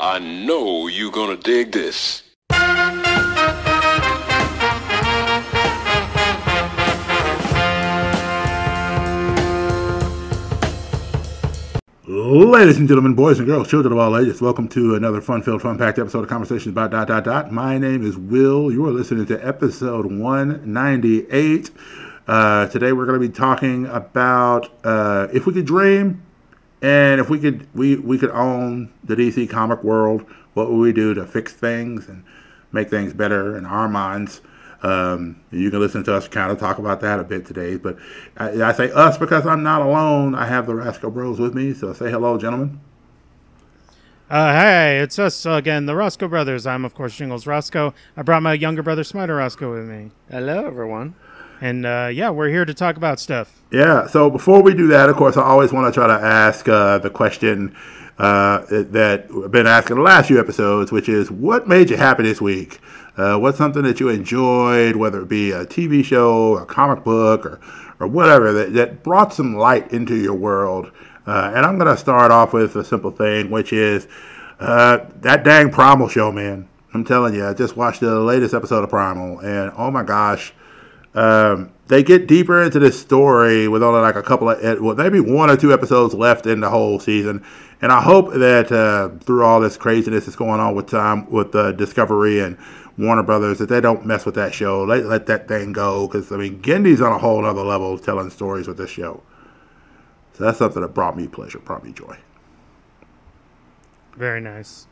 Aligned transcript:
I 0.00 0.20
know 0.20 0.86
you're 0.86 1.10
gonna 1.10 1.36
dig 1.36 1.72
this. 1.72 2.22
Ladies 12.06 12.78
and 12.78 12.86
gentlemen, 12.86 13.14
boys 13.14 13.40
and 13.40 13.48
girls, 13.48 13.68
children 13.68 13.92
of 13.92 13.98
all 13.98 14.16
ages, 14.16 14.40
welcome 14.40 14.68
to 14.68 14.94
another 14.94 15.20
fun-filled, 15.20 15.62
fun-packed 15.62 15.98
episode 15.98 16.22
of 16.22 16.28
Conversations 16.28 16.68
about 16.68 16.92
dot 16.92 17.08
dot 17.08 17.24
dot. 17.24 17.50
My 17.50 17.76
name 17.76 18.06
is 18.06 18.16
Will. 18.16 18.70
You 18.70 18.86
are 18.86 18.92
listening 18.92 19.26
to 19.26 19.44
episode 19.44 20.06
198. 20.06 21.70
Uh, 22.28 22.68
today 22.68 22.92
we're 22.92 23.06
going 23.06 23.20
to 23.20 23.26
be 23.26 23.34
talking 23.34 23.86
about 23.86 24.70
uh, 24.84 25.26
if 25.32 25.44
we 25.44 25.52
could 25.52 25.66
dream, 25.66 26.22
and 26.82 27.20
if 27.20 27.28
we 27.28 27.38
could 27.38 27.66
we 27.74 27.96
we 27.96 28.18
could 28.18 28.30
own 28.30 28.92
the 29.04 29.16
DC 29.16 29.48
comic 29.50 29.82
world, 29.82 30.24
what 30.54 30.70
would 30.70 30.78
we 30.78 30.92
do 30.92 31.14
to 31.14 31.26
fix 31.26 31.52
things 31.52 32.08
and 32.08 32.24
make 32.72 32.90
things 32.90 33.12
better 33.12 33.56
in 33.56 33.66
our 33.66 33.88
minds? 33.88 34.40
Um, 34.82 35.40
you 35.50 35.70
can 35.70 35.80
listen 35.80 36.04
to 36.04 36.14
us 36.14 36.28
kind 36.28 36.52
of 36.52 36.58
talk 36.60 36.78
about 36.78 37.00
that 37.00 37.18
a 37.18 37.24
bit 37.24 37.44
today. 37.44 37.76
But 37.76 37.98
I, 38.36 38.62
I 38.62 38.72
say 38.72 38.92
us 38.92 39.18
because 39.18 39.44
I'm 39.44 39.62
not 39.62 39.82
alone. 39.82 40.34
I 40.34 40.46
have 40.46 40.66
the 40.66 40.74
Rascal 40.74 41.10
Bros 41.10 41.40
with 41.40 41.54
me. 41.54 41.74
So 41.74 41.92
say 41.92 42.10
hello, 42.10 42.38
gentlemen. 42.38 42.80
Uh, 44.30 44.52
hey, 44.52 44.98
it's 44.98 45.18
us 45.18 45.46
again, 45.46 45.86
the 45.86 45.96
Roscoe 45.96 46.28
brothers. 46.28 46.66
I'm, 46.66 46.84
of 46.84 46.94
course, 46.94 47.16
Jingles 47.16 47.46
Roscoe. 47.46 47.94
I 48.14 48.20
brought 48.20 48.42
my 48.42 48.52
younger 48.52 48.82
brother, 48.82 49.02
Smiter 49.02 49.36
Roscoe, 49.36 49.72
with 49.74 49.88
me. 49.88 50.10
Hello, 50.30 50.66
everyone. 50.66 51.14
And 51.60 51.84
uh, 51.86 52.10
yeah, 52.12 52.30
we're 52.30 52.48
here 52.48 52.64
to 52.64 52.74
talk 52.74 52.96
about 52.96 53.20
stuff. 53.20 53.60
Yeah. 53.70 54.06
So 54.06 54.30
before 54.30 54.62
we 54.62 54.74
do 54.74 54.86
that, 54.88 55.08
of 55.08 55.16
course, 55.16 55.36
I 55.36 55.42
always 55.42 55.72
want 55.72 55.92
to 55.92 55.98
try 55.98 56.06
to 56.06 56.24
ask 56.24 56.68
uh, 56.68 56.98
the 56.98 57.10
question 57.10 57.76
uh, 58.18 58.64
that 58.68 59.26
I've 59.44 59.50
been 59.50 59.66
asking 59.66 59.96
the 59.96 60.02
last 60.02 60.26
few 60.28 60.40
episodes, 60.40 60.90
which 60.90 61.08
is 61.08 61.30
what 61.30 61.68
made 61.68 61.90
you 61.90 61.96
happy 61.96 62.24
this 62.24 62.40
week? 62.40 62.80
Uh, 63.16 63.36
what's 63.36 63.58
something 63.58 63.82
that 63.82 63.98
you 63.98 64.08
enjoyed, 64.08 64.96
whether 64.96 65.22
it 65.22 65.28
be 65.28 65.50
a 65.50 65.66
TV 65.66 66.04
show, 66.04 66.56
a 66.56 66.64
comic 66.64 67.02
book, 67.02 67.44
or, 67.44 67.60
or 67.98 68.06
whatever, 68.06 68.52
that, 68.52 68.74
that 68.74 69.02
brought 69.02 69.32
some 69.32 69.56
light 69.56 69.92
into 69.92 70.14
your 70.14 70.34
world? 70.34 70.90
Uh, 71.26 71.52
and 71.54 71.66
I'm 71.66 71.78
going 71.78 71.94
to 71.94 72.00
start 72.00 72.30
off 72.30 72.52
with 72.52 72.76
a 72.76 72.84
simple 72.84 73.10
thing, 73.10 73.50
which 73.50 73.72
is 73.72 74.06
uh, 74.60 74.98
that 75.16 75.44
dang 75.44 75.70
Primal 75.70 76.08
show, 76.08 76.32
man. 76.32 76.68
I'm 76.94 77.04
telling 77.04 77.34
you, 77.34 77.46
I 77.46 77.54
just 77.54 77.76
watched 77.76 78.00
the 78.00 78.18
latest 78.18 78.54
episode 78.54 78.82
of 78.82 78.90
Primal, 78.90 79.40
and 79.40 79.72
oh 79.76 79.90
my 79.90 80.02
gosh, 80.02 80.54
um, 81.14 81.72
they 81.88 82.02
get 82.02 82.26
deeper 82.26 82.62
into 82.62 82.78
this 82.78 82.98
story 83.00 83.66
with 83.68 83.82
only 83.82 84.00
like 84.00 84.16
a 84.16 84.22
couple 84.22 84.50
of, 84.50 84.80
well, 84.80 84.94
maybe 84.94 85.20
one 85.20 85.50
or 85.50 85.56
two 85.56 85.72
episodes 85.72 86.14
left 86.14 86.46
in 86.46 86.60
the 86.60 86.70
whole 86.70 87.00
season. 87.00 87.44
And 87.80 87.92
I 87.92 88.00
hope 88.00 88.32
that 88.34 88.70
uh, 88.72 89.10
through 89.24 89.44
all 89.44 89.60
this 89.60 89.76
craziness 89.76 90.26
that's 90.26 90.36
going 90.36 90.60
on 90.60 90.74
with 90.74 90.88
time 90.88 91.30
with 91.30 91.54
uh, 91.54 91.72
Discovery 91.72 92.40
and 92.40 92.58
Warner 92.98 93.22
Brothers 93.22 93.58
that 93.58 93.68
they 93.68 93.80
don't 93.80 94.04
mess 94.04 94.26
with 94.26 94.34
that 94.34 94.52
show. 94.52 94.82
Let, 94.82 95.06
let 95.06 95.26
that 95.26 95.46
thing 95.48 95.72
go 95.72 96.06
because 96.06 96.32
I 96.32 96.36
mean 96.36 96.60
Genndy's 96.60 97.00
on 97.00 97.12
a 97.12 97.18
whole 97.18 97.44
other 97.44 97.62
level 97.62 97.96
telling 97.98 98.30
stories 98.30 98.66
with 98.66 98.76
this 98.76 98.90
show. 98.90 99.22
So 100.34 100.44
that's 100.44 100.58
something 100.58 100.82
that 100.82 100.94
brought 100.94 101.16
me 101.16 101.28
pleasure, 101.28 101.58
brought 101.60 101.84
me 101.84 101.92
joy. 101.92 102.16
Very 104.16 104.40
nice. 104.40 104.86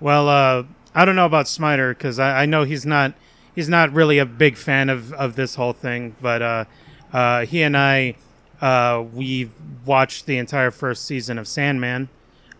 Well, 0.00 0.28
uh, 0.28 0.64
I 0.94 1.04
don't 1.04 1.16
know 1.16 1.26
about 1.26 1.46
Smiter 1.46 1.94
because 1.94 2.18
I, 2.18 2.42
I, 2.42 2.46
know 2.46 2.64
he's 2.64 2.84
not 2.84 3.14
he's 3.56 3.68
not 3.68 3.92
really 3.92 4.18
a 4.18 4.26
big 4.26 4.56
fan 4.56 4.88
of, 4.88 5.12
of 5.14 5.34
this 5.34 5.56
whole 5.56 5.72
thing, 5.72 6.14
but 6.20 6.42
uh, 6.42 6.64
uh, 7.12 7.44
he 7.46 7.62
and 7.62 7.76
I 7.76 8.14
uh, 8.60 9.04
we 9.12 9.50
watched 9.84 10.26
the 10.26 10.38
entire 10.38 10.70
first 10.70 11.06
season 11.06 11.38
of 11.38 11.48
Sandman. 11.48 12.08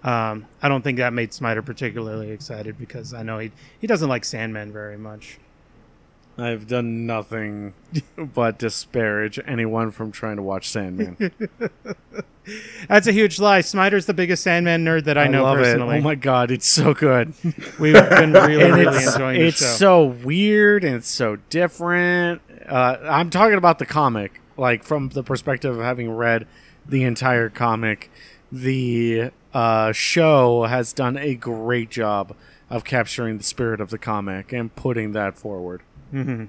Um, 0.03 0.47
I 0.61 0.69
don't 0.69 0.83
think 0.83 0.99
that 0.99 1.13
made 1.13 1.33
Smiter 1.33 1.63
particularly 1.63 2.31
excited 2.31 2.79
because 2.79 3.15
I 3.15 3.23
know 3.23 3.39
he 3.39 3.53
he 3.81 3.87
doesn't 3.87 4.09
like 4.09 4.25
Sandman 4.25 4.73
very 4.73 4.99
much. 4.99 5.39
I've 6.39 6.67
done 6.67 7.07
nothing 7.07 7.75
but 8.17 8.59
disparage 8.59 9.41
anyone 9.47 9.91
from 9.91 10.13
trying 10.13 10.37
to 10.37 10.43
watch 10.43 10.69
Sandman. 10.69 11.33
That's 12.89 13.07
a 13.07 13.13
huge 13.13 13.41
lie. 13.41 13.63
Smiter's 13.63 14.07
the 14.07 14.15
biggest 14.15 14.43
Sandman 14.43 14.85
nerd 14.85 15.05
that 15.05 15.19
I, 15.19 15.25
I 15.25 15.29
know 15.29 15.43
love 15.43 15.59
personally. 15.59 15.97
It. 15.97 16.01
Oh 16.01 16.05
my 16.05 16.15
god, 16.15 16.51
it's 16.51 16.67
so 16.67 16.95
good. 16.95 17.33
We've 17.79 17.95
been 17.95 18.33
really, 18.33 18.71
really 18.71 19.05
enjoying 19.05 19.41
it. 19.41 19.47
It's 19.47 19.59
show. 19.59 19.67
so 19.67 20.05
weird 20.05 20.85
and 20.85 20.97
it's 20.97 21.09
so 21.09 21.37
different. 21.51 22.43
Uh, 22.67 22.99
I'm 23.03 23.31
talking 23.31 23.57
about 23.57 23.79
the 23.79 23.87
comic, 23.87 24.41
like 24.57 24.85
from 24.85 25.09
the 25.09 25.23
perspective 25.23 25.77
of 25.77 25.83
having 25.83 26.11
read 26.11 26.47
the 26.87 27.03
entire 27.03 27.49
comic. 27.49 28.11
The 28.53 29.33
uh, 29.53 29.93
show 29.93 30.65
has 30.65 30.93
done 30.93 31.17
a 31.17 31.35
great 31.35 31.91
job 31.91 32.37
of 32.69 32.85
capturing 32.85 33.39
the 33.39 33.45
spirit 33.45 33.81
of 33.81 33.91
the 33.91 33.99
comic 33.99 34.53
and 34.53 34.75
putting 34.75 35.13
that 35.13 35.39
forward. 35.39 35.83
Mm-hmm. 36.13 36.45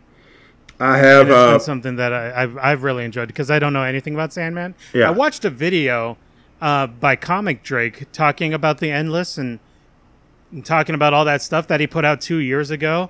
I 0.80 0.98
have 0.98 1.30
uh, 1.30 1.60
something 1.60 1.96
that 1.96 2.14
I, 2.14 2.42
have 2.42 2.58
I've 2.58 2.84
really 2.84 3.04
enjoyed 3.04 3.28
because 3.28 3.50
I 3.50 3.60
don't 3.60 3.74
know 3.74 3.84
anything 3.84 4.14
about 4.14 4.32
Sandman. 4.32 4.76
Yeah. 4.94 5.08
I 5.08 5.12
watched 5.12 5.44
a 5.44 5.50
video 5.50 6.18
uh, 6.62 6.88
by 6.88 7.16
Comic 7.16 7.64
Drake 7.64 8.12
talking 8.12 8.54
about 8.54 8.78
the 8.80 8.92
Endless 8.92 9.38
and, 9.38 9.60
and, 10.52 10.66
talking 10.66 10.94
about 10.94 11.14
all 11.14 11.26
that 11.26 11.42
stuff 11.42 11.68
that 11.68 11.80
he 11.80 11.88
put 11.88 12.06
out 12.06 12.22
two 12.22 12.38
years 12.38 12.70
ago, 12.70 13.10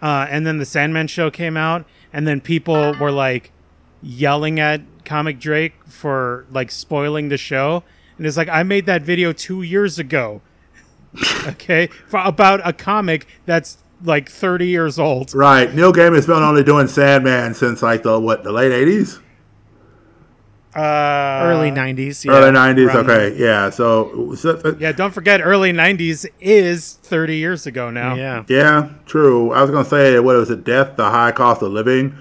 uh, 0.00 0.26
and 0.30 0.46
then 0.46 0.58
the 0.58 0.64
Sandman 0.64 1.08
show 1.08 1.30
came 1.30 1.56
out, 1.56 1.84
and 2.12 2.28
then 2.28 2.40
people 2.40 2.94
were 3.00 3.12
like 3.12 3.50
yelling 4.02 4.60
at 4.60 4.80
Comic 5.04 5.40
Drake 5.40 5.74
for 5.86 6.46
like 6.50 6.70
spoiling 6.70 7.28
the 7.28 7.36
show, 7.36 7.82
and 8.18 8.26
it's 8.26 8.36
like 8.36 8.48
I 8.48 8.62
made 8.62 8.86
that 8.86 9.02
video 9.02 9.32
two 9.32 9.62
years 9.62 9.98
ago. 9.98 10.42
okay, 11.46 11.88
for, 12.06 12.20
about 12.20 12.60
a 12.64 12.72
comic 12.72 13.26
that's 13.44 13.78
like 14.02 14.30
30 14.30 14.66
years 14.66 14.98
old. 14.98 15.34
Right. 15.34 15.72
Neil 15.74 15.92
Gaiman's 15.92 16.26
been 16.26 16.42
only 16.42 16.64
doing 16.64 16.88
Sandman 16.88 17.54
since 17.54 17.82
like 17.82 18.02
the 18.02 18.18
what 18.18 18.44
the 18.44 18.52
late 18.52 18.72
80s. 18.72 19.20
Uh, 20.74 21.40
early 21.42 21.70
90s. 21.70 22.24
Yeah. 22.24 22.32
Early 22.32 22.52
90s. 22.52 22.94
Okay. 22.94 23.36
Yeah. 23.36 23.70
So, 23.70 24.34
so 24.36 24.60
uh, 24.64 24.74
yeah, 24.78 24.92
don't 24.92 25.12
forget 25.12 25.40
early 25.42 25.72
90s 25.72 26.26
is 26.38 26.94
30 27.02 27.36
years 27.36 27.66
ago 27.66 27.90
now. 27.90 28.14
Yeah. 28.14 28.44
Yeah. 28.48 28.90
True. 29.06 29.52
I 29.52 29.62
was 29.62 29.70
gonna 29.70 29.84
say 29.84 30.18
what 30.20 30.36
was 30.36 30.50
it? 30.50 30.64
Death, 30.64 30.96
the 30.96 31.10
high 31.10 31.32
cost 31.32 31.62
of 31.62 31.72
living. 31.72 32.16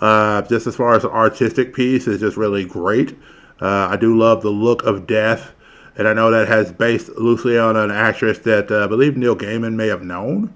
Uh, 0.00 0.42
just 0.42 0.68
as 0.68 0.76
far 0.76 0.94
as 0.94 1.02
the 1.02 1.10
artistic 1.10 1.74
piece 1.74 2.06
is 2.06 2.20
just 2.20 2.36
really 2.36 2.64
great. 2.64 3.18
Uh, 3.60 3.88
I 3.90 3.96
do 3.96 4.16
love 4.16 4.42
the 4.42 4.50
look 4.50 4.84
of 4.84 5.08
Death, 5.08 5.52
and 5.96 6.06
I 6.06 6.12
know 6.12 6.30
that 6.30 6.46
has 6.46 6.70
based 6.70 7.08
loosely 7.16 7.58
on 7.58 7.76
an 7.76 7.90
actress 7.90 8.38
that 8.40 8.70
uh, 8.70 8.84
I 8.84 8.86
believe 8.86 9.16
Neil 9.16 9.34
Gaiman 9.34 9.74
may 9.74 9.88
have 9.88 10.02
known. 10.02 10.54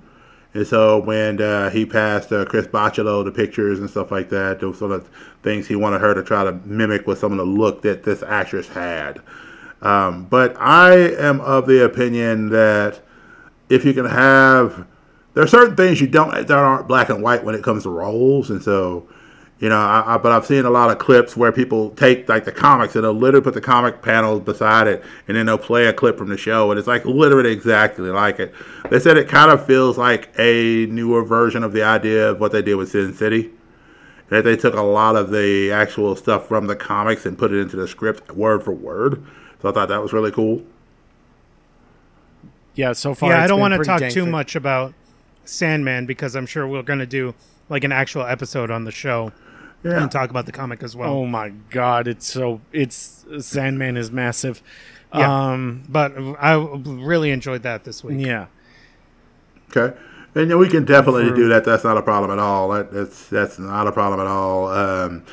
And 0.55 0.67
so 0.67 0.99
when 0.99 1.41
uh, 1.41 1.71
he 1.71 1.87
passed 1.87 2.31
uh, 2.31 2.45
Chris 2.45 2.67
Bachalo 2.67 3.25
the 3.25 3.31
pictures 3.31 3.79
and 3.79 3.89
stuff 3.89 4.11
like 4.11 4.29
that, 4.31 4.61
those 4.61 4.79
sort 4.79 4.93
of 4.93 5.09
things 5.43 5.67
he 5.67 5.77
wanted 5.77 6.01
her 6.01 6.15
to 6.15 6.23
try 6.23 6.45
to 6.45 6.53
mimic 6.65 7.07
with 7.07 7.19
some 7.19 7.33
of 7.33 7.39
the 7.39 7.45
look 7.45 7.83
that 7.83 8.03
this 8.03 8.23
actress 8.23 8.69
had. 8.69 9.21
Um, 9.81 10.27
but 10.27 10.55
I 10.59 10.95
am 10.95 11.41
of 11.41 11.67
the 11.67 11.85
opinion 11.85 12.51
that 12.51 13.01
if 13.69 13.85
you 13.85 13.95
can 13.95 14.05
have, 14.05 14.87
there 15.35 15.43
are 15.43 15.49
certain 15.49 15.75
things 15.75 16.01
you 16.01 16.07
don't 16.07 16.31
that 16.33 16.51
aren't 16.51 16.87
black 16.87 17.09
and 17.09 17.23
white 17.23 17.43
when 17.43 17.55
it 17.55 17.65
comes 17.65 17.85
to 17.85 17.91
roles, 17.91 18.51
and 18.51 18.63
so 18.63 19.09
you 19.63 19.69
know, 19.69 19.79
I, 19.79 20.15
I, 20.15 20.19
but 20.19 20.33
I've 20.33 20.45
seen 20.45 20.65
a 20.65 20.71
lot 20.71 20.91
of 20.91 20.99
clips 20.99 21.37
where 21.37 21.53
people 21.53 21.91
take 21.91 22.29
like 22.29 22.45
the 22.45 22.51
comics 22.51 22.97
and 22.97 23.05
they'll 23.05 23.13
literally 23.13 23.45
put 23.45 23.55
the 23.55 23.61
comic 23.61 24.03
panels 24.03 24.41
beside 24.41 24.89
it, 24.89 25.05
and 25.29 25.37
then 25.37 25.47
they'll 25.47 25.57
play 25.57 25.87
a 25.87 25.93
clip 25.93 26.19
from 26.19 26.31
the 26.31 26.37
show, 26.37 26.73
and 26.73 26.81
it's 26.81 26.89
like 26.89 27.05
literally 27.05 27.53
exactly 27.53 28.11
like 28.11 28.41
it. 28.41 28.53
They 28.91 28.99
said 28.99 29.17
it 29.17 29.29
kind 29.29 29.53
of 29.53 29.65
feels 29.65 29.97
like 29.97 30.37
a 30.37 30.87
newer 30.87 31.23
version 31.23 31.63
of 31.63 31.73
the 31.73 31.85
idea 31.85 32.31
of 32.31 32.41
what 32.41 32.51
they 32.51 32.61
did 32.61 32.75
with 32.75 32.91
Sin 32.91 33.15
City. 33.15 33.53
That 34.31 34.43
they 34.43 34.57
took 34.57 34.75
a 34.75 34.83
lot 34.83 35.15
of 35.15 35.31
the 35.31 35.71
actual 35.71 36.17
stuff 36.17 36.49
from 36.49 36.67
the 36.67 36.75
comics 36.75 37.25
and 37.25 37.39
put 37.39 37.53
it 37.53 37.61
into 37.61 37.77
the 37.77 37.87
script 37.87 38.33
word 38.33 38.65
for 38.65 38.73
word. 38.73 39.25
So 39.61 39.69
I 39.69 39.73
thought 39.73 39.91
that 39.91 40.03
was 40.03 40.13
really 40.13 40.33
cool. 40.33 40.65
Yeah, 42.75 42.95
so 42.95 43.15
far. 43.15 43.31
Yeah, 43.31 43.45
I 43.45 43.47
don't 43.47 43.61
want 43.61 43.75
to 43.75 43.85
talk 43.85 44.01
too 44.01 44.25
thick. 44.25 44.29
much 44.29 44.57
about 44.57 44.93
Sandman 45.45 46.05
because 46.05 46.35
I'm 46.35 46.47
sure 46.47 46.67
we're 46.67 46.83
going 46.83 46.99
to 46.99 47.07
do 47.07 47.33
like 47.69 47.85
an 47.85 47.93
actual 47.93 48.23
episode 48.23 48.69
on 48.73 48.85
the 48.85 48.91
show 48.91 49.31
yeah. 49.83 50.03
and 50.03 50.11
talk 50.11 50.31
about 50.31 50.47
the 50.47 50.53
comic 50.53 50.83
as 50.83 50.95
well. 50.97 51.13
Oh 51.13 51.27
my 51.27 51.51
god, 51.71 52.09
it's 52.09 52.27
so 52.27 52.61
it's 52.73 53.25
Sandman 53.41 53.97
is 53.97 54.11
massive. 54.11 54.63
Yeah, 55.15 55.51
um, 55.51 55.85
but 55.89 56.13
I 56.41 56.55
really 56.55 57.31
enjoyed 57.31 57.63
that 57.65 57.85
this 57.85 58.03
week. 58.03 58.25
Yeah. 58.25 58.47
Okay. 59.77 59.97
And 60.35 60.59
we 60.59 60.69
can 60.69 60.87
definitely 60.87 61.29
For, 61.29 61.37
do 61.37 61.49
that. 61.49 61.65
That's 61.65 61.85
not 61.85 61.99
a 61.99 62.03
problem 62.03 62.31
at 62.31 62.39
all. 62.39 62.71
That, 62.71 62.91
that's 62.91 63.29
that's 63.29 63.59
not 63.59 63.87
a 63.87 63.93
problem 63.93 64.21
at 64.21 64.27
all. 64.27 64.69
Um, 64.69 65.25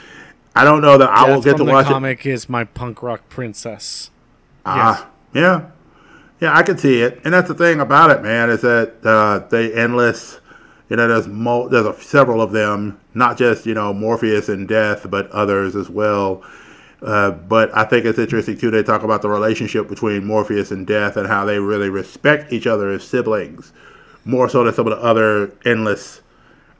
I 0.55 0.65
don't 0.65 0.81
know 0.81 0.97
that 0.97 1.09
I 1.09 1.29
will 1.29 1.41
get 1.41 1.55
to 1.57 1.63
watch 1.63 1.87
the 1.87 1.93
comic 1.93 2.25
it. 2.25 2.31
is 2.31 2.49
my 2.49 2.65
punk 2.65 3.01
rock 3.01 3.29
princess. 3.29 4.11
Ah, 4.65 5.09
yes. 5.33 5.41
yeah, 5.41 5.69
yeah, 6.41 6.57
I 6.57 6.63
can 6.63 6.77
see 6.77 7.01
it. 7.01 7.21
And 7.23 7.33
that's 7.33 7.47
the 7.47 7.53
thing 7.53 7.79
about 7.79 8.11
it, 8.11 8.21
man, 8.21 8.49
is 8.49 8.61
that 8.61 8.95
uh, 9.05 9.47
they 9.47 9.73
endless 9.73 10.41
you 10.89 10.95
know, 10.95 11.07
there's 11.07 11.27
mo- 11.27 11.69
there's 11.69 11.85
a, 11.85 11.99
several 12.01 12.41
of 12.41 12.51
them, 12.51 12.99
not 13.13 13.37
just 13.37 13.65
you 13.65 13.73
know 13.73 13.93
Morpheus 13.93 14.49
and 14.49 14.67
Death, 14.67 15.09
but 15.09 15.29
others 15.31 15.75
as 15.75 15.89
well. 15.89 16.43
Uh, 17.01 17.31
but 17.31 17.75
I 17.77 17.85
think 17.85 18.05
it's 18.05 18.19
interesting 18.19 18.57
too. 18.57 18.71
They 18.71 18.83
talk 18.83 19.03
about 19.03 19.21
the 19.21 19.29
relationship 19.29 19.87
between 19.87 20.25
Morpheus 20.25 20.71
and 20.71 20.85
Death 20.85 21.15
and 21.15 21.27
how 21.27 21.45
they 21.45 21.59
really 21.59 21.89
respect 21.89 22.51
each 22.51 22.67
other 22.67 22.89
as 22.89 23.03
siblings, 23.03 23.71
more 24.25 24.49
so 24.49 24.63
than 24.63 24.73
some 24.73 24.87
of 24.87 24.97
the 24.97 25.03
other 25.03 25.53
endless 25.63 26.21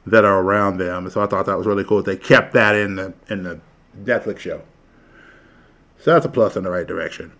that 0.06 0.24
are 0.24 0.40
around 0.40 0.78
them. 0.78 1.08
So 1.08 1.22
I 1.22 1.26
thought 1.26 1.46
that 1.46 1.56
was 1.56 1.66
really 1.66 1.84
cool. 1.84 2.02
That 2.02 2.10
they 2.10 2.16
kept 2.16 2.52
that 2.54 2.74
in 2.74 2.96
the 2.96 3.14
in 3.28 3.44
the 3.44 3.60
Netflix 4.02 4.40
show. 4.40 4.62
So 6.00 6.12
that's 6.12 6.26
a 6.26 6.30
plus 6.30 6.56
in 6.56 6.64
the 6.64 6.70
right 6.70 6.86
direction. 6.86 7.32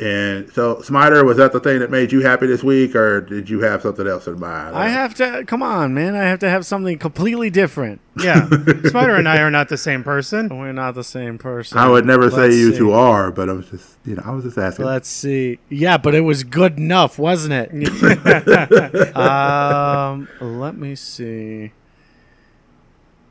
And 0.00 0.50
so, 0.54 0.80
Smiter, 0.80 1.24
was 1.26 1.36
that 1.36 1.52
the 1.52 1.60
thing 1.60 1.80
that 1.80 1.90
made 1.90 2.10
you 2.10 2.20
happy 2.22 2.46
this 2.46 2.62
week, 2.64 2.96
or 2.96 3.20
did 3.20 3.50
you 3.50 3.60
have 3.60 3.82
something 3.82 4.06
else 4.06 4.26
in 4.26 4.40
mind? 4.40 4.74
I 4.74 4.88
have 4.88 5.14
to 5.16 5.44
come 5.46 5.62
on, 5.62 5.92
man. 5.92 6.14
I 6.14 6.24
have 6.24 6.38
to 6.38 6.48
have 6.48 6.64
something 6.64 6.98
completely 6.98 7.50
different. 7.50 8.00
Yeah, 8.16 8.48
Smiter 8.86 9.16
and 9.16 9.28
I 9.28 9.42
are 9.42 9.50
not 9.50 9.68
the 9.68 9.76
same 9.76 10.02
person. 10.02 10.48
We're 10.58 10.72
not 10.72 10.94
the 10.94 11.04
same 11.04 11.36
person. 11.36 11.76
I 11.76 11.86
would 11.86 12.06
never 12.06 12.30
say 12.30 12.36
Let's 12.36 12.56
you 12.56 12.72
see. 12.72 12.78
two 12.78 12.92
are, 12.92 13.30
but 13.30 13.50
I 13.50 13.52
was 13.52 13.68
just, 13.68 13.98
you 14.06 14.14
know, 14.14 14.22
I 14.24 14.30
was 14.30 14.44
just 14.44 14.56
asking. 14.56 14.86
Let's 14.86 15.08
see. 15.08 15.58
Yeah, 15.68 15.98
but 15.98 16.14
it 16.14 16.22
was 16.22 16.44
good 16.44 16.78
enough, 16.78 17.18
wasn't 17.18 17.52
it? 17.52 17.70
um, 19.16 20.28
let 20.40 20.76
me 20.78 20.94
see. 20.94 21.72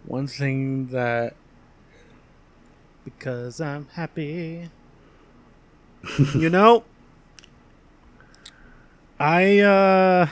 One 0.05 0.27
thing 0.27 0.87
that 0.87 1.33
Because 3.05 3.59
I'm 3.59 3.87
happy. 3.93 4.69
you 6.35 6.49
know, 6.49 6.83
I 9.19 9.59
uh, 9.59 10.27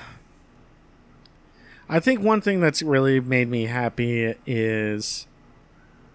I 1.90 2.00
think 2.00 2.22
one 2.22 2.42
thing 2.42 2.60
that's 2.60 2.82
really 2.82 3.20
made 3.20 3.50
me 3.50 3.66
happy 3.66 4.36
is, 4.46 5.28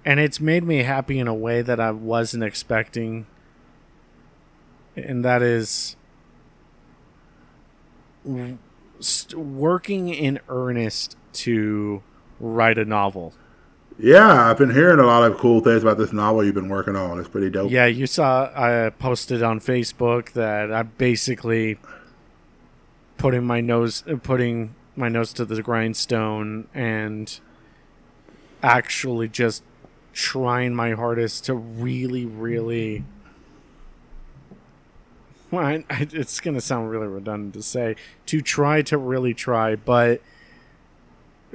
and 0.04 0.20
it's 0.20 0.40
made 0.40 0.64
me 0.64 0.78
happy 0.82 1.18
in 1.18 1.28
a 1.28 1.34
way 1.34 1.62
that 1.62 1.80
I 1.80 1.90
wasn't 1.90 2.44
expecting, 2.44 3.26
and 4.96 5.24
that 5.24 5.42
is 5.42 5.96
working 9.34 10.08
in 10.08 10.38
earnest 10.48 11.16
to 11.32 12.02
write 12.40 12.78
a 12.78 12.84
novel. 12.84 13.34
Yeah, 14.02 14.50
I've 14.50 14.58
been 14.58 14.70
hearing 14.74 14.98
a 14.98 15.06
lot 15.06 15.22
of 15.30 15.38
cool 15.38 15.60
things 15.60 15.82
about 15.82 15.96
this 15.96 16.12
novel 16.12 16.44
you've 16.44 16.54
been 16.56 16.68
working 16.68 16.96
on. 16.96 17.18
It's 17.20 17.28
pretty 17.28 17.48
dope. 17.50 17.70
Yeah, 17.70 17.86
you 17.86 18.06
saw 18.06 18.50
I 18.54 18.90
posted 18.90 19.42
on 19.42 19.60
Facebook 19.60 20.32
that 20.32 20.72
I 20.72 20.82
basically 20.82 21.78
putting 23.16 23.44
my 23.44 23.60
nose 23.60 24.02
putting 24.24 24.74
my 24.96 25.08
nose 25.08 25.32
to 25.34 25.44
the 25.44 25.62
grindstone 25.62 26.66
and 26.74 27.38
actually 28.62 29.28
just 29.28 29.62
trying 30.12 30.74
my 30.74 30.92
hardest 30.92 31.44
to 31.44 31.54
really 31.54 32.26
really 32.26 33.04
well, 35.50 35.64
I- 35.64 35.84
it's 35.90 36.40
going 36.40 36.54
to 36.54 36.60
sound 36.60 36.90
really 36.90 37.06
redundant 37.06 37.54
to 37.54 37.62
say 37.62 37.94
to 38.26 38.40
try 38.40 38.82
to 38.82 38.96
really 38.98 39.34
try, 39.34 39.76
but 39.76 40.20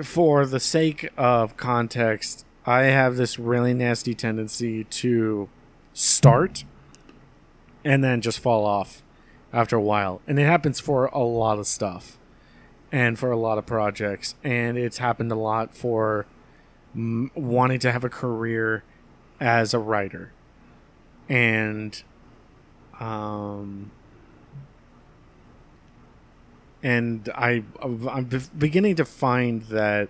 for 0.03 0.45
the 0.45 0.59
sake 0.59 1.09
of 1.17 1.57
context, 1.57 2.45
I 2.65 2.83
have 2.83 3.15
this 3.15 3.39
really 3.39 3.73
nasty 3.73 4.13
tendency 4.13 4.83
to 4.83 5.49
start 5.93 6.65
and 7.83 8.03
then 8.03 8.21
just 8.21 8.39
fall 8.39 8.65
off 8.65 9.01
after 9.53 9.75
a 9.75 9.81
while. 9.81 10.21
And 10.27 10.37
it 10.39 10.45
happens 10.45 10.79
for 10.79 11.05
a 11.05 11.23
lot 11.23 11.59
of 11.59 11.67
stuff 11.67 12.17
and 12.91 13.17
for 13.17 13.31
a 13.31 13.37
lot 13.37 13.57
of 13.57 13.65
projects. 13.65 14.35
And 14.43 14.77
it's 14.77 14.97
happened 14.97 15.31
a 15.31 15.35
lot 15.35 15.73
for 15.73 16.25
mm, 16.95 17.33
wanting 17.35 17.79
to 17.79 17.91
have 17.91 18.03
a 18.03 18.09
career 18.09 18.83
as 19.39 19.73
a 19.73 19.79
writer. 19.79 20.33
And 21.29 22.01
um 22.99 23.91
and 26.87 27.27
I 27.35 27.63
I'm 27.83 28.29
beginning 28.57 28.95
to 28.95 29.03
find 29.03 29.63
that 29.63 30.07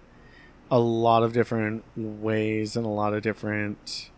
a 0.70 0.78
lot 0.78 1.24
of 1.24 1.34
different 1.34 1.84
ways 1.98 2.76
and 2.76 2.86
a 2.86 2.90
lot 2.90 3.16
of 3.16 3.24
different 3.24 4.12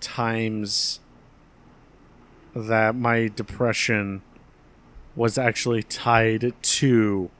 times 0.00 1.00
that 2.54 2.94
my 2.94 3.28
depression 3.28 4.20
was 5.16 5.38
actually 5.38 5.82
tied 5.82 6.52
to 6.62 7.30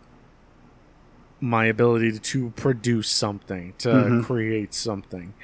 my 1.40 1.66
ability 1.66 2.18
to 2.18 2.50
produce 2.56 3.08
something, 3.08 3.74
to 3.78 3.88
Mhm. 3.88 4.24
create 4.24 4.72
something. 4.72 5.34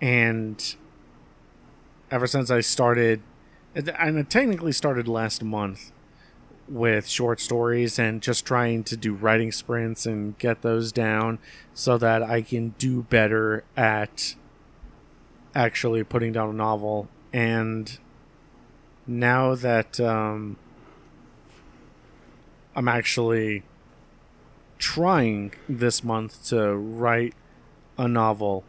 And 0.00 0.76
ever 2.10 2.26
since 2.26 2.50
I 2.50 2.60
started, 2.60 3.20
and 3.76 4.18
it 4.18 4.30
technically 4.30 4.72
started 4.72 5.06
last 5.06 5.42
month 5.42 5.92
with 6.68 7.06
short 7.06 7.40
stories 7.40 7.98
and 7.98 8.22
just 8.22 8.44
trying 8.44 8.82
to 8.82 8.96
do 8.96 9.12
writing 9.12 9.52
sprints 9.52 10.06
and 10.06 10.36
get 10.38 10.62
those 10.62 10.90
down 10.90 11.38
so 11.74 11.98
that 11.98 12.22
I 12.22 12.42
can 12.42 12.70
do 12.78 13.02
better 13.02 13.64
at 13.76 14.34
actually 15.54 16.02
putting 16.04 16.32
down 16.32 16.48
a 16.48 16.52
novel. 16.52 17.08
And 17.32 17.98
now 19.06 19.54
that 19.54 20.00
um, 20.00 20.56
I'm 22.74 22.88
actually 22.88 23.62
trying 24.78 25.52
this 25.68 26.02
month 26.02 26.46
to 26.48 26.74
write 26.74 27.34
a 27.98 28.08
novel, 28.08 28.64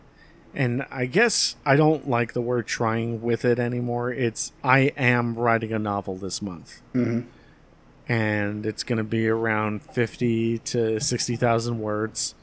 and 0.53 0.85
I 0.89 1.05
guess 1.05 1.55
I 1.65 1.75
don't 1.75 2.09
like 2.09 2.33
the 2.33 2.41
word 2.41 2.67
trying 2.67 3.21
with 3.21 3.45
it 3.45 3.59
anymore. 3.59 4.11
It's 4.11 4.51
I 4.63 4.91
am 4.97 5.35
writing 5.35 5.71
a 5.73 5.79
novel 5.79 6.15
this 6.15 6.41
month 6.41 6.81
hmm 6.93 7.21
and 8.09 8.65
it's 8.65 8.83
going 8.83 8.97
to 8.97 9.03
be 9.03 9.27
around 9.27 9.81
50 9.81 10.59
to 10.59 10.99
60,000 10.99 11.79
words. 11.79 12.35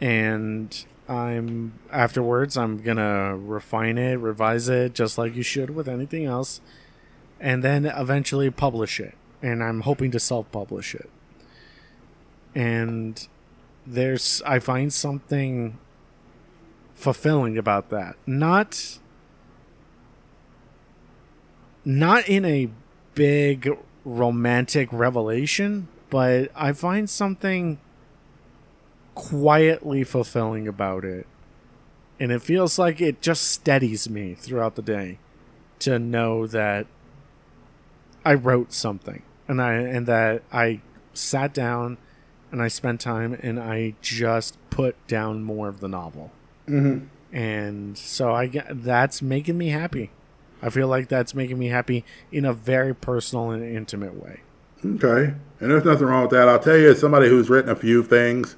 And 0.00 0.84
I'm 1.08 1.78
afterwards 1.92 2.56
I'm 2.56 2.82
going 2.82 2.96
to 2.96 3.36
refine 3.38 3.96
it, 3.96 4.16
revise 4.16 4.68
it 4.68 4.94
just 4.94 5.18
like 5.18 5.36
you 5.36 5.42
should 5.42 5.70
with 5.70 5.88
anything 5.88 6.24
else, 6.24 6.60
and 7.40 7.62
then 7.62 7.86
eventually 7.86 8.50
publish 8.50 8.98
it. 8.98 9.14
And 9.40 9.62
I'm 9.62 9.82
hoping 9.82 10.10
to 10.10 10.18
self-publish 10.18 10.94
it. 10.96 11.10
And 12.54 13.26
there's 13.86 14.42
I 14.44 14.58
find 14.58 14.92
something 14.92 15.78
fulfilling 16.96 17.56
about 17.56 17.90
that. 17.90 18.16
Not 18.26 18.98
not 21.84 22.28
in 22.28 22.44
a 22.44 22.68
big 23.14 23.78
romantic 24.04 24.88
revelation, 24.90 25.86
but 26.10 26.50
I 26.56 26.72
find 26.72 27.08
something 27.08 27.78
quietly 29.14 30.02
fulfilling 30.02 30.66
about 30.66 31.04
it. 31.04 31.26
And 32.18 32.32
it 32.32 32.42
feels 32.42 32.78
like 32.78 33.00
it 33.00 33.22
just 33.22 33.44
steadies 33.44 34.08
me 34.10 34.34
throughout 34.34 34.74
the 34.74 34.82
day 34.82 35.18
to 35.80 35.98
know 35.98 36.46
that 36.46 36.86
I 38.24 38.34
wrote 38.34 38.72
something 38.72 39.22
and 39.46 39.60
I 39.62 39.74
and 39.74 40.06
that 40.06 40.42
I 40.50 40.80
sat 41.12 41.52
down 41.52 41.98
and 42.50 42.62
I 42.62 42.68
spent 42.68 43.00
time 43.00 43.38
and 43.42 43.60
I 43.60 43.94
just 44.00 44.56
put 44.70 44.94
down 45.06 45.42
more 45.42 45.68
of 45.68 45.80
the 45.80 45.88
novel. 45.88 46.32
Hmm 46.66 46.98
And 47.32 47.96
so 47.96 48.34
I 48.34 48.46
get 48.46 48.84
that's 48.84 49.22
making 49.22 49.58
me 49.58 49.68
happy. 49.68 50.10
I 50.62 50.70
feel 50.70 50.88
like 50.88 51.08
that's 51.08 51.34
making 51.34 51.58
me 51.58 51.68
happy 51.68 52.04
in 52.32 52.44
a 52.44 52.52
very 52.52 52.94
personal 52.94 53.50
and 53.50 53.62
intimate 53.62 54.14
way. 54.14 54.40
Okay. 54.84 55.34
And 55.60 55.70
there's 55.70 55.84
nothing 55.84 56.06
wrong 56.06 56.22
with 56.22 56.30
that. 56.32 56.48
I'll 56.48 56.58
tell 56.58 56.76
you, 56.76 56.90
as 56.90 57.00
somebody 57.00 57.28
who's 57.28 57.48
written 57.48 57.70
a 57.70 57.76
few 57.76 58.02
things 58.02 58.56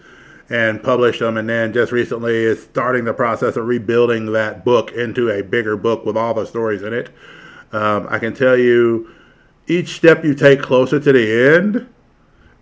and 0.50 0.82
published 0.82 1.20
them, 1.20 1.36
and 1.36 1.48
then 1.48 1.72
just 1.72 1.92
recently 1.92 2.34
is 2.34 2.62
starting 2.62 3.04
the 3.04 3.12
process 3.12 3.56
of 3.56 3.66
rebuilding 3.66 4.32
that 4.32 4.64
book 4.64 4.92
into 4.92 5.30
a 5.30 5.42
bigger 5.42 5.76
book 5.76 6.06
with 6.06 6.16
all 6.16 6.34
the 6.34 6.46
stories 6.46 6.82
in 6.82 6.92
it. 6.92 7.10
Um, 7.72 8.06
I 8.08 8.18
can 8.18 8.34
tell 8.34 8.56
you, 8.56 9.10
each 9.66 9.96
step 9.96 10.24
you 10.24 10.34
take 10.34 10.62
closer 10.62 10.98
to 10.98 11.12
the 11.12 11.54
end 11.56 11.88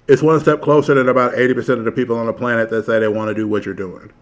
is 0.09 0.23
one 0.23 0.41
step 0.41 0.61
closer 0.61 0.95
than 0.95 1.09
about 1.09 1.35
80% 1.35 1.79
of 1.79 1.85
the 1.85 1.93
people 1.93 2.17
on 2.19 2.27
the 2.27 2.33
planet 2.33 2.71
that 2.71 2.87
say 2.87 2.99
they 2.99 3.09
want 3.09 3.29
to 3.29 3.35
do 3.35 3.47
what 3.47 3.65
you're 3.65 3.75
doing. 3.75 4.13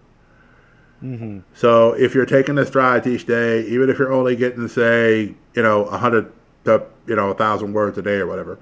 Mm-hmm. 1.05 1.41
So 1.55 1.93
if 1.93 2.15
you're 2.15 2.27
taking 2.27 2.55
the 2.55 2.65
strides 2.65 3.07
each 3.07 3.27
day, 3.27 3.63
even 3.67 3.91
if 3.91 3.99
you're 3.99 4.13
only 4.13 4.37
getting, 4.37 4.67
say, 4.69 5.35
you 5.55 5.63
know, 5.63 5.85
a 5.85 5.99
hundred 5.99 6.33
to 6.65 6.83
you 7.07 7.15
know 7.15 7.31
a 7.31 7.35
thousand 7.35 7.75
words 7.75 7.99
a 7.99 8.03
day 8.03 8.17
or 8.17 8.27
whatever, 8.27 8.59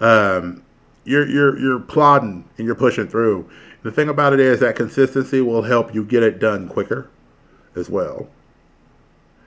um, 0.00 0.62
you're 1.04 1.26
you're 1.26 1.58
you're 1.58 1.80
plodding 1.80 2.48
and 2.58 2.66
you're 2.66 2.74
pushing 2.74 3.08
through. 3.08 3.48
The 3.82 3.90
thing 3.90 4.08
about 4.08 4.32
it 4.32 4.40
is 4.40 4.60
that 4.60 4.76
consistency 4.76 5.40
will 5.40 5.62
help 5.62 5.94
you 5.94 6.04
get 6.04 6.22
it 6.22 6.38
done 6.38 6.68
quicker, 6.68 7.08
as 7.74 7.88
well. 7.88 8.28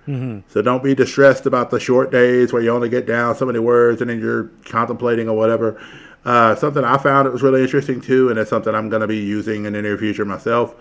Mm-hmm. 0.07 0.39
So 0.49 0.61
don't 0.61 0.83
be 0.83 0.93
distressed 0.93 1.45
about 1.45 1.71
the 1.71 1.79
short 1.79 2.11
days 2.11 2.53
where 2.53 2.61
you 2.61 2.69
only 2.69 2.89
get 2.89 3.05
down 3.05 3.35
so 3.35 3.45
many 3.45 3.59
words 3.59 4.01
and 4.01 4.09
then 4.09 4.19
you're 4.19 4.51
contemplating 4.65 5.27
or 5.27 5.35
whatever. 5.35 5.81
Uh, 6.25 6.55
something 6.55 6.83
I 6.83 6.97
found 6.97 7.25
that 7.25 7.31
was 7.31 7.43
really 7.43 7.61
interesting 7.61 8.01
too, 8.01 8.29
and 8.29 8.39
it's 8.39 8.49
something 8.49 8.73
I'm 8.73 8.89
going 8.89 9.01
to 9.01 9.07
be 9.07 9.17
using 9.17 9.65
in 9.65 9.73
the 9.73 9.81
near 9.81 9.97
future 9.97 10.25
myself. 10.25 10.75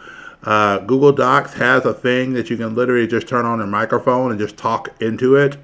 Uh, 0.45 0.79
Google 0.79 1.13
Docs 1.13 1.55
has 1.55 1.85
a 1.85 1.95
thing 1.95 2.35
that 2.35 2.51
you 2.51 2.57
can 2.57 2.75
literally 2.75 3.07
just 3.07 3.27
turn 3.27 3.47
on 3.47 3.59
your 3.59 3.67
microphone 3.67 4.31
and 4.31 4.39
just 4.39 4.57
talk 4.57 4.91
into 5.01 5.37
it, 5.37 5.57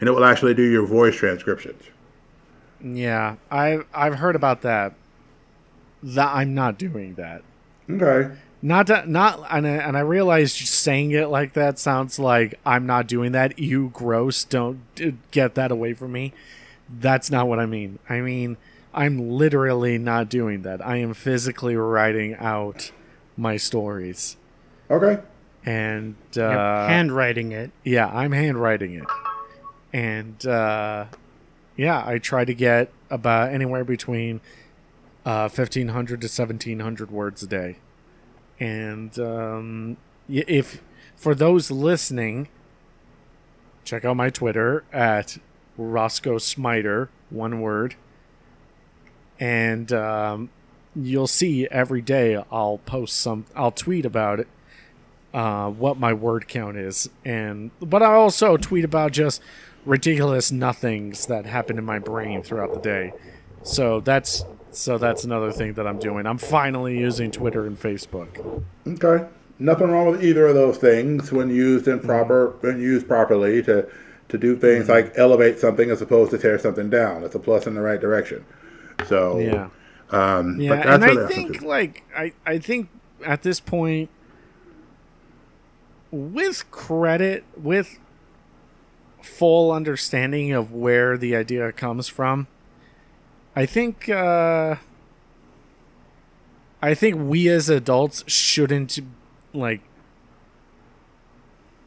and 0.00 0.08
it 0.08 0.12
will 0.12 0.24
actually 0.24 0.54
do 0.54 0.62
your 0.62 0.86
voice 0.86 1.16
transcriptions. 1.16 1.82
Yeah, 2.80 3.36
I've 3.50 3.84
I've 3.92 4.14
heard 4.14 4.36
about 4.36 4.62
that. 4.62 4.94
That 6.02 6.32
I'm 6.32 6.54
not 6.54 6.78
doing 6.78 7.14
that. 7.14 7.42
Okay. 7.90 8.34
Not 8.60 8.88
to, 8.88 9.04
not 9.08 9.44
and 9.50 9.66
I, 9.66 9.70
and 9.70 9.96
I 9.96 10.00
realize 10.00 10.54
just 10.54 10.74
saying 10.74 11.12
it 11.12 11.28
like 11.28 11.52
that 11.54 11.78
sounds 11.78 12.18
like 12.18 12.58
I'm 12.64 12.86
not 12.86 13.06
doing 13.06 13.32
that. 13.32 13.58
You 13.58 13.90
gross, 13.92 14.44
don't 14.44 14.80
d- 14.94 15.14
get 15.30 15.54
that 15.54 15.70
away 15.70 15.94
from 15.94 16.12
me. 16.12 16.32
That's 16.88 17.30
not 17.30 17.48
what 17.48 17.58
I 17.58 17.66
mean. 17.66 17.98
I 18.08 18.20
mean 18.20 18.56
I'm 18.94 19.30
literally 19.30 19.98
not 19.98 20.28
doing 20.28 20.62
that. 20.62 20.84
I 20.84 20.96
am 20.96 21.14
physically 21.14 21.76
writing 21.76 22.34
out 22.34 22.90
my 23.38 23.56
stories. 23.56 24.36
Okay. 24.90 25.22
and 25.64 26.16
uh, 26.36 26.40
Yep, 26.40 26.88
handwriting 26.90 27.52
it. 27.52 27.70
yeah, 27.84 28.08
I'm 28.08 28.32
handwriting 28.32 28.94
it, 28.94 29.04
and 29.92 30.44
uh, 30.46 31.06
yeah, 31.76 32.02
I 32.06 32.18
try 32.18 32.44
to 32.44 32.54
get 32.54 32.90
about 33.10 33.52
anywhere 33.52 33.84
between 33.84 34.40
uh, 35.24 35.48
fifteen 35.48 35.88
hundred 35.88 36.20
to 36.22 36.28
seventeen 36.28 36.80
hundred 36.80 37.10
words 37.10 37.42
a 37.42 37.46
day, 37.46 37.76
and 38.58 39.18
um, 39.18 39.96
if 40.28 40.82
for 41.16 41.34
those 41.34 41.70
listening, 41.70 42.48
check 43.84 44.04
out 44.04 44.16
my 44.16 44.30
Twitter 44.30 44.84
at 44.92 45.36
Roscoe 45.76 46.38
Smiter, 46.38 47.08
one 47.30 47.60
word, 47.60 47.94
and 49.38 49.92
um, 49.92 50.48
you'll 50.98 51.26
see 51.26 51.66
every 51.68 52.02
day 52.02 52.42
I'll 52.50 52.78
post 52.78 53.16
some, 53.16 53.46
I'll 53.54 53.70
tweet 53.70 54.04
about 54.04 54.40
it 54.40 54.48
uh, 55.32 55.70
what 55.70 55.98
my 55.98 56.12
word 56.12 56.48
count 56.48 56.76
is, 56.76 57.08
and 57.24 57.70
but 57.80 58.02
I 58.02 58.14
also 58.14 58.56
tweet 58.56 58.84
about 58.84 59.12
just 59.12 59.42
ridiculous 59.84 60.50
nothings 60.50 61.26
that 61.26 61.46
happen 61.46 61.78
in 61.78 61.84
my 61.84 61.98
brain 61.98 62.42
throughout 62.42 62.74
the 62.74 62.80
day. 62.80 63.12
So 63.62 64.00
that's 64.00 64.44
so 64.70 64.98
that's 64.98 65.24
another 65.24 65.52
thing 65.52 65.74
that 65.74 65.86
I'm 65.86 65.98
doing. 65.98 66.26
I'm 66.26 66.38
finally 66.38 66.98
using 66.98 67.30
Twitter 67.30 67.66
and 67.66 67.78
Facebook. 67.78 68.62
Okay. 68.86 69.26
Nothing 69.58 69.90
wrong 69.90 70.08
with 70.10 70.22
either 70.22 70.46
of 70.46 70.54
those 70.54 70.78
things 70.78 71.32
when 71.32 71.50
used 71.50 71.88
in 71.88 72.00
proper 72.00 72.56
when 72.60 72.80
used 72.80 73.06
properly 73.08 73.62
to 73.64 73.88
to 74.28 74.38
do 74.38 74.56
things 74.56 74.88
like 74.88 75.12
elevate 75.16 75.58
something 75.58 75.90
as 75.90 76.02
opposed 76.02 76.30
to 76.30 76.38
tear 76.38 76.58
something 76.58 76.90
down. 76.90 77.24
It's 77.24 77.34
a 77.34 77.38
plus 77.38 77.66
in 77.66 77.74
the 77.74 77.80
right 77.80 78.00
direction. 78.00 78.44
So 79.06 79.38
Yeah, 79.38 79.68
um, 80.10 80.60
yeah, 80.60 80.70
but 80.70 80.84
that's 80.84 81.04
and 81.04 81.18
I 81.18 81.26
think 81.26 81.62
like 81.62 82.04
I 82.16 82.32
I 82.46 82.58
think 82.58 82.88
at 83.24 83.42
this 83.42 83.60
point, 83.60 84.08
with 86.10 86.70
credit, 86.70 87.44
with 87.56 87.98
full 89.22 89.72
understanding 89.72 90.52
of 90.52 90.72
where 90.72 91.18
the 91.18 91.36
idea 91.36 91.70
comes 91.72 92.08
from, 92.08 92.46
I 93.54 93.66
think 93.66 94.08
uh, 94.08 94.76
I 96.80 96.94
think 96.94 97.16
we 97.16 97.48
as 97.48 97.68
adults 97.68 98.24
shouldn't 98.26 98.98
like 99.52 99.80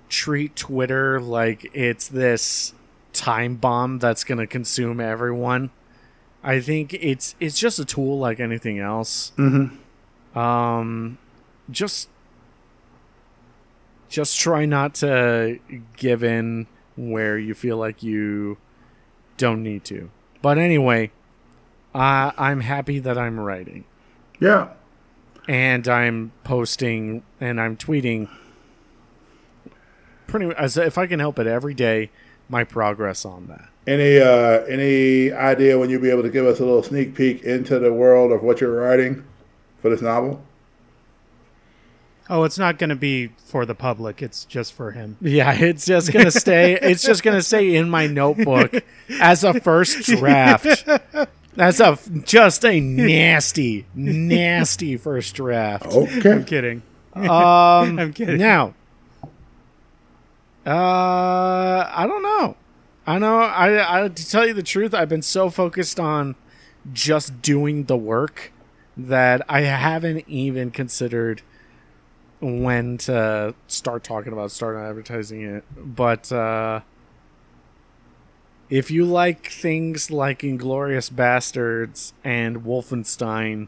treat 0.10 0.56
Twitter 0.56 1.20
like 1.22 1.70
it's 1.74 2.08
this 2.08 2.74
time 3.14 3.56
bomb 3.56 4.00
that's 4.00 4.24
going 4.24 4.38
to 4.38 4.48
consume 4.48 5.00
everyone. 5.00 5.72
I 6.44 6.60
think 6.60 6.94
it's 6.94 7.36
it's 7.40 7.60
just 7.60 7.78
a 7.80 7.86
tool 7.86 8.18
like 8.20 8.40
anything 8.40 8.80
else. 8.80 9.32
Mhm. 9.38 9.78
Um, 10.36 11.18
just 11.70 12.10
just 14.10 14.40
try 14.40 14.66
not 14.66 14.94
to 14.96 15.60
give 15.98 16.24
in 16.24 16.68
where 16.98 17.38
you 17.38 17.54
feel 17.54 17.78
like 17.78 18.04
you 18.04 18.58
don't 19.38 19.64
need 19.64 19.84
to. 19.86 20.10
But 20.42 20.58
anyway, 20.58 21.12
I 21.96 22.32
I'm 22.38 22.62
happy 22.62 23.00
that 23.00 23.18
I'm 23.18 23.40
writing 23.40 23.86
Yeah. 24.40 24.70
and 25.48 25.88
I'm 25.88 26.32
posting 26.44 27.24
and 27.40 27.60
I'm 27.62 27.78
tweeting 27.78 28.30
pretty 30.28 30.48
much 30.48 30.58
as 30.58 30.78
if 30.78 30.98
I 30.98 31.08
can 31.08 31.20
help 31.20 31.40
it 31.40 31.48
every 31.48 31.74
day 31.74 32.10
my 32.52 32.64
progress 32.64 33.26
on 33.26 33.48
that. 33.48 33.70
Any 33.88 34.20
uh, 34.20 34.64
any 34.66 35.32
idea 35.32 35.80
when 35.80 35.90
you'll 35.90 36.02
be 36.02 36.12
able 36.12 36.22
to 36.24 36.30
give 36.30 36.46
us 36.46 36.60
a 36.60 36.66
little 36.66 36.84
sneak 36.84 37.16
peek 37.16 37.42
into 37.44 37.80
the 37.80 37.92
world 37.92 38.32
of 38.32 38.44
what 38.44 38.62
you're 38.62 38.76
writing 38.76 39.24
for 39.82 39.90
this 39.90 40.02
novel? 40.02 40.44
Oh, 42.30 42.44
it's 42.44 42.60
not 42.60 42.78
going 42.78 42.92
to 42.92 42.96
be 42.96 43.28
for 43.46 43.66
the 43.66 43.76
public. 43.76 44.22
It's 44.22 44.46
just 44.46 44.74
for 44.74 44.92
him. 44.92 45.18
Yeah, 45.22 45.52
it's 45.54 45.86
just 45.86 46.14
gonna 46.14 46.32
stay. 46.32 46.78
it's 46.80 47.02
just 47.02 47.24
gonna 47.24 47.42
stay 47.42 47.76
in 47.76 47.90
my 47.90 48.08
notebook 48.08 48.74
as 49.20 49.44
a 49.44 49.60
first 49.60 50.04
draft. 50.06 50.86
That's 51.56 51.80
a 51.80 51.98
just 52.24 52.64
a 52.64 52.80
nasty, 52.80 53.86
nasty 53.96 54.96
first 54.98 55.36
draft. 55.36 55.88
Okay. 55.88 56.32
I'm 56.32 56.46
kidding. 56.46 56.82
Um, 57.14 57.26
I'm 58.00 58.14
kidding. 58.14 58.38
Now, 58.38 58.74
uh, 60.66 61.90
I 61.94 62.06
don't 62.08 62.24
know. 62.24 62.56
I 63.08 63.18
know. 63.18 63.40
I, 63.40 64.06
I 64.06 64.08
to 64.08 64.30
tell 64.30 64.48
you 64.48 64.54
the 64.54 64.64
truth, 64.64 64.94
I've 64.94 65.10
been 65.10 65.22
so 65.22 65.50
focused 65.50 66.00
on 66.00 66.36
just 66.94 67.42
doing 67.42 67.86
the 67.86 67.98
work 67.98 68.52
that 68.96 69.42
I 69.50 69.62
haven't 69.62 70.26
even 70.28 70.72
considered 70.72 71.42
when 72.40 72.98
to 72.98 73.54
start 73.68 74.04
talking 74.04 74.34
about 74.34 74.52
start 74.52 74.76
advertising 74.78 75.44
it. 75.44 75.64
But 75.78 76.32
uh, 76.32 76.82
if 78.70 78.90
you 78.92 79.06
like 79.06 79.48
things 79.48 80.12
like 80.12 80.40
Inglourious 80.40 81.12
Basterds 81.12 82.14
and 82.24 82.64
Wolfenstein, 82.64 83.68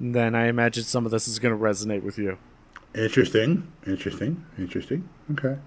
then 0.00 0.34
I 0.34 0.46
imagine 0.46 0.84
some 0.84 1.04
of 1.06 1.12
this 1.12 1.28
is 1.28 1.38
going 1.38 1.56
to 1.56 1.62
resonate 1.62 2.02
with 2.02 2.18
you. 2.18 2.38
Interesting. 2.94 3.70
Interesting. 3.86 4.44
Interesting. 4.58 5.08
Okay. 5.32 5.58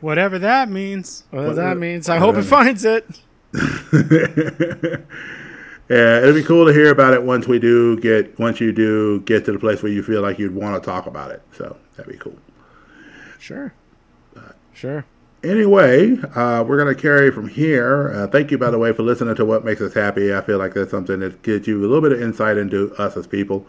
Whatever 0.00 0.38
that 0.38 0.70
means. 0.70 1.24
Well, 1.32 1.48
What- 1.48 1.56
that 1.56 1.76
means 1.78 2.08
I 2.08 2.18
hope 2.18 2.36
what 2.36 2.44
it 2.44 2.48
finds 2.48 2.84
it. 2.84 3.06
yeah, 5.88 6.18
it'll 6.18 6.34
be 6.34 6.42
cool 6.44 6.66
to 6.66 6.72
hear 6.72 6.90
about 6.90 7.14
it 7.14 7.22
once 7.22 7.48
we 7.48 7.58
do 7.58 7.98
get 7.98 8.38
once 8.38 8.60
you 8.60 8.72
do 8.72 9.20
get 9.20 9.44
to 9.46 9.52
the 9.52 9.58
place 9.58 9.82
where 9.82 9.90
you 9.92 10.02
feel 10.02 10.22
like 10.22 10.38
you'd 10.38 10.54
want 10.54 10.80
to 10.80 10.86
talk 10.88 11.06
about 11.06 11.30
it. 11.32 11.42
So 11.52 11.76
that'd 11.96 12.10
be 12.12 12.18
cool. 12.18 12.38
Sure. 13.38 13.72
Sure. 14.72 15.04
Anyway, 15.44 16.16
uh, 16.34 16.62
we're 16.66 16.82
going 16.82 16.94
to 16.94 16.98
carry 17.00 17.30
from 17.30 17.48
here. 17.48 18.10
Uh, 18.14 18.26
thank 18.28 18.50
you, 18.50 18.56
by 18.56 18.70
the 18.70 18.78
way, 18.78 18.92
for 18.94 19.02
listening 19.02 19.34
to 19.34 19.44
What 19.44 19.62
Makes 19.64 19.80
Us 19.82 19.92
Happy. 19.92 20.34
I 20.34 20.40
feel 20.40 20.56
like 20.58 20.72
that's 20.74 20.90
something 20.90 21.20
that 21.20 21.42
gives 21.42 21.66
you 21.68 21.78
a 21.80 21.82
little 21.86 22.00
bit 22.00 22.12
of 22.12 22.22
insight 22.22 22.56
into 22.56 22.94
us 22.94 23.14
as 23.16 23.26
people. 23.26 23.66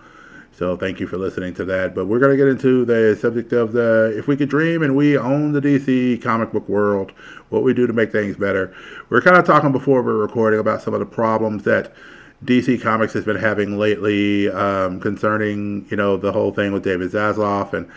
So 0.62 0.78
thank 0.78 1.00
you 1.00 1.08
for 1.08 1.18
listening 1.18 1.56
to 1.56 1.66
that. 1.66 1.96
But 1.96 2.06
we're 2.06 2.20
going 2.20 2.30
to 2.34 2.38
get 2.38 2.48
into 2.48 2.86
the 2.86 3.18
subject 3.20 3.52
of 3.52 3.72
the 3.72 4.14
if 4.16 4.28
we 4.28 4.38
could 4.38 4.48
dream 4.48 4.84
and 4.84 4.96
we 4.96 5.18
own 5.18 5.54
the 5.54 5.60
DC 5.60 6.22
comic 6.22 6.52
book 6.52 6.70
world, 6.70 7.14
what 7.50 7.64
we 7.64 7.74
do 7.74 7.88
to 7.88 7.94
make 7.94 8.12
things 8.12 8.38
better. 8.38 8.72
We 9.10 9.18
are 9.18 9.22
kind 9.22 9.38
of 9.38 9.44
talking 9.44 9.72
before 9.72 10.04
we 10.04 10.12
are 10.12 10.18
recording 10.18 10.60
about 10.60 10.84
some 10.84 10.94
of 10.94 11.00
the 11.00 11.06
problems 11.08 11.64
that 11.64 11.92
DC 12.46 12.80
Comics 12.80 13.12
has 13.14 13.26
been 13.26 13.38
having 13.38 13.80
lately 13.80 14.52
um, 14.52 15.00
concerning, 15.00 15.88
you 15.90 15.98
know, 15.98 16.16
the 16.16 16.32
whole 16.32 16.52
thing 16.52 16.72
with 16.72 16.84
David 16.84 17.10
Zaslav 17.10 17.74
and 17.74 17.90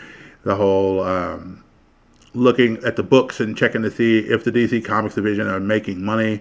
the 0.45 0.55
whole 0.55 1.03
um, 1.03 1.63
looking 2.33 2.79
at 2.83 2.97
the 2.97 3.03
books 3.03 3.41
and 3.41 3.59
checking 3.59 3.83
to 3.83 3.91
see 3.91 4.21
if 4.21 4.43
the 4.43 4.51
DC 4.51 4.83
Comics 4.83 5.17
division 5.17 5.49
are 5.49 5.61
making 5.61 6.03
money 6.03 6.41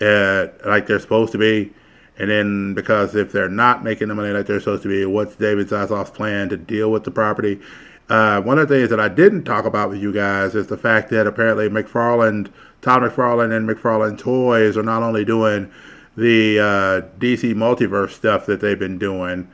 uh, 0.00 0.48
like 0.66 0.88
they're 0.88 0.98
supposed 0.98 1.30
to 1.30 1.38
be. 1.38 1.72
And 2.18 2.30
then 2.30 2.74
because 2.74 3.14
if 3.14 3.32
they're 3.32 3.48
not 3.48 3.84
making 3.84 4.08
the 4.08 4.14
money 4.14 4.30
like 4.30 4.46
they're 4.46 4.58
supposed 4.58 4.82
to 4.82 4.88
be, 4.88 5.06
what's 5.06 5.36
David 5.36 5.68
Zaslav's 5.68 6.10
plan 6.10 6.48
to 6.48 6.56
deal 6.56 6.90
with 6.90 7.04
the 7.04 7.10
property? 7.10 7.60
Uh, 8.08 8.40
one 8.40 8.58
of 8.58 8.68
the 8.68 8.74
things 8.74 8.90
that 8.90 9.00
I 9.00 9.08
didn't 9.08 9.44
talk 9.44 9.64
about 9.64 9.90
with 9.90 10.00
you 10.00 10.12
guys 10.12 10.54
is 10.54 10.66
the 10.66 10.78
fact 10.78 11.10
that 11.10 11.26
apparently 11.26 11.68
McFarlane, 11.68 12.50
Todd 12.80 13.02
McFarlane 13.02 13.54
and 13.54 13.68
McFarlane 13.68 14.18
Toys 14.18 14.76
are 14.76 14.82
not 14.82 15.02
only 15.02 15.24
doing 15.24 15.70
the 16.16 16.58
uh, 16.58 17.00
DC 17.20 17.54
multiverse 17.54 18.10
stuff 18.10 18.46
that 18.46 18.60
they've 18.60 18.78
been 18.78 18.98
doing. 18.98 19.48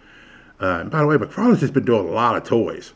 Uh, 0.61 0.85
by 0.85 1.01
the 1.01 1.07
way, 1.07 1.17
McFarlane's 1.17 1.61
just 1.61 1.75
been 1.75 1.85
doing 1.85 2.09
a 2.09 2.13
lot 2.13 2.37
of 2.37 2.45
toys. 2.45 2.95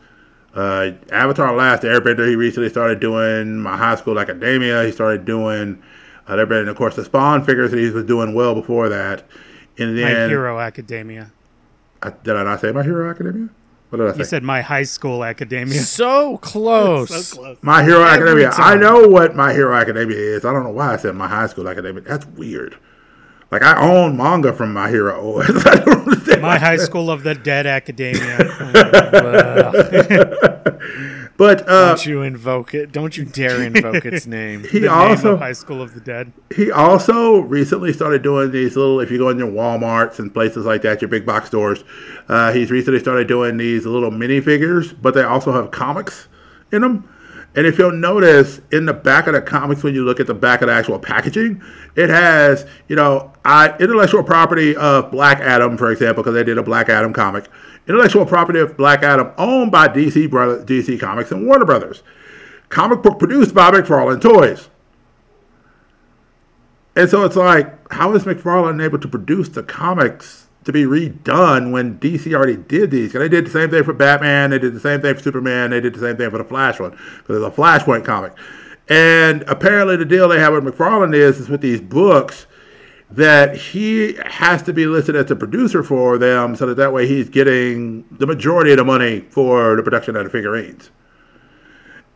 Uh, 0.54 0.92
Avatar 1.12 1.54
Last 1.54 1.82
Airbender, 1.82 2.26
he 2.26 2.37
recently 2.37 2.70
started 2.70 3.00
doing 3.00 3.58
My 3.58 3.76
High 3.76 3.96
School 3.96 4.18
Academia. 4.18 4.84
He 4.84 4.92
started 4.92 5.25
doing, 5.25 5.82
uh, 6.26 6.37
there 6.37 6.46
been, 6.46 6.68
of 6.68 6.76
course, 6.76 6.96
the 6.96 7.04
Spawn 7.04 7.44
figures 7.44 7.72
that 7.72 7.78
he 7.78 7.90
was 7.90 8.04
doing 8.04 8.32
well 8.32 8.54
before 8.54 8.88
that. 8.88 9.25
And 9.78 9.94
My 10.00 10.08
Hero 10.08 10.58
Academia. 10.58 11.30
I, 12.02 12.11
did 12.11 12.37
I 12.37 12.44
not 12.44 12.61
say 12.61 12.73
My 12.73 12.82
Hero 12.82 13.11
Academia? 13.11 13.49
What 13.90 13.99
did 13.99 14.08
I 14.08 14.12
say? 14.12 14.18
You 14.18 14.25
said 14.25 14.42
My 14.42 14.61
High 14.61 14.82
School 14.82 15.25
Academia. 15.25 15.80
So 15.80 16.38
close. 16.38 17.08
so 17.30 17.37
close. 17.37 17.58
My 17.62 17.82
Hero 17.82 18.02
Every 18.02 18.44
Academia. 18.44 18.50
I 18.58 18.75
know 18.76 19.08
what 19.08 19.35
My 19.35 19.52
Hero 19.52 19.75
Academia 19.75 20.16
is. 20.16 20.44
I 20.44 20.52
don't 20.52 20.64
know 20.64 20.70
why 20.70 20.94
I 20.94 20.97
said 20.97 21.14
My 21.14 21.28
High 21.28 21.47
School 21.47 21.68
Academia. 21.68 22.02
That's 22.02 22.26
weird. 22.26 22.76
Like 23.50 23.62
I 23.62 23.80
own 23.80 24.16
manga 24.16 24.52
from 24.52 24.75
My 24.75 24.90
Hero. 24.90 25.40
I 25.40 25.76
don't 25.76 26.06
understand. 26.06 26.42
My 26.42 26.58
High 26.58 26.76
School 26.76 27.11
of 27.11 27.23
the 27.23 27.35
Dead 27.35 27.66
Academia. 27.66 28.38
but 31.38 31.66
uh, 31.66 31.88
Don't 31.95 32.04
you 32.04 32.21
invoke 32.23 32.75
it? 32.75 32.92
Don't 32.92 33.16
you 33.16 33.25
dare 33.25 33.62
invoke 33.62 34.04
its 34.04 34.26
name. 34.38 34.61
he 34.64 34.80
the 34.80 34.88
name 34.88 34.90
also 34.90 35.33
of 35.33 35.38
High 35.38 35.52
School 35.52 35.80
of 35.80 35.95
the 35.95 36.00
Dead. 36.00 36.33
he 36.54 36.71
also 36.71 37.38
recently 37.38 37.95
started 37.95 38.23
doing 38.23 38.50
these 38.50 38.76
little. 38.76 39.00
If 39.00 39.11
you 39.11 39.16
go 39.16 39.30
in 39.30 39.38
your 39.38 39.49
WalMarts 39.50 40.18
and 40.18 40.35
places 40.35 40.66
like 40.66 40.83
that, 40.83 41.00
your 41.00 41.09
big 41.09 41.25
box 41.25 41.47
stores, 41.47 41.83
uh, 42.28 42.52
he's 42.52 42.71
recently 42.71 43.00
started 43.00 43.26
doing 43.26 43.57
these 43.57 43.87
little 43.87 44.11
minifigures, 44.11 44.95
but 45.00 45.14
they 45.14 45.23
also 45.23 45.52
have 45.52 45.71
comics 45.71 46.28
in 46.73 46.83
them. 46.83 47.09
And 47.55 47.67
if 47.67 47.78
you'll 47.78 47.93
notice 47.93 48.61
in 48.71 48.87
the 48.87 48.93
back 48.93 49.26
of 49.26 49.33
the 49.33 49.40
comics, 49.43 49.83
when 49.83 49.95
you 49.95 50.05
look 50.05 50.21
at 50.21 50.26
the 50.26 50.35
back 50.35 50.62
of 50.62 50.69
the 50.69 50.75
actual 50.75 50.99
packaging, 50.99 51.62
it 51.97 52.09
has, 52.09 52.67
you 52.88 52.95
know, 52.95 53.33
I, 53.45 53.76
intellectual 53.78 54.23
property 54.23 54.76
of 54.76 55.11
Black 55.11 55.40
Adam, 55.40 55.76
for 55.76 55.90
example, 55.90 56.23
because 56.23 56.35
they 56.35 56.45
did 56.45 56.59
a 56.59 56.62
Black 56.62 56.88
Adam 56.88 57.12
comic. 57.12 57.49
Intellectual 57.88 58.26
property 58.26 58.61
of 58.61 58.76
Black 58.76 59.02
Adam 59.02 59.33
owned 59.38 59.73
by 59.73 59.88
DC, 59.88 60.28
DC 60.28 61.00
Comics 61.00 61.33
and 61.33 61.47
Warner 61.47 61.64
Brothers. 61.64 62.02
Comic 62.69 63.02
book 63.02 63.19
produced 63.19 63.55
by 63.55 63.71
McFarlane 63.71 64.21
Toys. 64.21 64.69
And 66.95 67.09
so 67.09 67.25
it's 67.25 67.37
like, 67.37 67.93
how 67.93 68.14
is 68.14 68.25
McFarlane 68.25 68.83
able 68.85 68.99
to 68.99 69.09
produce 69.09 69.49
the 69.49 69.62
comics 69.62 70.38
to 70.64 70.72
be 70.72 70.84
redone 70.84 71.70
when 71.70 71.98
DC 71.98 72.34
already 72.34 72.56
did 72.56 72.90
these? 72.90 73.12
'Cause 73.12 73.20
they 73.20 73.28
did 73.28 73.46
the 73.46 73.50
same 73.50 73.70
thing 73.70 73.84
for 73.84 73.92
Batman, 73.92 74.50
they 74.50 74.58
did 74.58 74.74
the 74.74 74.80
same 74.80 75.00
thing 75.00 75.14
for 75.14 75.22
Superman, 75.22 75.70
they 75.70 75.80
did 75.80 75.94
the 75.94 76.00
same 76.00 76.16
thing 76.16 76.30
for 76.30 76.38
the 76.38 76.44
Flash 76.44 76.78
one, 76.80 76.90
because 76.90 77.42
it's 77.42 77.46
a 77.46 77.60
Flashpoint 77.60 78.04
comic. 78.04 78.32
And 78.88 79.44
apparently, 79.48 79.96
the 79.96 80.04
deal 80.04 80.28
they 80.28 80.38
have 80.38 80.54
with 80.54 80.64
McFarlane 80.64 81.14
is, 81.14 81.38
is 81.38 81.48
with 81.48 81.60
these 81.60 81.80
books 81.80 82.46
that 83.10 83.56
he 83.56 84.18
has 84.24 84.62
to 84.62 84.72
be 84.72 84.86
listed 84.86 85.16
as 85.16 85.26
the 85.26 85.36
producer 85.36 85.82
for 85.82 86.18
them, 86.18 86.54
so 86.54 86.66
that 86.66 86.76
that 86.76 86.92
way 86.92 87.06
he's 87.06 87.28
getting 87.28 88.04
the 88.18 88.26
majority 88.26 88.70
of 88.70 88.76
the 88.78 88.84
money 88.84 89.24
for 89.30 89.76
the 89.76 89.82
production 89.82 90.16
of 90.16 90.24
the 90.24 90.30
figurines. 90.30 90.90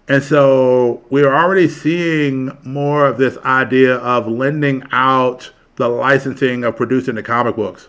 And 0.08 0.22
so 0.22 1.02
we're 1.08 1.32
already 1.34 1.68
seeing 1.68 2.56
more 2.64 3.06
of 3.06 3.16
this 3.16 3.38
idea 3.44 3.96
of 3.96 4.26
lending 4.26 4.82
out 4.92 5.50
the 5.76 5.88
licensing 5.88 6.64
of 6.64 6.76
producing 6.76 7.14
the 7.14 7.22
comic 7.22 7.56
books 7.56 7.88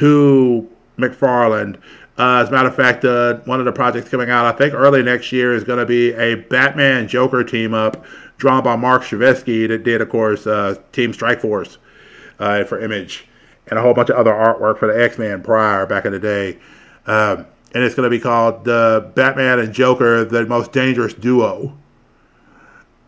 to 0.00 0.68
McFarlane. 0.98 1.76
Uh, 2.18 2.42
as 2.42 2.48
a 2.48 2.52
matter 2.52 2.68
of 2.68 2.74
fact, 2.74 3.04
uh, 3.04 3.34
one 3.44 3.60
of 3.60 3.66
the 3.66 3.72
projects 3.72 4.08
coming 4.08 4.30
out, 4.30 4.46
I 4.46 4.52
think 4.52 4.74
early 4.74 5.02
next 5.02 5.30
year, 5.30 5.54
is 5.54 5.62
going 5.62 5.78
to 5.78 5.86
be 5.86 6.12
a 6.14 6.36
Batman 6.36 7.06
Joker 7.06 7.44
team 7.44 7.74
up 7.74 8.04
drawn 8.38 8.64
by 8.64 8.76
Marc 8.76 9.02
Silvestri 9.02 9.68
that 9.68 9.84
did, 9.84 10.00
of 10.00 10.08
course, 10.08 10.46
uh, 10.46 10.76
Team 10.92 11.12
Strike 11.12 11.40
Force 11.40 11.78
uh, 12.38 12.64
for 12.64 12.80
Image 12.80 13.26
and 13.66 13.78
a 13.78 13.82
whole 13.82 13.92
bunch 13.92 14.08
of 14.08 14.16
other 14.16 14.32
artwork 14.32 14.78
for 14.78 14.92
the 14.92 15.02
X 15.02 15.18
Men 15.18 15.42
prior 15.42 15.84
back 15.86 16.06
in 16.06 16.12
the 16.12 16.18
day. 16.18 16.58
Um, 17.06 17.46
and 17.74 17.84
it's 17.84 17.94
going 17.94 18.10
to 18.10 18.10
be 18.10 18.20
called 18.20 18.66
uh, 18.68 19.00
Batman 19.14 19.58
and 19.60 19.72
Joker, 19.72 20.24
the 20.24 20.46
most 20.46 20.72
dangerous 20.72 21.14
duo. 21.14 21.76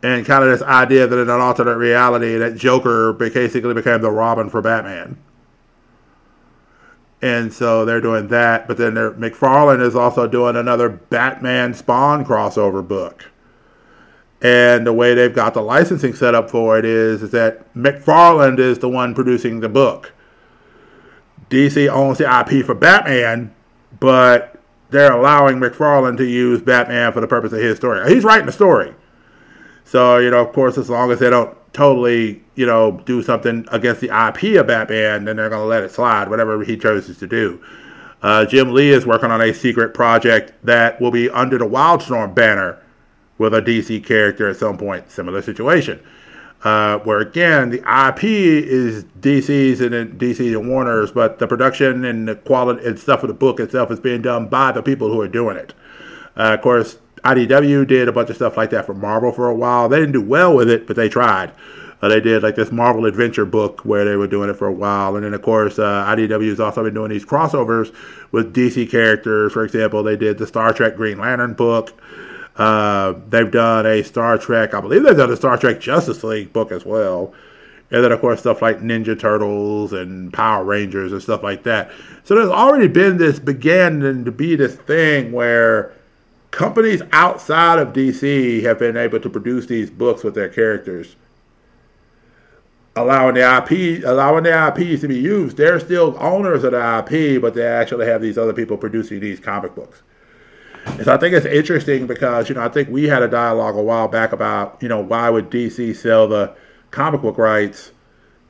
And 0.02 0.26
kind 0.26 0.44
of 0.44 0.50
this 0.50 0.62
idea 0.62 1.06
that 1.06 1.18
in 1.18 1.30
an 1.30 1.40
alternate 1.40 1.76
reality, 1.76 2.36
that 2.36 2.56
Joker 2.56 3.12
basically 3.14 3.72
became 3.72 4.02
the 4.02 4.10
Robin 4.10 4.50
for 4.50 4.60
Batman. 4.60 5.16
And 7.22 7.52
so 7.52 7.84
they're 7.84 8.00
doing 8.00 8.26
that, 8.28 8.66
but 8.66 8.76
then 8.76 8.94
McFarlane 8.94 9.80
is 9.80 9.94
also 9.94 10.26
doing 10.26 10.56
another 10.56 10.88
Batman 10.88 11.72
Spawn 11.72 12.24
crossover 12.24 12.86
book. 12.86 13.30
And 14.40 14.84
the 14.84 14.92
way 14.92 15.14
they've 15.14 15.32
got 15.32 15.54
the 15.54 15.62
licensing 15.62 16.14
set 16.14 16.34
up 16.34 16.50
for 16.50 16.76
it 16.80 16.84
is, 16.84 17.22
is 17.22 17.30
that 17.30 17.72
McFarlane 17.74 18.58
is 18.58 18.80
the 18.80 18.88
one 18.88 19.14
producing 19.14 19.60
the 19.60 19.68
book. 19.68 20.12
DC 21.48 21.88
owns 21.88 22.18
the 22.18 22.24
IP 22.24 22.66
for 22.66 22.74
Batman, 22.74 23.54
but 24.00 24.60
they're 24.90 25.12
allowing 25.12 25.60
McFarlane 25.60 26.16
to 26.16 26.24
use 26.24 26.60
Batman 26.60 27.12
for 27.12 27.20
the 27.20 27.28
purpose 27.28 27.52
of 27.52 27.60
his 27.60 27.76
story. 27.76 28.12
He's 28.12 28.24
writing 28.24 28.46
the 28.46 28.52
story. 28.52 28.94
So, 29.84 30.18
you 30.18 30.30
know, 30.30 30.40
of 30.44 30.52
course, 30.52 30.76
as 30.76 30.90
long 30.90 31.12
as 31.12 31.20
they 31.20 31.30
don't 31.30 31.56
totally, 31.72 32.42
you 32.54 32.66
know, 32.66 33.02
do 33.06 33.22
something 33.22 33.66
against 33.72 34.00
the 34.00 34.08
IP 34.08 34.58
of 34.60 34.66
Batman, 34.66 35.24
then 35.24 35.36
they're 35.36 35.48
going 35.48 35.62
to 35.62 35.66
let 35.66 35.82
it 35.82 35.90
slide, 35.90 36.28
whatever 36.28 36.62
he 36.64 36.76
chooses 36.76 37.18
to 37.18 37.26
do. 37.26 37.62
Uh, 38.22 38.44
Jim 38.44 38.72
Lee 38.72 38.90
is 38.90 39.04
working 39.04 39.30
on 39.30 39.40
a 39.40 39.52
secret 39.52 39.94
project 39.94 40.52
that 40.64 41.00
will 41.00 41.10
be 41.10 41.28
under 41.30 41.58
the 41.58 41.66
Wildstorm 41.66 42.34
banner 42.34 42.78
with 43.38 43.54
a 43.54 43.60
DC 43.60 44.04
character 44.04 44.48
at 44.48 44.56
some 44.56 44.78
point. 44.78 45.10
Similar 45.10 45.42
situation. 45.42 46.00
Uh, 46.62 46.98
where 46.98 47.18
again, 47.18 47.70
the 47.70 47.78
IP 47.78 48.22
is 48.22 49.02
DC's 49.20 49.80
and 49.80 50.20
DC's 50.20 50.54
and 50.54 50.68
Warner's, 50.68 51.10
but 51.10 51.40
the 51.40 51.46
production 51.48 52.04
and 52.04 52.28
the 52.28 52.36
quality 52.36 52.86
and 52.86 52.96
stuff 52.96 53.24
of 53.24 53.28
the 53.28 53.34
book 53.34 53.58
itself 53.58 53.90
is 53.90 53.98
being 53.98 54.22
done 54.22 54.46
by 54.46 54.70
the 54.70 54.80
people 54.80 55.10
who 55.10 55.20
are 55.20 55.26
doing 55.26 55.56
it. 55.56 55.74
Uh, 56.36 56.54
of 56.54 56.62
course, 56.62 56.98
IDW 57.24 57.86
did 57.86 58.08
a 58.08 58.12
bunch 58.12 58.30
of 58.30 58.36
stuff 58.36 58.56
like 58.56 58.70
that 58.70 58.86
for 58.86 58.94
Marvel 58.94 59.32
for 59.32 59.48
a 59.48 59.54
while. 59.54 59.88
They 59.88 59.98
didn't 59.98 60.12
do 60.12 60.22
well 60.22 60.54
with 60.54 60.68
it, 60.68 60.86
but 60.86 60.96
they 60.96 61.08
tried. 61.08 61.52
Uh, 62.02 62.08
they 62.08 62.20
did 62.20 62.42
like 62.42 62.56
this 62.56 62.72
Marvel 62.72 63.06
Adventure 63.06 63.44
book 63.44 63.84
where 63.84 64.04
they 64.04 64.16
were 64.16 64.26
doing 64.26 64.50
it 64.50 64.54
for 64.54 64.66
a 64.66 64.72
while, 64.72 65.14
and 65.14 65.24
then 65.24 65.34
of 65.34 65.42
course 65.42 65.78
uh, 65.78 66.04
IDW 66.04 66.48
has 66.48 66.58
also 66.58 66.82
been 66.82 66.94
doing 66.94 67.10
these 67.10 67.24
crossovers 67.24 67.94
with 68.32 68.52
DC 68.52 68.90
characters. 68.90 69.52
For 69.52 69.64
example, 69.64 70.02
they 70.02 70.16
did 70.16 70.38
the 70.38 70.46
Star 70.46 70.72
Trek 70.72 70.96
Green 70.96 71.18
Lantern 71.18 71.54
book. 71.54 71.92
Uh, 72.56 73.14
they've 73.28 73.50
done 73.50 73.86
a 73.86 74.02
Star 74.02 74.36
Trek, 74.36 74.74
I 74.74 74.80
believe 74.80 75.04
they've 75.04 75.16
done 75.16 75.30
a 75.30 75.36
Star 75.36 75.56
Trek 75.56 75.80
Justice 75.80 76.24
League 76.24 76.52
book 76.52 76.72
as 76.72 76.84
well. 76.84 77.32
And 77.92 78.02
then, 78.02 78.10
of 78.10 78.20
course, 78.20 78.40
stuff 78.40 78.62
like 78.62 78.80
Ninja 78.80 79.18
Turtles 79.18 79.92
and 79.92 80.32
Power 80.32 80.64
Rangers 80.64 81.12
and 81.12 81.22
stuff 81.22 81.42
like 81.42 81.62
that. 81.64 81.90
So 82.24 82.34
there's 82.34 82.48
already 82.48 82.88
been 82.88 83.18
this, 83.18 83.38
began 83.38 84.24
to 84.24 84.32
be 84.32 84.56
this 84.56 84.76
thing 84.76 85.30
where 85.30 85.92
companies 86.52 87.02
outside 87.12 87.80
of 87.80 87.88
DC 87.88 88.62
have 88.62 88.78
been 88.78 88.96
able 88.96 89.18
to 89.18 89.28
produce 89.28 89.66
these 89.66 89.90
books 89.90 90.22
with 90.22 90.34
their 90.34 90.50
characters, 90.50 91.16
allowing 92.94 93.34
the 93.34 93.40
IP, 93.40 94.04
allowing 94.04 94.44
the 94.44 94.68
IPs 94.68 95.00
to 95.00 95.08
be 95.08 95.18
used. 95.18 95.56
They're 95.56 95.80
still 95.80 96.14
owners 96.20 96.62
of 96.62 96.72
the 96.72 96.98
IP, 96.98 97.40
but 97.40 97.54
they 97.54 97.66
actually 97.66 98.06
have 98.06 98.20
these 98.20 98.38
other 98.38 98.52
people 98.52 98.76
producing 98.76 99.18
these 99.18 99.40
comic 99.40 99.74
books. 99.74 100.02
And 100.84 101.04
so 101.04 101.14
I 101.14 101.16
think 101.16 101.34
it's 101.34 101.46
interesting 101.46 102.06
because, 102.06 102.48
you 102.48 102.54
know, 102.54 102.62
I 102.62 102.68
think 102.68 102.88
we 102.90 103.04
had 103.04 103.22
a 103.22 103.28
dialogue 103.28 103.76
a 103.76 103.82
while 103.82 104.08
back 104.08 104.32
about, 104.32 104.78
you 104.82 104.88
know, 104.88 105.00
why 105.00 105.30
would 105.30 105.50
DC 105.50 105.96
sell 105.96 106.28
the 106.28 106.54
comic 106.90 107.22
book 107.22 107.38
rights 107.38 107.92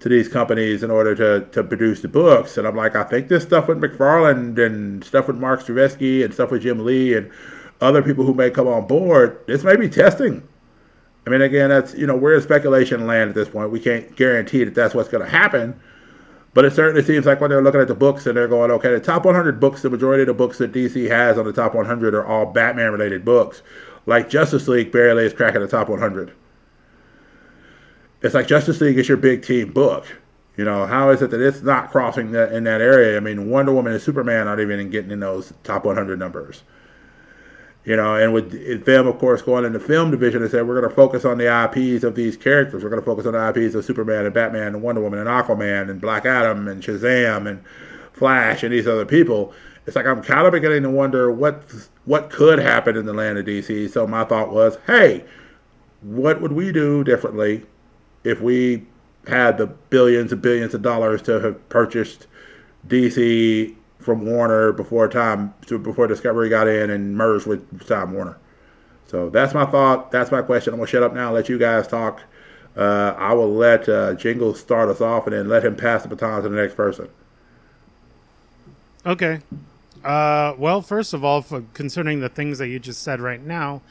to 0.00 0.08
these 0.08 0.26
companies 0.26 0.82
in 0.82 0.90
order 0.90 1.14
to, 1.14 1.46
to 1.52 1.62
produce 1.62 2.00
the 2.00 2.08
books? 2.08 2.56
And 2.56 2.66
I'm 2.66 2.74
like, 2.74 2.96
I 2.96 3.04
think 3.04 3.28
this 3.28 3.44
stuff 3.44 3.68
with 3.68 3.80
McFarlane 3.80 4.58
and 4.58 5.04
stuff 5.04 5.28
with 5.28 5.36
Marc 5.36 5.60
Silvestri 5.60 6.24
and 6.24 6.34
stuff 6.34 6.50
with 6.50 6.62
Jim 6.62 6.84
Lee 6.84 7.14
and 7.14 7.30
other 7.82 8.02
people 8.02 8.24
who 8.24 8.34
may 8.34 8.50
come 8.50 8.68
on 8.68 8.86
board, 8.86 9.40
this 9.46 9.64
may 9.64 9.76
be 9.76 9.88
testing. 9.88 10.46
I 11.26 11.30
mean, 11.30 11.42
again, 11.42 11.68
that's, 11.68 11.94
you 11.94 12.06
know, 12.06 12.16
we're 12.16 12.34
in 12.36 12.42
speculation 12.42 13.06
land 13.06 13.28
at 13.28 13.34
this 13.34 13.48
point. 13.48 13.70
We 13.70 13.80
can't 13.80 14.14
guarantee 14.16 14.64
that 14.64 14.74
that's 14.74 14.94
what's 14.94 15.08
going 15.08 15.24
to 15.24 15.30
happen. 15.30 15.78
But 16.54 16.64
it 16.64 16.74
certainly 16.74 17.02
seems 17.02 17.24
like 17.24 17.40
when 17.40 17.50
they're 17.50 17.62
looking 17.62 17.80
at 17.80 17.88
the 17.88 17.94
books 17.94 18.26
and 18.26 18.36
they're 18.36 18.48
going, 18.48 18.70
okay, 18.72 18.90
the 18.90 19.00
top 19.00 19.24
100 19.24 19.58
books, 19.58 19.82
the 19.82 19.90
majority 19.90 20.22
of 20.22 20.26
the 20.26 20.34
books 20.34 20.58
that 20.58 20.72
DC 20.72 21.08
has 21.08 21.38
on 21.38 21.44
the 21.44 21.52
top 21.52 21.74
100 21.74 22.14
are 22.14 22.26
all 22.26 22.46
Batman 22.46 22.92
related 22.92 23.24
books. 23.24 23.62
Like 24.04 24.28
Justice 24.28 24.68
League 24.68 24.92
barely 24.92 25.24
is 25.24 25.32
cracking 25.32 25.60
the 25.60 25.68
top 25.68 25.88
100. 25.88 26.32
It's 28.22 28.34
like 28.34 28.46
Justice 28.46 28.80
League 28.80 28.98
is 28.98 29.08
your 29.08 29.16
big 29.16 29.42
team 29.42 29.72
book. 29.72 30.06
You 30.56 30.64
know, 30.64 30.84
how 30.86 31.08
is 31.10 31.22
it 31.22 31.30
that 31.30 31.40
it's 31.40 31.62
not 31.62 31.90
crossing 31.90 32.32
that 32.32 32.52
in 32.52 32.64
that 32.64 32.82
area? 32.82 33.16
I 33.16 33.20
mean, 33.20 33.48
Wonder 33.48 33.72
Woman 33.72 33.92
and 33.92 34.02
Superman 34.02 34.46
aren't 34.46 34.60
even 34.60 34.90
getting 34.90 35.10
in 35.10 35.20
those 35.20 35.54
top 35.64 35.86
100 35.86 36.18
numbers. 36.18 36.62
You 37.84 37.96
know, 37.96 38.14
and 38.14 38.32
with 38.32 38.84
them, 38.84 39.08
of 39.08 39.18
course, 39.18 39.42
going 39.42 39.64
in 39.64 39.72
the 39.72 39.80
film 39.80 40.12
division, 40.12 40.40
they 40.40 40.48
said 40.48 40.68
we're 40.68 40.78
going 40.78 40.88
to 40.88 40.94
focus 40.94 41.24
on 41.24 41.38
the 41.38 41.46
IPs 41.64 42.04
of 42.04 42.14
these 42.14 42.36
characters. 42.36 42.84
We're 42.84 42.90
going 42.90 43.02
to 43.02 43.06
focus 43.06 43.26
on 43.26 43.32
the 43.32 43.48
IPs 43.48 43.74
of 43.74 43.84
Superman 43.84 44.24
and 44.24 44.32
Batman 44.32 44.68
and 44.68 44.82
Wonder 44.82 45.00
Woman 45.00 45.18
and 45.18 45.28
Aquaman 45.28 45.90
and 45.90 46.00
Black 46.00 46.24
Adam 46.24 46.68
and 46.68 46.80
Shazam 46.80 47.48
and 47.48 47.62
Flash 48.12 48.62
and 48.62 48.72
these 48.72 48.86
other 48.86 49.04
people. 49.04 49.52
It's 49.86 49.96
like 49.96 50.06
I'm 50.06 50.22
kind 50.22 50.46
of 50.46 50.52
beginning 50.52 50.84
to 50.84 50.90
wonder 50.90 51.32
what 51.32 51.64
what 52.04 52.30
could 52.30 52.60
happen 52.60 52.96
in 52.96 53.04
the 53.04 53.12
land 53.12 53.38
of 53.38 53.46
DC. 53.46 53.90
So 53.90 54.06
my 54.06 54.24
thought 54.24 54.52
was, 54.52 54.78
hey, 54.86 55.24
what 56.02 56.40
would 56.40 56.52
we 56.52 56.70
do 56.70 57.02
differently 57.02 57.66
if 58.22 58.40
we 58.40 58.86
had 59.26 59.58
the 59.58 59.66
billions 59.66 60.32
and 60.32 60.40
billions 60.40 60.74
of 60.74 60.82
dollars 60.82 61.20
to 61.22 61.40
have 61.40 61.68
purchased 61.68 62.28
DC 62.86 63.74
from 64.02 64.26
Warner 64.26 64.72
before 64.72 65.08
time 65.08 65.54
before 65.68 66.06
Discovery 66.06 66.48
got 66.48 66.68
in 66.68 66.90
and 66.90 67.16
merged 67.16 67.46
with 67.46 67.86
Time 67.86 68.12
Warner. 68.12 68.36
So 69.06 69.30
that's 69.30 69.54
my 69.54 69.66
thought. 69.66 70.10
That's 70.10 70.30
my 70.30 70.42
question. 70.42 70.72
I'm 70.72 70.80
gonna 70.80 70.88
shut 70.88 71.02
up 71.02 71.14
now 71.14 71.26
and 71.26 71.34
let 71.34 71.48
you 71.48 71.58
guys 71.58 71.86
talk. 71.86 72.22
Uh, 72.76 73.14
I 73.18 73.34
will 73.34 73.52
let 73.52 73.88
uh, 73.88 74.14
Jingle 74.14 74.54
start 74.54 74.88
us 74.88 75.00
off 75.00 75.26
and 75.26 75.36
then 75.36 75.48
let 75.48 75.64
him 75.64 75.76
pass 75.76 76.02
the 76.02 76.08
baton 76.08 76.42
to 76.42 76.48
the 76.48 76.56
next 76.56 76.74
person. 76.74 77.08
Okay. 79.04 79.40
Uh, 80.02 80.54
well, 80.58 80.80
first 80.80 81.12
of 81.12 81.24
all, 81.24 81.44
concerning 81.74 82.20
the 82.20 82.28
things 82.28 82.58
that 82.58 82.68
you 82.68 82.78
just 82.78 83.02
said 83.02 83.20
right 83.20 83.42
now, 83.42 83.82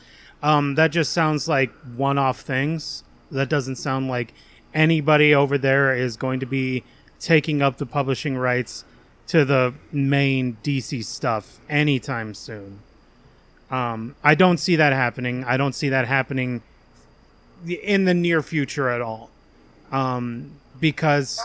um, 0.41 0.75
that 0.75 0.91
just 0.91 1.13
sounds 1.13 1.47
like 1.47 1.71
one-off 1.95 2.41
things. 2.41 3.03
That 3.29 3.49
doesn't 3.49 3.75
sound 3.75 4.07
like 4.07 4.33
anybody 4.73 5.33
over 5.33 5.57
there 5.57 5.95
is 5.95 6.17
going 6.17 6.39
to 6.39 6.45
be 6.45 6.83
taking 7.19 7.61
up 7.61 7.77
the 7.77 7.85
publishing 7.85 8.35
rights 8.35 8.83
to 9.31 9.45
the 9.45 9.73
main 9.93 10.57
DC 10.61 11.05
stuff 11.05 11.61
anytime 11.69 12.33
soon. 12.33 12.79
Um, 13.69 14.13
I 14.21 14.35
don't 14.35 14.57
see 14.57 14.75
that 14.75 14.91
happening. 14.91 15.45
I 15.45 15.55
don't 15.55 15.71
see 15.71 15.87
that 15.87 16.05
happening 16.05 16.61
in 17.65 18.03
the 18.03 18.13
near 18.13 18.41
future 18.41 18.89
at 18.89 18.99
all. 18.99 19.29
Um, 19.89 20.51
because 20.81 21.39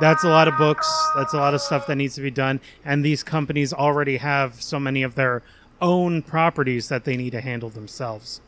that's 0.00 0.22
a 0.22 0.28
lot 0.28 0.46
of 0.46 0.56
books, 0.56 0.88
that's 1.16 1.34
a 1.34 1.36
lot 1.36 1.52
of 1.52 1.60
stuff 1.60 1.88
that 1.88 1.96
needs 1.96 2.14
to 2.14 2.20
be 2.20 2.30
done, 2.30 2.60
and 2.84 3.04
these 3.04 3.24
companies 3.24 3.72
already 3.72 4.18
have 4.18 4.62
so 4.62 4.78
many 4.78 5.02
of 5.02 5.16
their 5.16 5.42
own 5.80 6.22
properties 6.22 6.88
that 6.90 7.04
they 7.04 7.16
need 7.16 7.30
to 7.30 7.40
handle 7.40 7.70
themselves. 7.70 8.40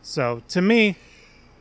So 0.00 0.42
to 0.48 0.62
me, 0.62 0.96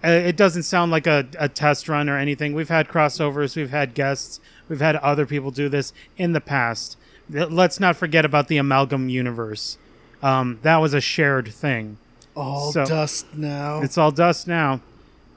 uh, 0.02 0.08
it 0.12 0.38
doesn't 0.38 0.63
sound 0.63 0.92
like 0.92 1.08
a, 1.08 1.28
a 1.38 1.50
test 1.50 1.89
run 1.89 2.08
or 2.08 2.18
anything. 2.18 2.54
We've 2.54 2.70
had 2.70 2.88
crossovers, 2.88 3.58
we've 3.58 3.70
had 3.70 3.94
guests, 3.94 4.39
we've 4.69 4.79
had 4.79 4.95
other 4.97 5.25
people 5.25 5.51
do 5.51 5.67
this 5.67 5.91
in 6.17 6.32
the 6.34 6.41
past. 6.41 6.97
Let's 7.29 7.79
not 7.79 7.95
forget 7.95 8.23
about 8.25 8.47
the 8.47 8.58
amalgam 8.58 9.10
universe. 9.10 9.77
Um, 10.23 10.60
that 10.63 10.77
was 10.77 10.93
a 10.93 11.01
shared 11.01 11.47
thing. 11.49 11.97
All 12.36 12.71
So- 12.71 12.86
dust 12.86 13.25
now. 13.36 13.82
It's 13.82 13.97
all 13.97 14.12
dust 14.12 14.47
now. 14.47 14.82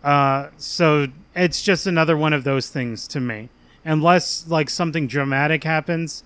Uh, 0.05 0.49
so 0.59 1.09
it's 1.35 1.63
just 1.63 1.87
another 1.87 2.17
one 2.17 2.33
of 2.33 2.45
those 2.45 2.69
things 2.69 3.07
to 3.09 3.21
me. 3.21 3.49
Unless 3.85 4.47
like 4.49 4.71
something 4.71 5.07
dramatic 5.09 5.65
happens, 5.65 6.23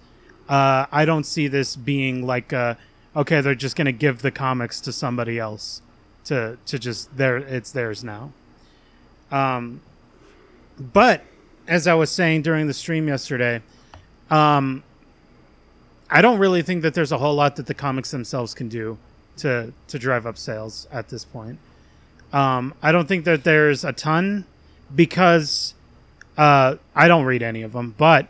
uh, 0.48 0.86
I 0.92 1.04
don't 1.04 1.24
see 1.24 1.48
this 1.48 1.74
being 1.76 2.26
like, 2.26 2.52
uh, 2.52 2.74
okay, 3.14 3.40
they're 3.40 3.54
just 3.54 3.76
gonna 3.76 3.92
give 3.92 4.22
the 4.22 4.30
comics 4.30 4.80
to 4.82 4.92
somebody 4.92 5.38
else 5.38 5.80
to 6.24 6.58
to 6.66 6.78
just 6.78 7.16
there 7.16 7.36
it's 7.36 7.70
theirs 7.72 8.04
now. 8.04 8.32
Um, 9.30 9.80
but 10.78 11.24
as 11.68 11.86
I 11.86 11.94
was 11.94 12.10
saying 12.10 12.42
during 12.42 12.66
the 12.66 12.74
stream 12.74 13.08
yesterday, 13.08 13.62
um, 14.30 14.82
I 16.08 16.22
don't 16.22 16.38
really 16.38 16.62
think 16.62 16.82
that 16.82 16.94
there's 16.94 17.12
a 17.12 17.18
whole 17.18 17.34
lot 17.34 17.56
that 17.56 17.66
the 17.66 17.74
comics 17.74 18.10
themselves 18.10 18.54
can 18.54 18.68
do 18.68 18.98
to 19.38 19.72
to 19.88 19.98
drive 19.98 20.26
up 20.26 20.38
sales 20.38 20.86
at 20.92 21.08
this 21.08 21.24
point. 21.24 21.58
Um, 22.32 22.74
I 22.82 22.92
don't 22.92 23.06
think 23.06 23.24
that 23.24 23.44
there's 23.44 23.84
a 23.84 23.92
ton 23.92 24.44
because 24.94 25.74
uh, 26.36 26.76
I 26.94 27.08
don't 27.08 27.24
read 27.24 27.42
any 27.42 27.62
of 27.62 27.72
them, 27.72 27.94
but 27.96 28.28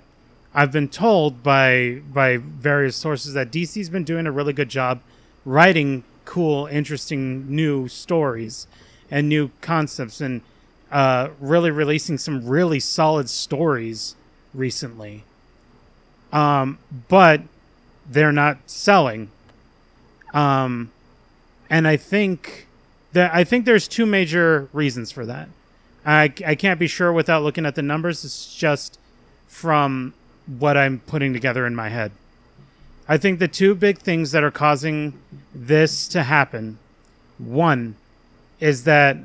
I've 0.54 0.72
been 0.72 0.88
told 0.88 1.42
by 1.42 2.02
by 2.12 2.38
various 2.38 2.96
sources 2.96 3.34
that 3.34 3.50
DC's 3.50 3.90
been 3.90 4.04
doing 4.04 4.26
a 4.26 4.32
really 4.32 4.52
good 4.52 4.68
job 4.68 5.00
writing 5.44 6.04
cool, 6.24 6.66
interesting 6.66 7.46
new 7.54 7.88
stories 7.88 8.66
and 9.10 9.28
new 9.28 9.50
concepts, 9.60 10.20
and 10.20 10.40
uh, 10.96 11.28
really 11.40 11.70
releasing 11.70 12.16
some 12.16 12.46
really 12.46 12.80
solid 12.80 13.28
stories 13.28 14.16
recently. 14.54 15.24
Um, 16.32 16.78
but 17.08 17.42
they're 18.08 18.32
not 18.32 18.56
selling. 18.64 19.28
Um, 20.32 20.90
and 21.68 21.86
I 21.86 21.98
think 21.98 22.66
that 23.12 23.34
I 23.34 23.44
think 23.44 23.66
there's 23.66 23.86
two 23.86 24.06
major 24.06 24.70
reasons 24.72 25.12
for 25.12 25.26
that. 25.26 25.50
I, 26.06 26.32
I 26.46 26.54
can't 26.54 26.80
be 26.80 26.86
sure 26.86 27.12
without 27.12 27.42
looking 27.42 27.66
at 27.66 27.74
the 27.74 27.82
numbers. 27.82 28.24
It's 28.24 28.54
just 28.54 28.98
from 29.48 30.14
what 30.46 30.78
I'm 30.78 31.00
putting 31.00 31.34
together 31.34 31.66
in 31.66 31.74
my 31.74 31.90
head. 31.90 32.10
I 33.06 33.18
think 33.18 33.38
the 33.38 33.48
two 33.48 33.74
big 33.74 33.98
things 33.98 34.32
that 34.32 34.42
are 34.42 34.50
causing 34.50 35.12
this 35.54 36.08
to 36.08 36.22
happen 36.22 36.78
one 37.36 37.96
is 38.60 38.84
that 38.84 39.18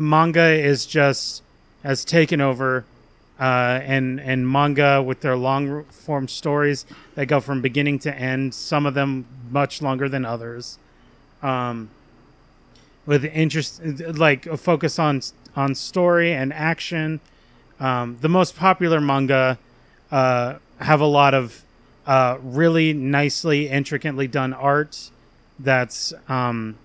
manga 0.00 0.50
is 0.50 0.86
just 0.86 1.42
has 1.84 2.04
taken 2.04 2.40
over 2.40 2.84
uh, 3.38 3.80
and 3.84 4.18
and 4.18 4.50
manga 4.50 5.02
with 5.02 5.20
their 5.20 5.36
long 5.36 5.84
form 5.84 6.26
stories 6.26 6.86
that 7.14 7.26
go 7.26 7.38
from 7.38 7.60
beginning 7.60 7.98
to 7.98 8.14
end 8.14 8.54
some 8.54 8.86
of 8.86 8.94
them 8.94 9.26
much 9.50 9.82
longer 9.82 10.08
than 10.08 10.24
others. 10.24 10.78
Um, 11.42 11.90
with 13.06 13.24
interest 13.24 13.82
like 14.00 14.46
a 14.46 14.56
focus 14.56 14.98
on 14.98 15.20
on 15.54 15.74
story 15.74 16.32
and 16.32 16.52
action. 16.52 17.20
Um, 17.78 18.18
the 18.20 18.28
most 18.28 18.56
popular 18.56 19.00
manga 19.00 19.58
uh, 20.10 20.56
have 20.78 21.00
a 21.00 21.06
lot 21.06 21.34
of 21.34 21.62
uh, 22.06 22.38
really 22.42 22.92
nicely 22.92 23.68
intricately 23.68 24.26
done 24.26 24.52
art 24.52 25.10
that's 25.58 26.12
um, 26.28 26.76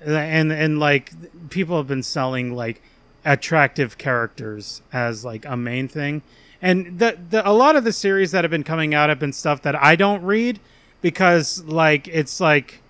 and 0.00 0.52
and 0.52 0.78
like 0.78 1.12
people 1.50 1.76
have 1.76 1.86
been 1.86 2.02
selling 2.02 2.54
like 2.54 2.82
attractive 3.24 3.98
characters 3.98 4.82
as 4.92 5.24
like 5.24 5.44
a 5.44 5.56
main 5.56 5.88
thing. 5.88 6.22
And 6.60 6.98
the, 6.98 7.18
the 7.30 7.48
a 7.48 7.52
lot 7.52 7.76
of 7.76 7.84
the 7.84 7.92
series 7.92 8.32
that 8.32 8.44
have 8.44 8.50
been 8.50 8.64
coming 8.64 8.94
out 8.94 9.08
have 9.08 9.18
been 9.18 9.32
stuff 9.32 9.62
that 9.62 9.80
I 9.80 9.96
don't 9.96 10.22
read 10.22 10.60
because 11.00 11.62
like 11.64 12.08
it's 12.08 12.40
like 12.40 12.80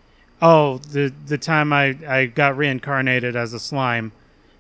oh 0.40 0.78
the 0.78 1.12
the 1.26 1.38
time 1.38 1.72
I 1.72 1.96
I 2.06 2.26
got 2.26 2.56
reincarnated 2.56 3.36
as 3.36 3.52
a 3.52 3.58
slime. 3.58 4.12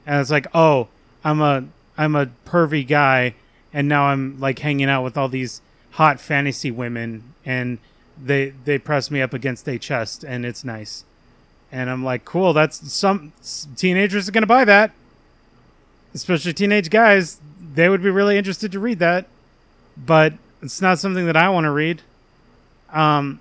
And 0.06 0.20
it's 0.20 0.30
like 0.30 0.46
oh 0.54 0.88
I'm 1.24 1.40
a 1.40 1.64
I'm 1.96 2.14
a 2.14 2.26
pervy 2.46 2.86
guy 2.86 3.34
and 3.72 3.88
now 3.88 4.04
I'm 4.04 4.38
like 4.40 4.58
hanging 4.60 4.88
out 4.88 5.04
with 5.04 5.16
all 5.16 5.28
these 5.28 5.60
hot 5.92 6.20
fantasy 6.20 6.70
women 6.70 7.34
and 7.44 7.78
they 8.22 8.50
they 8.64 8.78
press 8.78 9.10
me 9.10 9.22
up 9.22 9.32
against 9.32 9.64
their 9.64 9.78
chest 9.78 10.24
and 10.24 10.44
it's 10.44 10.64
nice 10.64 11.04
and 11.70 11.90
I'm 11.90 12.04
like, 12.04 12.24
cool. 12.24 12.52
That's 12.52 12.92
some 12.92 13.32
teenagers 13.76 14.28
are 14.28 14.32
gonna 14.32 14.46
buy 14.46 14.64
that, 14.64 14.92
especially 16.14 16.52
teenage 16.52 16.90
guys. 16.90 17.40
They 17.74 17.88
would 17.88 18.02
be 18.02 18.10
really 18.10 18.38
interested 18.38 18.72
to 18.72 18.80
read 18.80 18.98
that, 18.98 19.26
but 19.96 20.34
it's 20.62 20.80
not 20.80 20.98
something 20.98 21.26
that 21.26 21.36
I 21.36 21.48
want 21.48 21.64
to 21.64 21.70
read. 21.70 22.02
Um, 22.92 23.40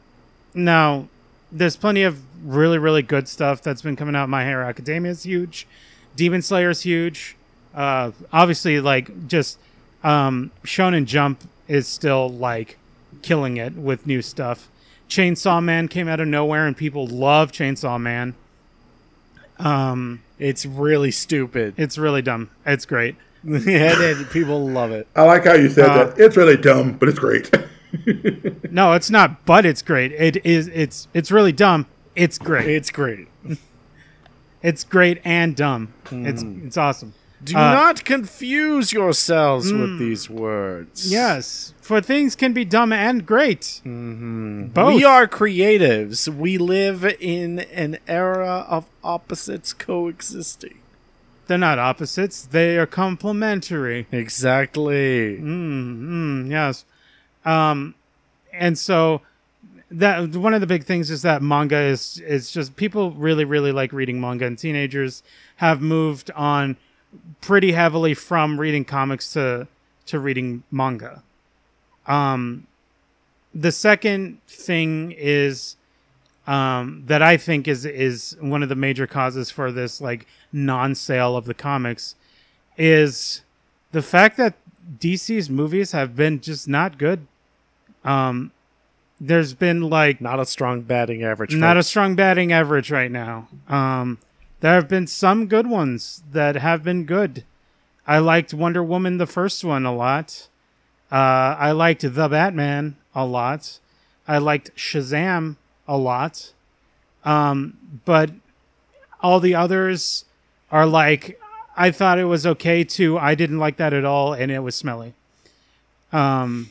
now 0.53 1.07
there's 1.51 1.75
plenty 1.77 2.03
of 2.03 2.21
really 2.43 2.77
really 2.77 3.01
good 3.01 3.27
stuff 3.27 3.61
that's 3.61 3.81
been 3.81 3.95
coming 3.95 4.15
out. 4.15 4.29
My 4.29 4.43
Hero 4.43 4.67
Academia 4.67 5.11
is 5.11 5.23
huge. 5.23 5.67
Demon 6.15 6.41
Slayer 6.41 6.71
is 6.71 6.81
huge. 6.81 7.35
Uh, 7.73 8.11
obviously, 8.33 8.81
like 8.81 9.27
just 9.27 9.57
um, 10.03 10.51
Shonen 10.63 11.05
Jump 11.05 11.41
is 11.67 11.87
still 11.87 12.29
like 12.29 12.77
killing 13.21 13.57
it 13.57 13.73
with 13.73 14.07
new 14.07 14.21
stuff. 14.21 14.67
Chainsaw 15.09 15.63
Man 15.63 15.87
came 15.87 16.07
out 16.07 16.19
of 16.19 16.27
nowhere, 16.27 16.65
and 16.67 16.75
people 16.75 17.07
love 17.07 17.51
Chainsaw 17.51 17.99
Man. 17.99 18.35
Um, 19.59 20.21
it's 20.39 20.65
really 20.65 21.11
stupid. 21.11 21.73
it's 21.77 21.97
really 21.97 22.21
dumb. 22.21 22.49
It's 22.65 22.85
great. 22.85 23.15
and, 23.43 23.67
and 23.67 24.29
people 24.29 24.67
love 24.69 24.91
it. 24.91 25.07
I 25.15 25.23
like 25.23 25.45
how 25.45 25.53
you 25.53 25.69
said 25.69 25.89
Uh, 25.89 26.03
that. 26.05 26.19
It's 26.19 26.35
really 26.37 26.57
dumb, 26.57 26.93
but 26.93 27.09
it's 27.09 27.19
great. 27.19 27.49
No, 28.69 28.91
it's 28.91 29.09
not, 29.09 29.45
but 29.45 29.65
it's 29.65 29.81
great. 29.81 30.11
It 30.11 30.45
is. 30.45 30.67
It's. 30.67 31.07
It's 31.13 31.31
really 31.31 31.53
dumb. 31.53 31.87
It's 32.15 32.37
great. 32.37 32.67
It's 32.67 32.91
great. 32.91 33.27
It's 34.61 34.83
great 34.83 35.21
and 35.23 35.55
dumb. 35.55 35.93
It's. 36.11 36.43
It's 36.43 36.77
awesome. 36.77 37.13
Do 37.43 37.55
Uh, 37.55 37.71
not 37.73 38.03
confuse 38.03 38.91
yourselves 38.91 39.71
with 39.71 39.99
these 39.99 40.27
words. 40.27 41.11
Yes, 41.11 41.73
for 41.79 42.01
things 42.01 42.35
can 42.35 42.51
be 42.51 42.65
dumb 42.65 42.91
and 42.91 43.25
great. 43.25 43.81
Mm-hmm. 43.85 44.67
Both. 44.67 44.95
We 44.95 45.03
are 45.03 45.27
creatives. 45.27 46.27
We 46.27 46.57
live 46.57 47.05
in 47.19 47.59
an 47.59 47.99
era 48.07 48.65
of 48.67 48.85
opposites 49.03 49.71
coexisting. 49.71 50.79
They're 51.45 51.57
not 51.59 51.77
opposites. 51.79 52.41
They 52.41 52.77
are 52.77 52.87
complementary. 52.87 54.07
Exactly. 54.11 55.37
Mm, 55.39 56.49
yes. 56.49 56.85
Um, 57.45 57.93
and 58.51 58.77
so 58.77 59.21
that 59.91 60.35
one 60.35 60.53
of 60.53 60.59
the 60.59 60.67
big 60.67 60.83
things 60.83 61.09
is 61.11 61.21
that 61.21 61.41
manga 61.41 61.77
is 61.77 62.19
is 62.27 62.51
just 62.51 62.75
people 62.75 63.11
really 63.11 63.45
really 63.45 63.71
like 63.71 63.93
reading 63.93 64.19
manga, 64.19 64.45
and 64.47 64.57
teenagers 64.57 65.21
have 65.57 65.81
moved 65.81 66.31
on 66.31 66.75
pretty 67.41 67.71
heavily 67.71 68.13
from 68.13 68.59
reading 68.59 68.85
comics 68.85 69.33
to 69.33 69.67
to 70.07 70.19
reading 70.19 70.63
manga. 70.71 71.21
Um, 72.05 72.67
the 73.53 73.71
second 73.71 74.39
thing 74.47 75.13
is 75.17 75.75
um, 76.45 77.03
that 77.07 77.21
I 77.21 77.37
think 77.37 77.67
is 77.67 77.85
is 77.85 78.37
one 78.39 78.63
of 78.63 78.69
the 78.69 78.75
major 78.75 79.07
causes 79.07 79.51
for 79.51 79.71
this 79.71 79.99
like 79.99 80.25
non-sale 80.53 81.35
of 81.35 81.45
the 81.45 81.53
comics 81.53 82.15
is 82.77 83.41
the 83.91 84.01
fact 84.01 84.37
that 84.37 84.53
DC's 84.99 85.49
movies 85.49 85.91
have 85.91 86.15
been 86.15 86.39
just 86.39 86.67
not 86.67 86.97
good. 86.97 87.27
Um, 88.05 88.51
there's 89.19 89.53
been 89.53 89.81
like 89.81 90.21
Not 90.21 90.39
a 90.39 90.45
strong 90.45 90.81
batting 90.81 91.23
average. 91.23 91.53
not 91.55 91.75
a 91.75 91.83
strong 91.83 92.15
batting 92.15 92.53
average 92.53 92.91
right 92.91 93.11
now. 93.11 93.47
Um, 93.67 94.19
there 94.59 94.73
have 94.73 94.87
been 94.87 95.07
some 95.07 95.47
good 95.47 95.67
ones 95.67 96.23
that 96.31 96.55
have 96.55 96.83
been 96.83 97.05
good. 97.05 97.43
I 98.07 98.19
liked 98.19 98.53
Wonder 98.53 98.83
Woman, 98.83 99.17
the 99.17 99.27
first 99.27 99.63
one, 99.63 99.85
a 99.85 99.93
lot. 99.93 100.47
Uh, 101.11 101.55
I 101.59 101.71
liked 101.71 102.01
The 102.01 102.27
Batman 102.29 102.95
a 103.13 103.25
lot. 103.25 103.79
I 104.27 104.39
liked 104.39 104.75
Shazam 104.75 105.57
a 105.87 105.97
lot. 105.97 106.53
Um, 107.23 108.01
but 108.05 108.31
all 109.21 109.39
the 109.39 109.55
others 109.55 110.25
are 110.71 110.85
like, 110.85 111.39
I 111.75 111.91
thought 111.91 112.19
it 112.19 112.25
was 112.25 112.45
okay 112.45 112.83
too. 112.83 113.17
I 113.17 113.35
didn't 113.35 113.59
like 113.59 113.77
that 113.77 113.93
at 113.93 114.05
all, 114.05 114.33
and 114.33 114.51
it 114.51 114.59
was 114.59 114.75
smelly. 114.75 115.13
Um, 116.11 116.69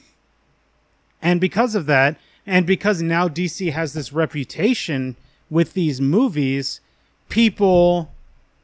and 1.23 1.41
because 1.41 1.75
of 1.75 1.87
that, 1.87 2.19
and 2.47 2.67
because 2.67 3.03
now 3.03 3.29
DC 3.29 3.73
has 3.73 3.93
this 3.93 4.13
reputation 4.13 5.17
with 5.51 5.75
these 5.75 6.01
movies, 6.01 6.81
people 7.29 8.13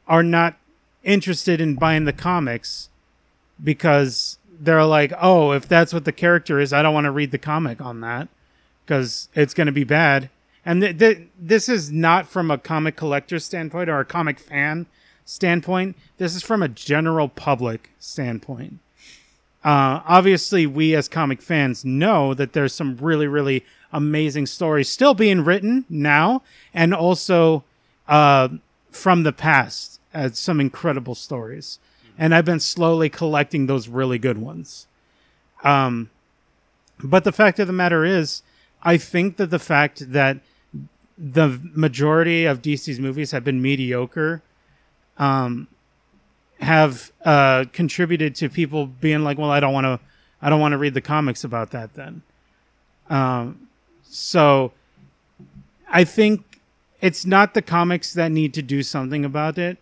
are 0.06 0.22
not 0.22 0.56
interested 1.04 1.60
in 1.60 1.74
buying 1.74 2.04
the 2.04 2.12
comics 2.12 2.88
because 3.62 4.38
they're 4.60 4.84
like, 4.84 5.12
oh, 5.20 5.52
if 5.52 5.66
that's 5.66 5.92
what 5.92 6.04
the 6.04 6.12
character 6.12 6.60
is, 6.60 6.72
I 6.72 6.82
don't 6.82 6.94
want 6.94 7.06
to 7.06 7.10
read 7.10 7.30
the 7.30 7.38
comic 7.38 7.80
on 7.80 8.00
that 8.00 8.28
because 8.84 9.28
it's 9.34 9.54
going 9.54 9.66
to 9.66 9.72
be 9.72 9.84
bad. 9.84 10.30
And 10.64 10.80
th- 10.80 10.98
th- 10.98 11.28
this 11.38 11.68
is 11.68 11.90
not 11.90 12.28
from 12.28 12.50
a 12.50 12.58
comic 12.58 12.96
collector 12.96 13.38
standpoint 13.38 13.90
or 13.90 14.00
a 14.00 14.04
comic 14.04 14.38
fan 14.38 14.86
standpoint. 15.24 15.96
This 16.18 16.36
is 16.36 16.42
from 16.42 16.62
a 16.62 16.68
general 16.68 17.28
public 17.28 17.90
standpoint. 17.98 18.78
Uh, 19.64 20.02
obviously, 20.06 20.66
we 20.66 20.94
as 20.94 21.08
comic 21.08 21.40
fans 21.40 21.84
know 21.84 22.34
that 22.34 22.52
there's 22.52 22.74
some 22.74 22.96
really, 22.96 23.26
really 23.26 23.64
amazing 23.92 24.46
stories 24.46 24.88
still 24.88 25.14
being 25.14 25.44
written 25.44 25.84
now, 25.88 26.42
and 26.74 26.92
also 26.94 27.62
uh, 28.12 28.48
from 28.90 29.22
the 29.22 29.32
past, 29.32 29.98
uh, 30.12 30.28
some 30.34 30.60
incredible 30.60 31.14
stories. 31.14 31.78
And 32.18 32.34
I've 32.34 32.44
been 32.44 32.60
slowly 32.60 33.08
collecting 33.08 33.66
those 33.66 33.88
really 33.88 34.18
good 34.18 34.36
ones. 34.36 34.86
Um, 35.64 36.10
but 37.02 37.24
the 37.24 37.32
fact 37.32 37.58
of 37.58 37.66
the 37.66 37.72
matter 37.72 38.04
is, 38.04 38.42
I 38.82 38.98
think 38.98 39.38
that 39.38 39.48
the 39.48 39.58
fact 39.58 40.12
that 40.12 40.40
the 41.16 41.58
majority 41.74 42.44
of 42.44 42.60
DC's 42.60 43.00
movies 43.00 43.30
have 43.30 43.44
been 43.44 43.62
mediocre 43.62 44.42
um, 45.16 45.66
have 46.60 47.12
uh, 47.24 47.64
contributed 47.72 48.34
to 48.34 48.50
people 48.50 48.86
being 48.86 49.24
like, 49.24 49.38
"Well, 49.38 49.50
I 49.50 49.60
don't 49.60 49.72
want 49.72 49.86
to, 49.86 50.00
I 50.42 50.50
don't 50.50 50.60
want 50.60 50.72
to 50.72 50.78
read 50.78 50.94
the 50.94 51.00
comics 51.00 51.44
about 51.44 51.70
that." 51.70 51.94
Then, 51.94 52.22
um, 53.08 53.68
so 54.02 54.72
I 55.88 56.04
think 56.04 56.51
it's 57.02 57.26
not 57.26 57.52
the 57.52 57.60
comics 57.60 58.14
that 58.14 58.30
need 58.30 58.54
to 58.54 58.62
do 58.62 58.82
something 58.82 59.24
about 59.24 59.58
it. 59.58 59.76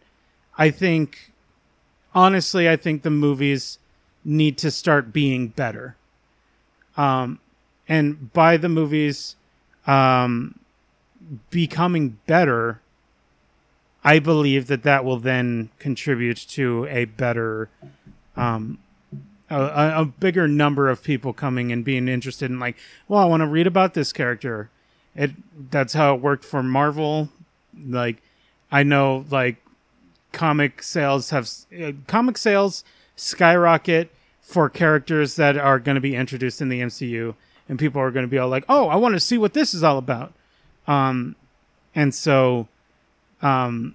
I 0.56 0.70
think, 0.70 1.30
honestly, 2.14 2.68
I 2.68 2.76
think 2.76 3.02
the 3.02 3.10
movies 3.10 3.78
need 4.24 4.56
to 4.58 4.70
start 4.70 5.12
being 5.12 5.48
better. 5.48 5.96
Um, 6.96 7.38
and 7.86 8.32
by 8.32 8.56
the 8.56 8.70
movies 8.70 9.36
um, 9.86 10.58
becoming 11.50 12.18
better, 12.26 12.80
I 14.02 14.18
believe 14.18 14.66
that 14.68 14.82
that 14.84 15.04
will 15.04 15.18
then 15.18 15.68
contribute 15.78 16.38
to 16.48 16.86
a 16.88 17.04
better, 17.04 17.68
um, 18.34 18.78
a, 19.50 19.92
a 19.96 20.04
bigger 20.06 20.48
number 20.48 20.88
of 20.88 21.02
people 21.02 21.34
coming 21.34 21.70
and 21.70 21.84
being 21.84 22.08
interested 22.08 22.50
in 22.50 22.58
like, 22.58 22.76
well, 23.08 23.20
I 23.20 23.26
want 23.26 23.42
to 23.42 23.46
read 23.46 23.66
about 23.66 23.92
this 23.92 24.10
character. 24.10 24.70
It 25.14 25.32
that's 25.70 25.94
how 25.94 26.14
it 26.14 26.20
worked 26.20 26.44
for 26.44 26.62
Marvel. 26.62 27.28
Like, 27.86 28.22
I 28.70 28.82
know 28.82 29.24
like 29.30 29.56
comic 30.32 30.82
sales 30.82 31.30
have 31.30 31.50
uh, 31.80 31.92
comic 32.06 32.38
sales 32.38 32.84
skyrocket 33.16 34.10
for 34.40 34.68
characters 34.68 35.36
that 35.36 35.56
are 35.56 35.78
going 35.78 35.96
to 35.96 36.00
be 36.00 36.16
introduced 36.16 36.60
in 36.60 36.68
the 36.68 36.80
MCU, 36.80 37.34
and 37.68 37.78
people 37.78 38.00
are 38.00 38.10
going 38.10 38.24
to 38.24 38.30
be 38.30 38.38
all 38.38 38.48
like, 38.48 38.64
"Oh, 38.68 38.88
I 38.88 38.96
want 38.96 39.14
to 39.14 39.20
see 39.20 39.38
what 39.38 39.54
this 39.54 39.74
is 39.74 39.82
all 39.82 39.98
about." 39.98 40.32
Um, 40.86 41.36
and 41.94 42.14
so 42.14 42.68
um 43.42 43.94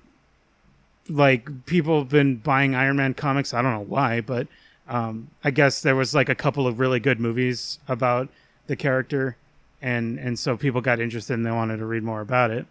like 1.08 1.65
people 1.65 1.99
have 1.99 2.10
been 2.10 2.38
buying 2.38 2.73
Iron 2.75 2.95
Man 2.97 3.13
comics. 3.13 3.54
I 3.54 3.62
don't 3.62 3.73
know 3.73 3.86
why, 3.88 4.21
but 4.21 4.47
um 4.88 5.30
I 5.43 5.51
guess 5.51 5.82
there 5.82 5.95
was 5.95 6.15
like 6.15 6.30
a 6.30 6.36
couple 6.36 6.67
of 6.67 6.80
really 6.80 6.99
good 6.99 7.19
movies 7.19 7.80
about 7.88 8.30
the 8.67 8.75
character 8.75 9.38
and 9.86 10.17
and 10.17 10.38
so 10.38 10.58
people 10.58 10.82
got 10.82 11.00
interested 11.00 11.36
and 11.36 11.45
they 11.45 11.52
wanted 11.52 11.78
to 11.78 11.86
read 11.86 12.04
more 12.04 12.21
about 12.21 12.50
it. 12.50 12.65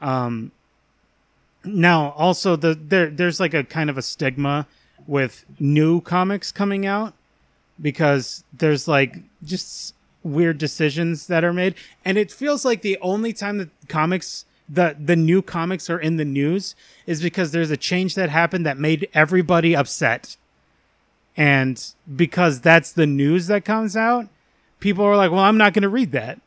Um 0.00 0.52
now 1.64 2.10
also 2.10 2.56
the 2.56 2.74
there 2.74 3.08
there's 3.08 3.40
like 3.40 3.54
a 3.54 3.64
kind 3.64 3.88
of 3.88 3.96
a 3.96 4.02
stigma 4.02 4.66
with 5.06 5.44
new 5.58 6.00
comics 6.00 6.52
coming 6.52 6.84
out 6.84 7.14
because 7.80 8.44
there's 8.52 8.86
like 8.86 9.16
just 9.42 9.94
weird 10.22 10.58
decisions 10.58 11.26
that 11.26 11.42
are 11.42 11.52
made 11.52 11.74
and 12.04 12.18
it 12.18 12.30
feels 12.30 12.64
like 12.64 12.82
the 12.82 12.98
only 13.00 13.32
time 13.32 13.56
that 13.58 13.70
comics 13.88 14.44
the 14.68 14.94
the 14.98 15.16
new 15.16 15.40
comics 15.42 15.88
are 15.90 15.98
in 15.98 16.16
the 16.16 16.24
news 16.24 16.74
is 17.06 17.22
because 17.22 17.50
there's 17.50 17.70
a 17.70 17.76
change 17.76 18.14
that 18.14 18.28
happened 18.28 18.66
that 18.66 18.78
made 18.78 19.08
everybody 19.14 19.74
upset. 19.74 20.36
And 21.34 21.82
because 22.14 22.60
that's 22.60 22.92
the 22.92 23.06
news 23.06 23.46
that 23.46 23.64
comes 23.64 23.96
out, 23.96 24.28
people 24.82 25.04
are 25.04 25.16
like, 25.16 25.30
"Well, 25.30 25.40
I'm 25.40 25.56
not 25.56 25.72
going 25.72 25.82
to 25.82 25.88
read 25.88 26.12
that." 26.12 26.40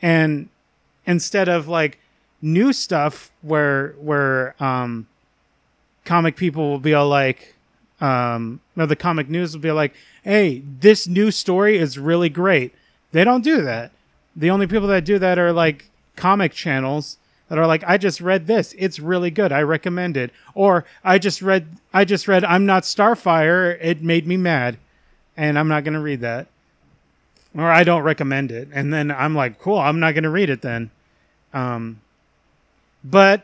And 0.00 0.48
instead 1.04 1.48
of 1.48 1.68
like 1.68 1.98
new 2.40 2.72
stuff 2.72 3.30
where 3.42 3.94
where 4.00 4.54
um 4.62 5.06
comic 6.04 6.36
people 6.36 6.70
will 6.70 6.80
be 6.80 6.94
all 6.94 7.08
like 7.08 7.54
um 8.00 8.60
or 8.76 8.86
the 8.86 8.96
comic 8.96 9.28
news 9.28 9.52
will 9.52 9.60
be 9.60 9.72
like, 9.72 9.92
"Hey, 10.22 10.62
this 10.80 11.06
new 11.06 11.30
story 11.30 11.76
is 11.76 11.98
really 11.98 12.30
great." 12.30 12.72
They 13.10 13.24
don't 13.24 13.44
do 13.44 13.60
that. 13.62 13.92
The 14.34 14.50
only 14.50 14.66
people 14.66 14.88
that 14.88 15.04
do 15.04 15.18
that 15.18 15.38
are 15.38 15.52
like 15.52 15.90
comic 16.16 16.52
channels 16.52 17.18
that 17.48 17.58
are 17.58 17.66
like, 17.66 17.84
I 17.86 17.98
just 17.98 18.20
read 18.22 18.46
this. 18.46 18.74
It's 18.78 18.98
really 18.98 19.30
good. 19.30 19.52
I 19.52 19.60
recommend 19.60 20.16
it. 20.16 20.30
Or 20.54 20.86
I 21.04 21.18
just 21.18 21.42
read 21.42 21.66
I 21.92 22.04
just 22.06 22.26
read 22.26 22.44
I'm 22.44 22.64
not 22.64 22.84
Starfire. 22.84 23.76
It 23.80 24.02
made 24.02 24.26
me 24.26 24.36
mad. 24.38 24.78
And 25.36 25.58
I'm 25.58 25.68
not 25.68 25.84
gonna 25.84 26.00
read 26.00 26.20
that. 26.20 26.46
Or 27.56 27.70
I 27.70 27.84
don't 27.84 28.02
recommend 28.02 28.50
it. 28.50 28.68
And 28.72 28.92
then 28.92 29.10
I'm 29.10 29.34
like, 29.34 29.58
cool, 29.58 29.78
I'm 29.78 30.00
not 30.00 30.14
gonna 30.14 30.30
read 30.30 30.50
it 30.50 30.62
then. 30.62 30.90
Um 31.52 32.00
but 33.04 33.42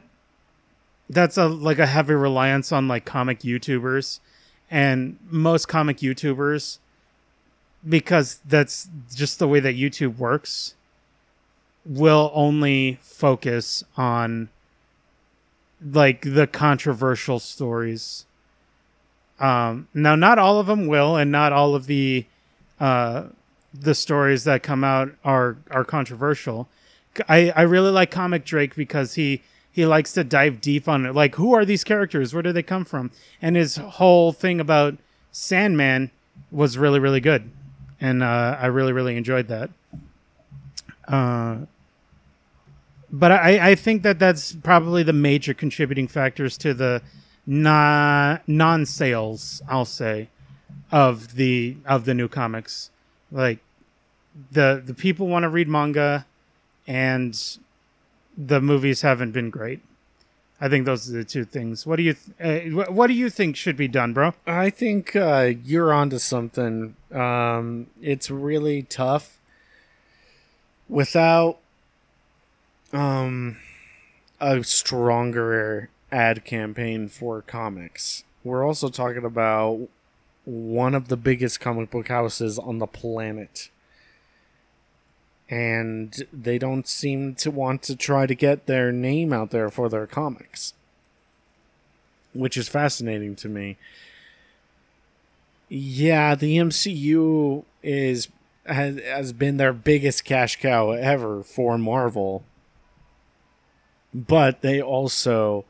that's 1.10 1.36
a 1.36 1.46
like 1.48 1.78
a 1.78 1.86
heavy 1.86 2.14
reliance 2.14 2.72
on 2.72 2.88
like 2.88 3.04
comic 3.04 3.40
YouTubers. 3.40 4.20
And 4.70 5.18
most 5.30 5.66
comic 5.66 5.98
YouTubers 5.98 6.78
because 7.86 8.40
that's 8.46 8.88
just 9.14 9.38
the 9.38 9.48
way 9.48 9.60
that 9.60 9.76
YouTube 9.76 10.18
works 10.18 10.74
will 11.84 12.30
only 12.34 12.98
focus 13.00 13.82
on 13.96 14.48
like 15.82 16.22
the 16.22 16.46
controversial 16.46 17.38
stories. 17.38 18.26
Um, 19.40 19.88
now, 19.94 20.16
not 20.16 20.38
all 20.38 20.58
of 20.58 20.66
them 20.66 20.86
will, 20.86 21.16
and 21.16 21.30
not 21.30 21.52
all 21.52 21.74
of 21.74 21.86
the 21.86 22.26
uh, 22.80 23.24
the 23.72 23.94
stories 23.94 24.44
that 24.44 24.62
come 24.62 24.84
out 24.84 25.12
are 25.24 25.56
are 25.70 25.84
controversial. 25.84 26.68
I 27.28 27.50
I 27.50 27.62
really 27.62 27.90
like 27.90 28.10
Comic 28.10 28.44
Drake 28.44 28.74
because 28.74 29.14
he 29.14 29.42
he 29.70 29.86
likes 29.86 30.12
to 30.14 30.24
dive 30.24 30.60
deep 30.60 30.88
on 30.88 31.06
it. 31.06 31.14
Like, 31.14 31.36
who 31.36 31.54
are 31.54 31.64
these 31.64 31.84
characters? 31.84 32.34
Where 32.34 32.42
do 32.42 32.52
they 32.52 32.62
come 32.62 32.84
from? 32.84 33.10
And 33.40 33.56
his 33.56 33.76
whole 33.76 34.32
thing 34.32 34.60
about 34.60 34.96
Sandman 35.32 36.10
was 36.50 36.78
really 36.78 37.00
really 37.00 37.20
good, 37.20 37.50
and 38.00 38.22
uh, 38.22 38.56
I 38.60 38.66
really 38.66 38.92
really 38.92 39.16
enjoyed 39.16 39.48
that. 39.48 39.70
Uh, 41.06 41.58
but 43.10 43.32
I, 43.32 43.70
I 43.70 43.74
think 43.74 44.02
that 44.02 44.18
that's 44.18 44.52
probably 44.52 45.02
the 45.02 45.14
major 45.14 45.54
contributing 45.54 46.08
factors 46.08 46.58
to 46.58 46.74
the 46.74 47.02
non 47.46 48.40
non 48.46 48.86
sales. 48.86 49.62
I'll 49.68 49.84
say 49.84 50.28
of 50.92 51.34
the 51.34 51.76
of 51.86 52.04
the 52.04 52.14
new 52.14 52.28
comics. 52.28 52.90
Like 53.30 53.58
the 54.50 54.82
the 54.84 54.94
people 54.94 55.28
want 55.28 55.42
to 55.44 55.48
read 55.48 55.68
manga, 55.68 56.26
and 56.86 57.58
the 58.36 58.60
movies 58.60 59.02
haven't 59.02 59.32
been 59.32 59.50
great. 59.50 59.80
I 60.60 60.68
think 60.68 60.86
those 60.86 61.08
are 61.08 61.12
the 61.12 61.24
two 61.24 61.44
things. 61.44 61.86
What 61.86 61.96
do 61.96 62.02
you 62.02 62.14
th- 62.14 62.76
uh, 62.78 62.92
what 62.92 63.06
do 63.06 63.12
you 63.12 63.30
think 63.30 63.56
should 63.56 63.76
be 63.76 63.88
done, 63.88 64.12
bro? 64.12 64.34
I 64.46 64.70
think 64.70 65.14
uh, 65.14 65.52
you're 65.64 65.92
onto 65.92 66.18
something. 66.18 66.96
Um, 67.12 67.86
it's 68.02 68.30
really 68.30 68.82
tough 68.82 69.38
without 70.88 71.58
um 72.92 73.58
a 74.40 74.64
stronger 74.64 75.90
ad 76.10 76.44
campaign 76.44 77.08
for 77.08 77.42
comics. 77.42 78.24
We're 78.42 78.64
also 78.66 78.88
talking 78.88 79.24
about 79.24 79.88
one 80.48 80.94
of 80.94 81.08
the 81.08 81.16
biggest 81.16 81.60
comic 81.60 81.90
book 81.90 82.08
houses 82.08 82.58
on 82.58 82.78
the 82.78 82.86
planet. 82.86 83.70
And 85.50 86.26
they 86.32 86.58
don't 86.58 86.86
seem 86.86 87.34
to 87.36 87.50
want 87.50 87.82
to 87.82 87.96
try 87.96 88.26
to 88.26 88.34
get 88.34 88.66
their 88.66 88.90
name 88.92 89.32
out 89.32 89.50
there 89.50 89.70
for 89.70 89.88
their 89.88 90.06
comics. 90.06 90.74
Which 92.32 92.56
is 92.56 92.68
fascinating 92.68 93.36
to 93.36 93.48
me. 93.48 93.76
Yeah, 95.68 96.34
the 96.34 96.56
MCU 96.56 97.64
is 97.82 98.28
has, 98.64 99.00
has 99.00 99.32
been 99.32 99.56
their 99.56 99.72
biggest 99.72 100.24
cash 100.24 100.56
cow 100.56 100.90
ever 100.90 101.42
for 101.42 101.78
Marvel 101.78 102.42
but 104.14 104.62
they 104.62 104.80
also 104.80 105.64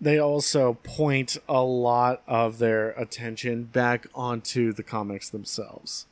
they 0.00 0.18
also 0.18 0.74
point 0.74 1.36
a 1.48 1.62
lot 1.62 2.22
of 2.26 2.58
their 2.58 2.90
attention 2.90 3.64
back 3.64 4.06
onto 4.14 4.72
the 4.72 4.82
comics 4.82 5.28
themselves. 5.28 6.06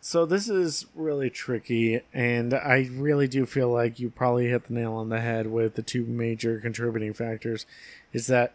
So 0.00 0.24
this 0.24 0.48
is 0.48 0.86
really 0.94 1.30
tricky, 1.30 2.00
and 2.14 2.54
I 2.54 2.88
really 2.92 3.26
do 3.26 3.44
feel 3.44 3.70
like 3.70 3.98
you 3.98 4.08
probably 4.08 4.48
hit 4.48 4.68
the 4.68 4.74
nail 4.74 4.92
on 4.92 5.08
the 5.08 5.20
head 5.20 5.48
with 5.48 5.74
the 5.74 5.82
two 5.82 6.04
major 6.04 6.60
contributing 6.60 7.12
factors. 7.12 7.66
Is 8.12 8.28
that, 8.28 8.54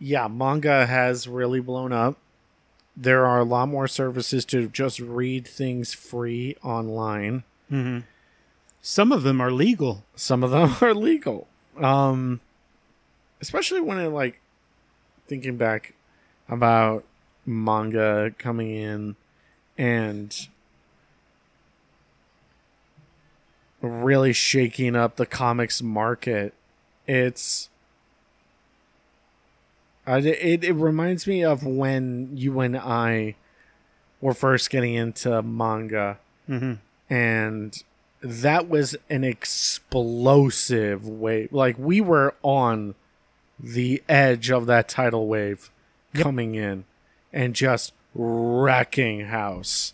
yeah, 0.00 0.26
manga 0.26 0.86
has 0.86 1.28
really 1.28 1.60
blown 1.60 1.92
up. 1.92 2.18
There 2.96 3.26
are 3.26 3.38
a 3.38 3.44
lot 3.44 3.68
more 3.68 3.86
services 3.86 4.44
to 4.46 4.68
just 4.68 4.98
read 4.98 5.46
things 5.46 5.94
free 5.94 6.56
online. 6.64 7.44
Mm-hmm. 7.70 8.00
Some 8.80 9.12
of 9.12 9.22
them 9.22 9.40
are 9.40 9.52
legal. 9.52 10.04
Some 10.16 10.42
of 10.42 10.50
them 10.50 10.74
are 10.80 10.94
legal. 10.94 11.46
Um, 11.80 12.40
especially 13.40 13.80
when 13.80 13.98
it 13.98 14.08
like 14.08 14.40
thinking 15.26 15.56
back 15.56 15.94
about 16.48 17.04
manga 17.46 18.32
coming 18.38 18.70
in 18.70 19.16
and 19.78 20.48
really 23.80 24.32
shaking 24.32 24.94
up 24.94 25.16
the 25.16 25.26
comics 25.26 25.82
market. 25.82 26.54
It's 27.06 27.68
I, 30.06 30.18
it 30.18 30.64
it 30.64 30.74
reminds 30.74 31.26
me 31.26 31.44
of 31.44 31.64
when 31.64 32.30
you 32.36 32.60
and 32.60 32.76
I 32.76 33.34
were 34.20 34.34
first 34.34 34.70
getting 34.70 34.94
into 34.94 35.42
manga 35.42 36.18
Mm-hmm. 36.48 36.72
and 37.08 37.82
that 38.22 38.68
was 38.68 38.96
an 39.10 39.24
explosive 39.24 41.06
wave. 41.06 41.52
Like 41.52 41.76
we 41.78 42.00
were 42.00 42.34
on 42.42 42.94
the 43.58 44.02
edge 44.08 44.50
of 44.50 44.66
that 44.66 44.88
tidal 44.88 45.26
wave 45.26 45.70
coming 46.14 46.54
in 46.54 46.84
and 47.32 47.54
just 47.54 47.92
wrecking 48.14 49.26
house. 49.26 49.92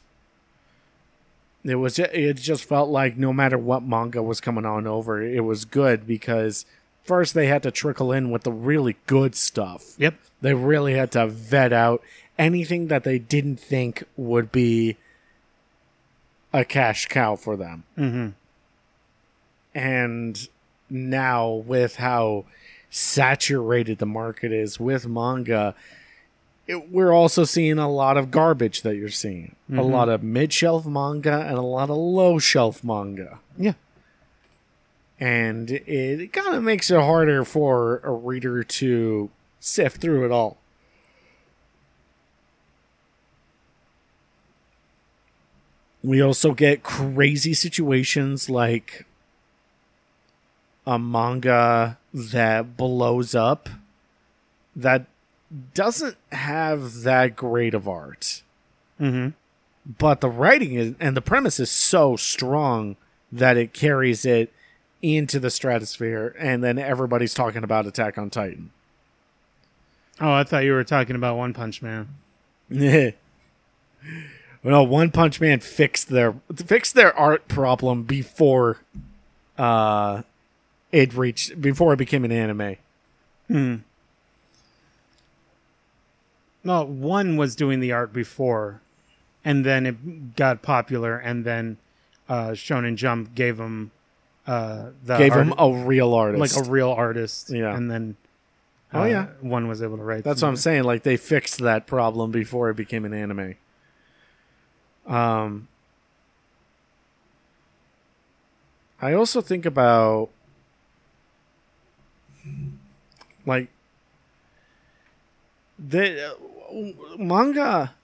It 1.65 1.77
was 1.77 1.99
it 1.99 2.35
just 2.35 2.65
felt 2.65 2.89
like 2.89 3.17
no 3.17 3.33
matter 3.33 3.59
what 3.59 3.83
manga 3.83 4.23
was 4.23 4.41
coming 4.41 4.65
on 4.65 4.87
over, 4.87 5.23
it 5.23 5.45
was 5.45 5.65
good 5.65 6.07
because 6.07 6.65
first 7.03 7.35
they 7.35 7.47
had 7.47 7.63
to 7.65 7.71
trickle 7.71 8.13
in 8.13 8.31
with 8.31 8.43
the 8.43 8.53
really 8.53 8.97
good 9.07 9.35
stuff. 9.35 9.95
Yep. 9.99 10.15
They 10.41 10.55
really 10.55 10.95
had 10.95 11.13
to 11.13 11.27
vet 11.27 11.73
out 11.73 12.03
anything 12.39 12.87
that 12.89 13.05
they 13.05 13.19
didn't 13.19 13.59
think 13.59 14.05
would 14.17 14.53
be 14.53 14.97
a 16.59 16.65
cash 16.65 17.07
cow 17.07 17.37
for 17.37 17.57
them. 17.57 17.85
Mm-hmm. 17.97 18.29
And 19.75 20.49
now, 20.91 21.51
with 21.51 21.97
how 21.97 22.47
saturated 22.91 23.99
the 23.99 24.07
market 24.07 24.53
is 24.53 24.81
with 24.81 25.07
manga, 25.07 25.75
it, 26.67 26.91
we're 26.91 27.13
also 27.13 27.45
seeing 27.45 27.79
a 27.79 27.89
lot 27.89 28.17
of 28.17 28.31
garbage 28.31 28.83
that 28.83 28.97
you're 28.97 29.09
seeing. 29.09 29.55
A 29.73 29.83
lot 29.83 30.09
of 30.09 30.23
mid 30.23 30.53
shelf 30.53 30.85
manga 30.87 31.47
and 31.47 31.57
a 31.59 31.63
lot 31.63 31.91
of 31.91 31.97
low 31.97 32.39
shelf 32.39 32.83
manga. 32.83 33.39
Yeah. 33.57 33.75
And 35.21 35.71
it, 35.71 36.21
it 36.21 36.33
kind 36.33 36.55
of 36.55 36.63
makes 36.63 36.91
it 36.91 37.01
harder 37.01 37.45
for 37.45 38.01
a 38.05 38.11
reader 38.11 38.65
to 38.65 39.31
sift 39.61 40.01
through 40.01 40.25
it 40.25 40.33
all. 40.33 40.59
We 46.09 46.23
also 46.23 46.53
get 46.53 46.83
crazy 46.83 47.53
situations 47.53 48.49
like 48.49 49.05
a 50.87 50.99
manga 50.99 51.99
that 52.15 52.79
blows 52.79 53.35
up 53.35 53.69
that 54.75 55.05
doesn't 55.75 56.17
have 56.33 57.03
that 57.03 57.37
great 57.37 57.75
of 57.75 57.87
art. 57.87 58.43
Mm-hmm. 58.99 59.33
But 59.99 60.23
the 60.23 60.31
writing 60.31 60.77
is, 60.77 60.95
and 60.99 61.15
the 61.15 61.21
premise 61.21 61.61
is 61.61 61.71
so 61.71 62.17
strong 62.17 62.97
that 63.31 63.59
it 63.59 63.75
carries 63.75 64.25
it 64.25 64.51
into 65.03 65.39
the 65.39 65.51
stratosphere, 65.51 66.35
and 66.39 66.65
then 66.65 66.79
everybody's 66.79 67.35
talking 67.35 67.63
about 67.63 67.87
Attack 67.87 68.17
on 68.17 68.31
Titan. 68.31 68.71
Oh, 70.23 70.33
I 70.33 70.45
thought 70.45 70.65
you 70.65 70.73
were 70.73 70.85
talking 70.85 71.17
about 71.17 71.37
One 71.37 71.53
Punch 71.53 71.83
Man. 71.83 72.09
well, 74.63 74.87
One 74.87 75.11
Punch 75.11 75.41
Man 75.41 75.61
fixed 75.61 76.09
their 76.09 76.35
fixed 76.55 76.95
their 76.95 77.17
art 77.17 77.49
problem 77.49 78.03
before 78.05 78.79
uh 79.57 80.23
it 80.93 81.13
reached 81.15 81.61
before 81.61 81.93
it 81.93 81.97
became 81.97 82.25
an 82.25 82.33
anime. 82.33 82.77
No, 86.65 86.83
one 86.85 87.37
was 87.37 87.55
doing 87.57 87.81
the 87.81 87.93
art 87.93 88.13
before, 88.13 88.81
and 89.45 89.65
then 89.65 89.87
it 89.87 90.37
got 90.37 90.61
popular, 90.63 91.17
and 91.17 91.45
then 91.45 91.77
uh, 92.29 92.49
Shonen 92.51 92.97
Jump 92.97 93.35
gave 93.35 93.59
him 93.59 93.91
uh, 94.47 94.91
the 95.05 95.17
Gave 95.17 95.33
art- 95.33 95.47
him 95.47 95.55
a 95.57 95.73
real 95.87 96.13
artist. 96.15 96.57
like 96.57 96.67
a 96.67 96.69
real 96.71 96.91
artist. 96.91 97.51
Yeah. 97.51 97.75
and 97.77 97.91
then 97.91 98.17
Oh, 98.93 99.03
uh, 99.03 99.05
yeah. 99.05 99.27
one 99.43 99.69
was 99.69 99.83
able 99.83 99.99
to 99.99 100.03
write. 100.03 100.25
That's 100.25 100.41
what 100.43 100.49
I'm 100.49 100.57
saying. 100.57 100.85
Like 100.85 101.03
they 101.03 101.17
fixed 101.19 101.59
that 101.59 101.87
problem 101.87 102.31
before 102.31 102.71
it 102.71 102.77
became 102.77 103.05
an 103.05 103.13
anime. 103.15 103.55
Um, 105.09 105.69
I 109.01 109.15
also 109.15 109.41
think 109.41 109.65
about 109.65 110.29
like 113.47 113.69
the 115.79 116.33
uh, 116.33 117.17
manga 117.17 117.95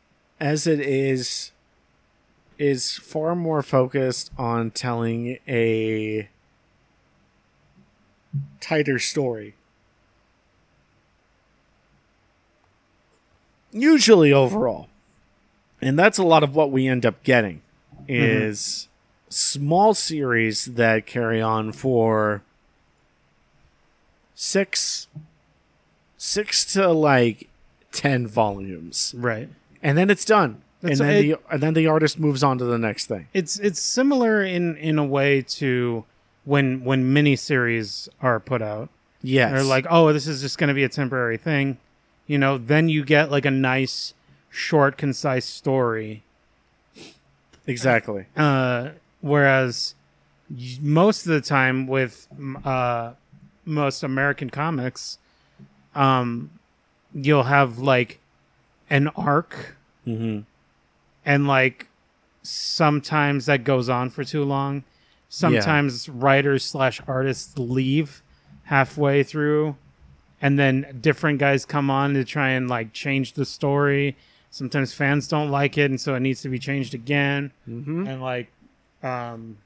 as 0.41 0.67
it 0.67 0.81
is 0.81 1.53
is 2.59 2.97
far 2.97 3.35
more 3.35 3.63
focused 3.63 4.31
on 4.39 4.71
telling 4.71 5.39
a 5.47 6.29
tighter 8.61 8.99
story. 8.99 9.55
usually 13.75 14.33
overall 14.33 14.89
and 15.85 15.99
that's 15.99 16.19
a 16.19 16.23
lot 16.25 16.43
of 16.43 16.55
what 16.57 16.71
we 16.71 16.87
end 16.89 17.05
up 17.07 17.23
getting 17.23 17.61
mm-hmm. 18.03 18.05
is 18.09 18.89
small 19.29 19.95
series 19.95 20.65
that 20.67 21.07
carry 21.07 21.41
on 21.41 21.73
for 21.73 22.43
six 24.35 25.07
six 26.17 26.65
to 26.73 26.91
like 26.93 27.49
10 27.93 28.27
volumes 28.27 29.15
right. 29.17 29.49
and 29.83 29.97
then 29.97 30.11
it's 30.11 30.25
done 30.25 30.63
That's- 30.81 30.99
and 31.01 31.09
then 31.09 31.17
it- 31.17 31.23
the 31.23 31.53
and 31.53 31.63
then 31.63 31.75
the 31.75 31.87
artist 31.87 32.19
moves 32.19 32.43
on 32.43 32.59
to 32.59 32.65
the 32.65 32.79
next 32.79 33.07
thing 33.07 33.29
It's 33.33 33.59
it's 33.59 33.81
similar 33.81 34.43
in 34.43 34.77
in 34.77 34.99
a 34.99 35.05
way 35.05 35.43
to 35.43 36.05
when 36.45 36.85
when 36.85 37.15
miniseries 37.15 38.09
are 38.21 38.41
put 38.41 38.61
out. 38.63 38.89
yes 39.23 39.51
They're 39.53 39.63
like, 39.63 39.87
oh, 39.89 40.13
this 40.13 40.27
is 40.27 40.41
just 40.43 40.59
going 40.59 40.69
to 40.69 40.75
be 40.75 40.85
a 40.85 40.91
temporary 40.91 41.39
thing, 41.39 41.79
you 42.27 42.37
know. 42.37 42.59
Then 42.59 42.91
you 42.91 43.03
get 43.03 43.31
like 43.31 43.47
a 43.47 43.51
nice, 43.51 44.13
short, 44.55 44.97
concise 44.97 45.45
story. 45.45 46.23
exactly 47.67 48.27
Uh, 48.37 48.91
whereas 49.21 49.95
most 50.81 51.27
of 51.27 51.33
the 51.33 51.41
time 51.41 51.87
with 51.87 52.29
uh, 52.65 53.13
most 53.65 54.03
American 54.03 54.51
comics, 54.51 55.19
um, 55.95 56.51
you'll 57.13 57.45
have 57.45 57.79
like 57.79 58.21
an 58.91 59.09
arc, 59.17 59.77
mm-hmm. 60.07 60.41
and 61.25 61.47
like 61.49 61.89
sometimes 62.43 63.47
that 63.47 63.65
goes 63.65 63.89
on 63.89 64.11
for 64.11 64.23
too 64.23 64.45
long. 64.45 64.85
Sometimes 65.29 66.09
writers 66.09 66.65
slash 66.65 67.01
artists 67.09 67.59
leave 67.59 68.23
halfway 68.65 69.25
through, 69.25 69.77
and 70.41 70.59
then 70.59 70.99
different 71.01 71.39
guys 71.41 71.65
come 71.65 71.91
on 71.91 72.15
to 72.15 72.25
try 72.25 72.51
and 72.51 72.69
like 72.69 72.93
change 72.93 73.33
the 73.33 73.45
story. 73.45 74.17
Sometimes 74.55 74.93
fans 74.93 75.27
don't 75.27 75.51
like 75.51 75.77
it, 75.77 75.91
and 75.91 76.01
so 76.01 76.15
it 76.15 76.21
needs 76.21 76.41
to 76.43 76.49
be 76.49 76.61
changed 76.61 76.95
again. 76.95 77.51
Mm-hmm. 77.69 78.07
And 78.07 78.23
like, 78.23 78.53
um, 79.03 79.59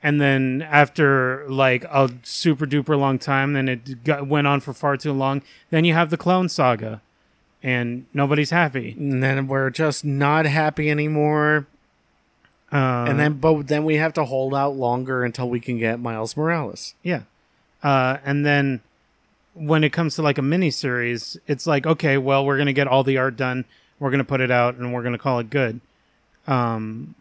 and 0.00 0.20
then 0.20 0.62
after 0.62 1.44
like 1.48 1.82
a 1.84 2.08
super 2.22 2.66
duper 2.66 2.96
long 2.96 3.18
time, 3.18 3.54
then 3.54 3.68
it 3.68 4.04
got, 4.04 4.28
went 4.28 4.46
on 4.46 4.60
for 4.60 4.72
far 4.72 4.96
too 4.96 5.12
long. 5.12 5.42
Then 5.70 5.84
you 5.84 5.92
have 5.92 6.10
the 6.10 6.16
Clone 6.16 6.48
Saga, 6.48 7.02
and 7.60 8.06
nobody's 8.14 8.50
happy. 8.50 8.94
and 8.96 9.24
then 9.24 9.48
we're 9.48 9.70
just 9.70 10.04
not 10.04 10.46
happy 10.46 10.88
anymore 10.88 11.66
Uh, 12.70 13.06
and 13.08 13.18
then 13.18 13.32
but 13.32 13.66
then 13.66 13.84
we 13.84 13.96
have 13.96 14.12
to 14.12 14.24
hold 14.24 14.54
out 14.54 14.76
longer 14.76 15.24
until 15.24 15.48
we 15.50 15.58
can 15.58 15.78
get 15.78 15.98
miles 15.98 16.36
morales 16.36 16.94
Yeah. 17.02 17.22
Uh, 17.82 18.18
and 18.24 18.46
then 18.46 18.82
when 19.58 19.82
it 19.84 19.92
comes 19.92 20.14
to 20.16 20.22
like 20.22 20.38
a 20.38 20.42
mini 20.42 20.70
series, 20.70 21.36
it's 21.46 21.66
like, 21.66 21.86
okay, 21.86 22.16
well, 22.18 22.44
we're 22.46 22.56
going 22.56 22.66
to 22.66 22.72
get 22.72 22.86
all 22.86 23.02
the 23.04 23.18
art 23.18 23.36
done. 23.36 23.64
We're 23.98 24.10
going 24.10 24.18
to 24.18 24.24
put 24.24 24.40
it 24.40 24.50
out 24.50 24.76
and 24.76 24.92
we're 24.92 25.02
going 25.02 25.12
to 25.12 25.18
call 25.18 25.38
it 25.40 25.50
good. 25.50 25.80
Um, 26.46 27.14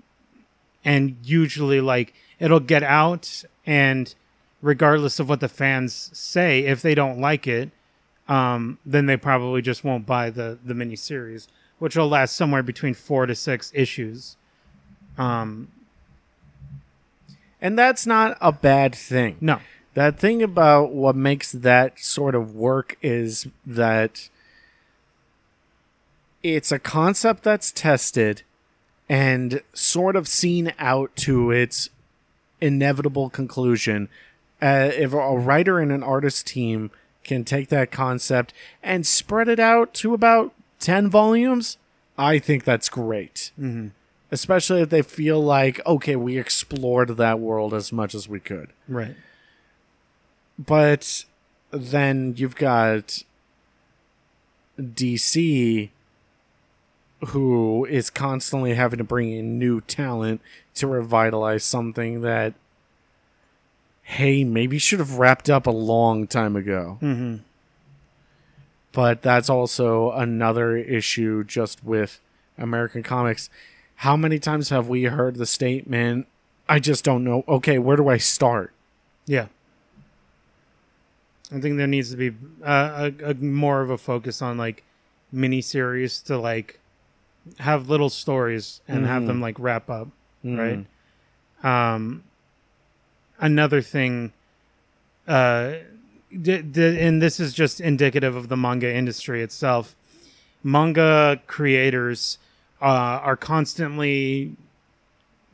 and 0.86 1.18
usually, 1.24 1.82
like, 1.82 2.14
it'll 2.40 2.60
get 2.60 2.84
out 2.84 3.44
and 3.66 4.14
regardless 4.62 5.20
of 5.20 5.28
what 5.30 5.40
the 5.40 5.50
fans 5.50 6.10
say. 6.14 6.62
If 6.62 6.82
they 6.82 6.96
don't 6.96 7.20
like 7.20 7.48
it, 7.48 7.72
um, 8.28 8.78
then 8.86 9.06
they 9.06 9.18
probably 9.18 9.62
just 9.62 9.84
won't 9.84 10.06
buy 10.06 10.30
the 10.30 10.58
the 10.64 10.74
miniseries, 10.74 11.48
which 11.80 11.96
will 11.96 12.08
last 12.10 12.36
somewhere 12.36 12.64
between 12.64 12.94
four 12.94 13.26
to 13.26 13.36
six 13.36 13.72
issues. 13.74 14.38
Um, 15.18 15.70
And 17.60 17.78
that's 17.78 18.06
not 18.06 18.38
a 18.40 18.52
bad 18.52 18.94
thing. 18.94 19.38
no, 19.42 19.60
That 19.98 20.20
thing 20.20 20.44
about 20.44 20.92
what 20.92 21.16
makes 21.16 21.52
that 21.52 22.00
sort 22.00 22.36
of 22.36 22.54
work 22.54 23.00
is 23.02 23.48
that 23.66 24.30
it's 26.44 26.72
a 26.72 26.78
concept 26.78 27.42
that's 27.42 27.72
tested 27.72 28.44
and 29.10 29.64
sort 29.74 30.16
of 30.16 30.28
seen 30.28 30.72
out 30.78 31.16
to 31.16 31.50
its 31.50 31.90
inevitable 32.62 33.32
conclusion. 33.32 34.08
Uh, 34.62 34.92
if 34.94 35.14
a 35.14 35.36
writer 35.36 35.80
and 35.80 35.92
an 35.92 36.04
artist 36.04 36.46
team 36.46 36.92
can 37.24 37.44
take 37.44 37.70
that 37.70 37.90
concept 37.90 38.54
and 38.84 39.04
spread 39.04 39.48
it 39.48 39.60
out 39.60 39.96
to 39.96 40.14
about 40.14 40.54
10 40.80 41.10
volumes, 41.10 41.80
I 42.20 42.38
think 42.38 42.66
that's 42.66 42.88
great. 42.88 43.50
Mhm. 43.60 43.94
Especially 44.30 44.84
if 44.84 44.90
they 44.90 45.02
feel 45.02 45.44
like, 45.44 45.84
okay, 45.88 46.16
we 46.16 46.38
explored 46.38 47.18
that 47.18 47.40
world 47.40 47.74
as 47.74 47.92
much 47.92 48.14
as 48.14 48.30
we 48.30 48.40
could 48.40 48.70
right. 48.88 49.16
But 50.58 51.26
then 51.72 52.34
you've 52.38 52.56
got 52.56 53.24
DC 54.80 55.90
who 57.28 57.86
is 57.86 58.10
constantly 58.10 58.76
having 58.76 58.98
to 58.98 59.04
bring 59.04 59.32
in 59.32 59.58
new 59.58 59.82
talent 59.82 60.40
to 60.76 60.86
revitalize 60.86 61.64
something 61.64 62.22
that 62.22 62.54
hey 64.04 64.44
maybe 64.44 64.78
should 64.78 65.00
have 65.00 65.18
wrapped 65.18 65.50
up 65.50 65.66
a 65.66 65.72
long 65.72 66.28
time 66.28 66.56
ago. 66.56 66.98
Hmm 67.00 67.38
but 68.98 69.22
that's 69.22 69.48
also 69.48 70.10
another 70.14 70.76
issue 70.76 71.44
just 71.44 71.84
with 71.84 72.20
American 72.58 73.04
comics. 73.04 73.48
How 73.98 74.18
many 74.18 74.40
times 74.40 74.70
have 74.70 74.88
we 74.88 75.04
heard 75.04 75.36
the 75.36 75.46
statement 75.46 76.26
I 76.68 76.80
just 76.80 77.04
don't 77.04 77.24
know 77.24 77.44
okay 77.48 77.78
where 77.78 77.96
do 77.96 78.10
I 78.10 78.18
start? 78.18 78.74
Yeah. 79.28 79.50
I 81.52 81.60
think 81.60 81.78
there 81.78 81.88
needs 81.88 82.12
to 82.12 82.18
be 82.18 82.32
uh, 82.64 83.12
a, 83.24 83.32
a 83.32 83.34
more 83.36 83.82
of 83.82 83.90
a 83.90 83.98
focus 83.98 84.42
on 84.42 84.58
like 84.58 84.84
mini 85.32 85.62
series 85.62 86.20
to 86.24 86.38
like 86.38 86.80
have 87.60 87.90
little 87.90 88.10
stories 88.10 88.82
and 88.88 89.06
have 89.06 89.24
Mhm. 89.24 89.28
them 89.28 89.42
like 89.42 89.58
wrap 89.60 89.90
up, 89.90 90.10
Mhm. 90.44 90.86
right? 91.64 91.94
Um, 91.94 92.24
another 93.40 93.82
thing, 93.82 94.34
uh, 95.28 95.74
d- 96.32 96.62
d- 96.62 97.00
and 97.00 97.22
this 97.22 97.40
is 97.40 97.54
just 97.54 97.80
indicative 97.80 98.36
of 98.36 98.50
the 98.50 98.58
manga 98.58 98.94
industry 98.94 99.42
itself. 99.42 99.96
Manga 100.64 101.40
creators 101.48 102.38
uh, 102.82 102.86
are 102.86 103.36
constantly. 103.38 104.56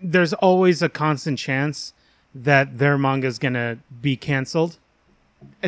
There's 0.01 0.33
always 0.33 0.81
a 0.81 0.89
constant 0.89 1.39
chance 1.39 1.93
that 2.35 2.79
their 2.79 2.97
manga 2.97 3.27
is 3.27 3.39
gonna 3.39 3.77
be 4.01 4.17
canceled 4.17 4.77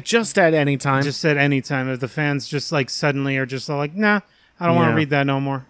just 0.03 0.38
at 0.38 0.53
any 0.53 0.78
time. 0.78 1.03
Just 1.03 1.23
at 1.26 1.38
any 1.38 1.61
time. 1.61 1.89
If 1.89 1.99
the 1.99 2.07
fans 2.07 2.47
just 2.47 2.71
like 2.71 2.89
suddenly 2.89 3.38
are 3.38 3.45
just 3.45 3.67
like 3.69 3.95
nah 3.95 4.19
i 4.59 4.65
don't 4.65 4.76
want 4.76 4.88
Yeah. 4.88 4.91
to 4.91 4.97
read 4.97 5.09
that 5.11 5.23
no 5.26 5.39
more. 5.39 5.65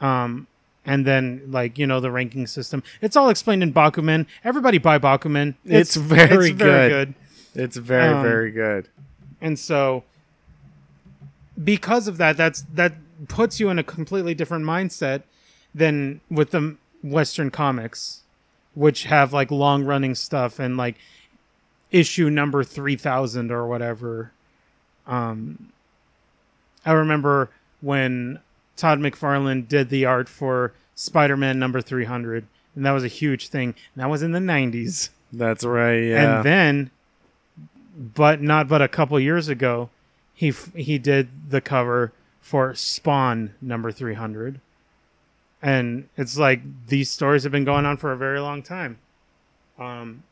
Um 0.00 0.46
and 0.84 1.06
then 1.06 1.42
like 1.48 1.78
you 1.78 1.86
know 1.86 2.00
the 2.00 2.10
ranking 2.10 2.46
system. 2.46 2.82
It's 3.00 3.16
all 3.16 3.28
explained 3.28 3.62
in 3.62 3.72
bakuman. 3.72 4.26
Everybody 4.44 4.78
buy 4.78 4.98
bakuman. 4.98 5.54
It's 5.64 5.94
very 5.96 6.50
it's 6.50 6.58
very 6.58 6.88
good. 6.88 7.14
It's 7.54 7.76
very, 7.76 8.08
Um, 8.14 8.22
very 8.22 8.50
good. 8.50 8.88
and 9.40 9.58
so 9.58 10.04
because 11.62 12.08
of 12.08 12.16
that 12.18 12.36
that's 12.36 12.62
that 12.74 12.94
puts 13.28 13.60
you 13.60 13.68
in 13.68 13.78
a 13.78 13.82
completely 13.84 14.34
different 14.34 14.64
mindset 14.64 15.22
than 15.74 16.20
with 16.30 16.50
the 16.50 16.76
western 17.02 17.50
comics 17.50 18.20
which 18.74 19.04
have 19.04 19.32
like 19.32 19.50
long 19.50 19.84
running 19.84 20.14
stuff 20.14 20.58
and 20.58 20.76
like 20.76 20.96
issue 21.92 22.28
number 22.30 22.64
3000 22.64 23.50
or 23.52 23.66
whatever 23.66 24.32
um 25.06 25.70
i 26.84 26.92
remember 26.92 27.50
when 27.80 28.38
todd 28.76 28.98
mcfarlane 28.98 29.66
did 29.68 29.88
the 29.90 30.04
art 30.04 30.28
for 30.28 30.72
spider-man 30.94 31.58
number 31.58 31.80
300 31.80 32.46
and 32.74 32.86
that 32.86 32.92
was 32.92 33.04
a 33.04 33.08
huge 33.08 33.48
thing 33.48 33.74
and 33.94 34.02
that 34.02 34.08
was 34.10 34.22
in 34.22 34.32
the 34.32 34.38
90s 34.38 35.10
That's 35.32 35.64
right. 35.64 35.98
Yeah. 35.98 36.36
and 36.36 36.44
then 36.46 36.90
but 37.96 38.40
not 38.40 38.68
but 38.68 38.80
a 38.80 38.88
couple 38.88 39.18
years 39.20 39.48
ago 39.48 39.90
he 40.34 40.48
f- 40.48 40.72
he 40.74 40.98
did 40.98 41.28
the 41.50 41.60
cover 41.60 42.12
for 42.40 42.74
spawn 42.74 43.52
number 43.60 43.92
300 43.92 44.60
and 45.60 46.08
it's 46.16 46.38
like 46.38 46.60
these 46.88 47.10
stories 47.10 47.42
have 47.42 47.52
been 47.52 47.64
going 47.64 47.84
on 47.86 47.96
for 47.96 48.12
a 48.12 48.16
very 48.16 48.40
long 48.40 48.62
time 48.62 48.98
um 49.78 50.22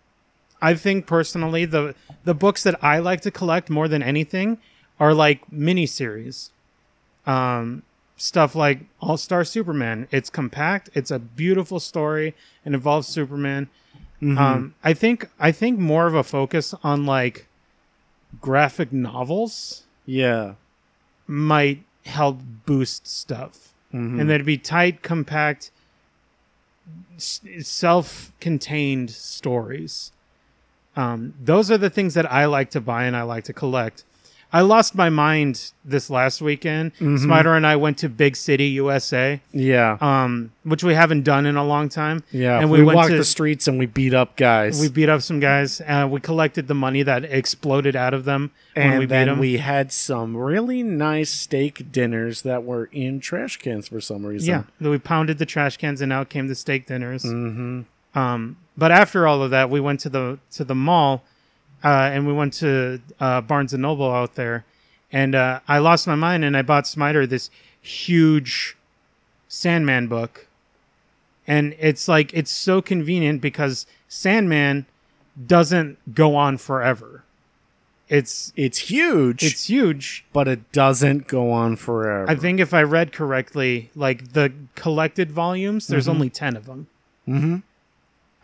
i 0.63 0.75
think 0.75 1.07
personally 1.07 1.65
the 1.65 1.95
the 2.25 2.35
books 2.35 2.63
that 2.63 2.83
i 2.83 2.99
like 2.99 3.21
to 3.21 3.31
collect 3.31 3.71
more 3.71 3.89
than 3.89 4.03
anything 4.03 4.59
are 4.99 5.15
like 5.15 5.41
miniseries 5.51 6.51
um 7.27 7.83
stuff 8.17 8.55
like 8.55 8.81
all 9.01 9.17
star 9.17 9.45
superman 9.45 10.07
it's 10.11 10.29
compact 10.31 10.91
it's 10.95 11.11
a 11.11 11.19
beautiful 11.19 11.81
story 11.81 12.35
and 12.65 12.75
involves 12.75 13.09
superman 13.09 13.69
Mhm. 14.23 14.37
um, 14.39 14.75
I 14.85 14.93
think 14.93 15.31
I 15.39 15.51
think 15.51 15.79
more 15.79 16.07
of 16.07 16.15
a 16.15 16.23
focus 16.23 16.75
on 16.85 17.07
like 17.07 17.47
graphic 18.39 18.93
novels 18.93 19.85
yeah. 20.05 20.57
might 21.27 21.83
help 22.05 22.39
boost 22.67 23.07
stuff, 23.07 23.73
Mhm. 23.95 24.21
and 24.21 24.29
that'd 24.29 24.45
be 24.45 24.59
tight, 24.59 25.03
compact, 25.03 25.71
s- 27.17 27.41
self-contained 27.63 29.11
stories. 29.11 30.13
Um, 31.01 31.35
those 31.43 31.71
are 31.71 31.79
the 31.79 31.91
things 31.91 32.15
that 32.15 32.31
I 32.31 32.45
like 32.47 32.71
to 32.71 32.81
buy 32.81 33.05
and 33.05 33.17
I 33.17 33.23
like 33.23 33.45
to 33.45 33.53
collect. 33.53 34.05
I 34.53 34.63
lost 34.63 34.97
my 34.97 35.11
mind 35.11 35.71
this 35.85 36.11
last 36.11 36.43
weekend. 36.43 36.91
Mhm. 36.99 37.21
Spider 37.21 37.55
and 37.55 37.65
I 37.65 37.77
went 37.77 37.99
to 37.99 38.09
Big 38.09 38.35
City, 38.35 38.65
USA, 38.83 39.41
yeah. 39.53 39.97
um, 40.01 40.51
which 40.65 40.83
we 40.83 40.93
haven't 40.93 41.23
done 41.23 41.47
in 41.47 41.55
a 41.57 41.65
long 41.65 41.89
time. 41.89 42.25
yeah. 42.33 42.59
and 42.59 42.69
we, 42.69 42.83
we 42.83 42.93
walked 42.93 43.11
to- 43.11 43.17
the 43.17 43.25
streets 43.25 43.69
and 43.69 43.79
we 43.79 43.87
beat 43.87 44.13
up 44.13 44.37
guys. 44.37 44.81
We 44.81 44.89
beat 44.89 45.09
up 45.09 45.23
some 45.23 45.39
guys. 45.39 45.81
Uh, 45.87 46.09
we 46.11 46.19
collected 46.19 46.67
the 46.67 46.75
money 46.75 47.05
that 47.05 47.23
exploded 47.25 47.95
out 47.95 48.13
of 48.13 48.25
them 48.25 48.51
when 48.75 48.87
and 48.91 48.99
we 48.99 49.07
beat 49.07 49.11
then 49.11 49.27
them. 49.29 49.39
we 49.39 49.59
had 49.59 49.93
some 49.93 50.37
really 50.37 50.83
nice 50.83 51.31
steak 51.31 51.93
dinners 51.93 52.43
that 52.43 52.65
were 52.65 52.87
in 52.93 53.21
trash 53.21 53.57
cans 53.59 53.87
for 53.87 54.01
some 54.01 54.27
reason. 54.27 54.49
yeah, 54.81 54.89
we 54.89 54.99
pounded 54.99 55.39
the 55.39 55.47
trash 55.47 55.77
cans, 55.77 56.01
and 56.01 56.13
out 56.13 56.29
came 56.29 56.49
the 56.49 56.57
steak 56.57 56.87
dinners. 56.89 57.23
Mm-hmm. 57.23 58.19
Um, 58.19 58.57
but 58.81 58.91
after 58.91 59.27
all 59.27 59.43
of 59.43 59.51
that, 59.51 59.69
we 59.69 59.79
went 59.79 60.01
to 60.01 60.09
the 60.09 60.39
to 60.53 60.65
the 60.65 60.75
mall, 60.75 61.23
uh, 61.85 62.11
and 62.15 62.27
we 62.27 62.33
went 62.33 62.55
to 62.55 62.99
uh, 63.21 63.43
Barnes 63.43 63.75
and 63.75 63.83
Noble 63.83 64.11
out 64.11 64.37
there, 64.37 64.65
and 65.13 65.35
uh, 65.35 65.61
I 65.69 65.79
lost 65.81 66.07
my 66.07 66.15
mind, 66.15 66.47
and 66.47 66.57
I 66.57 66.63
bought 66.63 66.87
Smiter 66.87 67.27
this 67.27 67.51
huge 67.83 68.79
Sandman 69.49 70.09
book, 70.09 70.47
and 71.47 71.77
it's 71.79 72.09
like 72.09 72.33
it's 72.33 72.51
so 72.51 72.81
convenient 72.81 73.43
because 73.43 73.85
Sandman 74.09 74.87
doesn't 75.47 76.15
go 76.15 76.35
on 76.35 76.57
forever. 76.57 77.23
It's 78.09 78.51
It's 78.57 78.79
huge, 78.79 79.43
it's 79.45 79.69
huge, 79.69 80.25
but 80.33 80.49
it 80.49 80.73
doesn't 80.73 81.29
go 81.29 81.53
on 81.53 81.77
forever. 81.77 82.31
I 82.31 82.35
think 82.35 82.61
if 82.61 82.73
I 82.73 82.83
read 82.83 83.13
correctly, 83.13 83.91
like 83.95 84.33
the 84.33 84.55
collected 84.75 85.31
volumes, 85.31 85.87
there's 85.87 86.09
only 86.09 86.31
10 86.31 86.57
of 86.57 86.65
them. 86.65 86.87
Mm-hmm. 87.29 87.57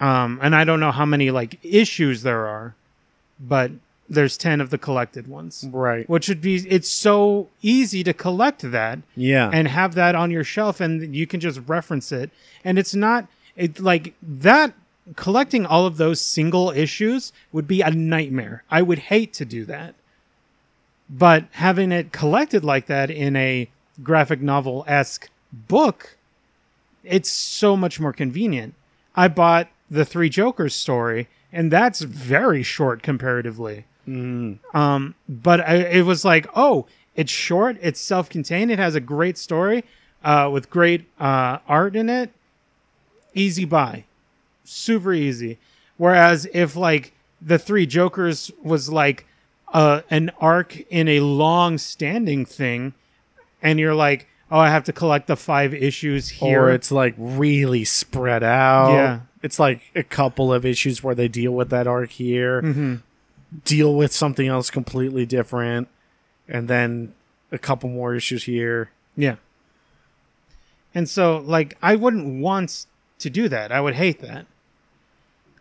Um, 0.00 0.38
and 0.42 0.54
I 0.54 0.64
don't 0.64 0.80
know 0.80 0.92
how 0.92 1.06
many 1.06 1.30
like 1.30 1.58
issues 1.62 2.22
there 2.22 2.46
are, 2.46 2.74
but 3.40 3.70
there's 4.08 4.36
10 4.36 4.60
of 4.60 4.70
the 4.70 4.78
collected 4.78 5.26
ones. 5.26 5.64
Right. 5.72 6.08
Which 6.08 6.28
would 6.28 6.40
be 6.40 6.56
it's 6.68 6.88
so 6.88 7.48
easy 7.62 8.04
to 8.04 8.12
collect 8.12 8.62
that 8.70 8.98
Yeah. 9.16 9.50
and 9.52 9.66
have 9.68 9.94
that 9.94 10.14
on 10.14 10.30
your 10.30 10.44
shelf 10.44 10.80
and 10.80 11.14
you 11.16 11.26
can 11.26 11.40
just 11.40 11.60
reference 11.66 12.12
it. 12.12 12.30
And 12.64 12.78
it's 12.78 12.94
not 12.94 13.26
it 13.56 13.80
like 13.80 14.14
that 14.22 14.74
collecting 15.16 15.64
all 15.64 15.86
of 15.86 15.96
those 15.96 16.20
single 16.20 16.70
issues 16.72 17.32
would 17.52 17.66
be 17.66 17.80
a 17.80 17.90
nightmare. 17.90 18.62
I 18.70 18.82
would 18.82 18.98
hate 18.98 19.32
to 19.34 19.44
do 19.44 19.64
that. 19.64 19.94
But 21.08 21.44
having 21.52 21.92
it 21.92 22.12
collected 22.12 22.64
like 22.64 22.86
that 22.86 23.10
in 23.10 23.34
a 23.36 23.68
graphic 24.02 24.40
novel 24.40 24.84
esque 24.88 25.28
book, 25.52 26.16
it's 27.04 27.30
so 27.30 27.76
much 27.76 27.98
more 28.00 28.12
convenient. 28.12 28.74
I 29.14 29.28
bought 29.28 29.68
the 29.90 30.04
Three 30.04 30.28
Jokers 30.28 30.74
story, 30.74 31.28
and 31.52 31.70
that's 31.70 32.00
very 32.00 32.62
short 32.62 33.02
comparatively. 33.02 33.84
mm. 34.06 34.58
Um, 34.74 35.14
but 35.28 35.60
I, 35.60 35.76
it 35.76 36.02
was 36.04 36.24
like, 36.24 36.46
oh, 36.54 36.86
it's 37.14 37.32
short, 37.32 37.76
it's 37.80 38.00
self-contained, 38.00 38.70
it 38.70 38.78
has 38.78 38.94
a 38.94 39.00
great 39.00 39.38
story, 39.38 39.84
uh, 40.24 40.50
with 40.52 40.70
great 40.70 41.06
uh, 41.18 41.58
art 41.68 41.96
in 41.96 42.08
it. 42.08 42.30
Easy 43.34 43.64
buy, 43.64 44.04
super 44.64 45.12
easy. 45.12 45.58
Whereas 45.96 46.46
if 46.52 46.76
like 46.76 47.12
the 47.40 47.58
Three 47.58 47.86
Jokers 47.86 48.50
was 48.62 48.90
like 48.90 49.26
uh, 49.72 50.02
an 50.10 50.30
arc 50.40 50.78
in 50.90 51.08
a 51.08 51.20
long-standing 51.20 52.44
thing, 52.44 52.94
and 53.62 53.78
you're 53.78 53.94
like, 53.94 54.26
oh, 54.50 54.58
I 54.58 54.70
have 54.70 54.84
to 54.84 54.92
collect 54.92 55.26
the 55.26 55.36
five 55.36 55.74
issues 55.74 56.28
here. 56.28 56.64
Or 56.64 56.70
it's 56.70 56.92
like 56.92 57.14
really 57.18 57.84
spread 57.84 58.42
out. 58.42 58.92
Yeah. 58.92 59.20
It's 59.46 59.60
like 59.60 59.80
a 59.94 60.02
couple 60.02 60.52
of 60.52 60.66
issues 60.66 61.02
where 61.04 61.14
they 61.14 61.28
deal 61.28 61.52
with 61.52 61.70
that 61.70 61.86
arc 61.86 62.10
here, 62.10 62.60
Mm-hmm. 62.62 62.94
deal 63.64 63.94
with 63.94 64.12
something 64.12 64.48
else 64.48 64.70
completely 64.70 65.24
different, 65.24 65.86
and 66.48 66.66
then 66.66 67.14
a 67.52 67.58
couple 67.58 67.88
more 67.88 68.12
issues 68.16 68.42
here. 68.44 68.90
Yeah. 69.16 69.36
And 70.94 71.08
so 71.08 71.38
like 71.38 71.76
I 71.80 71.94
wouldn't 71.94 72.40
want 72.42 72.86
to 73.20 73.30
do 73.30 73.48
that. 73.48 73.70
I 73.70 73.80
would 73.80 73.94
hate 73.94 74.20
that. 74.20 74.46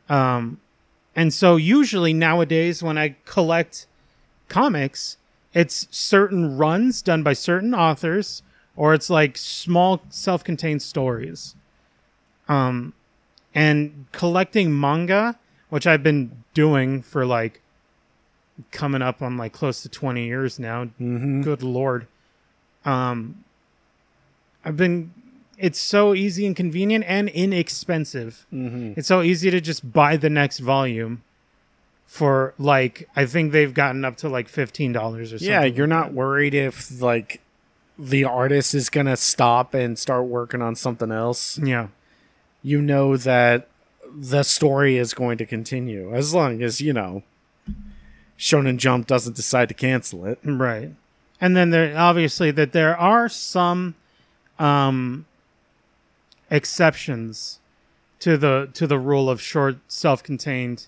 Um 0.10 0.60
and 1.16 1.34
so 1.34 1.56
usually 1.56 2.14
nowadays 2.14 2.82
when 2.84 2.98
I 2.98 3.16
collect 3.26 3.86
comics, 4.50 5.18
it's 5.54 5.88
certain 5.92 6.58
runs 6.58 7.02
done 7.04 7.22
by 7.24 7.34
certain 7.34 7.74
authors 7.76 8.42
or 8.76 8.94
it's 8.96 9.10
like 9.10 9.38
small 9.38 10.02
self-contained 10.10 10.82
stories. 10.82 11.56
Um 12.50 12.94
and 13.56 14.06
collecting 14.12 14.78
manga, 14.78 15.40
which 15.70 15.88
I've 15.88 16.04
been 16.04 16.44
doing 16.54 17.02
for 17.02 17.26
like 17.26 17.62
coming 18.72 19.02
up 19.02 19.22
on 19.22 19.38
like 19.38 19.54
close 19.54 19.82
to 19.82 19.90
20 19.90 20.26
years 20.26 20.60
now. 20.60 20.86
Mm-hmm. 20.86 21.42
Good 21.42 21.64
lord. 21.64 22.08
Um 22.84 23.44
I've 24.64 24.78
been 24.78 25.12
it's 25.58 25.80
so 25.80 26.14
easy 26.14 26.46
and 26.46 26.56
convenient 26.56 27.06
and 27.08 27.30
inexpensive. 27.30 28.46
Mm-hmm. 28.54 28.94
It's 28.98 29.08
so 29.08 29.22
easy 29.22 29.50
to 29.50 29.62
just 29.62 29.92
buy 29.92 30.18
the 30.18 30.30
next 30.30 30.60
volume 30.60 31.24
for 32.06 32.54
like 32.58 33.10
I 33.16 33.26
think 33.26 33.52
they've 33.52 33.74
gotten 33.74 34.04
up 34.04 34.18
to 34.18 34.30
like 34.30 34.52
$15 34.52 34.96
or 34.96 35.26
something. 35.26 35.48
Yeah, 35.48 35.64
you're 35.64 35.88
not 35.88 36.14
worried 36.14 36.54
if 36.54 37.02
like 37.02 37.42
the 37.98 38.26
artist 38.26 38.74
is 38.74 38.90
gonna 38.90 39.16
stop 39.16 39.74
and 39.74 39.98
start 39.98 40.26
working 40.26 40.62
on 40.62 40.76
something 40.76 41.12
else. 41.12 41.58
Yeah. 41.58 41.88
You 42.66 42.82
know 42.82 43.16
that 43.16 43.68
the 44.12 44.42
story 44.42 44.98
is 44.98 45.14
going 45.14 45.38
to 45.38 45.46
continue 45.46 46.12
as 46.16 46.34
long 46.34 46.64
as 46.64 46.82
you 46.82 46.94
know 46.94 47.22
Shonen 48.40 48.78
Jump 48.78 49.06
doesn't 49.06 49.36
decide 49.36 49.68
to 49.70 49.76
cancel 49.76 50.26
it. 50.26 50.40
Right. 50.44 50.92
And 51.40 51.56
then 51.56 51.70
there 51.70 51.96
obviously 51.96 52.50
that 52.50 52.72
there 52.72 52.98
are 52.98 53.30
some 53.30 53.94
um 54.58 55.28
exceptions 56.50 57.60
to 58.20 58.36
the 58.36 58.70
to 58.74 58.88
the 58.88 58.98
rule 58.98 59.30
of 59.30 59.40
short 59.40 59.78
self-contained 59.88 60.88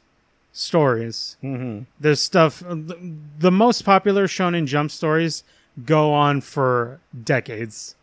stories. 0.52 1.38
Mm-hmm. 1.44 1.84
There's 2.00 2.22
stuff 2.22 2.62
the, 2.62 2.98
the 3.38 3.52
most 3.52 3.84
popular 3.84 4.26
shonen 4.26 4.66
jump 4.66 4.90
stories 4.90 5.44
go 5.86 6.12
on 6.12 6.42
for 6.42 7.00
decades. 7.24 7.96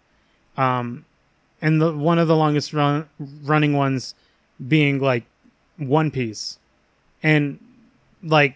Um 0.57 1.07
and 1.65 1.81
the 1.81 1.91
one 1.97 2.19
of 2.19 2.29
the 2.29 2.37
longest 2.37 2.73
run, 2.75 3.09
running 3.43 3.73
ones 3.73 4.15
being 4.69 5.01
like 5.01 5.25
One 5.79 6.11
Piece. 6.11 6.59
And 7.23 7.59
like 8.23 8.55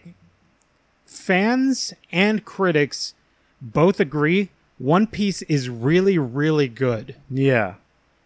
fans 1.05 1.93
and 2.11 2.45
critics 2.45 3.13
both 3.61 3.99
agree 3.99 4.49
One 4.77 5.07
Piece 5.07 5.41
is 5.43 5.69
really, 5.69 6.17
really 6.17 6.67
good, 6.67 7.15
Yeah. 7.29 7.73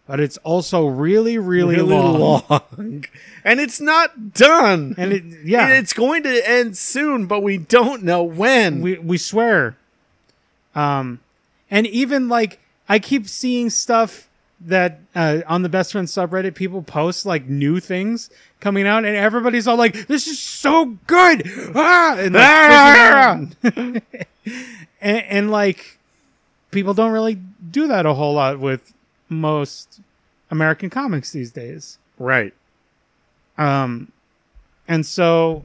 but 0.06 0.20
it's 0.20 0.36
also 0.38 0.86
really, 0.86 1.38
really, 1.38 1.76
long. 1.76 2.42
long. 2.50 3.04
and 3.44 3.58
it's 3.60 3.80
not 3.80 4.34
done. 4.34 4.94
And 4.98 5.12
it, 5.14 5.24
yeah, 5.44 5.68
it's 5.70 5.94
going 5.94 6.22
to 6.24 6.48
end 6.48 6.76
soon, 6.76 7.26
but 7.26 7.42
we 7.42 7.56
don't 7.58 8.02
know 8.02 8.22
when. 8.22 8.82
we 8.82 8.98
we 8.98 9.16
swear. 9.16 9.76
Um, 10.74 11.20
and 11.70 11.86
even 11.86 12.28
like 12.28 12.60
I 12.88 12.98
keep 12.98 13.26
seeing 13.28 13.70
stuff 13.70 14.28
that 14.66 15.00
uh, 15.14 15.40
on 15.46 15.62
the 15.62 15.68
best 15.68 15.92
friend 15.92 16.08
subreddit 16.08 16.54
people 16.54 16.82
post 16.82 17.26
like 17.26 17.46
new 17.46 17.80
things 17.80 18.30
coming 18.60 18.86
out, 18.86 19.04
and 19.04 19.16
everybody's 19.16 19.66
all 19.66 19.76
like, 19.76 20.06
"This 20.06 20.26
is 20.26 20.38
so 20.38 20.96
good!" 21.06 21.42
Ah! 21.74 22.16
And, 22.18 22.34
like, 22.34 24.02
and, 25.00 25.22
and 25.22 25.50
like 25.50 25.98
people 26.70 26.94
don't 26.94 27.12
really 27.12 27.38
do 27.70 27.86
that 27.86 28.06
a 28.06 28.14
whole 28.14 28.34
lot 28.34 28.58
with 28.58 28.92
most 29.28 30.00
American 30.50 30.90
comics 30.90 31.32
these 31.32 31.50
days. 31.50 31.98
right. 32.18 32.54
Um, 33.56 34.10
and 34.88 35.06
so 35.06 35.64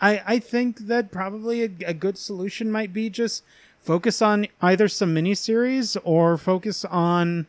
I 0.00 0.22
I 0.26 0.38
think 0.38 0.78
that 0.86 1.10
probably 1.10 1.64
a, 1.64 1.70
a 1.86 1.94
good 1.94 2.16
solution 2.16 2.70
might 2.70 2.92
be 2.92 3.10
just 3.10 3.42
focus 3.82 4.20
on 4.22 4.46
either 4.60 4.88
some 4.88 5.14
miniseries 5.14 5.96
or 6.04 6.36
focus 6.36 6.84
on 6.84 7.46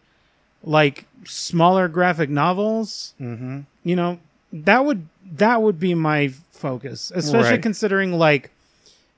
like 0.63 1.05
smaller 1.25 1.87
graphic 1.87 2.29
novels. 2.29 3.13
Mm-hmm. 3.19 3.61
You 3.83 3.95
know, 3.95 4.19
that 4.53 4.85
would 4.85 5.07
that 5.33 5.61
would 5.61 5.79
be 5.79 5.93
my 5.95 6.29
focus, 6.51 7.11
especially 7.15 7.51
Right. 7.51 7.61
considering 7.61 8.13
like 8.13 8.51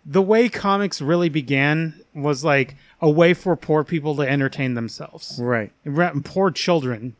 the 0.05 0.22
way 0.22 0.49
comics 0.49 1.01
really 1.01 1.30
began 1.30 1.93
was 2.14 2.43
like 2.43 2.76
a 3.01 3.09
way 3.09 3.34
for 3.34 3.55
poor 3.55 3.84
people 3.84 4.16
to 4.18 4.22
entertain 4.30 4.74
themselves, 4.74 5.39
Right. 5.41 5.72
Poor 6.24 6.51
children 6.51 7.16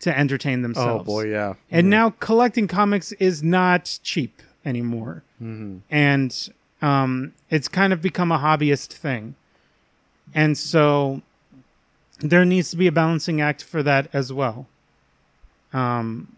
to 0.00 0.16
entertain 0.16 0.62
themselves. 0.62 1.02
Oh 1.02 1.04
boy, 1.04 1.26
yeah. 1.26 1.54
And 1.70 1.88
now 1.88 2.10
collecting 2.20 2.68
comics 2.68 3.12
is 3.12 3.42
not 3.42 3.98
cheap 4.02 4.42
anymore. 4.64 5.22
Mm-hmm. 5.42 5.78
And 5.90 6.48
um, 6.84 7.32
it's 7.48 7.66
kind 7.66 7.94
of 7.94 8.02
become 8.02 8.30
a 8.30 8.38
hobbyist 8.38 8.92
thing. 8.92 9.34
And 10.34 10.58
so 10.58 11.22
there 12.18 12.44
needs 12.44 12.70
to 12.72 12.76
be 12.76 12.86
a 12.86 12.92
balancing 12.92 13.40
act 13.40 13.64
for 13.64 13.82
that 13.82 14.08
as 14.12 14.32
well. 14.32 14.66
Um, 15.72 16.36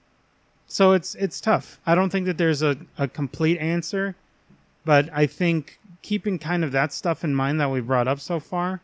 so 0.68 0.92
it's 0.92 1.14
it's 1.16 1.40
tough. 1.40 1.80
I 1.84 1.94
don't 1.96 2.10
think 2.10 2.26
that 2.26 2.38
there's 2.38 2.62
a, 2.62 2.76
a 2.96 3.08
complete 3.08 3.58
answer, 3.58 4.14
but 4.84 5.08
I 5.12 5.26
think 5.26 5.80
keeping 6.02 6.38
kind 6.38 6.62
of 6.62 6.70
that 6.72 6.92
stuff 6.92 7.24
in 7.24 7.34
mind 7.34 7.60
that 7.60 7.70
we 7.70 7.80
brought 7.80 8.06
up 8.06 8.20
so 8.20 8.38
far, 8.38 8.80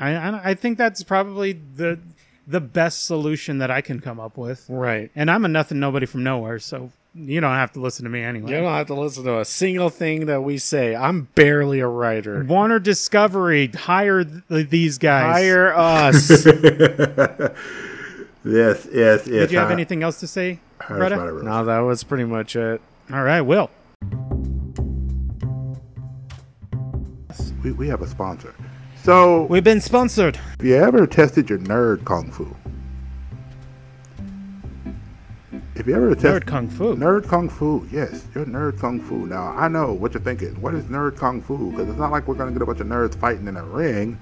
I 0.00 0.14
I, 0.14 0.50
I 0.50 0.54
think 0.54 0.78
that's 0.78 1.02
probably 1.02 1.52
the 1.76 1.98
the 2.46 2.60
best 2.60 3.04
solution 3.04 3.58
that 3.58 3.70
I 3.70 3.82
can 3.82 4.00
come 4.00 4.18
up 4.18 4.36
with. 4.38 4.64
Right. 4.68 5.10
And 5.14 5.30
I'm 5.30 5.44
a 5.44 5.48
nothing 5.48 5.78
nobody 5.78 6.06
from 6.06 6.22
nowhere, 6.22 6.58
so 6.58 6.90
you 7.14 7.40
don't 7.40 7.54
have 7.54 7.72
to 7.72 7.80
listen 7.80 8.04
to 8.04 8.10
me 8.10 8.22
anyway. 8.22 8.50
You 8.50 8.56
don't 8.58 8.72
have 8.72 8.86
to 8.86 8.94
listen 8.94 9.24
to 9.24 9.40
a 9.40 9.44
single 9.44 9.90
thing 9.90 10.26
that 10.26 10.42
we 10.42 10.56
say. 10.58 10.94
I'm 10.96 11.28
barely 11.34 11.80
a 11.80 11.86
writer. 11.86 12.42
Warner 12.44 12.78
Discovery 12.78 13.66
hire 13.68 14.24
th- 14.24 14.68
these 14.70 14.98
guys. 14.98 15.32
Hire 15.36 15.74
us. 15.76 16.30
Yes, 18.44 18.88
yes, 18.90 18.90
yes. 18.92 19.26
Did 19.26 19.52
you 19.52 19.58
have 19.58 19.70
I- 19.70 19.72
anything 19.74 20.02
else 20.02 20.18
to 20.20 20.26
say, 20.26 20.58
I 20.80 20.86
Greta? 20.94 21.16
no, 21.44 21.64
that 21.64 21.78
was 21.80 22.02
pretty 22.02 22.24
much 22.24 22.56
it. 22.56 22.80
All 23.12 23.22
right, 23.22 23.40
Will. 23.42 23.70
We, 27.62 27.72
we 27.72 27.88
have 27.88 28.02
a 28.02 28.06
sponsor. 28.08 28.54
So, 29.04 29.42
We've 29.44 29.62
been 29.64 29.80
sponsored. 29.80 30.36
Have 30.36 30.64
you 30.64 30.74
ever 30.76 31.06
tested 31.06 31.48
your 31.50 31.58
nerd 31.60 32.04
kung 32.04 32.30
fu? 32.32 32.54
If 35.74 35.86
you 35.86 35.94
ever 35.94 36.10
Nerd 36.10 36.20
tested 36.20 36.46
Kung 36.46 36.68
Fu. 36.68 36.94
nerd 36.96 37.26
kung 37.26 37.48
fu, 37.48 37.88
yes, 37.90 38.26
your 38.34 38.44
nerd 38.44 38.78
kung 38.78 39.00
fu. 39.00 39.26
Now 39.26 39.54
I 39.56 39.68
know 39.68 39.94
what 39.94 40.12
you're 40.12 40.22
thinking. 40.22 40.60
What 40.60 40.74
is 40.74 40.84
nerd 40.84 41.16
kung 41.16 41.40
fu? 41.40 41.70
Because 41.70 41.88
it's 41.88 41.98
not 41.98 42.10
like 42.10 42.28
we're 42.28 42.34
gonna 42.34 42.52
get 42.52 42.60
a 42.60 42.66
bunch 42.66 42.80
of 42.80 42.86
nerds 42.86 43.14
fighting 43.18 43.48
in 43.48 43.56
a 43.56 43.64
ring. 43.64 44.20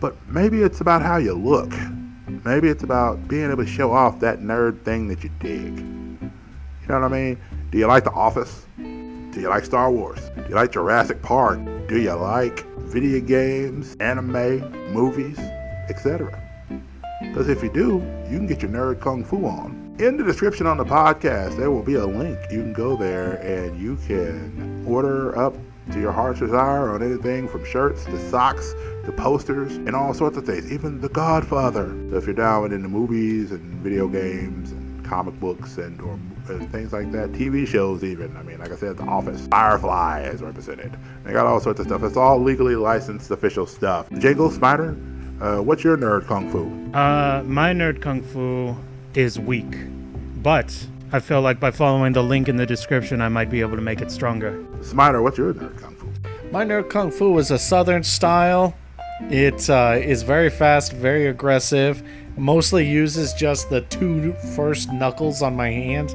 But 0.00 0.16
maybe 0.28 0.62
it's 0.62 0.80
about 0.80 1.00
how 1.00 1.18
you 1.18 1.34
look. 1.34 1.72
Maybe 2.44 2.68
it's 2.68 2.82
about 2.82 3.28
being 3.28 3.52
able 3.52 3.64
to 3.64 3.70
show 3.70 3.92
off 3.92 4.18
that 4.18 4.40
nerd 4.40 4.82
thing 4.82 5.06
that 5.08 5.22
you 5.22 5.30
dig. 5.38 5.78
You 5.78 6.88
know 6.88 7.00
what 7.00 7.04
I 7.04 7.08
mean? 7.08 7.38
Do 7.70 7.78
you 7.78 7.86
like 7.86 8.02
The 8.02 8.10
Office? 8.10 8.66
Do 8.76 9.40
you 9.40 9.48
like 9.48 9.64
Star 9.64 9.92
Wars? 9.92 10.18
Do 10.34 10.44
you 10.48 10.56
like 10.56 10.72
Jurassic 10.72 11.22
Park? 11.22 11.60
Do 11.86 12.00
you 12.00 12.12
like 12.14 12.66
video 12.78 13.20
games, 13.20 13.96
anime, 14.00 14.92
movies, 14.92 15.38
etc.? 15.88 16.42
Because 17.20 17.48
if 17.48 17.62
you 17.62 17.72
do, 17.72 18.02
you 18.28 18.38
can 18.38 18.48
get 18.48 18.60
your 18.60 18.72
nerd 18.72 18.98
kung 19.00 19.22
fu 19.22 19.46
on. 19.46 19.75
In 19.98 20.18
the 20.18 20.24
description 20.24 20.66
on 20.66 20.76
the 20.76 20.84
podcast, 20.84 21.56
there 21.56 21.70
will 21.70 21.82
be 21.82 21.94
a 21.94 22.04
link. 22.04 22.38
You 22.50 22.60
can 22.60 22.74
go 22.74 22.96
there 22.96 23.36
and 23.36 23.80
you 23.80 23.96
can 24.06 24.84
order 24.86 25.36
up 25.38 25.56
to 25.90 25.98
your 25.98 26.12
heart's 26.12 26.38
desire 26.38 26.90
on 26.90 27.02
anything 27.02 27.48
from 27.48 27.64
shirts 27.64 28.04
to 28.04 28.30
socks 28.30 28.74
to 29.06 29.12
posters 29.12 29.76
and 29.76 29.96
all 29.96 30.12
sorts 30.12 30.36
of 30.36 30.44
things. 30.44 30.70
Even 30.70 31.00
The 31.00 31.08
Godfather. 31.08 31.86
So 32.10 32.16
if 32.18 32.26
you're 32.26 32.34
down 32.34 32.72
into 32.72 32.90
movies 32.90 33.52
and 33.52 33.62
video 33.82 34.06
games 34.06 34.72
and 34.72 35.02
comic 35.02 35.40
books 35.40 35.78
and 35.78 35.98
or 36.02 36.18
things 36.66 36.92
like 36.92 37.10
that, 37.12 37.32
TV 37.32 37.66
shows 37.66 38.04
even. 38.04 38.36
I 38.36 38.42
mean, 38.42 38.58
like 38.58 38.72
I 38.72 38.76
said, 38.76 38.98
The 38.98 39.04
Office, 39.04 39.46
Firefly 39.46 40.24
is 40.24 40.42
represented. 40.42 40.94
They 41.24 41.32
got 41.32 41.46
all 41.46 41.58
sorts 41.58 41.80
of 41.80 41.86
stuff. 41.86 42.02
It's 42.02 42.18
all 42.18 42.38
legally 42.38 42.76
licensed 42.76 43.30
official 43.30 43.64
stuff. 43.64 44.08
Jago 44.10 44.50
Spider, 44.50 44.94
uh, 45.40 45.60
what's 45.60 45.82
your 45.82 45.96
nerd 45.96 46.26
kung 46.26 46.50
fu? 46.50 46.66
Uh, 46.94 47.42
my 47.46 47.72
nerd 47.72 48.02
kung 48.02 48.20
fu 48.20 48.76
is 49.16 49.38
weak, 49.38 49.76
but 50.42 50.86
I 51.10 51.20
feel 51.20 51.40
like 51.40 51.58
by 51.58 51.70
following 51.70 52.12
the 52.12 52.22
link 52.22 52.48
in 52.48 52.56
the 52.56 52.66
description, 52.66 53.22
I 53.22 53.28
might 53.28 53.48
be 53.48 53.60
able 53.60 53.76
to 53.76 53.82
make 53.82 54.02
it 54.02 54.10
stronger. 54.10 54.62
Smiter, 54.82 55.22
what's 55.22 55.38
your 55.38 55.54
nerd 55.54 55.80
kung 55.80 55.96
fu? 55.96 56.08
My 56.50 56.64
nerd 56.64 56.90
kung 56.90 57.10
fu 57.10 57.38
is 57.38 57.50
a 57.50 57.58
southern 57.58 58.02
style. 58.02 58.76
It 59.30 59.70
uh, 59.70 59.96
is 59.98 60.22
very 60.22 60.50
fast, 60.50 60.92
very 60.92 61.28
aggressive. 61.28 62.02
Mostly 62.36 62.86
uses 62.86 63.32
just 63.32 63.70
the 63.70 63.80
two 63.82 64.34
first 64.54 64.92
knuckles 64.92 65.40
on 65.40 65.56
my 65.56 65.70
hand 65.70 66.14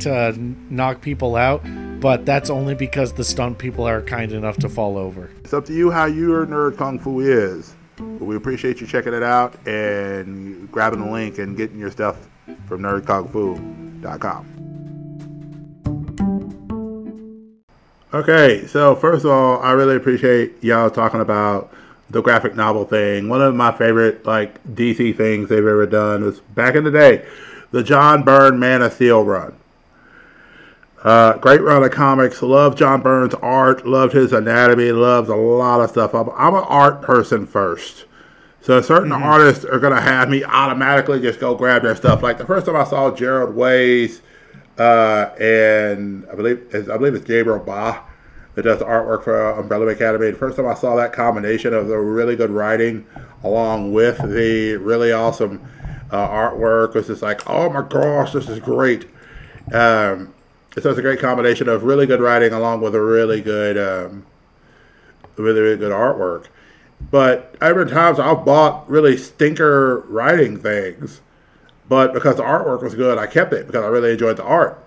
to 0.00 0.32
knock 0.68 1.00
people 1.00 1.36
out, 1.36 1.62
but 2.00 2.26
that's 2.26 2.50
only 2.50 2.74
because 2.74 3.12
the 3.12 3.22
stunt 3.22 3.58
people 3.58 3.86
are 3.86 4.02
kind 4.02 4.32
enough 4.32 4.56
to 4.56 4.68
fall 4.68 4.98
over. 4.98 5.30
It's 5.44 5.52
up 5.52 5.64
to 5.66 5.72
you 5.72 5.92
how 5.92 6.06
your 6.06 6.44
nerd 6.46 6.76
kung 6.76 6.98
fu 6.98 7.20
is. 7.20 7.76
But 7.96 8.24
we 8.24 8.34
appreciate 8.34 8.80
you 8.80 8.86
checking 8.86 9.14
it 9.14 9.22
out 9.22 9.54
and 9.66 10.70
grabbing 10.72 11.04
the 11.04 11.10
link 11.10 11.38
and 11.38 11.56
getting 11.56 11.78
your 11.78 11.90
stuff 11.90 12.16
from 12.66 12.82
nerdkungfu.com. 12.82 14.48
Okay, 18.14 18.66
so 18.66 18.94
first 18.94 19.24
of 19.24 19.30
all, 19.30 19.62
I 19.62 19.72
really 19.72 19.96
appreciate 19.96 20.62
y'all 20.62 20.90
talking 20.90 21.20
about 21.20 21.72
the 22.10 22.20
graphic 22.20 22.54
novel 22.54 22.84
thing. 22.84 23.28
One 23.28 23.40
of 23.40 23.54
my 23.54 23.72
favorite 23.72 24.26
like 24.26 24.62
DC 24.64 25.16
things 25.16 25.48
they've 25.48 25.58
ever 25.58 25.86
done 25.86 26.22
was 26.22 26.40
back 26.40 26.74
in 26.74 26.84
the 26.84 26.90
day, 26.90 27.26
the 27.70 27.82
John 27.82 28.22
Byrne 28.22 28.58
Man 28.58 28.82
of 28.82 28.92
Steel 28.92 29.24
run. 29.24 29.56
Uh, 31.02 31.36
great 31.38 31.62
run 31.62 31.82
of 31.82 31.90
comics. 31.90 32.42
Love 32.42 32.76
John 32.76 33.02
Byrne's 33.02 33.34
art. 33.34 33.86
Loved 33.86 34.12
his 34.12 34.32
anatomy. 34.32 34.92
Loves 34.92 35.28
a 35.28 35.34
lot 35.34 35.80
of 35.80 35.90
stuff. 35.90 36.14
I'm, 36.14 36.28
I'm 36.36 36.54
an 36.54 36.64
art 36.68 37.02
person 37.02 37.46
first. 37.46 38.04
So 38.62 38.80
certain 38.80 39.10
mm-hmm. 39.10 39.24
artists 39.24 39.64
are 39.64 39.80
gonna 39.80 40.00
have 40.00 40.30
me 40.30 40.44
automatically 40.44 41.20
just 41.20 41.40
go 41.40 41.54
grab 41.54 41.82
their 41.82 41.96
stuff. 41.96 42.22
Like 42.22 42.38
the 42.38 42.46
first 42.46 42.66
time 42.66 42.76
I 42.76 42.84
saw 42.84 43.10
Gerard 43.10 43.56
Way's 43.56 44.22
uh, 44.78 45.30
and 45.38 46.26
I 46.30 46.34
believe 46.36 46.74
I 46.74 46.96
believe 46.96 47.14
it's 47.14 47.24
Gabriel 47.24 47.58
Ba 47.58 48.00
that 48.54 48.62
does 48.62 48.78
the 48.78 48.84
artwork 48.84 49.24
for 49.24 49.50
Umbrella 49.58 49.88
Academy. 49.88 50.30
The 50.30 50.38
first 50.38 50.56
time 50.56 50.68
I 50.68 50.74
saw 50.74 50.94
that 50.96 51.12
combination 51.12 51.74
of 51.74 51.88
the 51.88 51.98
really 51.98 52.36
good 52.36 52.50
writing 52.50 53.04
along 53.42 53.92
with 53.92 54.18
the 54.18 54.76
really 54.76 55.10
awesome 55.10 55.60
uh, 56.12 56.28
artwork 56.28 56.94
was 56.94 57.08
just 57.08 57.22
like, 57.22 57.48
oh 57.48 57.68
my 57.68 57.82
gosh, 57.82 58.32
this 58.32 58.48
is 58.48 58.60
great. 58.60 59.06
Um, 59.72 60.32
so 60.78 60.90
it's 60.90 60.98
a 60.98 61.02
great 61.02 61.18
combination 61.18 61.68
of 61.68 61.82
really 61.82 62.06
good 62.06 62.20
writing 62.20 62.52
along 62.52 62.80
with 62.80 62.94
a 62.94 63.00
really 63.00 63.40
good, 63.40 63.76
um, 63.76 64.24
really, 65.36 65.60
really 65.60 65.76
good 65.78 65.92
artwork. 65.92 66.46
But 67.10 67.54
I've 67.60 67.74
been 67.74 67.88
times 67.88 68.18
I've 68.18 68.44
bought 68.44 68.88
really 68.88 69.16
stinker 69.16 70.00
writing 70.08 70.58
things 70.58 71.20
but 71.92 72.14
because 72.14 72.36
the 72.36 72.42
artwork 72.42 72.82
was 72.82 72.94
good, 72.94 73.18
I 73.18 73.26
kept 73.26 73.52
it 73.52 73.66
because 73.66 73.84
I 73.84 73.88
really 73.88 74.12
enjoyed 74.12 74.38
the 74.38 74.44
art. 74.44 74.82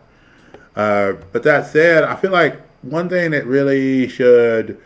Uh, 0.75 1.13
but 1.31 1.43
that 1.43 1.67
said, 1.67 2.03
I 2.03 2.15
feel 2.15 2.31
like 2.31 2.59
one 2.81 3.09
thing 3.09 3.29
that 3.29 3.45
really 3.45 4.07
should, 4.07 4.81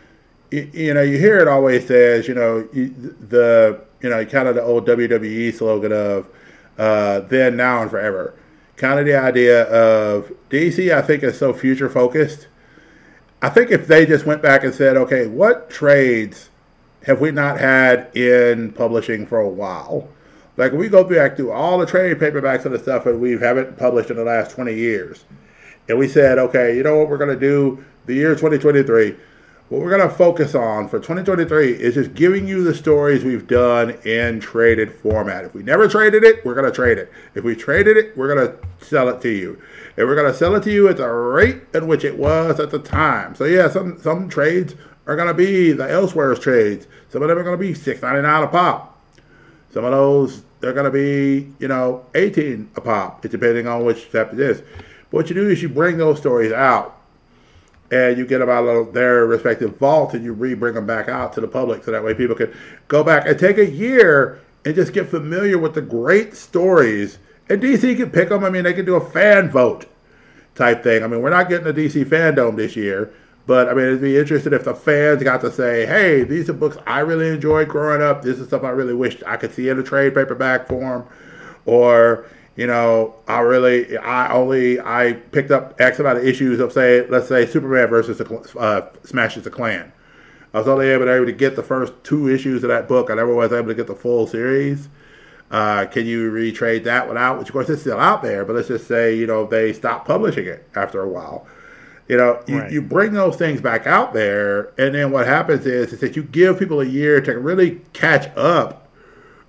you, 0.51 0.69
you 0.73 0.93
know, 0.93 1.01
you 1.01 1.17
hear 1.17 1.39
it 1.39 1.47
always 1.47 1.87
says, 1.87 2.27
you 2.27 2.33
know, 2.33 2.67
you, 2.73 2.89
the, 2.89 3.79
you 4.01 4.09
know, 4.09 4.25
kind 4.25 4.49
of 4.49 4.55
the 4.55 4.61
old 4.61 4.85
WWE 4.85 5.53
slogan 5.53 5.93
of 5.93 6.27
uh, 6.77 7.21
then, 7.21 7.55
now, 7.55 7.83
and 7.83 7.89
forever. 7.89 8.33
Kind 8.75 8.99
of 8.99 9.05
the 9.05 9.15
idea 9.15 9.63
of 9.63 10.29
DC, 10.49 10.93
I 10.93 11.01
think, 11.01 11.23
is 11.23 11.37
so 11.37 11.53
future 11.53 11.87
focused. 11.89 12.47
I 13.41 13.47
think 13.47 13.71
if 13.71 13.87
they 13.87 14.05
just 14.05 14.25
went 14.25 14.41
back 14.41 14.65
and 14.65 14.75
said, 14.75 14.97
okay, 14.97 15.27
what 15.27 15.69
trades 15.69 16.48
have 17.03 17.21
we 17.21 17.31
not 17.31 17.59
had 17.59 18.15
in 18.15 18.71
publishing 18.73 19.25
for 19.25 19.39
a 19.39 19.49
while? 19.49 20.09
Like 20.57 20.73
we 20.73 20.89
go 20.89 21.03
back 21.03 21.37
through 21.37 21.51
all 21.51 21.77
the 21.77 21.85
trade 21.85 22.17
paperbacks 22.17 22.65
and 22.65 22.73
the 22.73 22.79
stuff 22.79 23.05
that 23.05 23.17
we 23.17 23.37
haven't 23.37 23.77
published 23.77 24.09
in 24.09 24.17
the 24.17 24.25
last 24.25 24.51
20 24.51 24.73
years, 24.73 25.23
and 25.87 25.97
we 25.97 26.07
said, 26.07 26.37
okay, 26.37 26.75
you 26.75 26.83
know 26.83 26.97
what 26.97 27.09
we're 27.09 27.17
going 27.17 27.33
to 27.33 27.39
do 27.39 27.83
the 28.05 28.13
year 28.13 28.35
2023. 28.35 29.15
What 29.69 29.81
we're 29.81 29.95
going 29.95 30.09
to 30.09 30.13
focus 30.13 30.55
on 30.55 30.89
for 30.89 30.97
2023 30.97 31.73
is 31.73 31.93
just 31.93 32.15
giving 32.15 32.47
you 32.47 32.63
the 32.63 32.73
stories 32.73 33.23
we've 33.23 33.45
done 33.45 33.91
in 34.03 34.39
traded 34.39 34.91
format. 34.91 35.45
If 35.45 35.53
we 35.53 35.61
never 35.61 35.87
traded 35.87 36.23
it, 36.23 36.43
we're 36.43 36.55
going 36.55 36.65
to 36.65 36.75
trade 36.75 36.97
it. 36.97 37.11
If 37.35 37.43
we 37.43 37.55
traded 37.55 37.95
it, 37.95 38.17
we're 38.17 38.33
going 38.33 38.47
to 38.47 38.85
sell 38.85 39.09
it 39.09 39.21
to 39.21 39.29
you. 39.29 39.61
And 39.95 40.07
we're 40.07 40.15
going 40.15 40.31
to 40.31 40.37
sell 40.37 40.55
it 40.55 40.63
to 40.63 40.71
you 40.71 40.89
at 40.89 40.97
the 40.97 41.07
rate 41.07 41.61
at 41.75 41.85
which 41.85 42.03
it 42.03 42.17
was 42.17 42.59
at 42.59 42.71
the 42.71 42.79
time. 42.79 43.35
So 43.35 43.45
yeah, 43.45 43.69
some 43.69 44.01
some 44.01 44.27
trades 44.27 44.73
are 45.09 45.15
going 45.15 45.27
to 45.27 45.33
be 45.33 45.71
the 45.71 45.89
elsewhere's 45.89 46.39
trades. 46.39 46.87
Some 47.09 47.23
of 47.23 47.29
them 47.29 47.37
are 47.37 47.43
going 47.43 47.57
to 47.57 47.61
be 47.61 47.73
$6.99 47.73 48.43
a 48.43 48.47
pop. 48.47 49.01
Some 49.73 49.83
of 49.83 49.91
those 49.91 50.43
they're 50.59 50.73
going 50.73 50.85
to 50.85 50.91
be, 50.91 51.51
you 51.59 51.67
know, 51.67 52.05
18 52.15 52.71
a 52.75 52.81
pop, 52.81 53.21
depending 53.21 53.65
on 53.65 53.85
which 53.85 54.09
step 54.09 54.33
it 54.33 54.39
is. 54.39 54.59
But 54.59 55.11
what 55.11 55.29
you 55.29 55.35
do 55.35 55.49
is 55.49 55.61
you 55.61 55.69
bring 55.69 55.97
those 55.97 56.19
stories 56.19 56.51
out 56.51 56.97
and 57.91 58.17
you 58.17 58.25
get 58.25 58.39
them 58.39 58.49
out 58.49 58.65
of 58.65 58.93
their 58.93 59.25
respective 59.25 59.77
vault, 59.77 60.13
and 60.13 60.23
you 60.23 60.31
re-bring 60.31 60.75
them 60.75 60.85
back 60.85 61.09
out 61.09 61.33
to 61.33 61.41
the 61.41 61.47
public 61.47 61.83
so 61.83 61.89
that 61.89 62.03
way 62.03 62.13
people 62.13 62.35
can 62.35 62.53
go 62.87 63.03
back 63.03 63.25
and 63.25 63.39
take 63.39 63.57
a 63.57 63.65
year 63.65 64.39
and 64.63 64.75
just 64.75 64.93
get 64.93 65.09
familiar 65.09 65.57
with 65.57 65.73
the 65.73 65.81
great 65.81 66.35
stories. 66.35 67.17
And 67.49 67.59
DC 67.59 67.97
can 67.97 68.11
pick 68.11 68.29
them. 68.29 68.43
I 68.43 68.51
mean, 68.51 68.63
they 68.63 68.73
can 68.73 68.85
do 68.85 68.93
a 68.93 69.09
fan 69.09 69.49
vote 69.49 69.87
type 70.53 70.83
thing. 70.83 71.03
I 71.03 71.07
mean, 71.07 71.23
we're 71.23 71.31
not 71.31 71.49
getting 71.49 71.65
a 71.65 71.73
DC 71.73 72.05
fandom 72.05 72.57
this 72.57 72.75
year, 72.75 73.11
but 73.49 73.67
I 73.67 73.73
mean, 73.73 73.85
it'd 73.85 74.01
be 74.01 74.15
interesting 74.15 74.53
if 74.53 74.63
the 74.63 74.75
fans 74.75 75.23
got 75.23 75.41
to 75.41 75.51
say, 75.51 75.83
"Hey, 75.87 76.23
these 76.23 76.51
are 76.51 76.53
books 76.53 76.77
I 76.85 76.99
really 76.99 77.29
enjoyed 77.29 77.67
growing 77.67 77.99
up. 77.99 78.21
This 78.21 78.37
is 78.37 78.45
stuff 78.45 78.63
I 78.63 78.69
really 78.69 78.93
wished 78.93 79.23
I 79.25 79.37
could 79.37 79.51
see 79.51 79.69
in 79.69 79.79
a 79.79 79.81
trade 79.81 80.13
paperback 80.13 80.67
form," 80.67 81.07
or 81.65 82.27
you 82.55 82.67
know, 82.67 83.15
I 83.27 83.39
really, 83.39 83.97
I 83.97 84.31
only, 84.31 84.79
I 84.79 85.13
picked 85.31 85.49
up 85.49 85.81
X 85.81 85.97
amount 85.97 86.19
of 86.19 86.25
issues 86.25 86.59
of 86.59 86.71
say, 86.71 87.07
let's 87.07 87.27
say 87.27 87.47
Superman 87.47 87.87
versus 87.87 88.19
the, 88.19 88.59
uh, 88.59 88.87
Smashes 89.03 89.45
the 89.45 89.49
Klan. 89.49 89.91
I 90.53 90.59
was 90.59 90.67
only 90.67 90.89
able 90.89 91.05
to, 91.05 91.15
able 91.15 91.25
to 91.25 91.31
get 91.31 91.55
the 91.55 91.63
first 91.63 91.93
two 92.03 92.29
issues 92.29 92.63
of 92.63 92.69
that 92.69 92.87
book. 92.87 93.09
I 93.09 93.15
never 93.15 93.33
was 93.33 93.51
able 93.51 93.69
to 93.69 93.73
get 93.73 93.87
the 93.87 93.95
full 93.95 94.27
series. 94.27 94.89
Uh, 95.49 95.87
can 95.87 96.05
you 96.05 96.31
retrade 96.31 96.83
that 96.83 97.07
one 97.07 97.17
out? 97.17 97.39
Which 97.39 97.47
of 97.47 97.53
course 97.53 97.69
is 97.69 97.81
still 97.81 97.99
out 97.99 98.21
there, 98.21 98.45
but 98.45 98.55
let's 98.55 98.67
just 98.67 98.87
say 98.87 99.15
you 99.15 99.25
know 99.25 99.47
they 99.47 99.73
stopped 99.73 100.05
publishing 100.05 100.45
it 100.45 100.67
after 100.75 101.01
a 101.01 101.09
while. 101.09 101.47
You 102.09 102.17
know, 102.17 102.41
you, 102.47 102.59
right. 102.59 102.71
you 102.71 102.81
bring 102.81 103.13
those 103.13 103.35
things 103.35 103.61
back 103.61 103.85
out 103.85 104.13
there, 104.13 104.73
and 104.79 104.95
then 104.95 105.11
what 105.11 105.27
happens 105.27 105.67
is, 105.67 105.93
is 105.93 105.99
that 105.99 106.15
you 106.15 106.23
give 106.23 106.57
people 106.57 106.81
a 106.81 106.85
year 106.85 107.21
to 107.21 107.37
really 107.37 107.81
catch 107.93 108.35
up. 108.35 108.87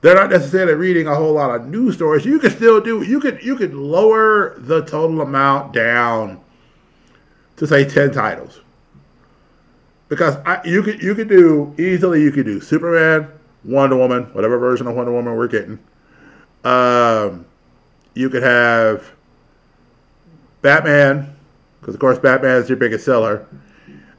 They're 0.03 0.15
not 0.15 0.29
necessarily 0.29 0.75
reading 0.75 1.07
a 1.07 1.15
whole 1.15 1.33
lot 1.33 1.55
of 1.55 1.67
news 1.67 1.95
stories. 1.95 2.27
You 2.27 2.39
can 2.39 2.51
still 2.51 2.79
do 2.81 3.03
you 3.03 3.19
could 3.19 3.43
you 3.43 3.57
could 3.57 3.73
lower 3.73 4.59
the 4.59 4.83
total 4.83 5.23
amount 5.23 5.73
down 5.73 6.41
to 7.57 7.67
say 7.67 7.85
ten 7.87 8.13
titles. 8.13 8.61
Because 10.11 10.37
I, 10.45 10.61
you 10.65 10.83
could 10.83 11.03
you 11.03 11.15
could 11.15 11.29
do 11.29 11.75
easily 11.79 12.23
you 12.23 12.31
could 12.31 12.45
do 12.45 12.61
Superman, 12.61 13.29
Wonder 13.65 13.97
Woman, 13.97 14.25
whatever 14.35 14.59
version 14.59 14.87
of 14.87 14.95
Wonder 14.95 15.13
Woman 15.13 15.35
we're 15.35 15.49
getting. 15.49 15.79
Um, 16.65 17.47
you 18.15 18.29
could 18.29 18.43
have 18.43 19.11
Batman, 20.61 21.37
because 21.81 21.95
of 21.95 22.01
course 22.01 22.19
Batman 22.19 22.57
is 22.57 22.69
your 22.69 22.77
biggest 22.77 23.05
seller. 23.05 23.47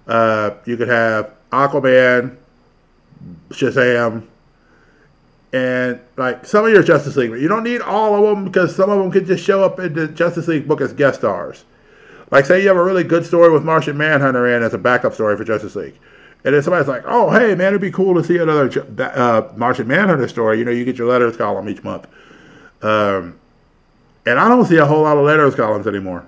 Uh, 0.08 0.52
you 0.66 0.78
could 0.78 0.88
have 0.88 1.34
Aquaman, 1.52 2.38
Shazam, 3.50 4.28
and 5.54 6.00
like 6.18 6.46
some 6.46 6.66
of 6.66 6.72
your 6.72 6.84
Justice 6.84 7.16
League. 7.16 7.32
You 7.32 7.48
don't 7.48 7.64
need 7.64 7.82
all 7.82 8.16
of 8.16 8.36
them 8.36 8.46
because 8.46 8.76
some 8.76 8.90
of 8.90 9.00
them 9.00 9.12
could 9.12 9.26
just 9.26 9.44
show 9.44 9.64
up 9.64 9.80
in 9.80 9.94
the 9.94 10.08
Justice 10.08 10.48
League 10.48 10.68
book 10.68 10.82
as 10.82 10.94
guest 10.94 11.20
stars. 11.20 11.66
Like 12.32 12.46
say 12.46 12.62
you 12.62 12.68
have 12.70 12.78
a 12.78 12.84
really 12.84 13.04
good 13.04 13.26
story 13.26 13.52
with 13.52 13.64
Martian 13.64 13.98
Manhunter 13.98 14.48
in 14.56 14.64
as 14.64 14.74
a 14.74 14.78
backup 14.78 15.14
story 15.14 15.36
for 15.36 15.44
Justice 15.44 15.76
League. 15.76 16.00
And 16.44 16.56
then 16.56 16.64
somebody's 16.64 16.88
like, 16.88 17.04
"Oh, 17.06 17.30
hey, 17.30 17.54
man, 17.54 17.68
it'd 17.68 17.82
be 17.82 17.92
cool 17.92 18.16
to 18.16 18.24
see 18.24 18.38
another 18.38 18.84
uh, 18.98 19.52
Martian 19.56 19.88
Manhunter 19.88 20.28
story." 20.28 20.58
You 20.58 20.66
know, 20.66 20.72
you 20.72 20.86
get 20.86 20.98
your 20.98 21.08
letters 21.08 21.38
column 21.38 21.70
each 21.70 21.84
month, 21.84 22.08
um, 22.82 23.40
and 24.26 24.40
I 24.40 24.48
don't 24.48 24.66
see 24.66 24.78
a 24.78 24.86
whole 24.86 25.04
lot 25.04 25.18
of 25.18 25.26
letters 25.26 25.54
columns 25.54 25.86
anymore. 25.86 26.26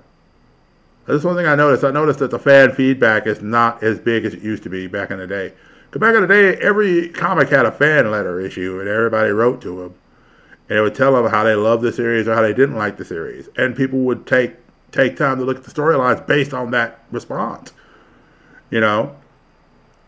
That's 1.06 1.24
one 1.24 1.36
thing 1.36 1.46
I 1.46 1.54
noticed. 1.54 1.84
I 1.84 1.90
noticed 1.90 2.18
that 2.20 2.30
the 2.30 2.38
fan 2.38 2.72
feedback 2.72 3.26
is 3.26 3.42
not 3.42 3.82
as 3.82 3.98
big 3.98 4.24
as 4.24 4.32
it 4.34 4.40
used 4.40 4.62
to 4.62 4.70
be 4.70 4.86
back 4.86 5.10
in 5.10 5.18
the 5.18 5.26
day. 5.26 5.52
Because 5.84 6.00
back 6.00 6.14
in 6.14 6.22
the 6.22 6.28
day, 6.28 6.56
every 6.56 7.10
comic 7.10 7.50
had 7.50 7.66
a 7.66 7.72
fan 7.72 8.10
letter 8.10 8.40
issue, 8.40 8.80
and 8.80 8.88
everybody 8.88 9.30
wrote 9.30 9.60
to 9.62 9.82
them, 9.82 9.94
and 10.68 10.78
it 10.78 10.82
would 10.82 10.94
tell 10.94 11.12
them 11.12 11.30
how 11.30 11.44
they 11.44 11.54
loved 11.54 11.82
the 11.82 11.92
series 11.92 12.26
or 12.26 12.34
how 12.34 12.42
they 12.42 12.54
didn't 12.54 12.76
like 12.76 12.96
the 12.96 13.04
series, 13.04 13.48
and 13.56 13.76
people 13.76 14.00
would 14.00 14.26
take 14.26 14.56
take 14.92 15.16
time 15.16 15.38
to 15.38 15.44
look 15.44 15.56
at 15.56 15.64
the 15.64 15.70
storylines 15.70 16.24
based 16.26 16.54
on 16.54 16.70
that 16.70 17.04
response. 17.10 17.72
You 18.70 18.80
know, 18.80 19.14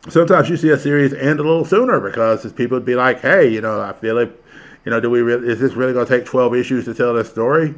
sometimes 0.08 0.48
you 0.48 0.56
see 0.56 0.70
a 0.70 0.78
series 0.78 1.12
end 1.12 1.40
a 1.40 1.42
little 1.42 1.64
sooner 1.64 2.00
because 2.00 2.50
people 2.52 2.78
would 2.78 2.86
be 2.86 2.94
like, 2.94 3.20
"Hey, 3.20 3.48
you 3.48 3.60
know, 3.60 3.80
I 3.80 3.92
feel 3.92 4.14
like, 4.14 4.32
you 4.84 4.90
know, 4.90 5.00
do 5.00 5.10
we 5.10 5.20
really, 5.20 5.48
is 5.48 5.60
this 5.60 5.74
really 5.74 5.92
going 5.92 6.06
to 6.06 6.18
take 6.18 6.24
twelve 6.24 6.54
issues 6.54 6.86
to 6.86 6.94
tell 6.94 7.14
this 7.14 7.28
story?" 7.28 7.74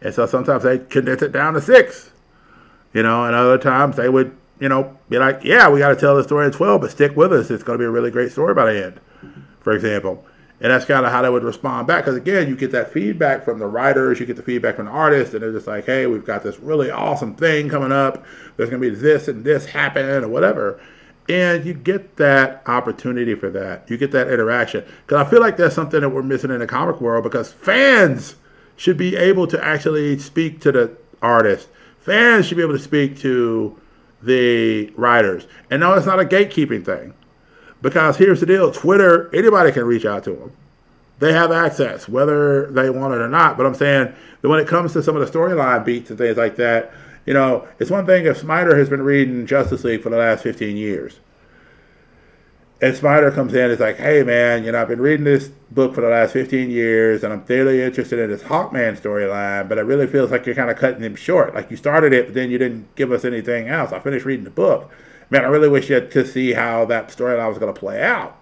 And 0.00 0.14
so 0.14 0.26
sometimes 0.26 0.62
they 0.62 0.78
condense 0.78 1.22
it 1.22 1.32
down 1.32 1.54
to 1.54 1.60
six 1.60 2.10
you 2.94 3.02
know, 3.02 3.24
and 3.24 3.34
other 3.34 3.58
times 3.58 3.96
they 3.96 4.08
would, 4.08 4.34
you 4.60 4.68
know, 4.68 4.96
be 5.10 5.18
like, 5.18 5.44
yeah, 5.44 5.68
we 5.68 5.80
got 5.80 5.88
to 5.88 5.96
tell 5.96 6.16
the 6.16 6.24
story 6.24 6.46
in 6.46 6.52
12, 6.52 6.80
but 6.80 6.90
stick 6.90 7.14
with 7.16 7.32
us. 7.32 7.50
It's 7.50 7.62
going 7.62 7.78
to 7.78 7.82
be 7.82 7.86
a 7.86 7.90
really 7.90 8.10
great 8.10 8.32
story 8.32 8.54
by 8.54 8.72
the 8.72 8.84
end, 8.86 9.00
for 9.60 9.72
example. 9.72 10.24
And 10.60 10.70
that's 10.70 10.84
kind 10.84 11.04
of 11.04 11.12
how 11.12 11.20
they 11.20 11.28
would 11.28 11.42
respond 11.42 11.88
back. 11.88 12.04
Because 12.04 12.16
again, 12.16 12.48
you 12.48 12.56
get 12.56 12.70
that 12.70 12.92
feedback 12.92 13.44
from 13.44 13.58
the 13.58 13.66
writers, 13.66 14.20
you 14.20 14.24
get 14.24 14.36
the 14.36 14.42
feedback 14.42 14.76
from 14.76 14.86
the 14.86 14.92
artists, 14.92 15.34
and 15.34 15.42
they're 15.42 15.52
just 15.52 15.66
like, 15.66 15.84
hey, 15.84 16.06
we've 16.06 16.24
got 16.24 16.42
this 16.42 16.58
really 16.60 16.90
awesome 16.90 17.34
thing 17.34 17.68
coming 17.68 17.92
up. 17.92 18.24
There's 18.56 18.70
going 18.70 18.80
to 18.80 18.90
be 18.90 18.94
this 18.94 19.28
and 19.28 19.44
this 19.44 19.66
happen 19.66 20.24
or 20.24 20.28
whatever. 20.28 20.80
And 21.28 21.64
you 21.64 21.74
get 21.74 22.16
that 22.16 22.62
opportunity 22.66 23.34
for 23.34 23.50
that. 23.50 23.90
You 23.90 23.96
get 23.96 24.12
that 24.12 24.30
interaction. 24.30 24.84
Because 25.06 25.26
I 25.26 25.28
feel 25.28 25.40
like 25.40 25.56
that's 25.56 25.74
something 25.74 26.00
that 26.00 26.10
we're 26.10 26.22
missing 26.22 26.50
in 26.50 26.60
the 26.60 26.66
comic 26.66 27.00
world 27.00 27.24
because 27.24 27.52
fans 27.52 28.36
should 28.76 28.96
be 28.96 29.16
able 29.16 29.46
to 29.48 29.64
actually 29.64 30.18
speak 30.18 30.60
to 30.60 30.72
the 30.72 30.96
artist. 31.22 31.68
Fans 32.04 32.44
should 32.44 32.58
be 32.58 32.62
able 32.62 32.76
to 32.76 32.82
speak 32.82 33.18
to 33.20 33.80
the 34.22 34.90
writers. 34.90 35.46
And 35.70 35.80
no, 35.80 35.94
it's 35.94 36.04
not 36.04 36.20
a 36.20 36.24
gatekeeping 36.24 36.84
thing. 36.84 37.14
Because 37.80 38.18
here's 38.18 38.40
the 38.40 38.46
deal 38.46 38.70
Twitter, 38.70 39.34
anybody 39.34 39.72
can 39.72 39.84
reach 39.84 40.04
out 40.04 40.22
to 40.24 40.32
them. 40.32 40.52
They 41.18 41.32
have 41.32 41.50
access, 41.50 42.06
whether 42.06 42.70
they 42.70 42.90
want 42.90 43.14
it 43.14 43.20
or 43.20 43.28
not. 43.28 43.56
But 43.56 43.64
I'm 43.64 43.74
saying 43.74 44.14
that 44.42 44.48
when 44.48 44.60
it 44.60 44.68
comes 44.68 44.92
to 44.92 45.02
some 45.02 45.16
of 45.16 45.26
the 45.26 45.38
storyline 45.38 45.82
beats 45.82 46.10
and 46.10 46.18
things 46.18 46.36
like 46.36 46.56
that, 46.56 46.92
you 47.24 47.32
know, 47.32 47.66
it's 47.78 47.90
one 47.90 48.04
thing 48.04 48.26
if 48.26 48.36
Snyder 48.38 48.76
has 48.76 48.90
been 48.90 49.02
reading 49.02 49.46
Justice 49.46 49.82
League 49.84 50.02
for 50.02 50.10
the 50.10 50.18
last 50.18 50.42
15 50.42 50.76
years. 50.76 51.20
And 52.84 52.94
Snyder 52.94 53.30
comes 53.30 53.54
in 53.54 53.70
is 53.70 53.80
like, 53.80 53.96
hey, 53.96 54.22
man, 54.22 54.62
you 54.62 54.70
know, 54.70 54.82
I've 54.82 54.88
been 54.88 55.00
reading 55.00 55.24
this 55.24 55.48
book 55.70 55.94
for 55.94 56.02
the 56.02 56.10
last 56.10 56.34
15 56.34 56.70
years 56.70 57.24
and 57.24 57.32
I'm 57.32 57.42
fairly 57.46 57.80
interested 57.80 58.18
in 58.18 58.28
this 58.28 58.42
Hawkman 58.42 59.00
storyline, 59.00 59.70
but 59.70 59.78
it 59.78 59.84
really 59.84 60.06
feels 60.06 60.30
like 60.30 60.44
you're 60.44 60.54
kind 60.54 60.68
of 60.68 60.76
cutting 60.76 61.00
him 61.00 61.16
short. 61.16 61.54
Like 61.54 61.70
you 61.70 61.78
started 61.78 62.12
it, 62.12 62.26
but 62.26 62.34
then 62.34 62.50
you 62.50 62.58
didn't 62.58 62.94
give 62.94 63.10
us 63.10 63.24
anything 63.24 63.68
else. 63.68 63.92
I 63.92 64.00
finished 64.00 64.26
reading 64.26 64.44
the 64.44 64.50
book. 64.50 64.90
Man, 65.30 65.46
I 65.46 65.48
really 65.48 65.70
wish 65.70 65.88
you 65.88 65.98
to 65.98 66.26
see 66.26 66.52
how 66.52 66.84
that 66.84 67.08
storyline 67.08 67.48
was 67.48 67.56
going 67.56 67.72
to 67.72 67.80
play 67.80 68.02
out. 68.02 68.36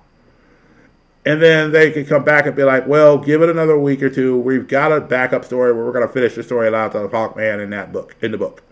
And 1.24 1.40
then 1.40 1.70
they 1.70 1.92
could 1.92 2.08
come 2.08 2.24
back 2.24 2.44
and 2.44 2.56
be 2.56 2.64
like, 2.64 2.88
well, 2.88 3.18
give 3.18 3.42
it 3.42 3.48
another 3.48 3.78
week 3.78 4.02
or 4.02 4.10
two. 4.10 4.36
We've 4.40 4.66
got 4.66 4.90
a 4.90 5.00
backup 5.00 5.44
story 5.44 5.72
where 5.72 5.84
we're 5.84 5.92
going 5.92 6.08
to 6.08 6.12
finish 6.12 6.34
the 6.34 6.42
storyline 6.42 6.92
of 6.92 7.12
Hawkman 7.12 7.62
in 7.62 7.70
that 7.70 7.92
book, 7.92 8.16
in 8.20 8.32
the 8.32 8.38
book 8.38 8.64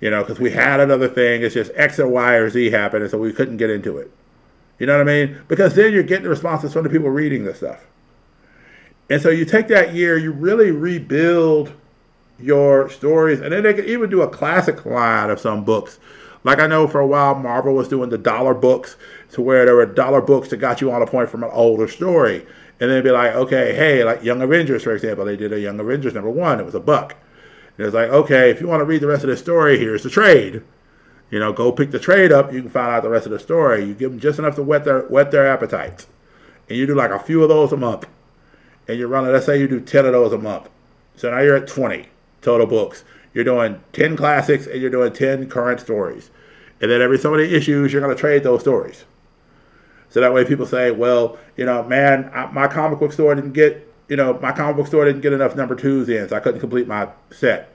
you 0.00 0.08
know, 0.08 0.22
because 0.22 0.38
we 0.38 0.50
had 0.50 0.80
another 0.80 1.08
thing. 1.08 1.42
It's 1.42 1.54
just 1.54 1.72
X 1.74 1.98
or 1.98 2.08
Y 2.08 2.34
or 2.34 2.48
Z 2.48 2.70
happened, 2.70 3.02
and 3.02 3.10
so 3.10 3.18
we 3.18 3.34
couldn't 3.34 3.58
get 3.58 3.68
into 3.68 3.98
it. 3.98 4.10
You 4.80 4.86
know 4.86 4.96
what 4.96 5.08
I 5.08 5.26
mean? 5.26 5.38
Because 5.46 5.74
then 5.74 5.92
you're 5.92 6.02
getting 6.02 6.24
the 6.24 6.30
responses 6.30 6.72
from 6.72 6.84
the 6.84 6.90
people 6.90 7.10
reading 7.10 7.44
the 7.44 7.54
stuff. 7.54 7.84
And 9.10 9.20
so 9.20 9.28
you 9.28 9.44
take 9.44 9.68
that 9.68 9.94
year, 9.94 10.16
you 10.16 10.32
really 10.32 10.70
rebuild 10.70 11.72
your 12.38 12.88
stories, 12.88 13.40
and 13.40 13.52
then 13.52 13.62
they 13.62 13.74
could 13.74 13.84
even 13.84 14.08
do 14.08 14.22
a 14.22 14.28
classic 14.28 14.86
line 14.86 15.28
of 15.28 15.38
some 15.38 15.64
books. 15.64 16.00
Like 16.44 16.60
I 16.60 16.66
know 16.66 16.88
for 16.88 17.00
a 17.00 17.06
while, 17.06 17.34
Marvel 17.34 17.74
was 17.74 17.88
doing 17.88 18.08
the 18.08 18.16
dollar 18.16 18.54
books, 18.54 18.96
to 19.32 19.42
where 19.42 19.66
there 19.66 19.76
were 19.76 19.84
dollar 19.84 20.22
books 20.22 20.48
that 20.48 20.56
got 20.56 20.80
you 20.80 20.90
on 20.90 21.02
a 21.02 21.06
point 21.06 21.28
from 21.28 21.44
an 21.44 21.50
older 21.52 21.86
story, 21.86 22.46
and 22.80 22.90
then 22.90 23.04
be 23.04 23.10
like, 23.10 23.34
okay, 23.34 23.74
hey, 23.74 24.02
like 24.02 24.24
Young 24.24 24.40
Avengers, 24.40 24.82
for 24.82 24.94
example, 24.94 25.26
they 25.26 25.36
did 25.36 25.52
a 25.52 25.60
Young 25.60 25.78
Avengers 25.78 26.14
number 26.14 26.30
one, 26.30 26.58
it 26.58 26.64
was 26.64 26.74
a 26.74 26.80
buck. 26.80 27.14
And 27.76 27.86
it's 27.86 27.94
like, 27.94 28.08
okay, 28.08 28.48
if 28.48 28.62
you 28.62 28.66
want 28.66 28.80
to 28.80 28.86
read 28.86 29.02
the 29.02 29.06
rest 29.08 29.24
of 29.24 29.28
the 29.28 29.36
story, 29.36 29.78
here's 29.78 30.02
the 30.02 30.08
trade. 30.08 30.62
You 31.30 31.38
know, 31.38 31.52
go 31.52 31.70
pick 31.70 31.90
the 31.90 31.98
trade 31.98 32.32
up. 32.32 32.52
You 32.52 32.62
can 32.62 32.70
find 32.70 32.90
out 32.90 33.02
the 33.02 33.08
rest 33.08 33.26
of 33.26 33.32
the 33.32 33.38
story. 33.38 33.84
You 33.84 33.94
give 33.94 34.10
them 34.10 34.20
just 34.20 34.38
enough 34.38 34.56
to 34.56 34.62
whet 34.62 34.84
their 34.84 35.02
whet 35.02 35.30
their 35.30 35.46
appetites, 35.46 36.06
and 36.68 36.76
you 36.76 36.86
do 36.86 36.94
like 36.94 37.10
a 37.10 37.18
few 37.18 37.42
of 37.42 37.48
those 37.48 37.72
a 37.72 37.76
month. 37.76 38.06
And 38.88 38.98
you're 38.98 39.08
running. 39.08 39.32
Let's 39.32 39.46
say 39.46 39.58
you 39.58 39.68
do 39.68 39.80
ten 39.80 40.06
of 40.06 40.12
those 40.12 40.32
a 40.32 40.38
month. 40.38 40.68
So 41.16 41.30
now 41.30 41.40
you're 41.40 41.56
at 41.56 41.68
twenty 41.68 42.08
total 42.42 42.66
books. 42.66 43.04
You're 43.32 43.44
doing 43.44 43.80
ten 43.92 44.16
classics 44.16 44.66
and 44.66 44.80
you're 44.80 44.90
doing 44.90 45.12
ten 45.12 45.48
current 45.48 45.80
stories. 45.80 46.30
And 46.80 46.90
then 46.90 47.00
every 47.02 47.18
so 47.18 47.30
many 47.30 47.44
issues, 47.44 47.92
you're 47.92 48.02
going 48.02 48.14
to 48.14 48.20
trade 48.20 48.42
those 48.42 48.62
stories. 48.62 49.04
So 50.08 50.20
that 50.20 50.32
way, 50.32 50.44
people 50.44 50.66
say, 50.66 50.90
"Well, 50.90 51.38
you 51.56 51.64
know, 51.64 51.84
man, 51.84 52.30
I, 52.34 52.46
my 52.46 52.66
comic 52.66 52.98
book 52.98 53.12
store 53.12 53.34
didn't 53.34 53.52
get 53.52 53.86
you 54.10 54.16
know, 54.16 54.36
my 54.42 54.50
comic 54.50 54.76
book 54.76 54.88
store 54.88 55.04
didn't 55.04 55.20
get 55.20 55.32
enough 55.32 55.54
number 55.54 55.76
twos 55.76 56.08
in, 56.08 56.28
so 56.28 56.36
I 56.36 56.40
couldn't 56.40 56.58
complete 56.58 56.88
my 56.88 57.08
set. 57.30 57.72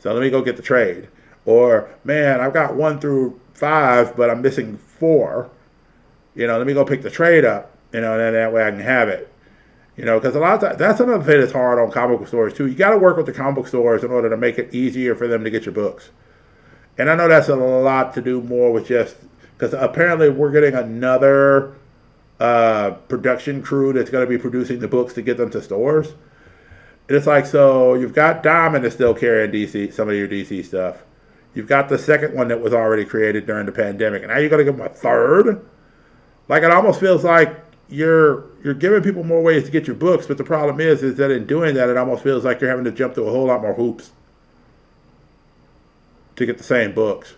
So 0.00 0.12
let 0.12 0.20
me 0.20 0.28
go 0.28 0.42
get 0.42 0.56
the 0.56 0.62
trade. 0.62 1.08
Or, 1.44 1.90
man, 2.04 2.40
I've 2.40 2.52
got 2.52 2.76
one 2.76 3.00
through 3.00 3.40
five, 3.54 4.16
but 4.16 4.30
I'm 4.30 4.42
missing 4.42 4.76
four. 4.76 5.50
You 6.34 6.46
know, 6.46 6.58
let 6.58 6.66
me 6.66 6.74
go 6.74 6.84
pick 6.84 7.02
the 7.02 7.10
trade 7.10 7.44
up, 7.44 7.76
you 7.92 8.00
know, 8.00 8.12
and 8.12 8.20
then 8.20 8.32
that 8.34 8.52
way 8.52 8.66
I 8.66 8.70
can 8.70 8.80
have 8.80 9.08
it. 9.08 9.32
You 9.96 10.04
know, 10.04 10.18
because 10.18 10.34
a 10.34 10.40
lot 10.40 10.54
of 10.54 10.60
times, 10.60 10.78
that's 10.78 11.00
another 11.00 11.22
thing 11.22 11.40
that's 11.40 11.52
hard 11.52 11.78
on 11.78 11.90
comic 11.90 12.18
book 12.18 12.28
stores, 12.28 12.54
too. 12.54 12.66
You 12.66 12.74
got 12.74 12.90
to 12.90 12.98
work 12.98 13.16
with 13.16 13.26
the 13.26 13.32
comic 13.32 13.56
book 13.56 13.66
stores 13.66 14.04
in 14.04 14.10
order 14.10 14.30
to 14.30 14.36
make 14.36 14.58
it 14.58 14.72
easier 14.74 15.14
for 15.14 15.28
them 15.28 15.44
to 15.44 15.50
get 15.50 15.66
your 15.66 15.74
books. 15.74 16.10
And 16.96 17.10
I 17.10 17.14
know 17.14 17.28
that's 17.28 17.48
a 17.48 17.56
lot 17.56 18.14
to 18.14 18.22
do 18.22 18.40
more 18.40 18.72
with 18.72 18.86
just, 18.86 19.16
because 19.56 19.74
apparently 19.74 20.30
we're 20.30 20.50
getting 20.50 20.74
another 20.74 21.74
uh, 22.40 22.92
production 23.08 23.62
crew 23.62 23.92
that's 23.92 24.10
going 24.10 24.24
to 24.24 24.28
be 24.28 24.38
producing 24.38 24.80
the 24.80 24.88
books 24.88 25.14
to 25.14 25.22
get 25.22 25.36
them 25.36 25.50
to 25.50 25.62
stores. 25.62 26.08
And 27.08 27.16
it's 27.16 27.26
like, 27.26 27.46
so 27.46 27.94
you've 27.94 28.14
got 28.14 28.42
Diamond 28.42 28.84
that's 28.84 28.94
still 28.94 29.14
carrying 29.14 29.52
DC, 29.52 29.92
some 29.92 30.08
of 30.08 30.14
your 30.14 30.28
DC 30.28 30.64
stuff. 30.64 31.02
You've 31.54 31.68
got 31.68 31.88
the 31.88 31.98
second 31.98 32.34
one 32.34 32.48
that 32.48 32.60
was 32.60 32.72
already 32.72 33.04
created 33.04 33.46
during 33.46 33.66
the 33.66 33.72
pandemic, 33.72 34.22
and 34.22 34.32
now 34.32 34.38
you're 34.38 34.48
going 34.48 34.64
to 34.64 34.70
give 34.70 34.78
them 34.78 34.86
a 34.86 34.90
third. 34.90 35.66
Like 36.48 36.62
it 36.62 36.70
almost 36.70 37.00
feels 37.00 37.24
like 37.24 37.60
you're 37.88 38.46
you're 38.64 38.74
giving 38.74 39.02
people 39.02 39.22
more 39.22 39.42
ways 39.42 39.64
to 39.64 39.70
get 39.70 39.86
your 39.86 39.96
books, 39.96 40.26
but 40.26 40.38
the 40.38 40.44
problem 40.44 40.80
is 40.80 41.02
is 41.02 41.16
that 41.16 41.30
in 41.30 41.46
doing 41.46 41.74
that, 41.74 41.88
it 41.88 41.96
almost 41.96 42.22
feels 42.22 42.44
like 42.44 42.60
you're 42.60 42.70
having 42.70 42.84
to 42.84 42.90
jump 42.90 43.14
through 43.14 43.26
a 43.26 43.30
whole 43.30 43.46
lot 43.46 43.60
more 43.60 43.74
hoops 43.74 44.10
to 46.36 46.46
get 46.46 46.58
the 46.58 46.64
same 46.64 46.94
books. 46.94 47.34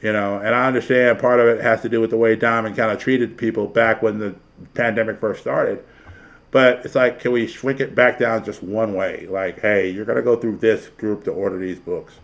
You 0.00 0.12
know, 0.12 0.38
and 0.38 0.54
I 0.54 0.66
understand 0.66 1.18
part 1.18 1.40
of 1.40 1.46
it 1.48 1.62
has 1.62 1.80
to 1.82 1.88
do 1.88 2.00
with 2.00 2.10
the 2.10 2.16
way 2.16 2.36
Diamond 2.36 2.76
kind 2.76 2.90
of 2.92 2.98
treated 2.98 3.36
people 3.36 3.66
back 3.66 4.02
when 4.02 4.18
the 4.18 4.34
pandemic 4.74 5.18
first 5.18 5.40
started. 5.40 5.82
But 6.50 6.84
it's 6.84 6.94
like, 6.94 7.18
can 7.18 7.32
we 7.32 7.46
shrink 7.46 7.80
it 7.80 7.94
back 7.94 8.18
down 8.18 8.44
just 8.44 8.62
one 8.62 8.94
way? 8.94 9.26
Like, 9.28 9.60
hey, 9.60 9.90
you're 9.90 10.04
going 10.04 10.16
to 10.16 10.22
go 10.22 10.36
through 10.36 10.58
this 10.58 10.88
group 10.88 11.24
to 11.24 11.32
order 11.32 11.58
these 11.58 11.78
books. 11.78 12.14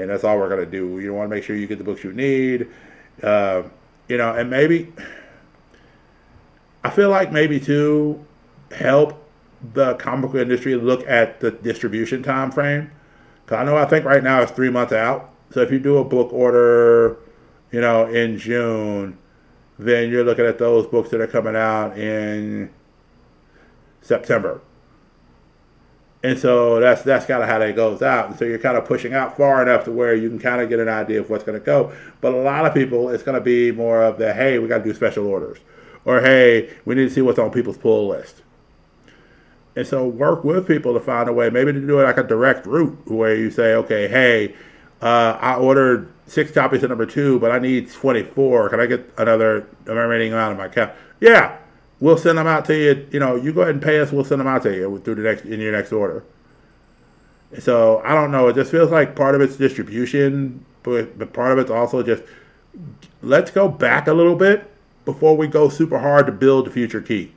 And 0.00 0.10
that's 0.10 0.24
all 0.24 0.38
we're 0.38 0.48
going 0.48 0.64
to 0.64 0.70
do. 0.70 1.00
You 1.00 1.14
want 1.14 1.30
to 1.30 1.34
make 1.34 1.44
sure 1.44 1.56
you 1.56 1.66
get 1.66 1.78
the 1.78 1.84
books 1.84 2.04
you 2.04 2.12
need. 2.12 2.68
Uh, 3.22 3.62
you 4.08 4.16
know, 4.16 4.34
and 4.34 4.50
maybe, 4.50 4.92
I 6.82 6.90
feel 6.90 7.10
like 7.10 7.30
maybe 7.32 7.60
to 7.60 8.24
help 8.72 9.22
the 9.74 9.94
comic 9.94 10.32
book 10.32 10.40
industry 10.40 10.74
look 10.74 11.06
at 11.06 11.40
the 11.40 11.50
distribution 11.50 12.22
time 12.22 12.50
frame. 12.50 12.90
Because 13.44 13.58
I 13.58 13.64
know 13.64 13.76
I 13.76 13.84
think 13.84 14.04
right 14.04 14.22
now 14.22 14.42
it's 14.42 14.52
three 14.52 14.70
months 14.70 14.92
out 14.92 15.30
so 15.50 15.60
if 15.60 15.72
you 15.72 15.80
do 15.80 15.98
a 15.98 16.04
book 16.04 16.32
order, 16.32 17.16
you 17.72 17.80
know, 17.80 18.06
in 18.06 18.38
June, 18.38 19.18
then 19.78 20.10
you're 20.10 20.24
looking 20.24 20.46
at 20.46 20.58
those 20.58 20.86
books 20.86 21.10
that 21.10 21.20
are 21.20 21.26
coming 21.26 21.56
out 21.56 21.98
in 21.98 22.70
September. 24.00 24.60
And 26.22 26.38
so 26.38 26.80
that's 26.80 27.02
that's 27.02 27.24
kind 27.24 27.42
of 27.42 27.48
how 27.48 27.58
that 27.58 27.74
goes 27.74 28.02
out. 28.02 28.28
And 28.28 28.38
so 28.38 28.44
you're 28.44 28.58
kind 28.58 28.76
of 28.76 28.84
pushing 28.84 29.14
out 29.14 29.36
far 29.36 29.62
enough 29.62 29.84
to 29.84 29.92
where 29.92 30.14
you 30.14 30.28
can 30.28 30.38
kind 30.38 30.60
of 30.60 30.68
get 30.68 30.78
an 30.78 30.88
idea 30.88 31.20
of 31.20 31.30
what's 31.30 31.44
going 31.44 31.58
to 31.58 31.64
go. 31.64 31.92
But 32.20 32.34
a 32.34 32.36
lot 32.36 32.66
of 32.66 32.74
people, 32.74 33.08
it's 33.08 33.22
going 33.22 33.36
to 33.36 33.40
be 33.40 33.72
more 33.72 34.02
of 34.02 34.18
the 34.18 34.32
hey, 34.34 34.58
we 34.58 34.68
got 34.68 34.78
to 34.78 34.84
do 34.84 34.92
special 34.92 35.26
orders, 35.26 35.58
or 36.04 36.20
hey, 36.20 36.76
we 36.84 36.94
need 36.94 37.08
to 37.08 37.10
see 37.10 37.22
what's 37.22 37.38
on 37.38 37.50
people's 37.50 37.78
pull 37.78 38.08
list. 38.08 38.42
And 39.76 39.86
so 39.86 40.06
work 40.06 40.44
with 40.44 40.66
people 40.66 40.92
to 40.94 41.00
find 41.00 41.28
a 41.28 41.32
way, 41.32 41.48
maybe 41.48 41.72
to 41.72 41.80
do 41.80 42.00
it 42.00 42.02
like 42.02 42.18
a 42.18 42.22
direct 42.22 42.66
route 42.66 42.98
where 43.06 43.34
you 43.34 43.50
say, 43.50 43.74
okay, 43.74 44.08
hey, 44.08 44.54
uh, 45.00 45.38
I 45.40 45.54
ordered 45.54 46.12
six 46.26 46.50
copies 46.50 46.82
of 46.82 46.90
number 46.90 47.06
two, 47.06 47.38
but 47.38 47.50
I 47.50 47.58
need 47.58 47.90
24. 47.90 48.68
Can 48.68 48.80
I 48.80 48.86
get 48.86 49.10
another 49.16 49.66
remaining 49.86 50.32
amount 50.32 50.52
of 50.52 50.58
my 50.58 50.66
account? 50.66 50.92
Yeah, 51.20 51.56
we'll 52.00 52.16
send 52.16 52.38
them 52.38 52.46
out 52.46 52.64
to 52.66 52.76
you. 52.76 53.06
You 53.12 53.20
know, 53.20 53.36
you 53.36 53.52
go 53.52 53.62
ahead 53.62 53.74
and 53.74 53.82
pay 53.82 54.00
us. 54.00 54.12
We'll 54.12 54.24
send 54.24 54.40
them 54.40 54.48
out 54.48 54.62
to 54.62 54.74
you 54.74 54.98
through 55.04 55.16
the 55.16 55.22
next 55.22 55.44
in 55.44 55.60
your 55.60 55.72
next 55.72 55.92
order. 55.92 56.24
So 57.58 58.00
I 58.04 58.14
don't 58.14 58.30
know. 58.30 58.48
It 58.48 58.54
just 58.54 58.70
feels 58.70 58.90
like 58.90 59.16
part 59.16 59.34
of 59.34 59.40
it's 59.40 59.56
distribution, 59.56 60.64
but, 60.82 61.18
but 61.18 61.32
part 61.32 61.52
of 61.52 61.58
it's 61.58 61.70
also 61.70 62.02
just 62.02 62.22
let's 63.22 63.50
go 63.50 63.68
back 63.68 64.06
a 64.06 64.12
little 64.12 64.36
bit 64.36 64.70
before 65.04 65.36
we 65.36 65.46
go 65.46 65.68
super 65.68 65.98
hard 65.98 66.26
to 66.26 66.32
build 66.32 66.66
the 66.66 66.70
future 66.70 67.00
key 67.00 67.32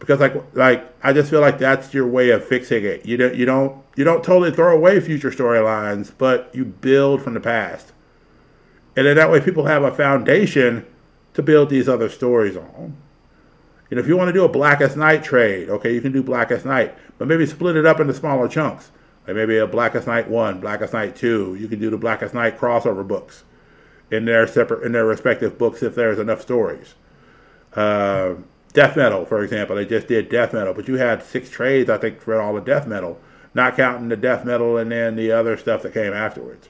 because 0.00 0.18
like 0.18 0.34
like 0.54 0.92
I 1.04 1.12
just 1.12 1.30
feel 1.30 1.40
like 1.40 1.58
that's 1.58 1.94
your 1.94 2.08
way 2.08 2.30
of 2.30 2.44
fixing 2.44 2.84
it. 2.84 3.06
You 3.06 3.16
don't 3.16 3.36
you 3.36 3.44
don't 3.44 3.84
you 3.94 4.02
don't 4.02 4.24
totally 4.24 4.50
throw 4.50 4.74
away 4.74 4.98
future 4.98 5.30
storylines, 5.30 6.10
but 6.18 6.50
you 6.52 6.64
build 6.64 7.22
from 7.22 7.34
the 7.34 7.40
past, 7.40 7.92
and 8.96 9.06
then 9.06 9.16
that 9.16 9.30
way 9.30 9.40
people 9.40 9.66
have 9.66 9.84
a 9.84 9.94
foundation 9.94 10.86
to 11.34 11.42
build 11.42 11.70
these 11.70 11.88
other 11.88 12.08
stories 12.08 12.56
on. 12.56 12.96
You 13.90 13.96
know, 13.96 14.02
if 14.02 14.08
you 14.08 14.16
want 14.16 14.28
to 14.28 14.32
do 14.32 14.44
a 14.44 14.48
Blackest 14.48 14.96
Night 14.96 15.24
trade, 15.24 15.68
okay, 15.68 15.92
you 15.92 16.00
can 16.00 16.12
do 16.12 16.22
Blackest 16.22 16.64
Night, 16.64 16.94
but 17.18 17.26
maybe 17.26 17.44
split 17.44 17.76
it 17.76 17.84
up 17.84 17.98
into 17.98 18.14
smaller 18.14 18.46
chunks. 18.46 18.92
Like 19.26 19.36
maybe 19.36 19.58
a 19.58 19.66
Blackest 19.66 20.06
Night 20.06 20.28
one, 20.28 20.60
Blackest 20.60 20.92
Night 20.92 21.16
two. 21.16 21.56
You 21.56 21.66
can 21.68 21.80
do 21.80 21.90
the 21.90 21.98
Blackest 21.98 22.32
Night 22.32 22.58
crossover 22.58 23.06
books 23.06 23.44
in 24.10 24.24
their 24.24 24.46
separate 24.46 24.84
in 24.84 24.92
their 24.92 25.06
respective 25.06 25.58
books 25.58 25.82
if 25.82 25.94
there's 25.94 26.18
enough 26.18 26.40
stories. 26.40 26.94
Uh, 27.74 28.34
death 28.72 28.96
metal, 28.96 29.24
for 29.24 29.42
example. 29.42 29.76
They 29.76 29.86
just 29.86 30.06
did 30.06 30.28
death 30.28 30.52
metal, 30.52 30.72
but 30.72 30.88
you 30.88 30.94
had 30.96 31.22
six 31.22 31.50
trades, 31.50 31.90
I 31.90 31.98
think, 31.98 32.20
for 32.20 32.40
all 32.40 32.54
the 32.54 32.60
death 32.60 32.86
metal, 32.86 33.20
not 33.54 33.76
counting 33.76 34.08
the 34.08 34.16
death 34.16 34.44
metal 34.44 34.78
and 34.78 34.90
then 34.92 35.16
the 35.16 35.32
other 35.32 35.56
stuff 35.56 35.82
that 35.82 35.94
came 35.94 36.12
afterwards. 36.12 36.68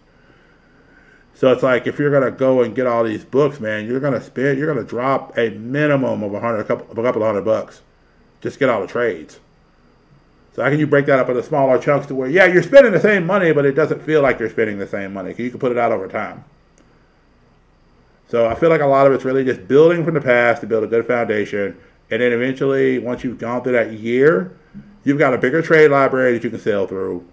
So 1.40 1.50
it's 1.50 1.62
like 1.62 1.86
if 1.86 1.98
you're 1.98 2.10
gonna 2.10 2.30
go 2.30 2.60
and 2.60 2.74
get 2.74 2.86
all 2.86 3.02
these 3.02 3.24
books, 3.24 3.60
man, 3.60 3.86
you're 3.86 3.98
gonna 3.98 4.20
spend, 4.20 4.58
you're 4.58 4.66
gonna 4.66 4.86
drop 4.86 5.38
a 5.38 5.48
minimum 5.48 6.22
of 6.22 6.34
a 6.34 6.38
hundred, 6.38 6.58
a 6.58 6.64
couple, 6.64 6.86
a 6.92 7.02
couple 7.02 7.22
of 7.22 7.28
hundred 7.28 7.46
bucks, 7.46 7.80
just 8.42 8.58
get 8.58 8.68
all 8.68 8.82
the 8.82 8.86
trades. 8.86 9.40
So 10.52 10.62
how 10.62 10.68
can 10.68 10.78
you 10.78 10.86
break 10.86 11.06
that 11.06 11.18
up 11.18 11.30
into 11.30 11.42
smaller 11.42 11.78
chunks 11.78 12.08
to 12.08 12.14
where, 12.14 12.28
yeah, 12.28 12.44
you're 12.44 12.62
spending 12.62 12.92
the 12.92 13.00
same 13.00 13.24
money, 13.24 13.52
but 13.52 13.64
it 13.64 13.72
doesn't 13.72 14.02
feel 14.02 14.20
like 14.20 14.38
you're 14.38 14.50
spending 14.50 14.78
the 14.78 14.86
same 14.86 15.14
money. 15.14 15.34
You 15.38 15.48
can 15.48 15.58
put 15.58 15.72
it 15.72 15.78
out 15.78 15.92
over 15.92 16.08
time. 16.08 16.44
So 18.28 18.46
I 18.46 18.54
feel 18.54 18.68
like 18.68 18.82
a 18.82 18.86
lot 18.86 19.06
of 19.06 19.14
it's 19.14 19.24
really 19.24 19.42
just 19.42 19.66
building 19.66 20.04
from 20.04 20.12
the 20.12 20.20
past 20.20 20.60
to 20.60 20.66
build 20.66 20.84
a 20.84 20.88
good 20.88 21.06
foundation, 21.06 21.74
and 22.10 22.20
then 22.20 22.34
eventually, 22.34 22.98
once 22.98 23.24
you've 23.24 23.38
gone 23.38 23.62
through 23.62 23.72
that 23.72 23.94
year, 23.94 24.58
you've 25.04 25.18
got 25.18 25.32
a 25.32 25.38
bigger 25.38 25.62
trade 25.62 25.90
library 25.90 26.34
that 26.34 26.44
you 26.44 26.50
can 26.50 26.60
sell 26.60 26.86
through 26.86 27.26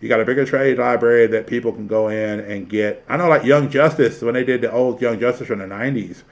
you 0.00 0.08
got 0.08 0.20
a 0.20 0.24
bigger 0.24 0.44
trade 0.44 0.78
library 0.78 1.26
that 1.28 1.46
people 1.46 1.72
can 1.72 1.86
go 1.86 2.08
in 2.08 2.40
and 2.40 2.68
get. 2.68 3.04
I 3.08 3.16
know, 3.16 3.28
like 3.28 3.44
Young 3.44 3.68
Justice, 3.68 4.22
when 4.22 4.34
they 4.34 4.44
did 4.44 4.60
the 4.60 4.70
old 4.70 5.00
Young 5.00 5.18
Justice 5.18 5.48
from 5.48 5.58
the 5.58 5.64
90s, 5.64 6.22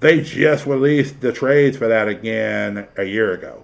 they 0.00 0.20
just 0.20 0.66
released 0.66 1.20
the 1.20 1.32
trades 1.32 1.76
for 1.76 1.86
that 1.86 2.08
again 2.08 2.88
a 2.96 3.04
year 3.04 3.32
ago. 3.32 3.62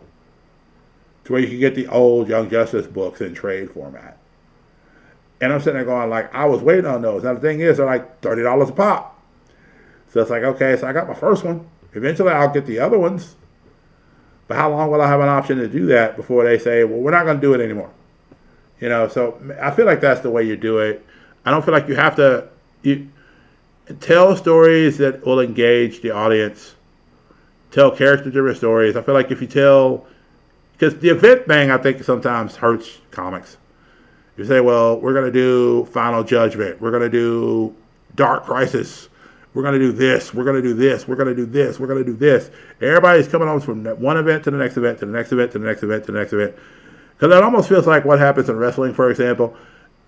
To 1.24 1.32
where 1.32 1.42
you 1.42 1.48
can 1.48 1.58
get 1.58 1.74
the 1.74 1.88
old 1.88 2.28
Young 2.28 2.48
Justice 2.48 2.86
books 2.86 3.20
in 3.20 3.34
trade 3.34 3.72
format. 3.72 4.18
And 5.40 5.52
I'm 5.52 5.60
sitting 5.60 5.74
there 5.74 5.84
going, 5.84 6.10
like, 6.10 6.32
I 6.34 6.46
was 6.46 6.62
waiting 6.62 6.86
on 6.86 7.02
those. 7.02 7.24
Now, 7.24 7.34
the 7.34 7.40
thing 7.40 7.60
is, 7.60 7.76
they're 7.76 7.86
like 7.86 8.20
$30 8.20 8.68
a 8.68 8.72
pop. 8.72 9.20
So 10.12 10.20
it's 10.20 10.30
like, 10.30 10.42
okay, 10.42 10.76
so 10.76 10.86
I 10.86 10.92
got 10.92 11.08
my 11.08 11.14
first 11.14 11.44
one. 11.44 11.68
Eventually, 11.92 12.30
I'll 12.30 12.52
get 12.52 12.66
the 12.66 12.78
other 12.78 12.98
ones. 12.98 13.36
But 14.46 14.56
how 14.56 14.70
long 14.70 14.90
will 14.90 15.02
I 15.02 15.08
have 15.08 15.20
an 15.20 15.28
option 15.28 15.58
to 15.58 15.68
do 15.68 15.86
that 15.86 16.16
before 16.16 16.44
they 16.44 16.58
say, 16.58 16.84
well, 16.84 16.98
we're 16.98 17.10
not 17.10 17.24
going 17.24 17.36
to 17.36 17.40
do 17.40 17.52
it 17.52 17.60
anymore? 17.60 17.90
You 18.80 18.88
know, 18.88 19.08
so 19.08 19.40
I 19.60 19.70
feel 19.70 19.86
like 19.86 20.00
that's 20.00 20.20
the 20.20 20.30
way 20.30 20.44
you 20.44 20.56
do 20.56 20.78
it. 20.78 21.04
I 21.44 21.50
don't 21.50 21.64
feel 21.64 21.74
like 21.74 21.88
you 21.88 21.96
have 21.96 22.16
to 22.16 22.48
you 22.82 23.08
tell 24.00 24.36
stories 24.36 24.98
that 24.98 25.24
will 25.24 25.40
engage 25.40 26.02
the 26.02 26.10
audience. 26.10 26.74
Tell 27.70 27.90
character-driven 27.90 28.54
stories. 28.54 28.96
I 28.96 29.02
feel 29.02 29.14
like 29.14 29.30
if 29.30 29.40
you 29.40 29.46
tell, 29.46 30.06
because 30.72 30.98
the 31.00 31.10
event 31.10 31.46
thing, 31.46 31.70
I 31.70 31.76
think 31.78 32.02
sometimes 32.02 32.56
hurts 32.56 32.98
comics. 33.10 33.56
You 34.36 34.44
say, 34.44 34.60
well, 34.60 34.98
we're 35.00 35.12
to 35.24 35.32
do 35.32 35.84
Final 35.86 36.22
Judgment. 36.22 36.80
We're 36.80 36.98
to 36.98 37.10
do 37.10 37.74
Dark 38.14 38.44
Crisis. 38.44 39.08
We're 39.52 39.70
to 39.70 39.78
do 39.78 39.90
this. 39.92 40.32
We're 40.32 40.44
to 40.52 40.62
do 40.62 40.74
this. 40.74 41.08
We're 41.08 41.16
to 41.16 41.34
do 41.34 41.44
this. 41.44 41.80
We're 41.80 41.88
to 41.88 42.04
do 42.04 42.14
this. 42.14 42.50
Everybody's 42.80 43.26
coming 43.26 43.48
on 43.48 43.60
from 43.60 43.84
one 43.84 44.16
event 44.16 44.44
to 44.44 44.50
the 44.50 44.56
next 44.56 44.76
event 44.76 45.00
to 45.00 45.06
the 45.06 45.12
next 45.12 45.32
event 45.32 45.52
to 45.52 45.58
the 45.58 45.66
next 45.66 45.82
event 45.82 46.04
to 46.06 46.12
the 46.12 46.18
next 46.18 46.32
event. 46.32 46.54
Because 47.18 47.36
it 47.36 47.42
almost 47.42 47.68
feels 47.68 47.86
like 47.86 48.04
what 48.04 48.20
happens 48.20 48.48
in 48.48 48.56
wrestling, 48.56 48.94
for 48.94 49.10
example. 49.10 49.56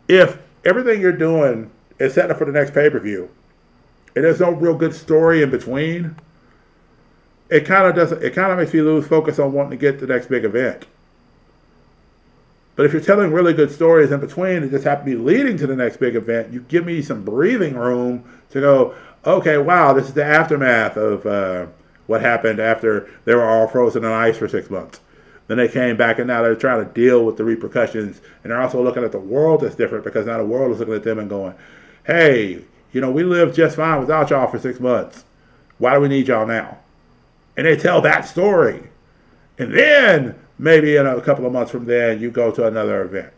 If 0.06 0.38
everything 0.64 1.00
you're 1.00 1.12
doing 1.12 1.70
is 1.98 2.14
set 2.14 2.30
up 2.30 2.38
for 2.38 2.44
the 2.44 2.52
next 2.52 2.72
pay 2.72 2.88
per 2.88 3.00
view, 3.00 3.28
and 4.14 4.24
there's 4.24 4.40
no 4.40 4.50
real 4.50 4.76
good 4.76 4.94
story 4.94 5.42
in 5.42 5.50
between, 5.50 6.14
it 7.48 7.66
kind 7.66 7.86
of 7.86 7.96
doesn't. 7.96 8.22
It 8.22 8.34
kind 8.34 8.52
of 8.52 8.58
makes 8.58 8.72
me 8.72 8.80
lose 8.80 9.06
focus 9.08 9.40
on 9.40 9.52
wanting 9.52 9.72
to 9.72 9.76
get 9.76 9.98
to 9.98 10.06
the 10.06 10.12
next 10.12 10.28
big 10.28 10.44
event. 10.44 10.86
But 12.76 12.86
if 12.86 12.92
you're 12.92 13.02
telling 13.02 13.32
really 13.32 13.52
good 13.52 13.72
stories 13.72 14.12
in 14.12 14.20
between 14.20 14.62
that 14.62 14.70
just 14.70 14.84
happen 14.84 15.04
to 15.04 15.10
be 15.10 15.22
leading 15.22 15.56
to 15.58 15.66
the 15.66 15.76
next 15.76 15.98
big 15.98 16.14
event, 16.14 16.52
you 16.52 16.60
give 16.60 16.86
me 16.86 17.02
some 17.02 17.24
breathing 17.24 17.74
room 17.74 18.24
to 18.50 18.60
go, 18.60 18.94
okay, 19.26 19.58
wow, 19.58 19.92
this 19.92 20.06
is 20.06 20.14
the 20.14 20.24
aftermath 20.24 20.96
of 20.96 21.26
uh, 21.26 21.66
what 22.06 22.20
happened 22.20 22.58
after 22.58 23.10
they 23.24 23.34
were 23.34 23.44
all 23.44 23.66
frozen 23.66 24.04
in 24.04 24.10
ice 24.10 24.38
for 24.38 24.48
six 24.48 24.70
months. 24.70 25.00
Then 25.50 25.58
they 25.58 25.66
came 25.66 25.96
back 25.96 26.20
and 26.20 26.28
now 26.28 26.42
they're 26.42 26.54
trying 26.54 26.86
to 26.86 26.92
deal 26.92 27.24
with 27.24 27.36
the 27.36 27.42
repercussions. 27.42 28.20
And 28.44 28.52
they're 28.52 28.62
also 28.62 28.80
looking 28.84 29.02
at 29.02 29.10
the 29.10 29.18
world 29.18 29.62
that's 29.62 29.74
different 29.74 30.04
because 30.04 30.26
now 30.26 30.38
the 30.38 30.46
world 30.46 30.70
is 30.70 30.78
looking 30.78 30.94
at 30.94 31.02
them 31.02 31.18
and 31.18 31.28
going, 31.28 31.56
hey, 32.06 32.62
you 32.92 33.00
know, 33.00 33.10
we 33.10 33.24
lived 33.24 33.56
just 33.56 33.74
fine 33.74 33.98
without 33.98 34.30
y'all 34.30 34.46
for 34.46 34.60
six 34.60 34.78
months. 34.78 35.24
Why 35.78 35.94
do 35.94 36.02
we 36.02 36.06
need 36.06 36.28
y'all 36.28 36.46
now? 36.46 36.78
And 37.56 37.66
they 37.66 37.76
tell 37.76 38.00
that 38.02 38.28
story. 38.28 38.90
And 39.58 39.74
then 39.74 40.38
maybe 40.56 40.94
in 40.94 41.04
a 41.04 41.20
couple 41.20 41.44
of 41.44 41.52
months 41.52 41.72
from 41.72 41.84
then, 41.84 42.20
you 42.20 42.30
go 42.30 42.52
to 42.52 42.68
another 42.68 43.02
event. 43.02 43.32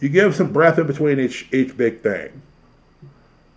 You 0.00 0.08
give 0.08 0.34
some 0.34 0.52
breath 0.52 0.80
in 0.80 0.88
between 0.88 1.20
each 1.20 1.46
each 1.52 1.76
big 1.76 2.00
thing. 2.00 2.42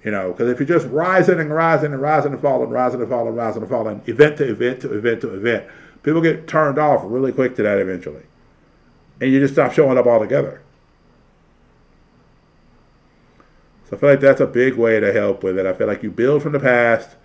You 0.04 0.12
know, 0.12 0.32
because 0.32 0.48
if 0.52 0.60
you're 0.60 0.80
just 0.80 0.88
rising 0.94 1.40
and 1.40 1.52
rising 1.52 1.92
and 1.92 2.02
rising 2.04 2.34
and 2.34 2.42
falling, 2.42 2.70
rising 2.70 3.02
and 3.02 3.10
falling, 3.10 3.34
rising 3.34 3.64
and 3.64 3.72
falling, 3.72 4.04
event 4.06 4.38
to 4.38 4.48
event 4.48 4.82
to 4.82 4.96
event 4.96 5.22
to 5.22 5.34
event, 5.34 5.66
people 6.04 6.22
get 6.22 6.48
turned 6.48 6.78
off 6.78 7.02
really 7.04 7.32
quick 7.32 7.56
to 7.56 7.64
that 7.64 7.80
eventually. 7.80 8.24
And 9.22 9.32
you 9.32 9.40
just 9.40 9.54
stop 9.54 9.74
showing 9.74 9.98
up 9.98 10.08
altogether. 10.08 10.62
So 13.90 13.98
I 13.98 14.00
feel 14.00 14.10
like 14.10 14.20
that's 14.20 14.42
a 14.42 14.48
big 14.48 14.76
way 14.76 15.00
to 15.00 15.12
help 15.12 15.44
with 15.44 15.58
it. 15.58 15.66
I 15.66 15.74
feel 15.74 15.88
like 15.88 16.04
you 16.04 16.12
build 16.12 16.44
from 16.44 16.52
the 16.52 16.60
past 16.60 17.16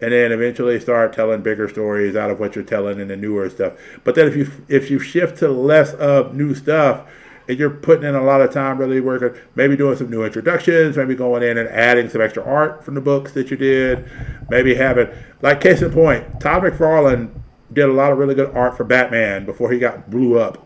and 0.00 0.12
then 0.12 0.30
eventually 0.30 0.78
start 0.78 1.12
telling 1.12 1.42
bigger 1.42 1.68
stories 1.68 2.16
out 2.16 2.30
of 2.30 2.38
what 2.38 2.54
you're 2.54 2.64
telling 2.64 3.00
in 3.00 3.08
the 3.08 3.16
newer 3.16 3.48
stuff. 3.50 3.72
But 4.04 4.14
then 4.14 4.28
if 4.28 4.36
you 4.36 4.50
if 4.68 4.90
you 4.90 4.98
shift 4.98 5.38
to 5.38 5.48
less 5.48 5.94
of 5.94 6.34
new 6.34 6.54
stuff 6.54 7.08
and 7.48 7.58
you're 7.58 7.70
putting 7.70 8.04
in 8.04 8.14
a 8.14 8.22
lot 8.22 8.40
of 8.40 8.52
time 8.52 8.78
really 8.78 9.00
working, 9.00 9.40
maybe 9.54 9.76
doing 9.76 9.96
some 9.96 10.10
new 10.10 10.24
introductions, 10.24 10.96
maybe 10.96 11.14
going 11.14 11.42
in 11.42 11.58
and 11.58 11.68
adding 11.70 12.08
some 12.08 12.20
extra 12.20 12.44
art 12.44 12.84
from 12.84 12.94
the 12.94 13.00
books 13.00 13.32
that 13.32 13.50
you 13.50 13.56
did, 13.56 14.08
maybe 14.48 14.74
having 14.74 15.08
like 15.42 15.60
case 15.60 15.82
in 15.82 15.92
point, 15.92 16.40
Todd 16.40 16.62
McFarlane 16.62 17.30
did 17.72 17.88
a 17.88 17.92
lot 17.92 18.12
of 18.12 18.18
really 18.18 18.34
good 18.34 18.54
art 18.54 18.76
for 18.76 18.84
Batman 18.84 19.44
before 19.44 19.70
he 19.72 19.78
got 19.78 20.10
blew 20.10 20.38
up. 20.38 20.62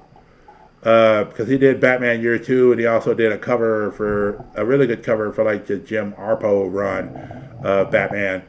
Because 0.80 1.40
uh, 1.40 1.44
he 1.44 1.58
did 1.58 1.78
Batman 1.78 2.22
Year 2.22 2.38
Two, 2.38 2.72
and 2.72 2.80
he 2.80 2.86
also 2.86 3.12
did 3.12 3.32
a 3.32 3.38
cover 3.38 3.92
for 3.92 4.42
a 4.54 4.64
really 4.64 4.86
good 4.86 5.02
cover 5.02 5.30
for 5.30 5.44
like 5.44 5.66
the 5.66 5.76
Jim 5.76 6.12
Aparo 6.12 6.72
run 6.72 7.08
of 7.62 7.90
Batman. 7.90 8.42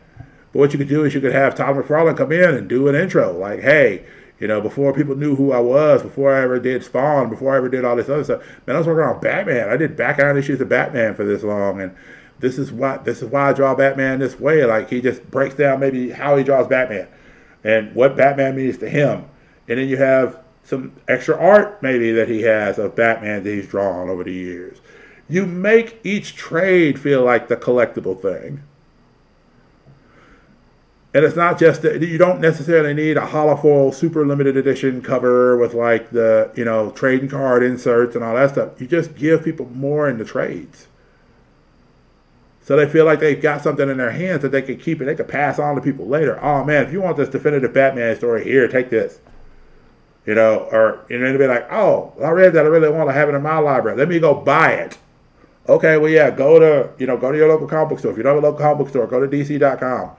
But 0.54 0.60
what 0.60 0.74
you 0.74 0.80
could 0.80 0.88
do 0.88 1.04
is 1.04 1.14
you 1.14 1.20
could 1.20 1.34
have 1.34 1.56
Todd 1.56 1.76
McFarlane 1.76 2.16
come 2.16 2.32
in 2.32 2.56
and 2.56 2.70
do 2.70 2.88
an 2.88 2.96
intro, 2.96 3.38
like, 3.38 3.60
"Hey, 3.60 4.06
you 4.40 4.48
know, 4.48 4.62
before 4.62 4.94
people 4.94 5.16
knew 5.16 5.36
who 5.36 5.52
I 5.52 5.60
was, 5.60 6.04
before 6.04 6.34
I 6.34 6.42
ever 6.42 6.58
did 6.58 6.86
Spawn, 6.86 7.30
before 7.30 7.54
I 7.54 7.58
ever 7.58 7.68
did 7.68 7.84
all 7.84 7.98
this 7.98 8.08
other 8.08 8.24
stuff, 8.24 8.42
man, 8.66 8.78
I 8.78 8.80
was 8.80 8.88
working 8.88 9.08
on 9.08 9.20
Batman. 9.20 9.70
I 9.70 9.76
did 9.76 9.98
background 9.98 10.38
issues 10.38 10.62
of 10.62 10.70
Batman 10.70 11.16
for 11.16 11.26
this 11.26 11.44
long, 11.44 11.82
and 11.82 11.94
this 12.40 12.58
is 12.58 12.72
why 12.72 12.98
this 12.98 13.22
is 13.22 13.30
why 13.30 13.50
I 13.50 13.54
draw 13.54 13.76
Batman 13.76 14.20
this 14.20 14.40
way. 14.40 14.64
Like 14.64 14.90
he 14.90 15.02
just 15.02 15.30
breaks 15.30 15.56
down 15.56 15.82
maybe 15.82 16.12
how 16.12 16.38
he 16.38 16.46
draws 16.46 16.68
Batman 16.68 17.10
and 17.64 17.94
what 17.96 18.18
Batman 18.18 18.56
means 18.56 18.78
to 18.80 18.90
him. 18.90 19.26
And 19.68 19.80
then 19.80 19.88
you 19.88 19.98
have 19.98 20.40
some 20.64 20.94
extra 21.08 21.38
art 21.38 21.82
maybe 21.82 22.12
that 22.12 22.28
he 22.28 22.42
has 22.44 22.78
of 22.78 22.96
Batman 22.96 23.44
that 23.44 23.50
he's 23.50 23.68
drawn 23.68 24.10
over 24.10 24.24
the 24.24 24.34
years. 24.34 24.80
You 25.28 25.46
make 25.46 26.00
each 26.04 26.36
trade 26.36 27.00
feel 27.00 27.24
like 27.24 27.48
the 27.48 27.56
collectible 27.56 28.22
thing. 28.22 28.64
And 31.14 31.26
it's 31.26 31.36
not 31.36 31.60
just 31.60 31.82
that 31.82 32.02
you 32.02 32.18
don't 32.18 32.40
necessarily 32.40 32.94
need 32.94 33.18
a 33.18 33.22
holofoil 33.28 33.94
super 33.94 34.26
limited 34.26 34.56
edition 34.56 35.02
cover 35.02 35.58
with 35.58 35.74
like 35.74 36.10
the, 36.12 36.52
you 36.56 36.64
know, 36.64 36.92
trading 36.92 37.28
card 37.28 37.64
inserts 37.64 38.16
and 38.16 38.24
all 38.24 38.36
that 38.36 38.52
stuff. 38.52 38.80
You 38.80 38.88
just 38.88 39.16
give 39.16 39.44
people 39.44 39.68
more 39.74 40.08
in 40.08 40.18
the 40.18 40.26
trades. 40.26 40.88
So 42.64 42.76
they 42.76 42.88
feel 42.88 43.06
like 43.06 43.20
they've 43.20 43.42
got 43.42 43.62
something 43.62 43.90
in 43.90 43.98
their 43.98 44.12
hands 44.12 44.44
that 44.44 44.52
they 44.52 44.62
can 44.62 44.78
keep 44.78 45.00
and 45.00 45.10
they 45.10 45.16
can 45.16 45.26
pass 45.26 45.58
on 45.58 45.76
to 45.76 45.82
people 45.82 46.08
later. 46.08 46.40
Oh 46.44 46.64
man, 46.64 46.86
if 46.86 46.94
you 46.94 47.02
want 47.02 47.18
this 47.18 47.30
definitive 47.30 47.74
Batman 47.74 48.16
story, 48.16 48.44
here, 48.44 48.68
take 48.68 48.90
this. 48.90 49.20
You 50.26 50.36
know, 50.36 50.70
or 50.72 51.04
you 51.10 51.18
know, 51.18 51.34
to 51.34 51.40
be 51.40 51.48
like, 51.48 51.72
oh, 51.72 52.14
I 52.24 52.30
read 52.30 52.54
that. 52.54 52.66
I 52.66 52.70
really 52.70 52.90
want 52.90 53.10
to 53.10 53.14
have 53.14 53.30
it 53.30 53.34
in 53.34 53.42
my 53.42 53.58
library. 53.58 53.98
Let 53.98 54.08
me 54.08 54.20
go 54.20 54.36
buy 54.36 54.74
it. 54.74 54.98
Okay, 55.68 55.98
well, 55.98 56.10
yeah, 56.10 56.30
go 56.30 56.60
to 56.60 56.92
you 57.00 57.08
know, 57.08 57.18
go 57.18 57.32
to 57.32 57.38
your 57.38 57.48
local 57.48 57.68
comic 57.68 57.90
book 57.90 58.00
store. 58.00 58.12
If 58.12 58.18
you 58.18 58.24
don't 58.24 58.36
have 58.36 58.44
a 58.44 58.48
local 58.48 58.62
comic 58.62 58.78
book 58.78 58.90
store, 58.90 59.08
go 59.08 59.26
to 59.26 59.28
DC.com. 59.28 60.12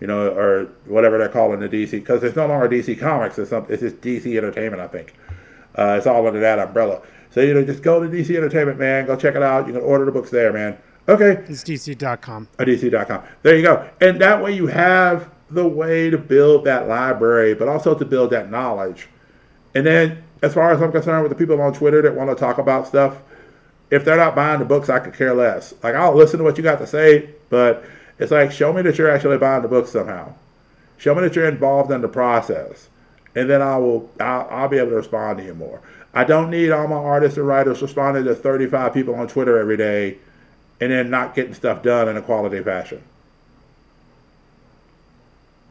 You 0.00 0.06
know, 0.06 0.28
or 0.28 0.66
whatever 0.86 1.18
they're 1.18 1.28
calling 1.28 1.58
the 1.58 1.68
DC, 1.68 1.90
because 1.90 2.22
it's 2.22 2.36
no 2.36 2.46
longer 2.46 2.68
DC 2.68 3.00
Comics. 3.00 3.36
It's 3.36 3.50
some, 3.50 3.66
it's 3.68 3.82
just 3.82 4.00
DC 4.00 4.36
Entertainment, 4.36 4.80
I 4.80 4.86
think. 4.86 5.12
Uh, 5.74 5.96
it's 5.98 6.06
all 6.06 6.24
under 6.24 6.38
that 6.38 6.60
umbrella. 6.60 7.02
So 7.30 7.40
you 7.40 7.52
know, 7.52 7.64
just 7.64 7.82
go 7.82 8.00
to 8.00 8.08
DC 8.08 8.36
Entertainment, 8.36 8.78
man. 8.78 9.06
Go 9.06 9.16
check 9.16 9.34
it 9.34 9.42
out. 9.42 9.66
You 9.66 9.72
can 9.72 9.82
order 9.82 10.04
the 10.04 10.12
books 10.12 10.30
there, 10.30 10.52
man. 10.52 10.78
Okay. 11.08 11.42
It's 11.48 11.64
DC.com. 11.64 12.48
Oh, 12.58 12.64
DC.com. 12.64 13.22
There 13.42 13.56
you 13.56 13.62
go. 13.62 13.88
And 14.00 14.20
that 14.20 14.42
way 14.42 14.54
you 14.54 14.66
have 14.66 15.30
the 15.50 15.66
way 15.66 16.10
to 16.10 16.18
build 16.18 16.64
that 16.66 16.86
library, 16.86 17.54
but 17.54 17.66
also 17.66 17.94
to 17.94 18.04
build 18.04 18.30
that 18.30 18.50
knowledge. 18.50 19.08
And 19.74 19.86
then, 19.86 20.22
as 20.42 20.52
far 20.52 20.70
as 20.72 20.82
I'm 20.82 20.92
concerned, 20.92 21.22
with 21.22 21.30
the 21.30 21.36
people 21.36 21.60
on 21.60 21.72
Twitter 21.72 22.02
that 22.02 22.14
want 22.14 22.28
to 22.30 22.36
talk 22.36 22.58
about 22.58 22.86
stuff, 22.86 23.18
if 23.90 24.04
they're 24.04 24.18
not 24.18 24.36
buying 24.36 24.58
the 24.58 24.66
books, 24.66 24.90
I 24.90 24.98
could 24.98 25.14
care 25.14 25.34
less. 25.34 25.72
Like, 25.82 25.94
I'll 25.94 26.14
listen 26.14 26.38
to 26.38 26.44
what 26.44 26.58
you 26.58 26.62
got 26.62 26.78
to 26.80 26.86
say, 26.86 27.30
but 27.48 27.84
it's 28.18 28.30
like, 28.30 28.52
show 28.52 28.72
me 28.72 28.82
that 28.82 28.98
you're 28.98 29.10
actually 29.10 29.38
buying 29.38 29.62
the 29.62 29.68
books 29.68 29.90
somehow. 29.90 30.34
Show 30.98 31.14
me 31.14 31.22
that 31.22 31.34
you're 31.34 31.48
involved 31.48 31.90
in 31.90 32.02
the 32.02 32.08
process. 32.08 32.88
And 33.34 33.48
then 33.48 33.62
I 33.62 33.78
will, 33.78 34.10
I'll, 34.20 34.48
I'll 34.50 34.68
be 34.68 34.78
able 34.78 34.90
to 34.90 34.96
respond 34.96 35.38
to 35.38 35.44
you 35.44 35.54
more. 35.54 35.80
I 36.12 36.24
don't 36.24 36.50
need 36.50 36.70
all 36.70 36.88
my 36.88 36.96
artists 36.96 37.38
and 37.38 37.46
writers 37.46 37.80
responding 37.80 38.24
to 38.24 38.34
35 38.34 38.92
people 38.92 39.14
on 39.14 39.28
Twitter 39.28 39.58
every 39.58 39.76
day 39.76 40.18
and 40.80 40.92
then 40.92 41.10
not 41.10 41.34
getting 41.34 41.54
stuff 41.54 41.82
done 41.82 42.08
in 42.08 42.16
a 42.16 42.22
quality 42.22 42.62
fashion. 42.62 43.02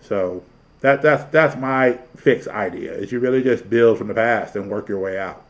So 0.02 0.44
that 0.82 1.02
that's 1.02 1.24
that's 1.32 1.56
my 1.56 1.94
fix 2.16 2.48
idea 2.48 2.94
is 2.94 3.12
you 3.12 3.20
really 3.20 3.44
just 3.44 3.70
build 3.70 3.98
from 3.98 4.08
the 4.08 4.14
past 4.14 4.56
and 4.56 4.70
work 4.70 4.88
your 4.88 5.00
way 5.00 5.18
out. 5.18 5.44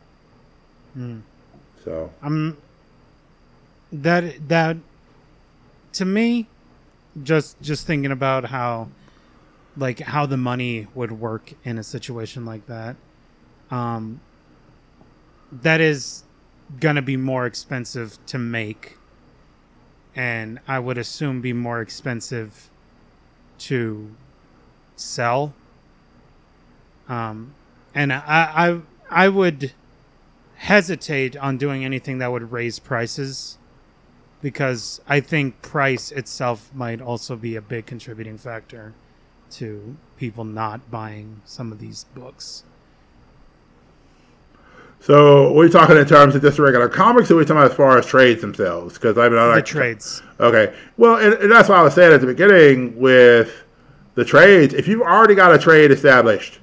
Mm. 0.97 1.21
So 1.83 2.11
I'm 2.21 2.57
that 3.91 4.47
that 4.47 4.77
to 5.93 6.05
me, 6.05 6.47
just 7.23 7.61
just 7.61 7.85
thinking 7.85 8.11
about 8.11 8.45
how 8.45 8.89
like 9.75 9.99
how 9.99 10.25
the 10.25 10.37
money 10.37 10.87
would 10.95 11.11
work 11.11 11.53
in 11.63 11.77
a 11.77 11.83
situation 11.83 12.45
like 12.45 12.65
that. 12.67 12.95
Um 13.69 14.21
that 15.51 15.81
is 15.81 16.23
gonna 16.79 17.01
be 17.01 17.17
more 17.17 17.45
expensive 17.45 18.17
to 18.27 18.37
make 18.37 18.97
and 20.17 20.59
I 20.67 20.79
would 20.79 20.97
assume 20.97 21.41
be 21.41 21.53
more 21.53 21.79
expensive 21.79 22.69
to 23.59 24.11
sell. 24.95 25.53
Um 27.07 27.53
and 27.95 28.11
I 28.11 28.21
I 28.29 28.81
I 29.09 29.29
would 29.29 29.73
hesitate 30.55 31.37
on 31.37 31.57
doing 31.57 31.85
anything 31.85 32.17
that 32.17 32.31
would 32.31 32.51
raise 32.51 32.79
prices 32.79 33.59
because 34.41 34.99
I 35.07 35.19
think 35.19 35.61
price 35.61 36.11
itself 36.11 36.71
might 36.73 36.99
also 36.99 37.35
be 37.35 37.55
a 37.55 37.61
big 37.61 37.85
contributing 37.85 38.37
factor 38.37 38.93
to 39.51 39.97
people 40.17 40.43
not 40.43 40.91
buying 40.91 41.41
some 41.45 41.71
of 41.71 41.79
these 41.79 42.05
books. 42.15 42.63
So 44.99 45.53
we're 45.53 45.69
talking 45.69 45.95
in 45.95 46.05
terms 46.05 46.35
of 46.35 46.41
just 46.41 46.59
regular 46.59 46.89
comics, 46.89 47.31
or 47.31 47.35
we're 47.35 47.43
talking 47.43 47.57
about 47.57 47.71
as 47.71 47.77
far 47.77 47.97
as 47.97 48.05
trades 48.05 48.41
themselves? 48.41 48.95
Because 48.95 49.17
I 49.17 49.29
mean, 49.29 49.37
I 49.37 49.55
The 49.55 49.61
trades. 49.61 50.21
Okay, 50.39 50.75
well, 50.97 51.17
and, 51.17 51.33
and 51.35 51.51
that's 51.51 51.69
why 51.69 51.77
I 51.77 51.81
was 51.81 51.93
saying 51.93 52.13
at 52.13 52.21
the 52.21 52.27
beginning 52.27 52.97
with 52.99 53.63
the 54.15 54.25
trades. 54.25 54.73
If 54.73 54.87
you've 54.87 55.01
already 55.01 55.35
got 55.35 55.53
a 55.53 55.59
trade 55.59 55.91
established, 55.91 56.59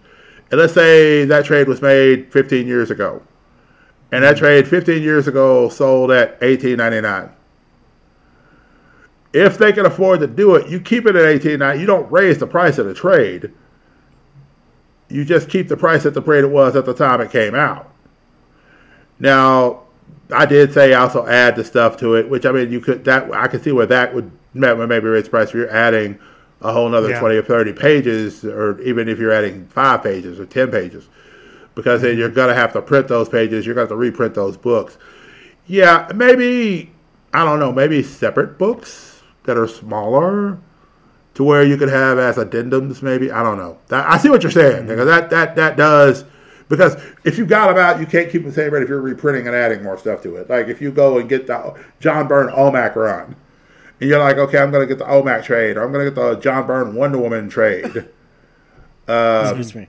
and 0.51 0.61
let's 0.61 0.75
say 0.75 1.25
that 1.25 1.45
trade 1.45 1.69
was 1.69 1.81
made 1.81 2.33
15 2.33 2.67
years 2.67 2.91
ago, 2.91 3.23
and 4.13 4.23
that 4.23 4.37
mm-hmm. 4.37 4.45
trade 4.45 4.69
15 4.69 5.03
years 5.03 5.27
ago 5.27 5.69
sold 5.69 6.11
at 6.11 6.39
18.99. 6.41 7.31
If 9.33 9.59
they 9.59 9.73
can 9.73 9.87
afford 9.87 10.21
to 10.21 10.27
do 10.27 10.55
it, 10.55 10.69
you 10.69 10.81
keep 10.81 11.07
it 11.07 11.17
at 11.17 11.43
18.99. 11.43 11.81
You 11.81 11.87
don't 11.87 12.11
raise 12.11 12.39
the 12.39 12.47
price 12.47 12.79
of 12.79 12.87
the 12.87 12.95
trade. 12.95 13.53
You 15.09 15.25
just 15.25 15.49
keep 15.49 15.69
the 15.69 15.77
price 15.77 16.07
at 16.07 16.15
the 16.15 16.21
rate 16.21 16.45
it 16.45 16.51
was 16.51 16.77
at 16.77 16.85
the 16.85 16.95
time 16.95 17.21
it 17.21 17.31
came 17.31 17.55
out. 17.55 17.94
Now, 19.19 19.83
I 20.33 20.47
did 20.47 20.73
say 20.73 20.95
also 20.95 21.27
add 21.27 21.57
the 21.57 21.65
stuff 21.65 21.97
to 21.99 22.15
it, 22.17 22.29
which 22.29 22.47
I 22.47 22.53
mean, 22.53 22.73
you 22.73 22.81
could 22.81 23.05
that 23.05 23.33
I 23.33 23.47
can 23.49 23.63
see 23.63 23.73
where 23.73 23.87
that 23.87 24.15
would 24.15 24.31
maybe 24.55 25.07
raise 25.07 25.29
price 25.29 25.49
if 25.49 25.55
you're 25.55 25.71
adding 25.71 26.19
a 26.61 26.73
whole 26.73 26.87
another 26.87 27.11
Yeah. 27.11 27.21
20 27.21 27.37
or 27.37 27.43
30 27.43 27.73
pages, 27.75 28.45
or 28.45 28.81
even 28.81 29.09
if 29.09 29.19
you're 29.19 29.33
adding 29.33 29.67
five 29.67 30.03
pages 30.03 30.41
or 30.41 30.47
10 30.47 30.71
pages, 30.71 31.09
because 31.75 32.01
then 32.01 32.13
mm-hmm. 32.13 32.21
you're 32.21 32.29
going 32.31 32.49
to 32.49 32.55
have 32.55 32.73
to 32.73 32.81
print 32.81 33.07
those 33.09 33.29
pages, 33.29 33.67
you're 33.67 33.75
going 33.75 33.87
to 33.87 33.93
have 33.93 33.97
to 33.97 34.01
reprint 34.01 34.35
those 34.35 34.57
books. 34.57 34.97
Yeah, 35.67 36.11
maybe, 36.15 36.91
I 37.35 37.45
don't 37.45 37.59
know, 37.59 37.71
maybe 37.71 38.03
separate 38.03 38.59
books 38.59 39.23
that 39.45 39.59
are 39.59 39.69
smaller 39.69 40.59
to 41.35 41.45
where 41.45 41.65
you 41.65 41.77
could 41.77 41.91
have 41.91 42.19
as 42.19 42.37
addendums, 42.37 43.03
maybe. 43.03 43.31
I 43.31 43.43
don't 43.43 43.59
know. 43.59 43.79
That, 43.89 44.09
I 44.09 44.17
see 44.19 44.31
what 44.31 44.43
you're 44.43 44.53
saying, 44.53 44.79
mm-hmm. 44.79 44.89
because 44.89 45.07
that, 45.07 45.31
that, 45.31 45.57
that 45.57 45.77
does. 45.77 46.25
Because 46.69 46.97
if 47.25 47.37
you 47.39 47.45
got 47.47 47.69
them 47.69 47.79
out, 47.79 48.01
you 48.01 48.07
can't 48.07 48.31
keep 48.31 48.43
them 48.43 48.51
the 48.51 48.55
same 48.55 48.73
rate 48.73 48.83
if 48.83 48.89
you're 48.89 49.01
reprinting 49.01 49.47
and 49.47 49.55
adding 49.55 49.83
more 49.83 49.99
stuff 49.99 50.23
to 50.23 50.37
it. 50.37 50.49
Like 50.49 50.69
if 50.69 50.81
you 50.81 50.91
go 50.91 51.19
and 51.19 51.29
get 51.29 51.47
the 51.47 51.75
John 52.01 52.27
Byrne 52.27 52.53
OMAC 52.53 52.97
run, 52.97 53.37
and 54.01 54.11
you're 54.11 54.19
like, 54.19 54.37
okay, 54.39 54.59
I'm 54.59 54.71
going 54.71 54.87
to 54.87 54.93
get 54.93 54.99
the 54.99 55.11
OMAC 55.11 55.45
trade, 55.45 55.77
or 55.77 55.85
I'm 55.85 55.93
going 55.93 56.05
to 56.05 56.11
get 56.11 56.21
the 56.21 56.35
John 56.37 56.67
Byrne 56.67 56.95
Wonder 56.95 57.19
Woman 57.19 57.49
trade, 57.49 57.85
Excuse 59.09 59.75
me. 59.75 59.89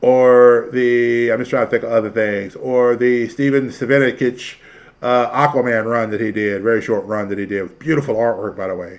or 0.00 0.68
the 0.72 1.30
I'm 1.32 1.38
just 1.38 1.50
trying 1.50 1.66
to 1.66 1.70
think 1.70 1.84
of 1.84 1.90
other 1.92 2.10
things, 2.10 2.56
or 2.56 2.96
the 2.96 3.28
Steven 3.28 3.68
Savinikich 3.68 4.56
uh, 5.02 5.30
Aquaman 5.48 5.84
run 5.84 6.10
that 6.10 6.20
he 6.20 6.32
did, 6.32 6.62
very 6.62 6.82
short 6.82 7.04
run 7.06 7.28
that 7.28 7.38
he 7.38 7.46
did, 7.46 7.78
beautiful 7.78 8.16
artwork 8.16 8.56
by 8.56 8.66
the 8.66 8.74
way. 8.74 8.98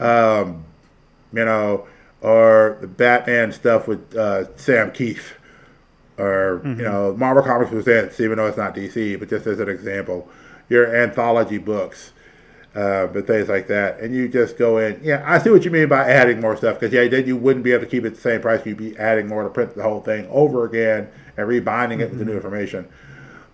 Um, 0.00 0.64
you 1.32 1.44
know, 1.44 1.86
or 2.20 2.78
the 2.80 2.86
Batman 2.86 3.52
stuff 3.52 3.86
with 3.86 4.14
uh, 4.16 4.54
Sam 4.56 4.90
Kieth, 4.90 5.32
or 6.18 6.62
you 6.64 6.74
know, 6.84 7.14
Marvel 7.16 7.42
Comics 7.42 7.70
Presents, 7.70 8.20
even 8.20 8.38
though 8.38 8.46
it's 8.46 8.56
not 8.56 8.74
DC, 8.74 9.18
but 9.18 9.28
just 9.28 9.46
as 9.46 9.60
an 9.60 9.68
example, 9.68 10.28
your 10.68 10.94
anthology 10.94 11.58
books, 11.58 12.12
uh, 12.74 13.06
but 13.08 13.26
things 13.26 13.48
like 13.48 13.66
that, 13.68 14.00
and 14.00 14.14
you 14.14 14.28
just 14.28 14.56
go 14.56 14.78
in. 14.78 15.00
Yeah, 15.02 15.22
I 15.26 15.38
see 15.38 15.50
what 15.50 15.64
you 15.64 15.70
mean 15.70 15.88
by 15.88 16.08
adding 16.08 16.40
more 16.40 16.56
stuff, 16.56 16.78
because 16.78 16.92
yeah, 16.92 17.06
then 17.08 17.26
you 17.26 17.36
wouldn't 17.36 17.64
be 17.64 17.72
able 17.72 17.84
to 17.84 17.90
keep 17.90 18.04
it 18.04 18.14
the 18.14 18.20
same 18.20 18.40
price. 18.40 18.64
You'd 18.64 18.76
be 18.76 18.96
adding 18.96 19.28
more 19.28 19.42
to 19.42 19.50
print 19.50 19.74
the 19.74 19.82
whole 19.82 20.00
thing 20.00 20.26
over 20.28 20.64
again 20.64 21.08
and 21.36 21.48
rebinding 21.48 22.00
it 22.00 22.10
with 22.10 22.18
the 22.18 22.24
new 22.24 22.34
information. 22.34 22.88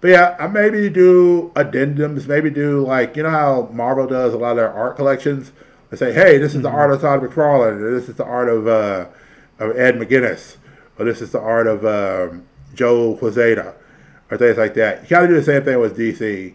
But 0.01 0.09
yeah, 0.09 0.37
I 0.39 0.47
maybe 0.47 0.89
do 0.89 1.53
addendums. 1.55 2.27
Maybe 2.27 2.51
do 2.51 2.85
like 2.87 3.17
you 3.17 3.23
know 3.23 3.31
how 3.31 3.69
Marvel 3.73 4.07
does 4.07 4.33
a 4.33 4.39
lot 4.39 4.53
of 4.53 4.57
their 4.57 4.73
art 4.73 4.97
collections. 4.97 5.53
They 5.91 5.97
say, 5.97 6.13
hey, 6.13 6.39
this 6.39 6.55
is 6.55 6.63
the 6.63 6.71
art 6.71 6.93
of 6.93 7.01
Todd 7.01 7.21
McFarlane, 7.21 7.81
or 7.81 7.99
this 7.99 8.09
is 8.09 8.15
the 8.15 8.25
art 8.25 8.49
of 8.49 8.67
uh, 8.67 9.07
of 9.59 9.77
Ed 9.77 9.97
McGuinness, 9.97 10.57
or 10.99 11.05
this 11.05 11.21
is 11.21 11.33
the 11.33 11.41
art 11.41 11.67
of 11.67 11.85
um, 11.85 12.47
Joe 12.75 13.17
Quesada, 13.17 13.75
or 14.31 14.37
things 14.37 14.59
like 14.59 14.75
that. 14.75 15.03
You 15.03 15.09
got 15.09 15.21
to 15.23 15.29
do 15.29 15.35
the 15.35 15.43
same 15.43 15.65
thing 15.65 15.79
with 15.79 15.97
DC, 15.97 16.55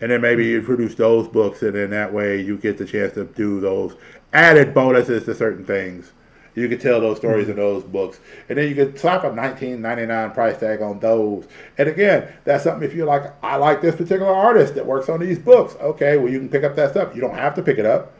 and 0.00 0.10
then 0.10 0.20
maybe 0.20 0.46
you 0.46 0.58
mm-hmm. 0.58 0.66
produce 0.66 0.94
those 0.94 1.28
books, 1.28 1.62
and 1.62 1.74
then 1.74 1.90
that 1.90 2.12
way 2.12 2.40
you 2.40 2.56
get 2.58 2.78
the 2.78 2.84
chance 2.84 3.14
to 3.14 3.24
do 3.24 3.60
those 3.60 3.96
added 4.32 4.74
bonuses 4.74 5.24
to 5.24 5.34
certain 5.34 5.64
things. 5.64 6.12
You 6.54 6.68
could 6.68 6.80
tell 6.80 7.00
those 7.00 7.16
stories 7.16 7.48
in 7.48 7.54
mm-hmm. 7.54 7.62
those 7.62 7.82
books, 7.84 8.20
and 8.48 8.58
then 8.58 8.68
you 8.68 8.74
could 8.74 8.98
slap 8.98 9.24
a 9.24 9.32
nineteen 9.32 9.80
ninety 9.80 10.04
nine 10.04 10.32
price 10.32 10.58
tag 10.58 10.82
on 10.82 11.00
those. 11.00 11.46
And 11.78 11.88
again, 11.88 12.30
that's 12.44 12.64
something 12.64 12.86
if 12.86 12.94
you're 12.94 13.06
like, 13.06 13.32
I 13.42 13.56
like 13.56 13.80
this 13.80 13.94
particular 13.94 14.32
artist 14.32 14.74
that 14.74 14.84
works 14.84 15.08
on 15.08 15.20
these 15.20 15.38
books. 15.38 15.76
Okay, 15.80 16.18
well 16.18 16.30
you 16.30 16.38
can 16.38 16.50
pick 16.50 16.64
up 16.64 16.76
that 16.76 16.90
stuff. 16.90 17.14
You 17.14 17.22
don't 17.22 17.34
have 17.34 17.54
to 17.54 17.62
pick 17.62 17.78
it 17.78 17.86
up, 17.86 18.12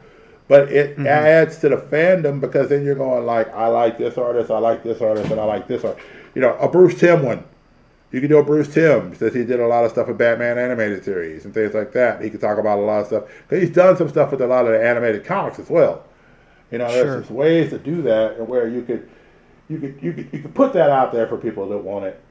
but 0.47 0.71
it 0.71 0.91
mm-hmm. 0.95 1.05
adds 1.05 1.57
to 1.59 1.69
the 1.69 1.77
fandom 1.77 2.41
because 2.41 2.69
then 2.69 2.83
you're 2.83 2.95
going 2.95 3.25
like, 3.25 3.53
I 3.53 3.67
like 3.67 3.97
this 3.97 4.17
artist, 4.17 4.49
I 4.49 4.57
like 4.57 4.83
this 4.83 5.01
artist, 5.01 5.29
and 5.31 5.39
I 5.39 5.45
like 5.45 5.67
this 5.67 5.83
artist. 5.83 6.05
You 6.35 6.41
know, 6.41 6.55
a 6.57 6.67
Bruce 6.67 6.99
Timm 6.99 7.23
one. 7.23 7.43
You 8.11 8.19
can 8.19 8.29
do 8.29 8.37
a 8.37 8.43
Bruce 8.43 8.71
Timm 8.71 9.15
since 9.15 9.33
he 9.33 9.43
did 9.43 9.59
a 9.59 9.67
lot 9.67 9.85
of 9.85 9.91
stuff 9.91 10.07
with 10.07 10.19
Batman 10.19 10.59
animated 10.59 11.03
series 11.03 11.45
and 11.45 11.53
things 11.53 11.73
like 11.73 11.93
that. 11.93 12.21
He 12.21 12.29
could 12.29 12.41
talk 12.41 12.59
about 12.59 12.77
a 12.77 12.81
lot 12.81 13.01
of 13.01 13.07
stuff 13.07 13.23
because 13.47 13.63
he's 13.63 13.75
done 13.75 13.97
some 13.97 14.07
stuff 14.07 14.31
with 14.31 14.41
a 14.41 14.47
lot 14.47 14.65
of 14.65 14.71
the 14.71 14.85
animated 14.85 15.25
comics 15.25 15.57
as 15.57 15.69
well. 15.69 16.03
You 16.69 16.77
know, 16.77 16.91
there's 16.91 17.21
just 17.21 17.31
ways 17.31 17.71
to 17.71 17.79
do 17.79 18.01
that 18.03 18.37
and 18.37 18.47
where 18.47 18.67
you 18.67 18.83
could, 18.83 19.09
you 19.67 19.79
could, 19.79 19.99
you 20.01 20.13
could, 20.13 20.29
you 20.31 20.39
could 20.41 20.55
put 20.55 20.73
that 20.73 20.89
out 20.89 21.11
there 21.11 21.27
for 21.27 21.37
people 21.37 21.67
that 21.69 21.77
want 21.77 22.05
it 22.05 22.21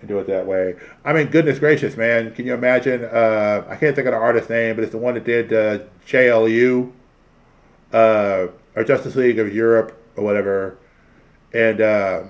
and 0.00 0.08
do 0.08 0.18
it 0.18 0.26
that 0.26 0.46
way. 0.46 0.76
I 1.04 1.12
mean, 1.12 1.28
goodness 1.28 1.58
gracious, 1.58 1.96
man! 1.96 2.34
Can 2.34 2.46
you 2.46 2.54
imagine? 2.54 3.04
Uh, 3.04 3.64
I 3.68 3.76
can't 3.76 3.94
think 3.94 4.06
of 4.06 4.12
the 4.12 4.18
artist's 4.18 4.50
name, 4.50 4.76
but 4.76 4.84
it's 4.84 4.92
the 4.92 4.98
one 4.98 5.14
that 5.14 5.24
did 5.24 5.52
uh, 5.52 5.84
JLU, 6.06 6.92
uh, 7.92 8.48
or 8.74 8.84
Justice 8.84 9.16
League 9.16 9.38
of 9.38 9.54
Europe 9.54 9.98
or 10.16 10.24
whatever, 10.24 10.76
and 11.52 11.80
uh, 11.80 12.22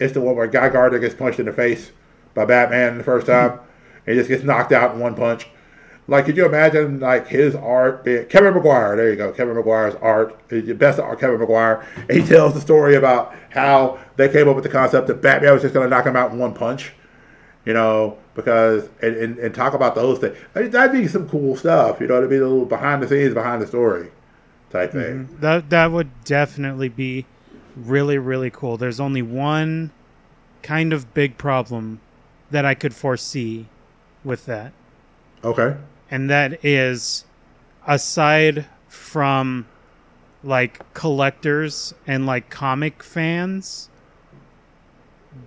it's 0.00 0.14
the 0.14 0.20
one 0.20 0.34
where 0.34 0.46
Guy 0.46 0.68
Gardner 0.70 0.98
gets 0.98 1.14
punched 1.14 1.38
in 1.38 1.46
the 1.46 1.52
face 1.52 1.92
by 2.34 2.44
Batman 2.44 2.98
the 2.98 3.04
first 3.04 3.26
time, 3.26 3.60
and 4.06 4.06
he 4.06 4.14
just 4.14 4.28
gets 4.28 4.42
knocked 4.42 4.72
out 4.72 4.94
in 4.94 5.00
one 5.00 5.14
punch. 5.14 5.46
Like, 6.08 6.24
could 6.24 6.36
you 6.36 6.44
imagine 6.44 6.98
like 6.98 7.28
his 7.28 7.54
art? 7.54 8.02
Being, 8.02 8.26
Kevin 8.26 8.54
Maguire, 8.54 8.96
there 8.96 9.10
you 9.10 9.16
go. 9.16 9.30
Kevin 9.30 9.54
Maguire's 9.54 9.94
art, 9.96 10.36
the 10.48 10.72
best 10.72 10.98
art. 10.98 11.20
Kevin 11.20 11.38
Maguire. 11.38 11.86
And 12.08 12.20
he 12.20 12.26
tells 12.26 12.52
the 12.52 12.60
story 12.60 12.96
about 12.96 13.32
how 13.50 14.00
they 14.16 14.28
came 14.28 14.48
up 14.48 14.56
with 14.56 14.64
the 14.64 14.70
concept 14.70 15.06
that 15.06 15.22
Batman 15.22 15.52
was 15.52 15.62
just 15.62 15.72
going 15.72 15.88
to 15.88 15.90
knock 15.94 16.06
him 16.06 16.16
out 16.16 16.32
in 16.32 16.38
one 16.38 16.52
punch. 16.52 16.92
You 17.64 17.74
know, 17.74 18.18
because 18.34 18.88
and, 19.02 19.14
and, 19.16 19.38
and 19.38 19.54
talk 19.54 19.74
about 19.74 19.94
those 19.94 20.18
things. 20.18 20.36
I 20.56 20.62
mean, 20.62 20.70
that'd 20.72 20.92
be 20.92 21.06
some 21.06 21.28
cool 21.28 21.56
stuff. 21.56 22.00
You 22.00 22.08
know, 22.08 22.20
to 22.20 22.26
be 22.26 22.38
a 22.38 22.40
little 22.40 22.64
behind 22.64 23.02
the 23.02 23.08
scenes, 23.08 23.34
behind 23.34 23.62
the 23.62 23.66
story 23.66 24.10
type 24.70 24.90
mm-hmm. 24.90 25.26
thing. 25.26 25.38
That 25.40 25.70
that 25.70 25.92
would 25.92 26.24
definitely 26.24 26.88
be 26.88 27.26
really 27.76 28.18
really 28.18 28.50
cool. 28.50 28.76
There's 28.76 29.00
only 29.00 29.22
one 29.22 29.90
kind 30.62 30.92
of 30.92 31.14
big 31.14 31.38
problem 31.38 32.00
that 32.50 32.64
I 32.64 32.74
could 32.74 32.94
foresee 32.94 33.66
with 34.24 34.46
that. 34.46 34.72
Okay. 35.42 35.76
and 36.10 36.28
that 36.28 36.62
is 36.64 37.24
aside 37.86 38.66
from 38.88 39.66
like 40.44 40.92
collectors 40.92 41.94
and 42.06 42.26
like 42.26 42.50
comic 42.50 43.02
fans 43.02 43.88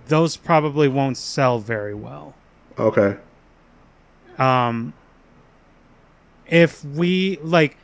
those 0.07 0.35
probably 0.37 0.87
won't 0.87 1.17
sell 1.17 1.59
very 1.59 1.93
well 1.93 2.33
Okay. 2.79 3.17
um 4.39 4.93
if 6.47 6.83
we 6.83 7.37
like 7.43 7.77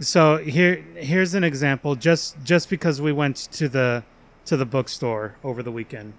so 0.00 0.38
here 0.38 0.76
here's 0.96 1.34
an 1.34 1.44
example 1.44 1.94
just 1.94 2.36
just 2.44 2.68
because 2.68 3.00
we 3.00 3.12
went 3.12 3.36
to 3.52 3.68
the 3.68 4.04
to 4.46 4.56
the 4.56 4.66
bookstore 4.66 5.36
over 5.42 5.62
the 5.62 5.72
weekend 5.72 6.14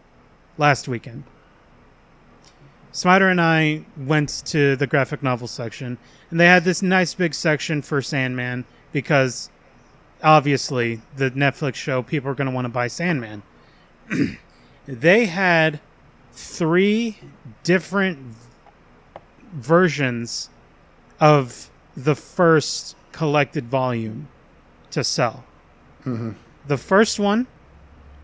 last 0.57 0.87
weekend. 0.87 1.23
Smiter 2.91 3.27
and 3.27 3.41
I 3.41 3.83
went 3.97 4.41
to 4.45 4.77
the 4.77 4.87
graphic 4.87 5.21
novel 5.21 5.47
section 5.47 5.97
and 6.31 6.39
they 6.39 6.47
had 6.47 6.63
this 6.63 6.81
nice 6.81 7.13
big 7.13 7.33
section 7.33 7.81
for 7.81 8.01
Sandman 8.01 8.65
because 8.93 9.49
obviously 10.23 11.01
the 11.17 11.29
Netflix 11.31 11.75
show 11.75 12.01
people 12.01 12.31
are 12.31 12.35
going 12.35 12.47
to 12.47 12.53
want 12.55 12.65
to 12.65 12.69
buy 12.69 12.87
Sandman. 12.87 13.43
They 14.87 15.25
had 15.25 15.79
three 16.31 17.17
different 17.63 18.19
versions 19.53 20.49
of 21.19 21.71
the 21.97 22.15
first 22.15 22.95
collected 23.15 23.65
volume 23.65 24.27
to 24.91 25.01
sell. 25.01 25.45
The 26.67 26.77
first 26.77 27.17
one 27.17 27.47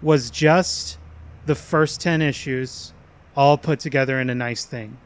was 0.01 0.29
just 0.29 0.97
the 1.45 1.55
first 1.55 2.01
10 2.01 2.21
issues 2.21 2.91
all 3.33 3.57
put 3.57 3.79
together 3.79 4.19
in 4.19 4.29
a 4.29 4.35
nice 4.35 4.65
thing. 4.65 4.97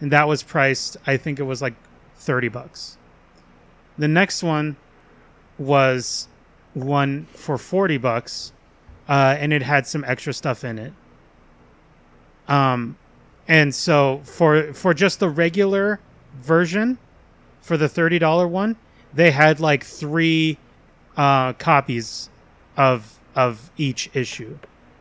And 0.00 0.10
that 0.12 0.26
was 0.26 0.42
priced, 0.42 0.96
I 1.06 1.18
think 1.18 1.38
it 1.38 1.42
was 1.42 1.60
like 1.60 1.74
30 2.16 2.48
bucks. 2.48 2.96
The 3.98 4.08
next 4.08 4.42
one 4.42 4.76
was 5.58 6.26
one 6.72 7.26
for 7.34 7.58
40 7.58 7.98
bucks 7.98 8.54
uh, 9.10 9.36
and 9.38 9.52
it 9.52 9.60
had 9.60 9.86
some 9.86 10.04
extra 10.06 10.32
stuff 10.32 10.64
in 10.64 10.78
it. 10.78 10.92
Um, 12.48 12.96
and 13.46 13.74
so 13.74 14.22
for 14.24 14.72
for 14.72 14.94
just 14.94 15.20
the 15.20 15.28
regular 15.28 16.00
version, 16.40 16.96
for 17.60 17.76
the 17.76 17.88
thirty 17.88 18.18
dollar 18.18 18.48
one, 18.48 18.76
they 19.14 19.30
had 19.30 19.60
like 19.60 19.84
three 19.84 20.58
uh, 21.16 21.52
copies 21.54 22.30
of 22.76 23.18
of 23.34 23.70
each 23.76 24.10
issue 24.14 24.58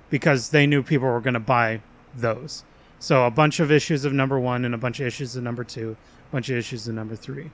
because 0.09 0.49
they 0.49 0.65
knew 0.67 0.83
people 0.83 1.07
were 1.07 1.21
going 1.21 1.33
to 1.33 1.39
buy 1.39 1.81
those. 2.15 2.63
So 2.99 3.25
a 3.25 3.31
bunch 3.31 3.59
of 3.59 3.71
issues 3.71 4.05
of 4.05 4.13
number 4.13 4.39
one 4.39 4.63
and 4.65 4.75
a 4.75 4.77
bunch 4.77 4.99
of 4.99 5.07
issues 5.07 5.35
of 5.35 5.43
number 5.43 5.63
two, 5.63 5.95
a 6.29 6.31
bunch 6.31 6.49
of 6.49 6.57
issues 6.57 6.87
of 6.87 6.95
number 6.95 7.15
three. 7.15 7.49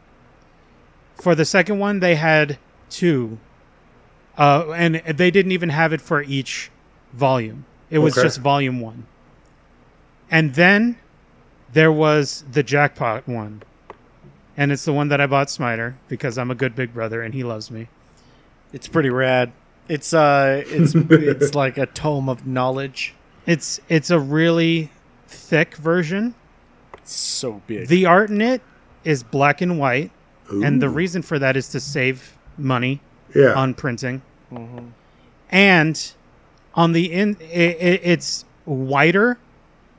For 1.15 1.33
the 1.35 1.45
second 1.45 1.79
one, 1.79 1.99
they 1.99 2.15
had 2.15 2.57
two, 2.89 3.37
uh, 4.37 4.71
and 4.71 4.95
they 4.95 5.31
didn't 5.31 5.51
even 5.51 5.69
have 5.69 5.93
it 5.93 6.01
for 6.01 6.21
each 6.21 6.69
volume. 7.13 7.65
It 7.89 7.99
was 7.99 8.17
Okay. 8.17 8.25
just 8.25 8.39
volume 8.39 8.79
one. 8.81 9.05
And 10.29 10.53
then 10.55 10.97
there 11.71 11.91
was 11.91 12.43
the 12.51 12.61
jackpot 12.63 13.27
one. 13.27 13.63
And 14.57 14.71
it's 14.71 14.85
the 14.85 14.93
one 14.93 15.09
that 15.09 15.21
I 15.21 15.27
bought 15.27 15.49
Smiter 15.49 15.95
because 16.07 16.37
I'm 16.37 16.49
a 16.49 16.55
good 16.55 16.75
big 16.75 16.93
brother 16.93 17.21
and 17.21 17.33
he 17.33 17.43
loves 17.43 17.69
me. 17.69 17.87
It's 18.73 18.87
pretty 18.87 19.09
rad. 19.09 19.51
It's 19.87 20.13
uh, 20.13 20.63
it's 20.65 20.95
it's 21.09 21.55
like 21.55 21.77
a 21.77 21.85
tome 21.85 22.27
of 22.27 22.45
knowledge. 22.45 23.13
It's 23.45 23.79
it's 23.87 24.09
a 24.09 24.19
really 24.19 24.89
thick 25.27 25.75
version. 25.75 26.35
It's 26.97 27.13
so 27.13 27.61
big. 27.67 27.87
The 27.87 28.05
art 28.05 28.29
in 28.29 28.41
it 28.41 28.61
is 29.03 29.23
black 29.23 29.61
and 29.61 29.79
white, 29.79 30.11
and 30.49 30.81
the 30.81 30.89
reason 30.89 31.21
for 31.21 31.39
that 31.39 31.55
is 31.55 31.69
to 31.69 31.79
save 31.79 32.37
money 32.57 32.99
yeah. 33.33 33.53
on 33.53 33.73
printing. 33.73 34.21
Mm-hmm. 34.51 34.87
And 35.49 36.11
on 36.73 36.91
the 36.91 37.11
in, 37.13 37.37
it, 37.39 37.77
it, 37.79 38.01
it's 38.03 38.45
wider 38.65 39.37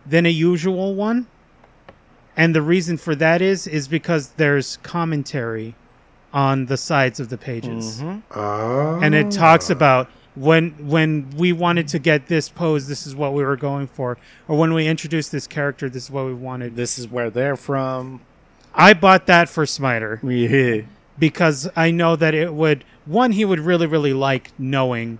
than 0.04 0.26
a 0.26 0.30
usual 0.30 0.94
one, 0.94 1.26
and 2.38 2.54
the 2.54 2.62
reason 2.62 2.96
for 2.96 3.14
that 3.16 3.42
is 3.42 3.66
is 3.66 3.86
because 3.88 4.28
there's 4.38 4.78
commentary 4.78 5.74
on 6.32 6.66
the 6.66 6.76
sides 6.76 7.20
of 7.20 7.28
the 7.28 7.36
pages, 7.38 8.02
Ah. 8.34 8.98
and 9.02 9.14
it 9.14 9.30
talks 9.30 9.68
about 9.70 10.08
when 10.34 10.70
when 10.94 11.28
we 11.36 11.52
wanted 11.52 11.88
to 11.88 11.98
get 11.98 12.28
this 12.28 12.48
pose, 12.48 12.86
this 12.86 13.06
is 13.06 13.14
what 13.14 13.32
we 13.34 13.42
were 13.44 13.56
going 13.56 13.86
for, 13.86 14.16
or 14.46 14.56
when 14.56 14.72
we 14.72 14.86
introduced 14.86 15.32
this 15.32 15.46
character, 15.46 15.88
this 15.90 16.04
is 16.04 16.10
what 16.10 16.24
we 16.26 16.34
wanted. 16.34 16.76
this 16.76 16.98
is 16.98 17.08
where 17.08 17.28
they're 17.30 17.56
from. 17.56 18.20
I 18.74 18.92
bought 18.94 19.26
that 19.26 19.48
for 19.48 19.66
Smiter 19.66 20.20
Yeah. 20.22 20.82
because 21.18 21.68
I 21.74 21.90
know 21.90 22.14
that 22.16 22.34
it 22.34 22.54
would 22.54 22.84
one 23.06 23.32
he 23.32 23.44
would 23.44 23.58
really 23.60 23.86
really 23.86 24.12
like 24.12 24.50
knowing 24.58 25.18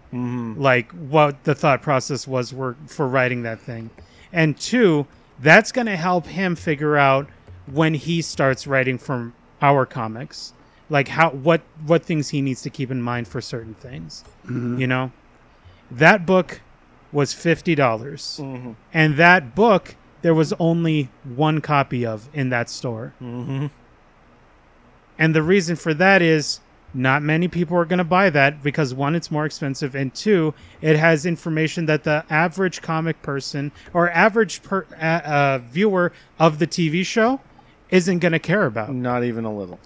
like 0.59 0.93
what 0.93 1.43
the 1.45 1.55
thought 1.55 1.81
process 1.83 2.29
was 2.29 2.53
were, 2.53 2.77
for 2.87 3.09
writing 3.09 3.43
that 3.43 3.59
thing, 3.61 3.89
and 4.33 4.57
two 4.61 5.07
that's 5.41 5.73
going 5.73 5.87
to 5.87 5.97
help 5.97 6.27
him 6.27 6.57
figure 6.57 6.97
out 6.97 7.29
when 7.67 7.95
he 7.95 8.23
starts 8.23 8.67
writing 8.67 8.99
from 8.99 9.35
our 9.61 9.85
comics 9.85 10.53
like 10.91 11.09
how 11.09 11.31
what 11.31 11.61
what 11.87 12.03
things 12.05 12.29
he 12.29 12.41
needs 12.41 12.63
to 12.63 12.71
keep 12.71 12.91
in 12.91 13.03
mind 13.03 13.29
for 13.29 13.41
certain 13.41 13.75
things 13.75 14.25
mm-hmm. 14.45 14.79
you 14.81 14.87
know? 14.87 15.13
That 15.91 16.27
book 16.27 16.61
was 17.13 17.33
$50. 17.35 17.77
Mm-hmm. 17.77 18.73
And 18.93 19.17
that 19.17 19.55
book 19.55 19.97
there 20.21 20.35
was 20.35 20.53
only 20.55 21.11
one 21.23 21.61
copy 21.61 22.05
of 22.05 22.29
in 22.35 22.51
that 22.51 22.69
store. 22.69 23.15
Mm-hmm. 23.23 23.67
And 25.19 25.35
the 25.35 25.43
reason 25.43 25.77
for 25.77 25.95
that 25.95 26.23
is 26.23 26.61
not 26.95 27.23
many 27.23 27.49
people 27.49 27.77
are 27.77 27.85
going 27.85 27.99
to 27.99 28.05
buy 28.05 28.31
that 28.31 28.63
because 28.63 28.95
one, 28.95 29.15
it's 29.15 29.31
more 29.31 29.45
expensive, 29.45 29.95
and 29.95 30.15
two, 30.15 30.55
it 30.81 30.97
has 30.97 31.27
information 31.27 31.87
that 31.87 32.05
the 32.05 32.25
average 32.31 32.81
comic 32.81 33.21
person 33.23 33.73
or 33.93 34.11
average 34.11 34.63
per, 34.63 34.87
uh, 35.01 35.05
uh, 35.05 35.59
viewer 35.71 36.13
of 36.39 36.59
the 36.59 36.67
TV 36.67 37.05
show 37.05 37.41
isn't 37.91 38.19
going 38.21 38.33
to 38.33 38.39
care 38.39 38.67
about. 38.67 38.93
Not 38.93 39.25
even 39.25 39.45
a 39.45 39.55
little. 39.55 39.79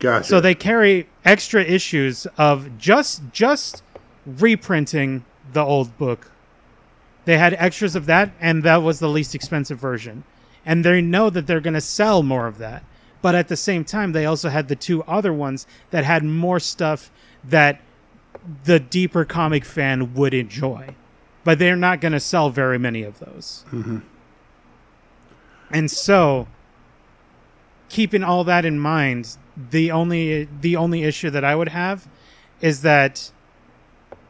Gotcha. 0.00 0.24
So 0.24 0.40
they 0.40 0.54
carry 0.54 1.08
extra 1.24 1.62
issues 1.62 2.26
of 2.38 2.78
just 2.78 3.22
just 3.32 3.82
reprinting 4.26 5.24
the 5.52 5.62
old 5.62 5.96
book. 5.98 6.30
They 7.26 7.36
had 7.36 7.54
extras 7.54 7.94
of 7.94 8.06
that, 8.06 8.32
and 8.40 8.62
that 8.62 8.78
was 8.78 8.98
the 8.98 9.08
least 9.08 9.34
expensive 9.34 9.78
version. 9.78 10.24
And 10.64 10.84
they 10.84 11.00
know 11.00 11.30
that 11.30 11.46
they're 11.46 11.60
going 11.60 11.74
to 11.74 11.80
sell 11.80 12.22
more 12.22 12.46
of 12.46 12.58
that. 12.58 12.82
But 13.22 13.34
at 13.34 13.48
the 13.48 13.56
same 13.56 13.84
time, 13.84 14.12
they 14.12 14.24
also 14.24 14.48
had 14.48 14.68
the 14.68 14.76
two 14.76 15.02
other 15.04 15.32
ones 15.32 15.66
that 15.90 16.04
had 16.04 16.24
more 16.24 16.58
stuff 16.58 17.10
that 17.44 17.80
the 18.64 18.80
deeper 18.80 19.24
comic 19.24 19.64
fan 19.64 20.14
would 20.14 20.34
enjoy. 20.34 20.94
But 21.44 21.58
they're 21.58 21.76
not 21.76 22.00
going 22.00 22.12
to 22.12 22.20
sell 22.20 22.50
very 22.50 22.78
many 22.78 23.02
of 23.02 23.18
those. 23.18 23.64
Mm-hmm. 23.72 23.98
And 25.70 25.90
so, 25.90 26.48
keeping 27.88 28.22
all 28.22 28.44
that 28.44 28.64
in 28.64 28.78
mind, 28.78 29.36
the 29.70 29.90
only 29.90 30.48
the 30.60 30.76
only 30.76 31.04
issue 31.04 31.30
that 31.30 31.44
I 31.44 31.54
would 31.54 31.68
have 31.68 32.08
is 32.60 32.82
that 32.82 33.30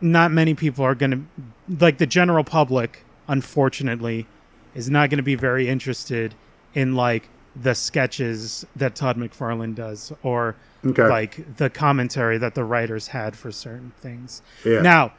not 0.00 0.30
many 0.30 0.54
people 0.54 0.84
are 0.84 0.94
going 0.94 1.10
to 1.10 1.84
like 1.84 1.98
the 1.98 2.06
general 2.06 2.44
public 2.44 3.04
unfortunately 3.28 4.26
is 4.74 4.88
not 4.90 5.10
going 5.10 5.18
to 5.18 5.22
be 5.22 5.34
very 5.34 5.68
interested 5.68 6.34
in 6.74 6.94
like 6.94 7.28
the 7.56 7.74
sketches 7.74 8.64
that 8.76 8.94
Todd 8.94 9.16
McFarlane 9.16 9.74
does 9.74 10.12
or 10.22 10.56
Okay. 10.86 11.06
like 11.06 11.56
the 11.58 11.68
commentary 11.68 12.38
that 12.38 12.54
the 12.54 12.64
writers 12.64 13.08
had 13.08 13.36
for 13.36 13.52
certain 13.52 13.92
things. 14.00 14.40
Yeah. 14.64 14.80
Now, 14.80 15.12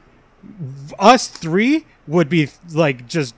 us 0.97 1.27
three 1.27 1.85
would 2.07 2.29
be 2.29 2.49
like 2.73 3.07
just 3.07 3.35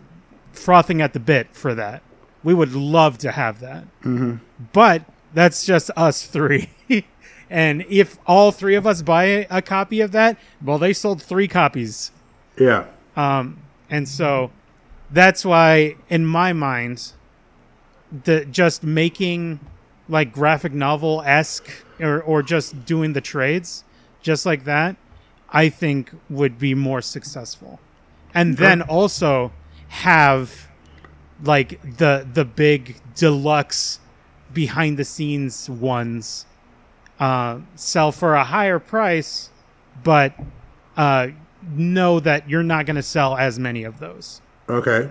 frothing 0.53 1.01
at 1.01 1.11
the 1.11 1.19
bit 1.19 1.47
for 1.53 1.75
that. 1.75 2.01
We 2.43 2.53
would 2.53 2.73
love 2.73 3.17
to 3.19 3.31
have 3.31 3.59
that. 3.59 3.83
Mm-hmm. 4.03 4.35
But 4.71 5.03
that's 5.33 5.65
just 5.65 5.91
us 5.97 6.25
three. 6.25 6.69
and 7.49 7.83
if 7.89 8.17
all 8.25 8.51
three 8.53 8.75
of 8.75 8.87
us 8.87 9.01
buy 9.01 9.25
a, 9.25 9.47
a 9.49 9.61
copy 9.61 9.99
of 9.99 10.11
that, 10.13 10.37
well, 10.63 10.77
they 10.77 10.93
sold 10.93 11.21
three 11.21 11.47
copies. 11.49 12.11
yeah. 12.57 12.85
Um, 13.17 13.59
and 13.89 14.07
so 14.07 14.49
that's 15.11 15.43
why, 15.45 15.95
in 16.09 16.25
my 16.25 16.51
mind, 16.53 17.11
the 18.23 18.45
just 18.45 18.83
making 18.83 19.59
like 20.07 20.31
graphic 20.31 20.73
novel 20.73 21.21
esque 21.25 21.69
or, 21.99 22.21
or 22.21 22.43
just 22.43 22.85
doing 22.85 23.13
the 23.13 23.21
trades 23.21 23.83
just 24.21 24.45
like 24.45 24.65
that, 24.65 24.95
I 25.49 25.69
think 25.69 26.11
would 26.29 26.57
be 26.57 26.73
more 26.73 27.01
successful. 27.01 27.79
And 28.33 28.57
then 28.57 28.81
also 28.81 29.51
have 29.89 30.67
like 31.43 31.79
the 31.97 32.27
the 32.33 32.45
big 32.45 32.95
deluxe 33.15 33.99
behind 34.53 34.97
the 34.97 35.05
scenes 35.05 35.69
ones 35.69 36.45
uh, 37.19 37.59
sell 37.75 38.11
for 38.11 38.35
a 38.35 38.43
higher 38.43 38.79
price, 38.79 39.49
but 40.03 40.33
uh, 40.97 41.27
know 41.75 42.19
that 42.19 42.49
you're 42.49 42.63
not 42.63 42.85
going 42.85 42.95
to 42.95 43.03
sell 43.03 43.37
as 43.37 43.59
many 43.59 43.83
of 43.83 43.99
those. 43.99 44.41
Okay. 44.69 45.09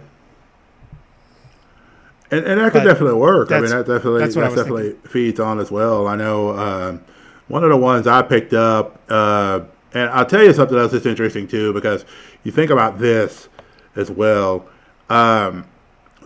And, 2.32 2.46
and 2.46 2.60
that 2.60 2.72
could 2.72 2.84
definitely 2.84 3.20
work. 3.20 3.52
I 3.52 3.60
mean, 3.60 3.68
that 3.68 3.86
definitely 3.86 4.20
that's 4.20 4.34
what 4.34 4.46
I 4.46 4.48
that 4.48 4.56
definitely 4.56 4.94
feeds 5.06 5.38
on 5.38 5.60
as 5.60 5.70
well. 5.70 6.08
I 6.08 6.16
know 6.16 6.56
um, 6.56 7.04
one 7.48 7.62
of 7.62 7.68
the 7.68 7.76
ones 7.76 8.06
I 8.06 8.22
picked 8.22 8.54
up, 8.54 8.98
uh, 9.10 9.60
and 9.92 10.08
I'll 10.08 10.24
tell 10.24 10.42
you 10.42 10.54
something 10.54 10.78
else 10.78 10.92
that's 10.92 11.04
interesting 11.04 11.46
too, 11.46 11.74
because 11.74 12.06
you 12.42 12.50
think 12.50 12.70
about 12.70 12.98
this 12.98 13.50
as 13.96 14.10
well. 14.10 14.66
Um, 15.10 15.66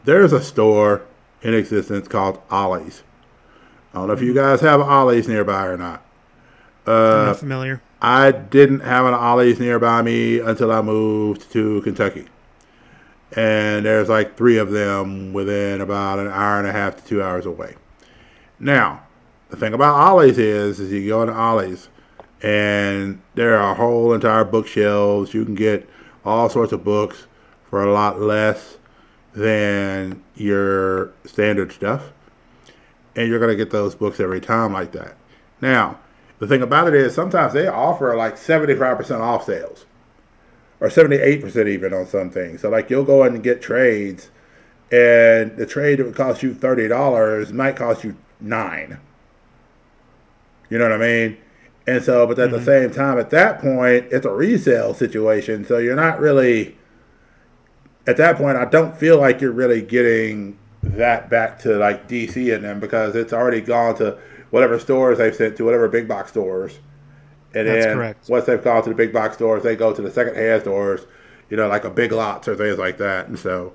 there's 0.05 0.33
a 0.33 0.41
store 0.41 1.03
in 1.43 1.55
existence 1.55 2.07
called 2.07 2.41
Ollie's. 2.53 3.03
I 3.93 3.99
don't 3.99 4.07
know 4.07 4.15
if 4.15 4.23
you 4.23 4.33
guys 4.33 4.61
have 4.61 4.81
Ollie's 4.81 5.27
nearby 5.27 5.67
or 5.67 5.77
not. 5.77 6.05
I'm 6.87 7.27
not 7.27 7.39
familiar. 7.39 7.83
I 8.01 8.31
didn't 8.31 8.81
have 8.81 9.07
an 9.07 9.15
Ollie's 9.15 9.59
nearby 9.59 10.03
me 10.03 10.39
until 10.39 10.71
I 10.71 10.83
moved 10.83 11.51
to 11.53 11.81
Kentucky. 11.83 12.27
And 13.37 13.85
there's 13.85 14.09
like 14.09 14.37
three 14.37 14.57
of 14.57 14.71
them 14.71 15.35
within 15.35 15.83
about 15.83 16.19
an 16.19 16.29
hour 16.29 16.59
and 16.59 16.67
a 16.67 16.73
half 16.73 16.97
to 16.97 17.05
two 17.05 17.23
hours 17.23 17.45
away. 17.45 17.77
Now, 18.59 19.03
the 19.51 19.57
thing 19.57 19.75
about 19.75 19.95
Ollie's 19.95 20.39
is, 20.39 20.81
is 20.81 20.91
you 20.91 21.07
go 21.07 21.27
to 21.27 21.33
Ollie's 21.33 21.89
and 22.43 23.21
there 23.35 23.59
are 23.59 23.75
whole 23.75 24.15
entire 24.15 24.45
bookshelves. 24.45 25.35
You 25.35 25.45
can 25.45 25.55
get 25.55 25.89
all 26.25 26.49
sorts 26.49 26.73
of 26.73 26.83
books 26.83 27.27
for 27.69 27.83
a 27.83 27.93
lot 27.93 28.21
less 28.21 28.79
than 29.35 30.23
your 30.35 31.13
standard 31.25 31.73
stuff. 31.73 32.13
And 33.15 33.29
you're 33.29 33.39
to 33.39 33.57
get 33.57 33.71
those 33.71 33.95
books 33.95 34.19
every 34.19 34.41
time 34.41 34.73
like 34.73 34.93
that. 34.93 35.17
Now, 35.61 35.99
the 36.39 36.47
thing 36.47 36.63
about 36.63 36.89
it 36.89 36.95
is 36.95 37.15
sometimes 37.15 37.53
they 37.53 37.67
offer 37.67 38.15
like 38.17 38.37
75% 38.37 39.21
off 39.21 39.45
sales 39.45 39.87
or 40.81 40.89
78% 40.89 41.69
even 41.69 41.95
on 41.95 42.07
some 42.07 42.31
things. 42.31 42.61
So 42.61 42.69
like 42.69 42.91
you'll 42.91 43.05
go 43.05 43.25
in 43.25 43.35
and 43.35 43.43
get 43.43 43.63
trades 43.63 44.31
and 44.93 45.57
the 45.57 45.67
trade 45.67 45.99
that 45.99 46.05
would 46.05 46.15
cost 46.15 46.43
you 46.43 46.55
$30 46.55 47.53
might 47.53 47.77
cost 47.77 48.05
you 48.05 48.17
9. 48.41 48.99
You 50.69 50.79
know 50.79 50.85
what 50.85 50.93
I 50.93 50.99
mean? 50.99 51.39
And 51.87 52.03
so 52.03 52.27
but 52.27 52.39
at 52.39 52.51
mm-hmm. 52.51 52.59
the 52.59 52.65
same 52.65 52.91
time 52.91 53.19
at 53.19 53.31
that 53.31 53.61
point 53.61 54.07
it's 54.11 54.27
a 54.27 54.31
resale 54.31 54.95
situation. 54.95 55.65
So 55.65 55.79
you're 55.79 55.97
not 55.97 56.21
really 56.21 56.77
at 58.07 58.17
that 58.19 58.37
point 58.37 58.57
I 58.57 58.65
don't 58.65 58.97
feel 58.97 59.19
like 59.19 59.41
you're 59.41 59.53
really 59.53 59.83
getting 59.83 60.59
that 60.83 61.31
back 61.31 61.59
to 61.61 61.77
like 61.77 62.09
DC 62.09 62.55
and 62.55 62.65
them 62.65 62.81
because 62.81 63.17
it's 63.17 63.33
already 63.33 63.61
gone 63.61 63.97
to 63.97 64.19
whatever 64.51 64.79
stores 64.79 65.19
they've 65.19 65.35
sent 65.35 65.57
to 65.57 65.65
whatever 65.65 65.89
big 65.89 66.07
box 66.07 66.31
stores. 66.31 66.79
And 67.57 67.67
That's 67.67 67.87
then 67.87 67.97
correct. 67.97 68.29
once 68.29 68.45
they've 68.47 68.63
gone 68.63 68.83
to 68.85 68.91
the 68.91 68.95
big 68.95 69.13
box 69.15 69.37
stores, 69.37 69.63
they 69.63 69.77
go 69.77 69.95
to 69.95 70.03
the 70.03 70.11
second 70.11 70.37
hand 70.37 70.63
stores, 70.63 71.07
you 71.51 71.57
know, 71.57 71.69
like 71.69 71.85
a 71.85 71.91
big 71.91 72.13
lots 72.13 72.49
or 72.49 72.57
things 72.57 72.79
like 72.79 72.99
that. 72.99 73.29
And 73.29 73.39
so, 73.39 73.75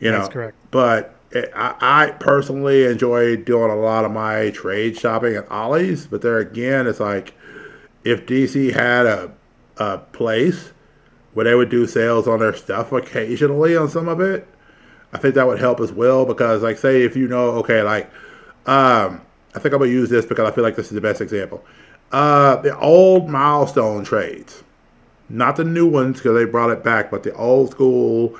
you 0.00 0.12
know, 0.12 0.18
That's 0.18 0.28
correct. 0.28 0.58
But 0.70 1.16
it, 1.30 1.50
I, 1.56 1.76
I 1.80 2.10
personally 2.12 2.84
enjoy 2.84 3.36
doing 3.36 3.70
a 3.70 3.76
lot 3.76 4.04
of 4.04 4.12
my 4.12 4.50
trade 4.50 4.96
shopping 4.98 5.36
at 5.36 5.50
Ollie's. 5.50 6.06
But 6.06 6.22
there 6.22 6.38
again, 6.38 6.86
it's 6.86 7.00
like 7.00 7.34
if 8.04 8.26
DC 8.26 8.72
had 8.74 9.06
a, 9.06 9.32
a 9.78 9.98
place 9.98 10.72
where 11.34 11.44
they 11.44 11.54
would 11.54 11.70
do 11.70 11.86
sales 11.86 12.28
on 12.28 12.40
their 12.40 12.54
stuff 12.54 12.92
occasionally 12.92 13.76
on 13.76 13.88
some 13.88 14.08
of 14.08 14.20
it, 14.20 14.46
I 15.12 15.18
think 15.18 15.34
that 15.36 15.46
would 15.46 15.60
help 15.60 15.80
as 15.80 15.92
well 15.92 16.26
because, 16.26 16.62
like, 16.62 16.78
say 16.78 17.02
if 17.02 17.16
you 17.16 17.28
know, 17.28 17.50
okay, 17.60 17.82
like, 17.82 18.10
um, 18.66 19.22
I 19.54 19.60
think 19.60 19.74
I'm 19.74 19.80
gonna 19.80 19.90
use 19.90 20.10
this 20.10 20.26
because 20.26 20.48
I 20.48 20.54
feel 20.54 20.64
like 20.64 20.76
this 20.76 20.86
is 20.86 20.92
the 20.92 21.00
best 21.00 21.20
example. 21.22 21.64
Uh, 22.10 22.56
the 22.62 22.76
old 22.78 23.28
milestone 23.28 24.02
trades, 24.02 24.62
not 25.28 25.56
the 25.56 25.64
new 25.64 25.86
ones 25.86 26.16
because 26.16 26.34
they 26.34 26.50
brought 26.50 26.70
it 26.70 26.82
back, 26.82 27.10
but 27.10 27.22
the 27.22 27.34
old 27.34 27.70
school 27.70 28.38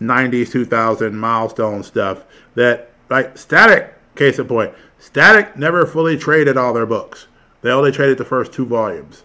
'90s, 0.00 0.50
2000 0.50 1.16
milestone 1.16 1.82
stuff. 1.84 2.24
That 2.56 2.90
like 3.10 3.38
Static, 3.38 3.94
case 4.16 4.38
in 4.38 4.48
point, 4.48 4.74
Static 4.98 5.56
never 5.56 5.86
fully 5.86 6.16
traded 6.16 6.56
all 6.56 6.72
their 6.72 6.86
books. 6.86 7.28
They 7.62 7.70
only 7.70 7.92
traded 7.92 8.18
the 8.18 8.24
first 8.24 8.52
two 8.52 8.66
volumes. 8.66 9.22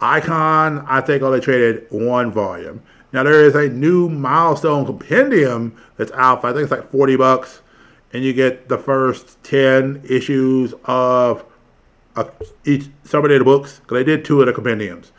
Icon, 0.00 0.84
I 0.88 1.00
think, 1.00 1.22
only 1.22 1.40
traded 1.40 1.86
one 1.90 2.30
volume. 2.30 2.82
Now 3.12 3.22
there 3.22 3.44
is 3.44 3.54
a 3.54 3.68
new 3.68 4.08
milestone 4.08 4.86
compendium 4.86 5.76
that's 5.96 6.12
out. 6.12 6.44
I 6.44 6.52
think 6.52 6.62
it's 6.62 6.70
like 6.70 6.90
forty 6.90 7.16
bucks, 7.16 7.60
and 8.12 8.24
you 8.24 8.32
get 8.32 8.68
the 8.68 8.78
first 8.78 9.42
ten 9.42 10.02
issues 10.08 10.72
of 10.84 11.44
a, 12.16 12.30
each 12.64 12.88
somebody 13.04 13.34
of 13.34 13.40
the 13.40 13.44
books. 13.44 13.80
Cause 13.86 13.96
they 13.96 14.04
did 14.04 14.24
two 14.24 14.40
of 14.40 14.46
the 14.46 14.52
compendiums, 14.52 15.12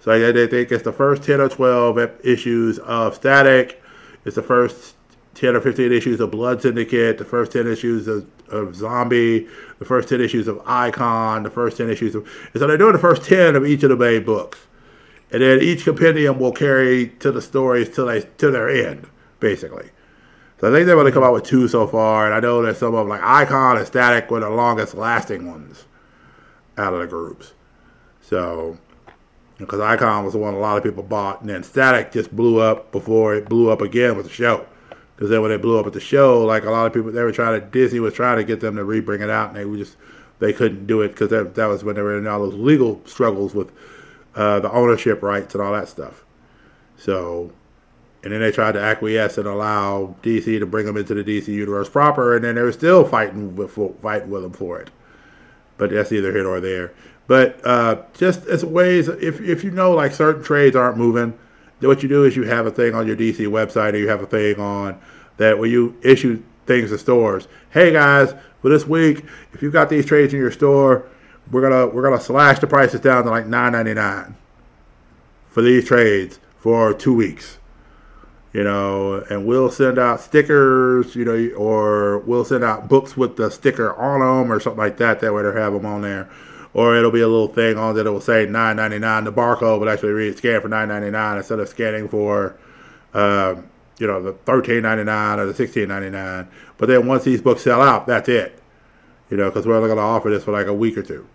so 0.00 0.12
I, 0.12 0.28
I 0.28 0.32
think 0.32 0.70
it's 0.70 0.84
the 0.84 0.92
first 0.92 1.22
ten 1.22 1.40
or 1.40 1.48
twelve 1.48 1.98
issues 2.24 2.78
of 2.80 3.14
Static. 3.14 3.82
It's 4.24 4.36
the 4.36 4.42
first 4.42 4.94
ten 5.34 5.56
or 5.56 5.60
fifteen 5.60 5.92
issues 5.92 6.20
of 6.20 6.30
Blood 6.30 6.62
Syndicate. 6.62 7.18
The 7.18 7.24
first 7.24 7.52
ten 7.52 7.66
issues 7.66 8.06
of, 8.08 8.26
of 8.48 8.74
Xombi. 8.74 9.48
The 9.78 9.84
first 9.84 10.08
ten 10.08 10.20
issues 10.20 10.48
of 10.48 10.60
Icon. 10.66 11.42
The 11.42 11.50
first 11.50 11.76
ten 11.76 11.90
issues 11.90 12.14
of. 12.14 12.28
So 12.54 12.66
they're 12.66 12.78
doing 12.78 12.92
the 12.92 12.98
first 12.98 13.24
ten 13.24 13.56
of 13.56 13.66
each 13.66 13.82
of 13.82 13.90
the 13.90 13.96
main 13.96 14.24
books 14.24 14.66
and 15.32 15.42
then 15.42 15.60
each 15.60 15.84
compendium 15.84 16.38
will 16.38 16.52
carry 16.52 17.08
to 17.20 17.32
the 17.32 17.40
stories 17.40 17.88
till 17.88 18.06
they 18.06 18.20
to 18.20 18.50
their 18.50 18.68
end, 18.68 19.08
basically. 19.40 19.88
So 20.60 20.68
I 20.68 20.72
think 20.72 20.86
they're 20.86 20.98
only 20.98 21.10
come 21.10 21.24
out 21.24 21.32
with 21.32 21.44
two 21.44 21.66
so 21.66 21.86
far, 21.86 22.26
and 22.26 22.34
I 22.34 22.40
know 22.40 22.62
that 22.62 22.76
some 22.76 22.94
of 22.94 23.00
them, 23.00 23.08
like 23.08 23.22
Icon 23.22 23.78
and 23.78 23.86
Static, 23.86 24.30
were 24.30 24.40
the 24.40 24.50
longest 24.50 24.94
lasting 24.94 25.50
ones 25.50 25.86
out 26.78 26.94
of 26.94 27.00
the 27.00 27.06
groups. 27.06 27.52
So, 28.20 28.78
because 29.58 29.80
Icon 29.80 30.24
was 30.24 30.32
the 30.32 30.38
one 30.38 30.54
a 30.54 30.58
lot 30.58 30.76
of 30.76 30.84
people 30.84 31.02
bought, 31.02 31.40
and 31.40 31.50
then 31.50 31.62
Static 31.62 32.12
just 32.12 32.34
blew 32.34 32.60
up 32.60 32.92
before 32.92 33.34
it 33.34 33.48
blew 33.48 33.70
up 33.70 33.80
again 33.80 34.16
with 34.16 34.26
the 34.26 34.32
show. 34.32 34.66
Because 35.14 35.30
then 35.30 35.42
when 35.42 35.52
it 35.52 35.62
blew 35.62 35.78
up 35.78 35.86
at 35.86 35.92
the 35.92 36.00
show, 36.00 36.44
like 36.44 36.64
a 36.64 36.70
lot 36.70 36.86
of 36.86 36.92
people, 36.92 37.12
they 37.12 37.22
were 37.22 37.32
trying 37.32 37.60
to 37.60 37.66
Disney 37.66 38.00
was 38.00 38.14
trying 38.14 38.38
to 38.38 38.44
get 38.44 38.60
them 38.60 38.76
to 38.76 38.84
re-bring 38.84 39.20
it 39.20 39.30
out, 39.30 39.48
and 39.48 39.56
they 39.56 39.64
were 39.64 39.76
just 39.76 39.96
they 40.38 40.52
couldn't 40.52 40.86
do 40.86 41.02
it 41.02 41.08
because 41.08 41.30
that, 41.30 41.54
that 41.54 41.66
was 41.66 41.84
when 41.84 41.94
they 41.94 42.02
were 42.02 42.18
in 42.18 42.26
all 42.26 42.40
those 42.40 42.54
legal 42.58 43.00
struggles 43.04 43.54
with 43.54 43.70
uh, 44.34 44.58
the 44.60 44.70
ownership 44.72 45.22
rights 45.22 45.54
and 45.54 45.62
all 45.62 45.72
that 45.72 45.88
stuff. 45.88 46.24
So, 46.96 47.52
and 48.24 48.32
then 48.32 48.40
they 48.40 48.50
tried 48.50 48.72
to 48.72 48.80
acquiesce 48.80 49.38
and 49.38 49.46
allow 49.46 50.16
DC 50.22 50.58
to 50.58 50.66
bring 50.66 50.86
them 50.86 50.96
into 50.96 51.14
the 51.14 51.22
DC 51.22 51.48
universe 51.48 51.88
proper, 51.88 52.34
and 52.34 52.44
then 52.44 52.56
they 52.56 52.62
were 52.62 52.72
still 52.72 53.04
fighting 53.04 53.54
with 53.54 53.78
fighting 54.02 54.30
with 54.30 54.42
them 54.42 54.52
for 54.52 54.80
it. 54.80 54.90
But 55.82 55.90
that's 55.90 56.12
either 56.12 56.30
here 56.30 56.46
or 56.46 56.60
there. 56.60 56.92
But 57.26 57.60
uh, 57.66 58.02
just 58.14 58.46
as 58.46 58.64
ways, 58.64 59.08
if 59.08 59.40
if 59.40 59.64
you 59.64 59.72
know 59.72 59.90
like 59.90 60.12
certain 60.12 60.40
trades 60.40 60.76
aren't 60.76 60.96
moving, 60.96 61.36
then 61.80 61.88
what 61.88 62.04
you 62.04 62.08
do 62.08 62.22
is 62.22 62.36
you 62.36 62.44
have 62.44 62.66
a 62.66 62.70
thing 62.70 62.94
on 62.94 63.04
your 63.04 63.16
DC 63.16 63.48
website, 63.48 63.94
or 63.94 63.96
you 63.96 64.06
have 64.06 64.22
a 64.22 64.26
thing 64.26 64.60
on 64.60 65.00
that 65.38 65.58
where 65.58 65.68
you 65.68 65.98
issue 66.02 66.40
things 66.66 66.90
to 66.90 66.98
stores. 66.98 67.48
Hey 67.70 67.90
guys, 67.90 68.32
for 68.60 68.68
this 68.68 68.86
week, 68.86 69.24
if 69.52 69.60
you've 69.60 69.72
got 69.72 69.88
these 69.88 70.06
trades 70.06 70.32
in 70.32 70.38
your 70.38 70.52
store, 70.52 71.04
we're 71.50 71.62
gonna 71.62 71.88
we're 71.88 72.02
gonna 72.02 72.20
slash 72.20 72.60
the 72.60 72.68
prices 72.68 73.00
down 73.00 73.24
to 73.24 73.30
like 73.30 73.48
nine 73.48 73.72
ninety 73.72 73.94
nine 73.94 74.36
for 75.48 75.62
these 75.62 75.84
trades 75.84 76.38
for 76.58 76.94
two 76.94 77.12
weeks. 77.12 77.58
You 78.52 78.62
know, 78.64 79.24
and 79.30 79.46
we'll 79.46 79.70
send 79.70 79.98
out 79.98 80.20
stickers, 80.20 81.16
you 81.16 81.24
know, 81.24 81.56
or 81.56 82.18
we'll 82.18 82.44
send 82.44 82.62
out 82.62 82.86
books 82.86 83.16
with 83.16 83.36
the 83.36 83.50
sticker 83.50 83.94
on 83.94 84.20
them 84.20 84.52
or 84.52 84.60
something 84.60 84.78
like 84.78 84.98
that. 84.98 85.20
That 85.20 85.32
way 85.32 85.42
they 85.42 85.58
have 85.58 85.72
them 85.72 85.86
on 85.86 86.02
there, 86.02 86.28
or 86.74 86.94
it'll 86.94 87.10
be 87.10 87.22
a 87.22 87.28
little 87.28 87.48
thing 87.48 87.78
on 87.78 87.94
that 87.94 88.06
it 88.06 88.10
will 88.10 88.20
say 88.20 88.44
nine 88.44 88.76
ninety 88.76 88.98
nine. 88.98 89.24
The 89.24 89.32
barcode 89.32 89.80
will 89.80 89.88
actually 89.88 90.12
read 90.12 90.36
scan 90.36 90.60
for 90.60 90.68
nine 90.68 90.88
ninety 90.88 91.10
nine 91.10 91.38
instead 91.38 91.60
of 91.60 91.68
scanning 91.70 92.08
for, 92.08 92.54
um, 93.14 93.68
you 93.98 94.06
know, 94.06 94.22
the 94.22 94.34
thirteen 94.34 94.82
ninety 94.82 95.04
nine 95.04 95.38
or 95.38 95.46
the 95.46 95.54
sixteen 95.54 95.88
ninety 95.88 96.10
nine. 96.10 96.46
But 96.76 96.88
then 96.88 97.06
once 97.06 97.24
these 97.24 97.40
books 97.40 97.62
sell 97.62 97.80
out, 97.80 98.06
that's 98.06 98.28
it. 98.28 98.60
You 99.30 99.38
know, 99.38 99.48
because 99.48 99.66
we're 99.66 99.76
only 99.76 99.88
going 99.88 99.96
to 99.96 100.02
offer 100.02 100.28
this 100.28 100.44
for 100.44 100.52
like 100.52 100.66
a 100.66 100.74
week 100.74 100.98
or 100.98 101.02
two 101.02 101.26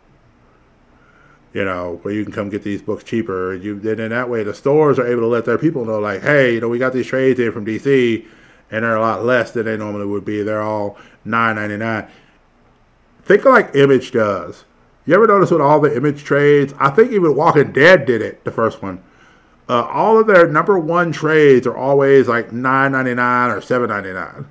you 1.54 1.64
know, 1.64 2.00
where 2.02 2.14
you 2.14 2.24
can 2.24 2.34
come 2.34 2.50
get 2.50 2.64
these 2.64 2.82
books 2.82 3.04
cheaper. 3.04 3.56
You 3.56 3.80
then 3.80 4.00
in 4.00 4.10
that 4.10 4.30
way 4.30 4.44
the 4.44 4.54
stores 4.54 5.00
are 5.00 5.08
able 5.08 5.22
to 5.22 5.28
let 5.28 5.46
their 5.46 5.58
people 5.58 5.86
know, 5.86 6.00
like, 6.00 6.22
hey, 6.22 6.54
you 6.54 6.62
know, 6.62 6.70
we 6.70 6.80
got 6.80 6.94
these 6.94 7.08
trades 7.08 7.40
in 7.40 7.52
from 7.52 7.66
DC, 7.66 8.26
and 8.72 8.84
they're 8.84 8.96
a 8.96 9.02
lot 9.02 9.24
less 9.24 9.52
than 9.52 9.66
they 9.66 9.78
normally 9.78 10.06
would 10.06 10.26
be. 10.26 10.44
They're 10.44 10.62
all 10.62 10.98
nine 11.26 11.56
ninety 11.56 11.78
nine. 11.78 12.08
Think 13.24 13.46
of 13.46 13.54
like 13.54 13.76
Image 13.76 14.12
does. 14.12 14.66
You 15.06 15.16
ever 15.16 15.28
notice 15.28 15.52
with 15.52 15.62
all 15.62 15.80
the 15.80 15.96
Image 15.96 16.24
trades? 16.24 16.74
I 16.80 16.90
think 16.90 17.12
even 17.12 17.36
Walking 17.36 17.72
Dead 17.72 18.06
did 18.06 18.22
it, 18.22 18.44
the 18.44 18.52
first 18.52 18.82
one. 18.82 19.02
Uh, 19.70 19.84
all 19.84 20.20
of 20.20 20.28
their 20.28 20.48
number 20.48 20.80
one 20.80 21.12
trades 21.12 21.68
are 21.68 21.76
always 21.76 22.28
like 22.28 22.54
nine 22.54 22.94
ninety 22.94 23.14
nine 23.14 23.52
or 23.52 23.62
seven 23.62 23.90
ninety 23.90 24.14
nine. 24.14 24.46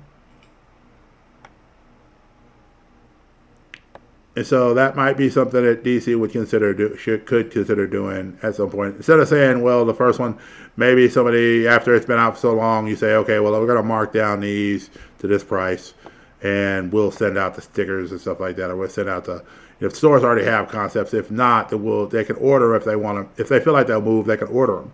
And 4.37 4.45
so 4.45 4.75
that 4.75 4.95
might 4.95 5.17
be 5.17 5.31
something 5.31 5.63
that 5.63 5.83
DC 5.83 6.15
would 6.15 6.31
consider 6.31 6.71
do, 6.71 6.95
should 6.95 7.25
could 7.25 7.49
consider 7.49 7.87
doing 7.87 8.37
at 8.43 8.53
some 8.53 8.69
point. 8.69 8.95
Instead 8.97 9.19
of 9.19 9.27
saying, 9.27 9.63
well, 9.63 9.83
the 9.83 9.95
first 9.95 10.19
one, 10.19 10.37
maybe 10.75 11.09
somebody 11.09 11.67
after 11.67 11.95
it's 11.95 12.05
been 12.05 12.19
out 12.19 12.35
for 12.35 12.41
so 12.41 12.53
long, 12.53 12.85
you 12.85 12.95
say, 12.95 13.15
okay, 13.15 13.39
well, 13.39 13.53
we're 13.53 13.65
going 13.65 13.77
to 13.77 13.81
mark 13.81 14.13
down 14.13 14.39
these 14.39 14.91
to 15.17 15.25
this 15.25 15.43
price, 15.43 15.95
and 16.43 16.93
we'll 16.93 17.09
send 17.09 17.35
out 17.35 17.55
the 17.55 17.63
stickers 17.63 18.11
and 18.11 18.21
stuff 18.21 18.39
like 18.39 18.55
that, 18.57 18.69
or 18.69 18.75
we'll 18.75 18.89
send 18.89 19.09
out 19.09 19.25
the 19.25 19.43
if 19.79 19.95
stores 19.95 20.23
already 20.23 20.45
have 20.45 20.67
concepts. 20.67 21.15
If 21.15 21.31
not, 21.31 21.69
then 21.69 21.83
we'll 21.83 22.05
they 22.05 22.23
can 22.23 22.35
order 22.35 22.75
if 22.75 22.85
they 22.85 22.95
want 22.95 23.17
them. 23.17 23.29
If 23.37 23.49
they 23.49 23.59
feel 23.59 23.73
like 23.73 23.87
they'll 23.87 24.01
move, 24.01 24.27
they 24.27 24.37
can 24.37 24.49
order 24.49 24.75
them, 24.75 24.91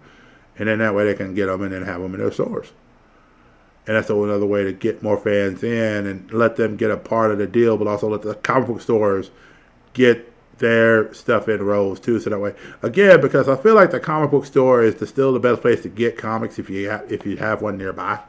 and 0.58 0.70
then 0.70 0.80
that 0.80 0.96
way 0.96 1.04
they 1.04 1.16
can 1.16 1.36
get 1.36 1.48
them 1.48 1.64
and 1.64 1.74
then 1.74 1.84
have 1.84 2.02
them 2.02 2.14
in 2.14 2.22
their 2.22 2.32
stores 2.32 2.72
and 3.86 3.96
that's 3.98 4.10
another 4.10 4.46
way 4.46 4.64
to 4.64 4.72
get 4.72 5.04
more 5.04 5.18
fans 5.18 5.64
in 5.64 6.08
and 6.08 6.32
let 6.32 6.56
them 6.56 6.78
get 6.78 6.92
a 6.92 6.98
part 6.98 7.32
of 7.32 7.38
the 7.38 7.48
deal, 7.48 7.78
but 7.78 7.88
also 7.88 8.10
let 8.10 8.22
the 8.22 8.36
comic 8.36 8.68
book 8.68 8.82
stores 8.82 9.30
get 9.94 10.32
their 10.60 11.14
stuff 11.14 11.50
in 11.50 11.62
rows 11.62 12.00
too. 12.00 12.20
So 12.20 12.30
that 12.30 12.40
way, 12.40 12.56
again, 12.82 13.20
because 13.20 13.50
I 13.50 13.56
feel 13.56 13.76
like 13.76 13.92
the 13.92 14.00
comic 14.00 14.32
book 14.32 14.46
store 14.46 14.84
is 14.84 14.96
the, 14.96 15.08
still 15.08 15.34
the 15.34 15.40
best 15.40 15.62
place 15.62 15.82
to 15.82 15.90
get 15.90 16.18
comics 16.18 16.60
if 16.60 16.70
you 16.70 16.90
ha- 16.90 17.04
if 17.10 17.26
you 17.26 17.38
have 17.38 17.62
one 17.62 17.78
nearby. 17.78 18.20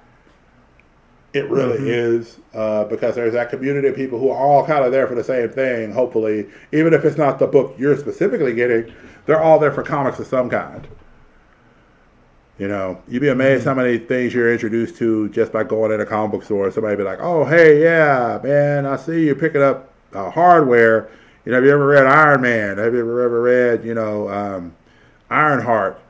It 1.32 1.50
really 1.50 1.78
mm-hmm. 1.78 1.88
is 1.88 2.38
uh, 2.54 2.84
because 2.84 3.16
there's 3.16 3.32
that 3.32 3.50
community 3.50 3.88
of 3.88 3.96
people 3.96 4.20
who 4.20 4.30
are 4.30 4.38
all 4.38 4.64
kind 4.64 4.84
of 4.84 4.92
there 4.92 5.06
for 5.06 5.16
the 5.16 5.24
same 5.24 5.48
thing. 5.48 5.92
Hopefully, 5.92 6.46
even 6.72 6.94
if 6.94 7.04
it's 7.04 7.16
not 7.16 7.38
the 7.38 7.46
book 7.46 7.74
you're 7.78 7.96
specifically 7.96 8.54
getting, 8.54 8.92
they're 9.26 9.42
all 9.42 9.58
there 9.58 9.72
for 9.72 9.82
comics 9.82 10.18
of 10.18 10.26
some 10.26 10.48
kind. 10.48 10.86
You 12.58 12.68
know, 12.68 13.02
you'd 13.08 13.20
be 13.20 13.30
amazed 13.30 13.64
how 13.64 13.74
many 13.74 13.98
things 13.98 14.32
you're 14.32 14.52
introduced 14.52 14.96
to 14.98 15.28
just 15.30 15.50
by 15.50 15.64
going 15.64 15.90
in 15.90 16.00
a 16.00 16.06
comic 16.06 16.32
book 16.32 16.44
store. 16.44 16.70
Somebody 16.70 16.96
be 16.96 17.02
like, 17.02 17.18
"Oh, 17.20 17.44
hey, 17.44 17.82
yeah, 17.82 18.38
man, 18.44 18.86
I 18.86 18.96
see 18.96 19.26
you 19.26 19.34
picking 19.34 19.62
up 19.62 19.90
uh, 20.12 20.30
hardware. 20.30 21.10
You 21.44 21.50
know, 21.50 21.56
have 21.56 21.64
you 21.64 21.72
ever 21.72 21.86
read 21.86 22.06
Iron 22.06 22.42
Man? 22.42 22.78
Have 22.78 22.94
you 22.94 23.00
ever 23.00 23.22
ever 23.22 23.42
read, 23.42 23.84
you 23.84 23.94
know, 23.94 24.28
um, 24.28 24.74
Ironheart? 25.30 26.00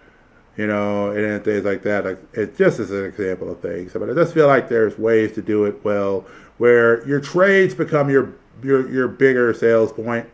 You 0.57 0.67
know, 0.67 1.11
and 1.11 1.43
things 1.43 1.65
like 1.65 1.83
that. 1.83 2.05
Like, 2.05 2.19
it 2.35 2.57
just 2.57 2.79
is 2.79 2.91
an 2.91 3.05
example 3.07 3.51
of 3.51 3.61
things. 3.61 3.95
But 3.95 4.11
I 4.11 4.13
just 4.13 4.35
feel 4.35 4.47
like 4.47 4.69
there's 4.69 4.99
ways 4.99 5.33
to 5.33 5.43
do 5.43 5.65
it 5.65 5.83
well, 5.83 6.27
where 6.59 7.07
your 7.09 7.21
trades 7.21 7.75
become 7.75 8.11
your 8.11 8.35
your 8.63 8.89
your 8.91 9.09
bigger 9.09 9.55
sales 9.55 9.93
point, 9.93 10.29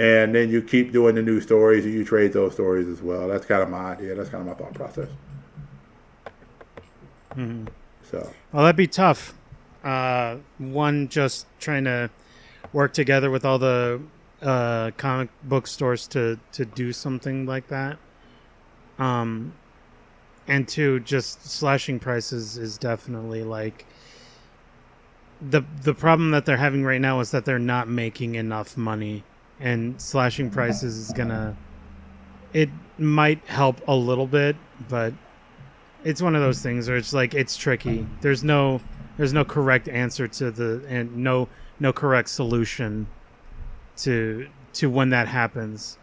and 0.00 0.34
then 0.34 0.48
you 0.48 0.62
keep 0.62 0.92
doing 0.92 1.14
the 1.14 1.20
new 1.20 1.42
stories 1.42 1.84
and 1.84 1.92
you 1.92 2.04
trade 2.04 2.32
those 2.32 2.54
stories 2.54 2.88
as 2.88 3.02
well. 3.02 3.28
That's 3.28 3.44
kind 3.44 3.62
of 3.62 3.68
my 3.68 3.92
idea. 3.92 4.14
That's 4.14 4.30
kind 4.30 4.40
of 4.40 4.46
my 4.46 4.64
thought 4.64 4.72
process. 4.72 5.08
Mm-hmm. 7.36 7.66
So 8.10 8.32
Well, 8.50 8.62
that'd 8.62 8.76
be 8.76 8.86
tough. 8.86 9.34
Uh, 9.84 10.36
one 10.56 11.08
just 11.08 11.46
trying 11.58 11.84
to 11.84 12.08
work 12.72 12.94
together 12.94 13.30
with 13.30 13.44
all 13.44 13.58
the 13.58 14.00
uh, 14.40 14.92
comic 14.96 15.28
book 15.44 15.66
stores 15.66 16.08
to 16.08 16.38
to 16.52 16.64
do 16.64 16.94
something 16.94 17.44
like 17.44 17.68
that. 17.68 17.98
Um, 18.98 19.52
and 20.48 20.66
two, 20.66 21.00
just 21.00 21.44
slashing 21.44 21.98
prices 21.98 22.56
is 22.56 22.78
definitely 22.78 23.44
like 23.44 23.84
the 25.42 25.62
the 25.82 25.92
problem 25.92 26.30
that 26.30 26.46
they're 26.46 26.56
having 26.56 26.84
right 26.84 27.00
now 27.00 27.20
is 27.20 27.32
that 27.32 27.44
they're 27.44 27.58
not 27.58 27.86
making 27.86 28.34
enough 28.34 28.78
money, 28.78 29.24
and 29.60 30.00
slashing 30.00 30.50
prices 30.50 30.96
is 30.96 31.12
gonna. 31.12 31.56
It 32.52 32.70
might 32.98 33.44
help 33.46 33.80
a 33.86 33.94
little 33.94 34.26
bit, 34.26 34.56
but 34.88 35.12
it's 36.04 36.22
one 36.22 36.34
of 36.34 36.42
those 36.42 36.62
things 36.62 36.88
where 36.88 36.96
it's 36.96 37.12
like 37.12 37.34
it's 37.34 37.56
tricky. 37.56 38.06
There's 38.20 38.42
no 38.42 38.80
there's 39.16 39.32
no 39.32 39.44
correct 39.44 39.88
answer 39.88 40.26
to 40.28 40.50
the 40.50 40.84
and 40.88 41.18
no 41.18 41.48
no 41.78 41.92
correct 41.92 42.28
solution 42.28 43.06
to 43.98 44.48
to 44.74 44.88
when 44.90 45.10
that 45.10 45.28
happens. 45.28 45.98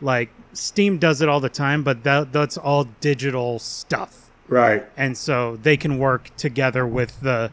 Like 0.00 0.30
Steam 0.52 0.98
does 0.98 1.20
it 1.22 1.28
all 1.28 1.40
the 1.40 1.48
time, 1.48 1.82
but 1.82 2.04
that 2.04 2.32
that's 2.32 2.56
all 2.56 2.84
digital 3.00 3.58
stuff. 3.58 4.30
right, 4.48 4.84
And 4.96 5.16
so 5.16 5.56
they 5.56 5.76
can 5.76 5.98
work 5.98 6.34
together 6.36 6.86
with 6.86 7.20
the 7.20 7.52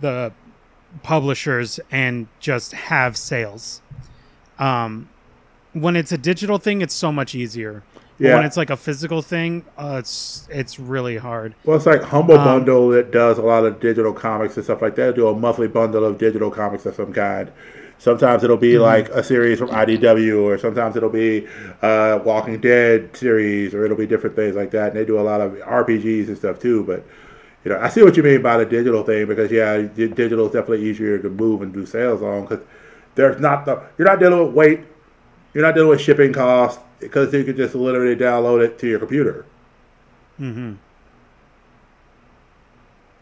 the 0.00 0.32
publishers 1.02 1.80
and 1.90 2.28
just 2.40 2.72
have 2.72 3.16
sales. 3.16 3.80
Um 4.58 5.10
when 5.72 5.96
it's 5.96 6.12
a 6.12 6.18
digital 6.18 6.58
thing, 6.58 6.82
it's 6.82 6.94
so 6.94 7.12
much 7.12 7.34
easier. 7.34 7.86
Yeah. 8.18 8.34
when 8.34 8.44
it's 8.44 8.56
like 8.56 8.70
a 8.70 8.76
physical 8.76 9.22
thing, 9.22 9.66
uh, 9.76 9.96
it's 10.00 10.46
it's 10.50 10.78
really 10.78 11.16
hard. 11.18 11.56
Well, 11.64 11.76
it's 11.76 11.86
like 11.86 12.02
Humble 12.02 12.38
Um, 12.38 12.42
Bundle 12.42 12.90
that 12.90 13.10
does 13.10 13.38
a 13.38 13.42
lot 13.42 13.64
of 13.64 13.80
digital 13.80 14.12
comics 14.12 14.56
and 14.56 14.64
stuff 14.64 14.82
like 14.82 14.96
that. 14.96 15.14
Do 15.14 15.28
a 15.28 15.34
monthly 15.34 15.66
bundle 15.68 16.04
of 16.04 16.18
digital 16.18 16.50
comics 16.50 16.84
of 16.84 16.94
some 16.94 17.12
kind. 17.12 17.50
Sometimes 17.98 18.44
it'll 18.44 18.58
be 18.58 18.76
Mm-hmm. 18.76 18.78
like 18.78 19.08
a 19.10 19.22
series 19.22 19.58
from 19.58 19.70
IDW, 19.70 20.42
or 20.42 20.58
sometimes 20.58 20.96
it'll 20.96 21.08
be 21.08 21.46
uh, 21.80 22.20
Walking 22.22 22.60
Dead 22.60 23.16
series, 23.16 23.74
or 23.74 23.84
it'll 23.84 23.96
be 23.96 24.06
different 24.06 24.36
things 24.36 24.56
like 24.56 24.70
that. 24.72 24.88
And 24.88 24.96
they 24.96 25.06
do 25.06 25.18
a 25.18 25.22
lot 25.22 25.40
of 25.40 25.54
RPGs 25.62 26.28
and 26.28 26.36
stuff 26.36 26.58
too. 26.58 26.84
But 26.84 27.06
you 27.64 27.70
know, 27.72 27.78
I 27.80 27.88
see 27.88 28.02
what 28.02 28.16
you 28.16 28.22
mean 28.22 28.42
by 28.42 28.58
the 28.58 28.66
digital 28.66 29.02
thing 29.04 29.26
because 29.26 29.50
yeah, 29.50 29.78
digital 29.78 30.46
is 30.46 30.52
definitely 30.52 30.84
easier 30.88 31.18
to 31.18 31.30
move 31.30 31.62
and 31.62 31.72
do 31.72 31.86
sales 31.86 32.20
on 32.22 32.42
because 32.42 32.60
there's 33.14 33.40
not 33.40 33.64
the 33.64 33.82
you're 33.98 34.08
not 34.08 34.18
dealing 34.18 34.46
with 34.46 34.54
weight, 34.54 34.80
you're 35.52 35.64
not 35.64 35.74
dealing 35.74 35.90
with 35.90 36.00
shipping 36.00 36.32
costs 36.32 36.80
because 37.00 37.32
you 37.32 37.44
can 37.44 37.56
just 37.56 37.74
literally 37.74 38.16
download 38.16 38.64
it 38.64 38.78
to 38.78 38.86
your 38.86 38.98
computer. 38.98 39.44
Mm-hmm. 40.40 40.74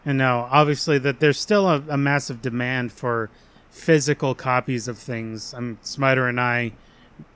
And 0.05 0.17
now, 0.17 0.49
obviously, 0.51 0.97
that 0.99 1.19
there's 1.19 1.39
still 1.39 1.69
a, 1.69 1.81
a 1.89 1.97
massive 1.97 2.41
demand 2.41 2.91
for 2.91 3.29
physical 3.69 4.35
copies 4.35 4.87
of 4.87 4.97
things. 4.97 5.53
I'm 5.53 5.77
Smiter 5.81 6.27
and 6.27 6.39
I, 6.39 6.73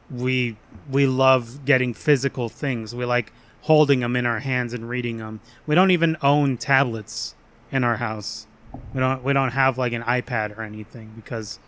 we 0.10 0.58
we 0.90 1.06
love 1.06 1.66
getting 1.66 1.94
physical 1.94 2.50
things. 2.50 2.94
We 2.94 3.06
like 3.06 3.32
holding 3.62 4.02
them 4.02 4.16
in 4.16 4.26
our 4.26 4.40
hands 4.40 4.74
and 4.74 4.88
reading 4.88 5.18
them. 5.18 5.40
We 5.66 5.76
don't 5.76 5.92
even 5.92 6.18
own 6.22 6.58
tablets 6.58 7.36
in 7.72 7.84
our 7.84 7.98
house. 7.98 8.48
We 8.94 9.00
don't 9.00 9.24
we 9.24 9.34
don't 9.34 9.52
have 9.52 9.78
like 9.78 9.94
an 9.94 10.04
iPad 10.04 10.58
or 10.58 10.62
anything 10.62 11.12
because 11.16 11.60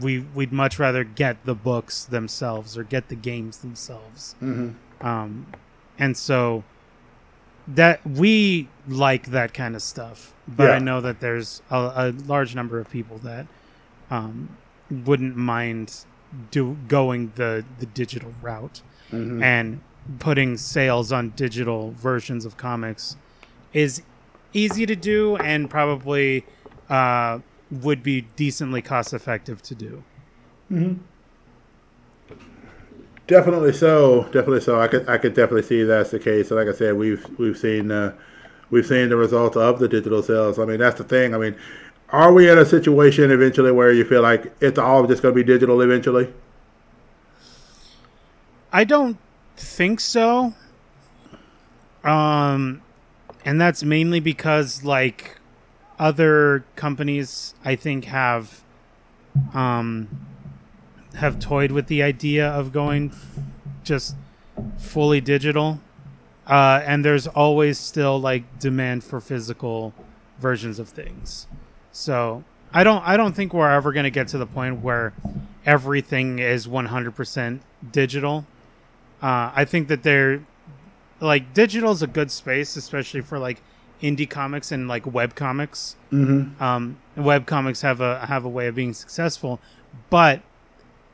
we 0.00 0.20
we'd 0.34 0.52
much 0.52 0.78
rather 0.78 1.04
get 1.04 1.44
the 1.44 1.54
books 1.54 2.04
themselves 2.04 2.76
or 2.78 2.82
get 2.84 3.08
the 3.08 3.14
games 3.16 3.58
themselves. 3.58 4.34
Um, 5.00 5.46
and 5.98 6.16
so 6.16 6.64
that 7.68 8.06
we 8.06 8.68
like 8.86 9.26
that 9.30 9.54
kind 9.54 9.74
of 9.74 9.82
stuff, 9.82 10.34
but 10.46 10.64
Yeah. 10.64 10.74
I 10.74 10.78
know 10.78 11.00
that 11.00 11.20
there's 11.20 11.62
a, 11.70 11.76
a 11.76 12.14
large 12.26 12.54
number 12.54 12.78
of 12.78 12.90
people 12.90 13.18
that 13.18 13.46
um, 14.10 14.56
wouldn't 14.90 15.36
mind 15.36 16.04
do 16.50 16.76
going 16.88 17.32
the 17.36 17.64
the 17.78 17.86
digital 17.86 18.34
route 18.42 18.82
and 19.12 19.80
putting 20.18 20.56
sales 20.56 21.12
on 21.12 21.30
digital 21.36 21.92
versions 21.92 22.44
of 22.44 22.56
comics 22.56 23.16
is 23.72 24.02
easy 24.52 24.84
to 24.86 24.96
do 24.96 25.36
and 25.36 25.70
probably 25.70 26.44
uh, 26.90 27.38
would 27.70 28.02
be 28.02 28.22
decently 28.36 28.82
cost 28.82 29.12
effective 29.12 29.62
to 29.62 29.74
do. 29.74 30.04
Definitely 33.26 33.72
so. 33.72 34.24
Definitely 34.24 34.60
so. 34.60 34.80
I 34.80 34.88
could 34.88 35.08
I 35.08 35.18
could 35.18 35.34
definitely 35.34 35.62
see 35.62 35.82
that's 35.82 36.10
the 36.10 36.18
case. 36.18 36.50
And 36.50 36.58
like 36.58 36.68
I 36.68 36.76
said, 36.76 36.96
we've 36.96 37.26
we've 37.38 37.56
seen 37.56 37.90
uh, 37.90 38.14
we've 38.70 38.86
seen 38.86 39.08
the 39.08 39.16
result 39.16 39.56
of 39.56 39.78
the 39.78 39.88
digital 39.88 40.22
sales. 40.22 40.58
I 40.58 40.64
mean, 40.64 40.78
that's 40.78 40.98
the 40.98 41.04
thing. 41.04 41.34
I 41.34 41.38
mean, 41.38 41.56
are 42.10 42.32
we 42.32 42.50
in 42.50 42.58
a 42.58 42.66
situation 42.66 43.30
eventually 43.30 43.72
where 43.72 43.92
you 43.92 44.04
feel 44.04 44.22
like 44.22 44.54
it's 44.60 44.78
all 44.78 45.06
just 45.06 45.22
going 45.22 45.34
to 45.34 45.42
be 45.42 45.44
digital 45.44 45.80
eventually? 45.80 46.32
I 48.72 48.84
don't 48.84 49.18
think 49.56 50.00
so. 50.00 50.54
Um, 52.02 52.82
and 53.44 53.60
that's 53.60 53.82
mainly 53.82 54.20
because 54.20 54.84
like 54.84 55.38
other 55.98 56.64
companies, 56.76 57.54
I 57.64 57.76
think 57.76 58.06
have 58.06 58.62
um 59.52 60.08
have 61.16 61.38
toyed 61.38 61.70
with 61.70 61.86
the 61.86 62.02
idea 62.02 62.48
of 62.48 62.72
going 62.72 63.10
f- 63.10 63.38
just 63.84 64.16
fully 64.78 65.20
digital. 65.20 65.80
Uh, 66.46 66.82
and 66.84 67.04
there's 67.04 67.26
always 67.26 67.78
still 67.78 68.20
like 68.20 68.58
demand 68.58 69.02
for 69.02 69.20
physical 69.20 69.94
versions 70.38 70.78
of 70.78 70.88
things. 70.88 71.46
So 71.92 72.44
I 72.72 72.84
don't 72.84 73.02
I 73.06 73.16
don't 73.16 73.34
think 73.34 73.54
we're 73.54 73.70
ever 73.70 73.92
gonna 73.92 74.10
get 74.10 74.28
to 74.28 74.38
the 74.38 74.46
point 74.46 74.82
where 74.82 75.14
everything 75.64 76.38
is 76.38 76.66
100% 76.66 77.60
digital. 77.92 78.46
Uh, 79.22 79.52
I 79.54 79.64
think 79.64 79.88
that 79.88 80.02
they're 80.02 80.44
like 81.20 81.54
digital 81.54 81.92
is 81.92 82.02
a 82.02 82.06
good 82.06 82.30
space, 82.30 82.76
especially 82.76 83.22
for 83.22 83.38
like 83.38 83.62
indie 84.02 84.28
comics 84.28 84.72
and 84.72 84.88
like 84.88 85.06
web 85.06 85.34
comics. 85.34 85.96
Mm-hmm. 86.12 86.62
Um, 86.62 86.98
web 87.16 87.46
comics 87.46 87.82
have 87.82 88.00
a 88.00 88.26
have 88.26 88.44
a 88.44 88.48
way 88.48 88.66
of 88.66 88.74
being 88.74 88.92
successful, 88.92 89.60
but 90.10 90.42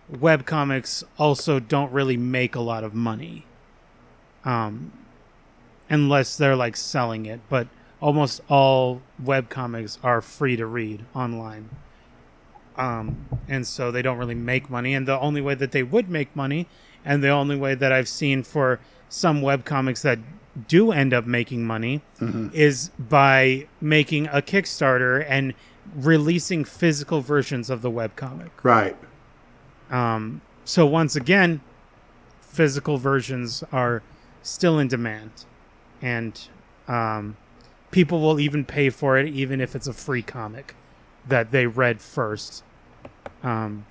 web 0.09 0.47
comics 0.47 1.05
also 1.19 1.61
don't 1.61 1.93
really 1.93 2.17
make 2.17 2.55
a 2.55 2.61
lot 2.61 2.85
of 2.85 2.95
money, 2.95 3.47
um, 4.45 4.93
unless 5.89 6.37
they're 6.37 6.57
like 6.57 6.77
selling 6.77 7.27
it. 7.27 7.41
But 7.49 7.69
almost 8.01 8.41
all 8.49 9.03
web 9.23 9.49
comics 9.51 9.99
are 10.03 10.21
free 10.21 10.57
to 10.57 10.67
read 10.67 11.05
online 11.15 11.71
um, 12.81 13.27
and 13.47 13.67
so 13.67 13.91
they 13.91 14.03
don't 14.03 14.17
really 14.17 14.35
make 14.35 14.71
money. 14.71 14.95
And 14.95 15.07
the 15.07 15.19
only 15.21 15.41
way 15.41 15.55
that 15.55 15.73
they 15.73 15.83
would 15.83 16.09
make 16.09 16.35
money, 16.35 16.67
and 17.05 17.23
the 17.23 17.29
only 17.29 17.57
way 17.57 17.75
that 17.75 17.93
I've 17.93 18.09
seen 18.09 18.43
for 18.43 18.81
some 19.09 19.43
web 19.43 19.65
comics 19.65 20.03
that 20.03 20.19
do 20.69 20.93
end 20.93 21.15
up 21.15 21.27
making 21.27 21.65
money, 21.67 22.03
is 22.53 22.91
by 22.99 23.67
making 23.81 24.27
a 24.29 24.43
Kickstarter 24.43 25.25
and 25.29 25.55
releasing 25.95 26.65
physical 26.65 27.21
versions 27.21 27.71
of 27.71 27.83
the 27.83 27.91
web 27.91 28.17
comic. 28.17 28.51
Right. 28.63 28.97
Um, 29.91 30.41
so 30.65 30.87
once 30.87 31.17
again, 31.17 31.61
physical 32.41 32.97
versions 32.97 33.65
are 33.73 34.03
still 34.43 34.79
in 34.79 34.89
demand, 34.89 35.31
and 36.03 36.41
um, 36.89 37.37
people 37.91 38.21
will 38.21 38.41
even 38.41 38.65
pay 38.65 38.91
for 38.91 39.19
it, 39.19 39.29
even 39.29 39.61
if 39.61 39.75
it's 39.75 39.87
a 39.87 39.93
free 39.93 40.23
comic 40.23 40.75
that 41.29 41.51
they 41.51 41.67
read 41.67 42.01
first. 42.01 42.65
Um, 43.43 43.87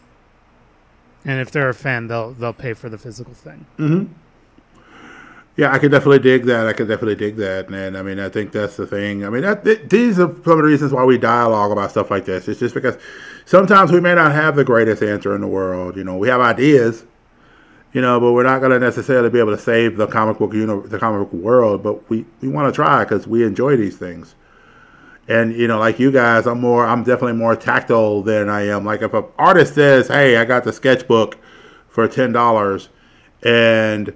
and 1.26 1.40
if 1.40 1.52
they're 1.52 1.70
a 1.70 1.74
fan, 1.74 2.08
they'll 2.08 2.32
they'll 2.32 2.54
pay 2.54 2.74
for 2.74 2.90
the 2.90 2.98
physical 2.98 3.34
thing. 3.34 3.66
Yeah, 5.60 5.74
I 5.74 5.78
could 5.78 5.92
definitely 5.92 6.20
dig 6.20 6.46
that. 6.46 6.68
I 6.68 6.72
could 6.72 6.88
definitely 6.88 7.18
dig 7.18 7.36
that, 7.36 7.68
and 7.68 7.98
I 7.98 8.02
mean, 8.02 8.18
I 8.18 8.30
think 8.30 8.54
that's 8.54 8.78
the 8.78 8.88
thing. 8.88 9.26
I 9.26 9.30
mean, 9.30 9.42
that, 9.42 9.66
th- 9.66 9.90
these 9.90 10.18
are 10.18 10.34
some 10.46 10.54
of 10.54 10.58
the 10.60 10.64
reasons 10.64 10.94
why 10.94 11.04
we 11.04 11.18
dialogue 11.18 11.74
about 11.74 11.92
stuff 11.92 12.10
like 12.10 12.24
this. 12.24 12.48
It's 12.48 12.62
just 12.62 12.74
because 12.74 12.98
sometimes 13.44 13.92
we 13.92 14.00
may 14.00 14.16
not 14.16 14.32
have 14.32 14.56
the 14.56 14.64
greatest 14.64 15.04
answer 15.04 15.36
in 15.36 15.42
the 15.42 15.48
world. 15.48 15.98
You 15.98 16.06
know, 16.06 16.16
we 16.16 16.30
have 16.30 16.40
ideas, 16.40 17.04
you 17.92 18.00
know, 18.00 18.22
but 18.22 18.32
we're 18.32 18.44
not 18.44 18.60
going 18.60 18.72
to 18.72 18.80
necessarily 18.80 19.30
be 19.30 19.38
able 19.38 19.54
to 19.54 19.62
save 19.62 19.98
the 19.98 20.08
comic 20.08 20.38
book 20.38 20.52
the 20.52 20.98
comic 20.98 21.30
book 21.30 21.34
world. 21.34 21.84
But 21.84 22.10
we 22.10 22.26
we 22.40 22.48
want 22.48 22.74
to 22.74 22.74
try 22.74 23.04
because 23.04 23.28
we 23.28 23.44
enjoy 23.44 23.76
these 23.76 23.98
things. 23.98 24.36
And 25.28 25.54
you 25.54 25.68
know, 25.68 25.78
like 25.78 26.00
you 26.00 26.10
guys, 26.10 26.48
I'm 26.48 26.62
more, 26.62 26.86
I'm 26.86 27.04
definitely 27.04 27.34
more 27.34 27.58
tactile 27.58 28.22
than 28.22 28.48
I 28.48 28.68
am. 28.68 28.86
Like 28.86 29.02
if 29.02 29.14
an 29.14 29.26
artist 29.38 29.76
says, 29.76 30.08
"Hey, 30.08 30.38
I 30.38 30.46
got 30.46 30.64
the 30.64 30.72
sketchbook 30.72 31.38
for 31.90 32.08
ten 32.08 32.32
dollars," 32.32 32.88
and 33.44 34.14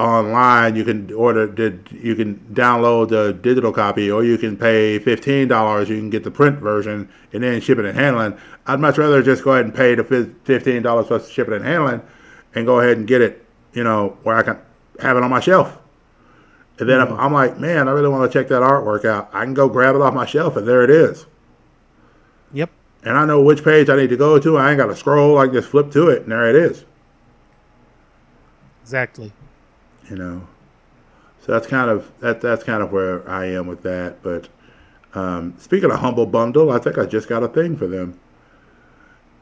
online. 0.00 0.76
You 0.76 0.84
can 0.84 1.12
order 1.12 1.46
did 1.46 1.88
you 1.92 2.14
can 2.14 2.38
download 2.52 3.10
the 3.10 3.32
digital 3.32 3.72
copy, 3.72 4.10
or 4.10 4.24
you 4.24 4.38
can 4.38 4.56
pay 4.56 4.98
fifteen 4.98 5.48
dollars. 5.48 5.88
You 5.88 5.98
can 5.98 6.10
get 6.10 6.24
the 6.24 6.30
print 6.30 6.58
version 6.58 7.08
and 7.32 7.42
then 7.42 7.60
shipping 7.60 7.86
and 7.86 7.96
handling. 7.96 8.38
I'd 8.66 8.80
much 8.80 8.98
rather 8.98 9.22
just 9.22 9.44
go 9.44 9.52
ahead 9.52 9.66
and 9.66 9.74
pay 9.74 9.94
the 9.94 10.04
fifteen 10.44 10.82
dollars 10.82 11.06
plus 11.06 11.28
shipping 11.28 11.54
and 11.54 11.64
handling, 11.64 12.02
and 12.54 12.66
go 12.66 12.80
ahead 12.80 12.96
and 12.96 13.06
get 13.06 13.20
it. 13.20 13.44
You 13.72 13.84
know 13.84 14.16
where 14.22 14.36
I 14.36 14.42
can 14.42 14.58
have 15.00 15.16
it 15.16 15.22
on 15.22 15.30
my 15.30 15.40
shelf. 15.40 15.76
And 16.78 16.88
then 16.88 17.00
if 17.00 17.10
mm-hmm. 17.10 17.20
I'm 17.20 17.32
like, 17.32 17.58
man, 17.58 17.88
I 17.88 17.92
really 17.92 18.08
want 18.08 18.30
to 18.30 18.38
check 18.38 18.48
that 18.48 18.62
artwork 18.62 19.04
out, 19.04 19.28
I 19.34 19.44
can 19.44 19.52
go 19.52 19.68
grab 19.68 19.94
it 19.94 20.00
off 20.00 20.14
my 20.14 20.24
shelf, 20.24 20.56
and 20.56 20.66
there 20.66 20.82
it 20.82 20.88
is. 20.88 21.26
Yep. 22.54 22.70
And 23.02 23.18
I 23.18 23.26
know 23.26 23.42
which 23.42 23.62
page 23.62 23.90
I 23.90 23.96
need 23.96 24.08
to 24.08 24.16
go 24.16 24.38
to. 24.38 24.56
I 24.56 24.70
ain't 24.70 24.78
got 24.78 24.86
to 24.86 24.96
scroll. 24.96 25.36
I 25.38 25.44
can 25.44 25.54
just 25.54 25.68
flip 25.68 25.90
to 25.92 26.08
it, 26.08 26.22
and 26.22 26.32
there 26.32 26.48
it 26.48 26.56
is. 26.56 26.86
Exactly. 28.82 29.30
You 30.10 30.16
know 30.16 30.46
so 31.40 31.52
that's 31.52 31.66
kind 31.66 31.88
of 31.90 32.10
that 32.20 32.40
that's 32.40 32.64
kind 32.64 32.82
of 32.82 32.92
where 32.92 33.28
i 33.28 33.46
am 33.46 33.66
with 33.66 33.82
that 33.82 34.22
but 34.22 34.48
um, 35.12 35.54
speaking 35.58 35.90
of 35.90 35.98
humble 35.98 36.26
bundle 36.26 36.70
i 36.70 36.78
think 36.78 36.98
i 36.98 37.06
just 37.06 37.28
got 37.28 37.42
a 37.42 37.48
thing 37.48 37.76
for 37.76 37.86
them 37.86 38.18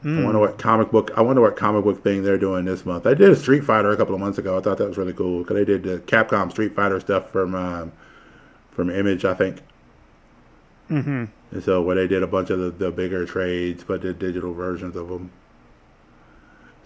i 0.03 0.23
wonder 0.23 0.39
what 0.39 0.57
comic 0.57 0.89
book 0.91 1.11
i 1.17 1.21
wonder 1.21 1.41
what 1.41 1.55
comic 1.57 1.83
book 1.83 2.01
thing 2.03 2.23
they're 2.23 2.37
doing 2.37 2.65
this 2.65 2.85
month 2.85 3.05
i 3.05 3.13
did 3.13 3.29
a 3.29 3.35
street 3.35 3.63
fighter 3.63 3.91
a 3.91 3.97
couple 3.97 4.13
of 4.13 4.19
months 4.21 4.37
ago 4.37 4.57
i 4.57 4.61
thought 4.61 4.77
that 4.77 4.87
was 4.87 4.97
really 4.97 5.13
cool 5.13 5.39
because 5.43 5.55
they 5.55 5.65
did 5.65 5.83
the 5.83 5.99
capcom 5.99 6.49
street 6.49 6.73
fighter 6.75 6.99
stuff 6.99 7.29
from 7.31 7.53
um, 7.53 7.91
from 8.71 8.89
image 8.89 9.25
i 9.25 9.33
think 9.33 9.61
Mm-hmm. 10.89 11.25
and 11.51 11.63
so 11.63 11.83
where 11.83 11.95
they 11.95 12.07
did 12.07 12.23
a 12.23 12.27
bunch 12.27 12.49
of 12.49 12.57
the, 12.59 12.71
the 12.71 12.89
bigger 12.89 13.23
trades 13.23 13.83
but 13.83 14.01
did 14.01 14.17
digital 14.17 14.53
versions 14.55 14.95
of 14.95 15.07
them 15.09 15.29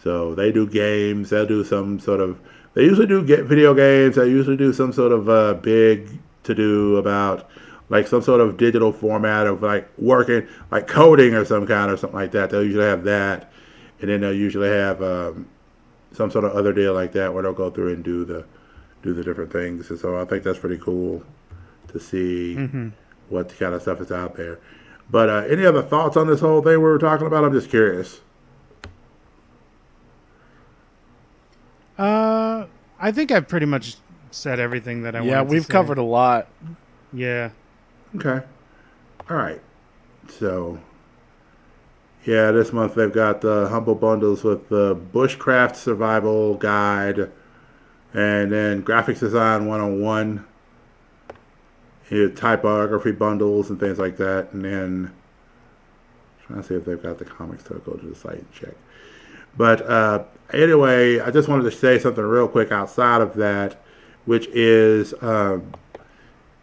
so 0.04 0.36
they 0.36 0.52
do 0.52 0.68
games. 0.68 1.30
They'll 1.30 1.46
do 1.46 1.64
some 1.64 2.00
sort 2.00 2.20
of. 2.20 2.40
They 2.74 2.84
usually 2.84 3.08
do 3.08 3.24
get 3.24 3.44
video 3.46 3.74
games. 3.74 4.16
They 4.16 4.28
usually 4.28 4.58
do 4.58 4.74
some 4.74 4.94
sort 4.94 5.12
of 5.12 5.30
uh, 5.30 5.54
big 5.56 6.10
to 6.44 6.56
do 6.56 6.98
about 6.98 7.50
like 7.90 8.08
some 8.08 8.22
sort 8.22 8.42
of 8.42 8.58
digital 8.58 8.92
format 8.92 9.46
of 9.46 9.62
like 9.62 9.88
working 9.98 10.48
like 10.72 10.88
coding 10.88 11.36
or 11.36 11.46
some 11.46 11.68
kind 11.68 11.92
or 11.92 11.98
something 11.98 12.18
like 12.20 12.32
that. 12.32 12.50
They'll 12.50 12.64
usually 12.64 12.86
have 12.86 13.04
that, 13.04 13.52
and 14.02 14.10
then 14.10 14.22
they'll 14.22 14.34
usually 14.34 14.70
have 14.70 15.02
um, 15.04 15.48
some 16.12 16.32
sort 16.32 16.46
of 16.46 16.54
other 16.54 16.74
deal 16.74 16.94
like 16.94 17.12
that 17.14 17.34
where 17.34 17.44
they'll 17.44 17.54
go 17.54 17.70
through 17.70 17.94
and 17.94 18.04
do 18.04 18.26
the 18.26 18.46
do 19.04 19.14
the 19.14 19.24
different 19.24 19.52
things. 19.52 19.90
And 19.90 20.00
so 20.00 20.20
I 20.20 20.26
think 20.26 20.44
that's 20.44 20.60
pretty 20.60 20.78
cool 20.78 21.24
to 21.90 22.00
see 22.00 22.56
what 23.30 23.50
kind 23.60 23.74
of 23.76 23.82
stuff 23.82 24.02
is 24.02 24.12
out 24.12 24.36
there. 24.36 24.60
But 25.10 25.30
uh, 25.30 25.46
any 25.48 25.66
other 25.66 25.84
thoughts 25.84 26.18
on 26.18 26.28
this 26.28 26.40
whole 26.40 26.62
thing 26.62 26.72
we 26.72 26.78
were 26.78 26.98
talking 26.98 27.28
about? 27.28 27.44
I'm 27.44 27.54
just 27.54 27.70
curious. 27.70 28.22
Uh, 31.98 32.66
I 33.00 33.12
think 33.12 33.32
I've 33.32 33.48
pretty 33.48 33.66
much 33.66 33.98
said 34.32 34.60
everything 34.60 35.04
that 35.04 35.16
I 35.16 35.20
yeah, 35.20 35.24
wanted 35.24 35.50
to 35.50 35.56
Yeah, 35.56 35.60
we've 35.60 35.68
covered 35.68 35.98
a 35.98 36.04
lot. 36.04 36.48
Yeah. 37.12 37.52
Okay. 38.16 38.42
All 39.30 39.38
right. 39.38 39.62
So, 40.30 40.80
yeah, 42.26 42.52
this 42.52 42.74
month 42.74 42.96
they've 42.96 43.14
got 43.14 43.42
the 43.42 43.68
humble 43.70 43.96
bundles 43.96 44.44
with 44.44 44.70
the 44.70 44.96
Bushcraft 44.96 45.76
Survival 45.76 46.56
Guide 46.56 47.30
and 48.14 48.52
then 48.52 48.84
Graphics 48.84 49.20
Design 49.20 49.66
101, 49.66 50.46
here, 52.10 52.30
typography 52.30 53.12
bundles 53.12 53.70
and 53.70 53.80
things 53.80 53.98
like 53.98 54.18
that. 54.18 54.54
And 54.54 54.64
then, 54.64 55.12
trying 56.46 56.62
to 56.62 56.68
see 56.68 56.76
if 56.76 56.86
they've 56.86 57.02
got 57.02 57.18
the 57.18 57.26
comics 57.26 57.64
to 57.64 57.76
go 57.76 57.94
to 57.94 58.06
the 58.06 58.16
site 58.16 58.38
and 58.38 58.52
check. 58.54 58.76
But 59.56 59.88
uh, 59.88 60.24
anyway, 60.54 61.20
I 61.20 61.32
just 61.32 61.48
wanted 61.48 61.64
to 61.64 61.72
say 61.72 62.00
something 62.00 62.24
real 62.24 62.48
quick 62.48 62.72
outside 62.72 63.22
of 63.22 63.36
that, 63.36 63.82
which 64.26 64.48
is 64.48 65.14
um, 65.22 65.74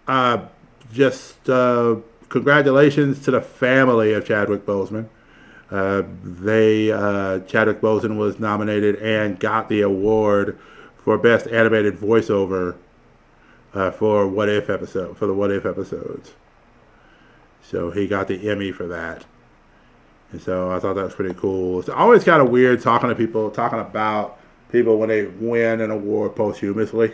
uh, 0.08 0.46
just 0.92 1.48
uh, 1.48 1.96
congratulations 2.28 3.20
to 3.24 3.30
the 3.30 3.40
family 3.40 4.12
of 4.12 4.26
Chadwick 4.26 4.66
Boseman. 4.66 5.08
Uh, 5.70 6.02
they 6.24 6.90
uh, 6.90 7.40
Chadwick 7.40 7.80
Boseman 7.80 8.16
was 8.16 8.40
nominated 8.40 8.96
and 8.96 9.38
got 9.38 9.68
the 9.68 9.82
award 9.82 10.58
for 11.04 11.16
best 11.16 11.46
animated 11.46 11.96
voiceover 11.96 12.76
uh, 13.74 13.90
for 13.92 14.26
What 14.26 14.48
If 14.48 14.68
episode 14.68 15.16
for 15.16 15.26
the 15.26 15.34
What 15.34 15.52
If 15.52 15.64
episodes. 15.64 16.32
So 17.62 17.92
he 17.92 18.08
got 18.08 18.26
the 18.26 18.50
Emmy 18.50 18.72
for 18.72 18.88
that. 18.88 19.24
And 20.32 20.40
so 20.40 20.70
I 20.70 20.78
thought 20.78 20.94
that 20.94 21.04
was 21.04 21.14
pretty 21.14 21.34
cool. 21.34 21.80
It's 21.80 21.88
always 21.88 22.24
kind 22.24 22.40
of 22.40 22.50
weird 22.50 22.80
talking 22.80 23.08
to 23.08 23.14
people, 23.14 23.50
talking 23.50 23.80
about 23.80 24.38
people 24.70 24.98
when 24.98 25.08
they 25.08 25.26
win 25.26 25.80
an 25.80 25.90
award 25.90 26.36
posthumously. 26.36 27.12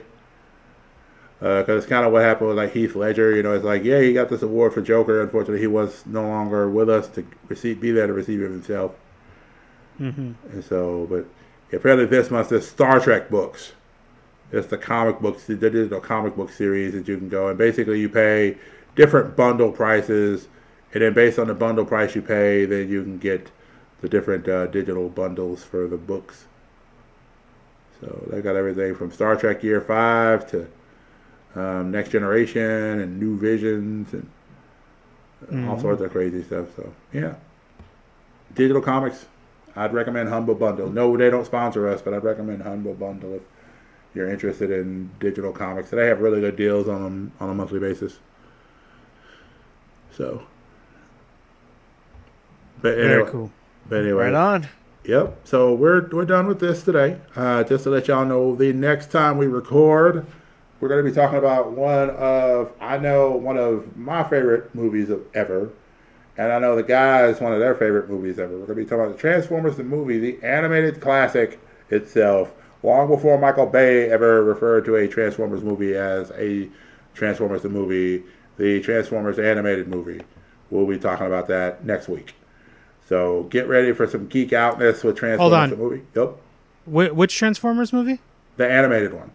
Because 1.38 1.82
it's 1.82 1.86
kind 1.86 2.06
of 2.06 2.12
what 2.12 2.22
happened 2.22 2.48
with 2.48 2.58
like 2.58 2.72
Heath 2.72 2.94
Ledger. 2.94 3.34
You 3.34 3.42
know, 3.42 3.54
it's 3.54 3.64
like, 3.64 3.84
yeah, 3.84 4.00
he 4.00 4.12
got 4.12 4.28
this 4.28 4.42
award 4.42 4.72
for 4.72 4.80
Joker. 4.80 5.20
Unfortunately, 5.20 5.60
he 5.60 5.66
was 5.66 6.04
no 6.06 6.22
longer 6.22 6.68
with 6.68 6.88
us 6.88 7.08
to 7.08 7.26
receive, 7.48 7.80
be 7.80 7.90
there 7.90 8.06
to 8.06 8.12
receive 8.12 8.40
it 8.40 8.50
himself. 8.50 8.92
Mm-hmm. 10.00 10.32
And 10.50 10.64
so, 10.64 11.06
but 11.10 11.26
apparently 11.76 12.06
this 12.06 12.30
month 12.30 12.50
there's 12.50 12.68
Star 12.68 13.00
Trek 13.00 13.30
books. 13.30 13.72
It's 14.52 14.68
the 14.68 14.78
comic 14.78 15.20
books, 15.20 15.44
the 15.46 15.56
digital 15.56 16.00
comic 16.00 16.36
book 16.36 16.50
series 16.50 16.92
that 16.92 17.08
you 17.08 17.16
can 17.18 17.28
go 17.28 17.48
and 17.48 17.58
basically 17.58 18.00
you 18.00 18.08
pay 18.08 18.56
different 18.94 19.36
bundle 19.36 19.72
prices, 19.72 20.48
and 20.96 21.02
then 21.02 21.12
based 21.12 21.38
on 21.38 21.46
the 21.46 21.52
bundle 21.52 21.84
price 21.84 22.14
you 22.14 22.22
pay, 22.22 22.64
then 22.64 22.88
you 22.88 23.02
can 23.02 23.18
get 23.18 23.50
the 24.00 24.08
different 24.08 24.48
uh, 24.48 24.66
digital 24.68 25.10
bundles 25.10 25.62
for 25.62 25.86
the 25.86 25.98
books. 25.98 26.46
So 28.00 28.26
they 28.30 28.40
got 28.40 28.56
everything 28.56 28.94
from 28.94 29.12
Star 29.12 29.36
Trek 29.36 29.62
Year 29.62 29.82
Five 29.82 30.50
to 30.52 30.66
um, 31.54 31.90
Next 31.90 32.12
Generation 32.12 32.62
and 32.62 33.20
New 33.20 33.36
Visions 33.38 34.10
and 34.14 34.26
uh, 35.52 35.70
all 35.70 35.78
sorts 35.78 36.00
of 36.00 36.12
crazy 36.12 36.42
stuff. 36.42 36.68
So 36.76 36.90
yeah, 37.12 37.34
digital 38.54 38.80
comics. 38.80 39.26
I'd 39.76 39.92
recommend 39.92 40.30
Humble 40.30 40.54
Bundle. 40.54 40.88
No, 40.88 41.14
they 41.14 41.28
don't 41.28 41.44
sponsor 41.44 41.86
us, 41.88 42.00
but 42.00 42.14
I'd 42.14 42.24
recommend 42.24 42.62
Humble 42.62 42.94
Bundle 42.94 43.34
if 43.34 43.42
you're 44.14 44.30
interested 44.30 44.70
in 44.70 45.10
digital 45.20 45.52
comics. 45.52 45.90
They 45.90 46.06
have 46.06 46.20
really 46.20 46.40
good 46.40 46.56
deals 46.56 46.88
on 46.88 47.02
them 47.02 47.32
on 47.38 47.50
a 47.50 47.54
monthly 47.54 47.80
basis. 47.80 48.18
So, 50.10 50.42
but 52.82 52.96
Very 52.96 53.14
anyway, 53.14 53.30
cool. 53.30 53.50
but 53.88 54.00
anyway, 54.02 54.24
Right 54.26 54.34
on. 54.34 54.68
Yep. 55.04 55.36
So 55.44 55.72
we're 55.74 56.08
we're 56.08 56.24
done 56.24 56.46
with 56.48 56.58
this 56.60 56.82
today. 56.82 57.18
Uh, 57.36 57.62
just 57.64 57.84
to 57.84 57.90
let 57.90 58.08
y'all 58.08 58.24
know, 58.24 58.56
the 58.56 58.72
next 58.72 59.10
time 59.12 59.38
we 59.38 59.46
record, 59.46 60.26
we're 60.80 60.88
going 60.88 61.04
to 61.04 61.08
be 61.08 61.14
talking 61.14 61.38
about 61.38 61.70
one 61.72 62.10
of 62.10 62.72
I 62.80 62.98
know 62.98 63.30
one 63.30 63.56
of 63.56 63.96
my 63.96 64.24
favorite 64.24 64.74
movies 64.74 65.10
of 65.10 65.22
ever, 65.34 65.70
and 66.36 66.52
I 66.52 66.58
know 66.58 66.74
the 66.74 66.82
guys 66.82 67.40
one 67.40 67.52
of 67.52 67.60
their 67.60 67.74
favorite 67.76 68.10
movies 68.10 68.38
ever. 68.40 68.52
We're 68.52 68.66
going 68.66 68.78
to 68.78 68.84
be 68.84 68.84
talking 68.84 69.04
about 69.04 69.12
the 69.14 69.20
Transformers 69.20 69.76
the 69.76 69.84
movie, 69.84 70.18
the 70.18 70.42
animated 70.44 71.00
classic 71.00 71.60
itself. 71.90 72.50
Long 72.82 73.08
before 73.08 73.38
Michael 73.38 73.66
Bay 73.66 74.10
ever 74.10 74.42
referred 74.44 74.84
to 74.86 74.96
a 74.96 75.08
Transformers 75.08 75.62
movie 75.62 75.94
as 75.94 76.30
a 76.32 76.68
Transformers 77.14 77.62
the 77.62 77.68
movie, 77.68 78.24
the 78.58 78.80
Transformers 78.80 79.38
animated 79.38 79.86
movie. 79.88 80.20
We'll 80.70 80.86
be 80.86 80.98
talking 80.98 81.26
about 81.26 81.46
that 81.48 81.84
next 81.84 82.08
week. 82.08 82.34
So 83.08 83.44
get 83.44 83.68
ready 83.68 83.92
for 83.92 84.06
some 84.06 84.26
geek 84.26 84.52
outness 84.52 85.04
with 85.04 85.16
Transformers 85.16 85.52
on. 85.56 85.70
the 85.70 85.76
movie. 85.76 86.02
Yep, 86.14 86.36
Wh- 86.86 87.16
which 87.16 87.36
Transformers 87.36 87.92
movie? 87.92 88.20
the 88.56 88.68
animated 88.68 89.12
one. 89.14 89.30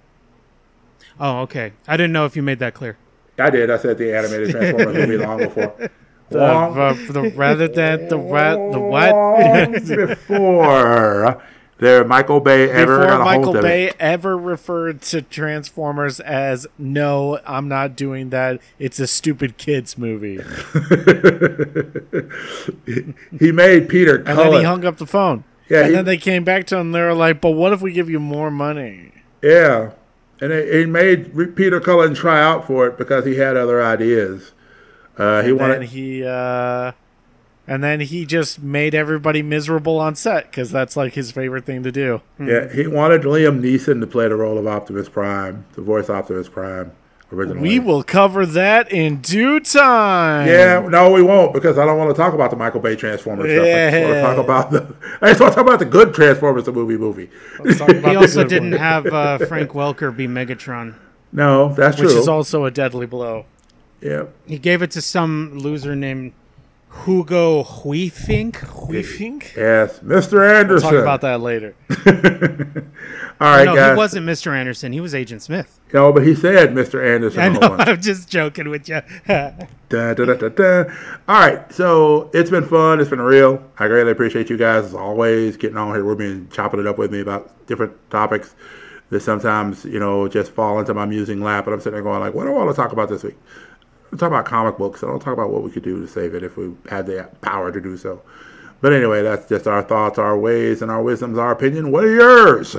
Oh, 1.20 1.40
okay. 1.42 1.74
I 1.88 1.96
didn't 1.98 2.12
know 2.14 2.26
if 2.26 2.36
you 2.36 2.42
made 2.42 2.60
that 2.60 2.74
clear. 2.74 2.98
I 3.38 3.50
did. 3.50 3.70
I 3.70 3.78
said 3.78 3.98
the 3.98 4.16
animated 4.16 4.50
Transformers 4.52 4.96
movie 4.96 5.18
long 5.18 5.38
before. 5.40 5.90
The, 6.30 6.38
Long, 6.38 6.74
the, 6.76 7.12
the 7.12 7.30
rather 7.36 7.68
than 7.68 8.08
the 8.08 8.18
rat 8.18 8.56
the 8.72 8.80
what 8.80 9.12
long 9.12 9.74
before 9.74 11.44
there 11.82 12.06
Michael 12.06 12.40
Bay 12.40 12.70
ever 12.72 12.98
before 13.00 13.10
got 13.12 13.22
a 13.22 13.26
Michael 13.26 13.44
hold 13.44 13.56
of 13.58 13.64
Bay 13.64 13.88
it. 13.90 13.96
ever 14.00 14.38
referred 14.38 15.02
to 15.02 15.22
Transformers 15.22 16.20
as 16.22 16.66
no, 16.78 17.40
I'm 17.46 17.68
not 17.68 17.98
doing 17.98 18.30
that. 18.30 18.62
It's 18.80 19.00
a 19.00 19.08
stupid 19.08 19.58
kids 19.58 19.98
movie. 19.98 20.40
He 23.40 23.52
made 23.52 23.90
Peter 23.90 24.18
And 24.18 24.38
then 24.38 24.54
he 24.54 24.64
hung 24.64 24.86
up 24.86 24.98
the 24.98 25.06
phone. 25.06 25.44
Yeah, 25.70 25.80
and 25.82 25.88
he- 25.90 25.96
then 25.96 26.06
they 26.06 26.18
came 26.18 26.44
back 26.44 26.66
to 26.68 26.76
him. 26.76 26.88
and 26.88 26.96
They 26.96 27.02
were 27.02 27.14
like, 27.14 27.42
"But 27.42 27.52
what 27.52 27.74
if 27.74 27.82
we 27.82 27.92
give 27.94 28.10
you 28.10 28.20
more 28.20 28.52
money?" 28.52 29.12
Yeah, 29.42 29.92
and 30.40 30.52
it 30.52 30.90
made 30.90 31.56
Peter 31.56 31.80
Cullen 31.80 32.14
try 32.14 32.42
out 32.42 32.68
for 32.68 32.88
it 32.88 32.98
because 32.98 33.26
he 33.26 33.36
had 33.38 33.56
other 33.58 33.82
ideas. 33.82 34.52
Uh, 35.18 35.42
he 35.44 35.50
And 35.52 35.60
wanted 35.60 35.74
then 35.82 35.88
he, 35.88 36.24
uh, 36.26 36.92
and 37.68 37.84
then 37.84 38.00
he 38.02 38.26
just 38.26 38.62
made 38.62 38.94
everybody 38.96 39.42
miserable 39.42 40.00
on 40.00 40.16
set 40.16 40.46
because 40.52 40.72
that's 40.72 40.98
like 40.98 41.14
his 41.14 41.32
favorite 41.32 41.66
thing 41.66 41.84
to 41.84 41.92
do. 41.92 42.22
Yeah, 42.40 42.72
he 42.72 42.88
wanted 42.88 43.22
Liam 43.22 43.62
Neeson 43.62 44.00
to 44.02 44.08
play 44.08 44.28
the 44.28 44.36
role 44.36 44.58
of 44.58 44.68
Optimus 44.68 45.10
Prime, 45.10 45.66
to 45.76 45.82
voice 45.82 46.10
Optimus 46.10 46.50
Prime, 46.50 46.92
originally. 47.32 47.62
We 47.62 47.80
will 47.80 48.04
cover 48.04 48.46
that 48.46 48.92
in 48.92 49.22
due 49.22 49.60
time. 49.60 50.48
Yeah, 50.48 50.86
no, 50.90 51.12
we 51.12 51.22
won't 51.22 51.54
because 51.54 51.78
I 51.78 51.86
don't 51.86 51.98
want 51.98 52.10
to 52.10 52.16
talk 52.16 52.34
about 52.34 52.50
the 52.52 52.58
Michael 52.58 52.82
Bay 52.82 52.96
Transformers 52.96 53.50
stuff. 53.52 53.64
I 53.64 53.66
just 53.92 54.02
want 54.02 54.14
to 54.14 54.16
Yeah. 54.16 54.22
talk 54.22 54.38
about 54.44 54.72
the. 54.72 54.96
I 55.22 55.30
just 55.30 55.40
want 55.42 55.54
to 55.54 55.56
talk 55.56 55.68
about 55.68 55.80
the 55.80 55.86
good 55.86 56.14
Transformers 56.14 56.66
the 56.66 56.72
movie 56.74 56.98
movie. 56.98 57.30
Let's 57.60 57.78
talk 57.80 57.90
about 57.90 58.10
He 58.12 58.16
also 58.18 58.44
didn't 58.44 58.72
one, 58.72 58.80
have 58.80 59.06
uh, 59.08 59.38
Frank 59.46 59.70
Welker 59.72 60.16
be 60.16 60.28
Megatron. 60.28 60.96
No, 61.32 61.74
that's 61.74 61.96
which 61.98 62.08
true. 62.08 62.16
Which 62.16 62.22
is 62.24 62.28
also 62.28 62.66
a 62.66 62.72
deadly 62.72 63.06
blow. 63.06 63.46
yeah, 64.02 64.26
He 64.46 64.58
gave 64.58 64.82
it 64.82 64.92
to 64.92 65.02
some 65.02 65.58
loser 65.60 65.96
named 65.96 66.34
Hugo 67.06 67.66
Weaving. 67.84 68.52
Think. 68.52 69.54
yes, 69.56 70.00
Mr. 70.00 70.48
Anderson. 70.48 70.90
We'll 70.90 71.04
Talk 71.04 71.20
about 71.20 71.22
that 71.22 71.42
later. 71.42 71.74
All 73.42 73.48
right, 73.48 73.66
no, 73.66 73.76
guys. 73.76 73.92
he 73.94 73.98
wasn't 73.98 74.26
Mr. 74.28 74.56
Anderson. 74.56 74.94
He 74.94 75.00
was 75.00 75.16
Agent 75.16 75.42
Smith. 75.42 75.80
No, 75.94 76.14
but 76.14 76.26
he 76.26 76.36
said 76.36 76.72
Mr. 76.72 77.04
Anderson. 77.04 77.40
I 77.40 77.50
know. 77.50 77.76
I'm 77.76 78.00
just 78.00 78.30
joking 78.30 78.70
with 78.70 78.88
you. 78.88 79.02
Da, 79.92 80.14
da, 80.14 80.24
da, 80.24 80.36
da, 80.36 80.48
da. 80.48 80.84
All 81.28 81.38
right, 81.38 81.70
so 81.74 82.30
it's 82.34 82.50
been 82.50 82.66
fun. 82.66 83.02
It's 83.02 83.10
been 83.10 83.20
real. 83.20 83.62
I 83.78 83.88
greatly 83.88 84.14
appreciate 84.14 84.50
you 84.50 84.56
guys 84.56 84.86
as 84.86 84.94
always 84.94 85.58
getting 85.58 85.76
on 85.76 85.94
here 85.94 86.06
with 86.06 86.18
me 86.18 86.28
and 86.28 86.50
chopping 86.50 86.80
it 86.80 86.88
up 86.88 86.98
with 86.98 87.12
me 87.12 87.20
about 87.20 87.68
different 87.68 87.92
topics 88.10 88.56
that 89.10 89.20
sometimes 89.20 89.84
you 89.84 90.00
know 90.00 90.30
just 90.30 90.54
fall 90.54 90.80
into 90.80 90.94
my 90.94 91.06
musing 91.06 91.42
lap. 91.42 91.66
And 91.66 91.74
I'm 91.74 91.82
sitting 91.82 91.92
there 91.94 92.04
going 92.04 92.22
like, 92.22 92.34
what 92.34 92.46
do 92.46 92.52
I 92.52 92.54
want 92.54 92.70
to 92.70 92.76
talk 92.76 92.94
about 92.94 93.10
this 93.10 93.24
week? 93.24 93.38
We 94.12 94.18
talk 94.18 94.28
about 94.28 94.46
comic 94.46 94.78
books. 94.78 95.04
I 95.04 95.08
don't 95.08 95.20
talk 95.20 95.34
about 95.34 95.52
what 95.52 95.64
we 95.64 95.72
could 95.72 95.84
do 95.84 96.02
to 96.02 96.08
save 96.08 96.36
it 96.36 96.44
if 96.44 96.58
we 96.58 96.74
had 96.90 97.06
the 97.06 97.30
power 97.42 97.72
to 97.72 97.82
do 97.82 97.96
so. 97.98 98.22
But 98.82 98.94
anyway, 98.94 99.22
that's 99.22 99.48
just 99.48 99.68
our 99.68 99.82
thoughts, 99.82 100.18
our 100.18 100.38
ways, 100.38 100.82
and 100.82 100.92
our 100.92 101.02
wisdoms, 101.02 101.38
our 101.38 101.52
opinion. 101.52 101.92
What 101.92 102.04
are 102.04 102.14
yours? 102.14 102.76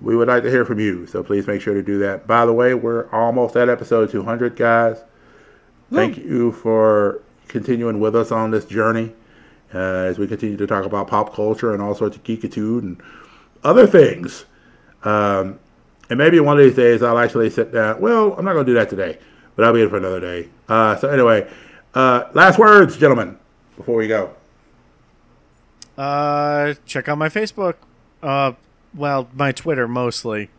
We 0.00 0.16
would 0.16 0.28
like 0.28 0.42
to 0.42 0.50
hear 0.50 0.64
from 0.64 0.80
you, 0.80 1.06
so 1.06 1.22
please 1.22 1.46
make 1.46 1.60
sure 1.60 1.74
to 1.74 1.82
do 1.82 1.98
that. 2.00 2.26
By 2.26 2.44
the 2.44 2.52
way, 2.52 2.74
we're 2.74 3.08
almost 3.10 3.56
at 3.56 3.68
episode 3.68 4.10
200, 4.10 4.56
guys. 4.56 5.02
Thank 5.92 6.18
you 6.18 6.50
for 6.50 7.22
continuing 7.46 8.00
with 8.00 8.16
us 8.16 8.32
on 8.32 8.50
this 8.50 8.64
journey 8.64 9.12
uh, 9.72 9.78
as 9.78 10.18
we 10.18 10.26
continue 10.26 10.56
to 10.56 10.66
talk 10.66 10.84
about 10.84 11.08
pop 11.08 11.34
culture 11.34 11.72
and 11.72 11.82
all 11.82 11.94
sorts 11.94 12.16
of 12.16 12.24
geekitude 12.24 12.80
and 12.80 13.00
other 13.62 13.86
things. 13.86 14.44
Um, 15.04 15.58
and 16.10 16.18
maybe 16.18 16.40
one 16.40 16.58
of 16.58 16.64
these 16.64 16.74
days 16.74 17.02
I'll 17.02 17.18
actually 17.18 17.50
sit 17.50 17.72
down. 17.72 18.00
Well, 18.00 18.34
I'm 18.34 18.44
not 18.44 18.54
going 18.54 18.66
to 18.66 18.72
do 18.72 18.78
that 18.78 18.90
today, 18.90 19.18
but 19.56 19.64
I'll 19.64 19.72
be 19.72 19.82
in 19.82 19.90
for 19.90 19.96
another 19.96 20.20
day. 20.20 20.48
Uh, 20.68 20.96
so 20.96 21.08
anyway, 21.08 21.50
uh, 21.94 22.24
last 22.34 22.58
words, 22.58 22.96
gentlemen, 22.96 23.38
before 23.76 23.96
we 23.96 24.08
go. 24.08 24.34
Uh, 25.96 26.74
check 26.86 27.08
out 27.08 27.18
my 27.18 27.28
Facebook. 27.28 27.74
Uh, 28.22 28.52
well, 28.94 29.28
my 29.34 29.52
Twitter 29.52 29.86
mostly. 29.86 30.50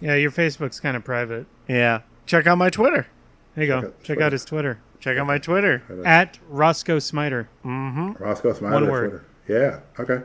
yeah, 0.00 0.14
your 0.14 0.30
Facebook's 0.30 0.80
kind 0.80 0.96
of 0.96 1.04
private. 1.04 1.46
Yeah. 1.68 2.00
Check 2.26 2.46
out 2.46 2.58
my 2.58 2.70
Twitter. 2.70 3.06
There 3.54 3.64
you 3.64 3.70
Check 3.70 3.82
go. 3.82 3.86
out 3.88 4.02
Check 4.04 4.20
out 4.20 4.32
his 4.32 4.44
Twitter. 4.44 4.78
Check 5.00 5.16
out 5.18 5.26
my 5.26 5.38
Twitter. 5.38 5.82
At 6.04 6.38
Roscoe 6.48 6.98
Smiter. 6.98 7.48
Roscoe 7.64 8.52
Smider. 8.52 8.72
One 8.72 8.90
word. 8.90 9.24
Twitter. 9.46 9.80
Yeah. 9.96 10.02
Okay. 10.02 10.24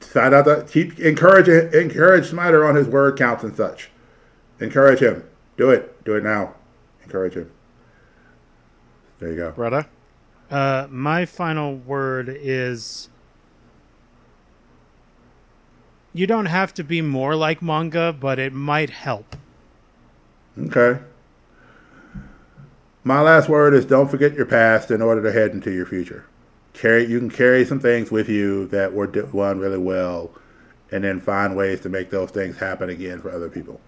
Sign 0.00 0.32
out 0.34 0.44
that 0.44 0.68
keep 0.70 0.98
encourage 1.00 1.48
encourage 1.48 2.30
Smiter 2.30 2.66
on 2.66 2.74
his 2.74 2.86
word 2.86 3.18
counts 3.18 3.44
and 3.44 3.56
such. 3.56 3.90
Encourage 4.60 5.00
him. 5.00 5.24
Do 5.56 5.70
it. 5.70 6.04
Do 6.04 6.14
it 6.14 6.22
now. 6.22 6.54
Encourage 7.06 7.34
him. 7.34 7.50
There 9.20 9.30
you 9.30 9.36
go. 9.36 9.52
Brother. 9.52 9.86
Uh, 10.50 10.86
my 10.90 11.24
final 11.24 11.76
word 11.76 12.28
is 12.28 13.08
you 16.12 16.26
don't 16.26 16.46
have 16.46 16.74
to 16.74 16.84
be 16.84 17.00
more 17.00 17.34
like 17.34 17.62
manga, 17.62 18.12
but 18.12 18.38
it 18.38 18.52
might 18.52 18.90
help. 18.90 19.36
Okay. 20.58 21.00
My 23.04 23.20
last 23.20 23.48
word 23.48 23.72
is 23.74 23.84
don't 23.84 24.10
forget 24.10 24.34
your 24.34 24.46
past 24.46 24.90
in 24.90 25.00
order 25.00 25.22
to 25.22 25.32
head 25.32 25.52
into 25.52 25.70
your 25.70 25.86
future. 25.86 26.26
Carry 26.72 27.06
you 27.06 27.18
can 27.18 27.30
carry 27.30 27.64
some 27.64 27.78
things 27.80 28.10
with 28.10 28.28
you 28.28 28.66
that 28.68 28.92
were 28.92 29.06
done 29.06 29.58
really 29.60 29.78
well, 29.78 30.32
and 30.90 31.04
then 31.04 31.20
find 31.20 31.56
ways 31.56 31.80
to 31.82 31.88
make 31.88 32.10
those 32.10 32.30
things 32.30 32.56
happen 32.58 32.90
again 32.90 33.20
for 33.20 33.30
other 33.30 33.48
people. 33.48 33.80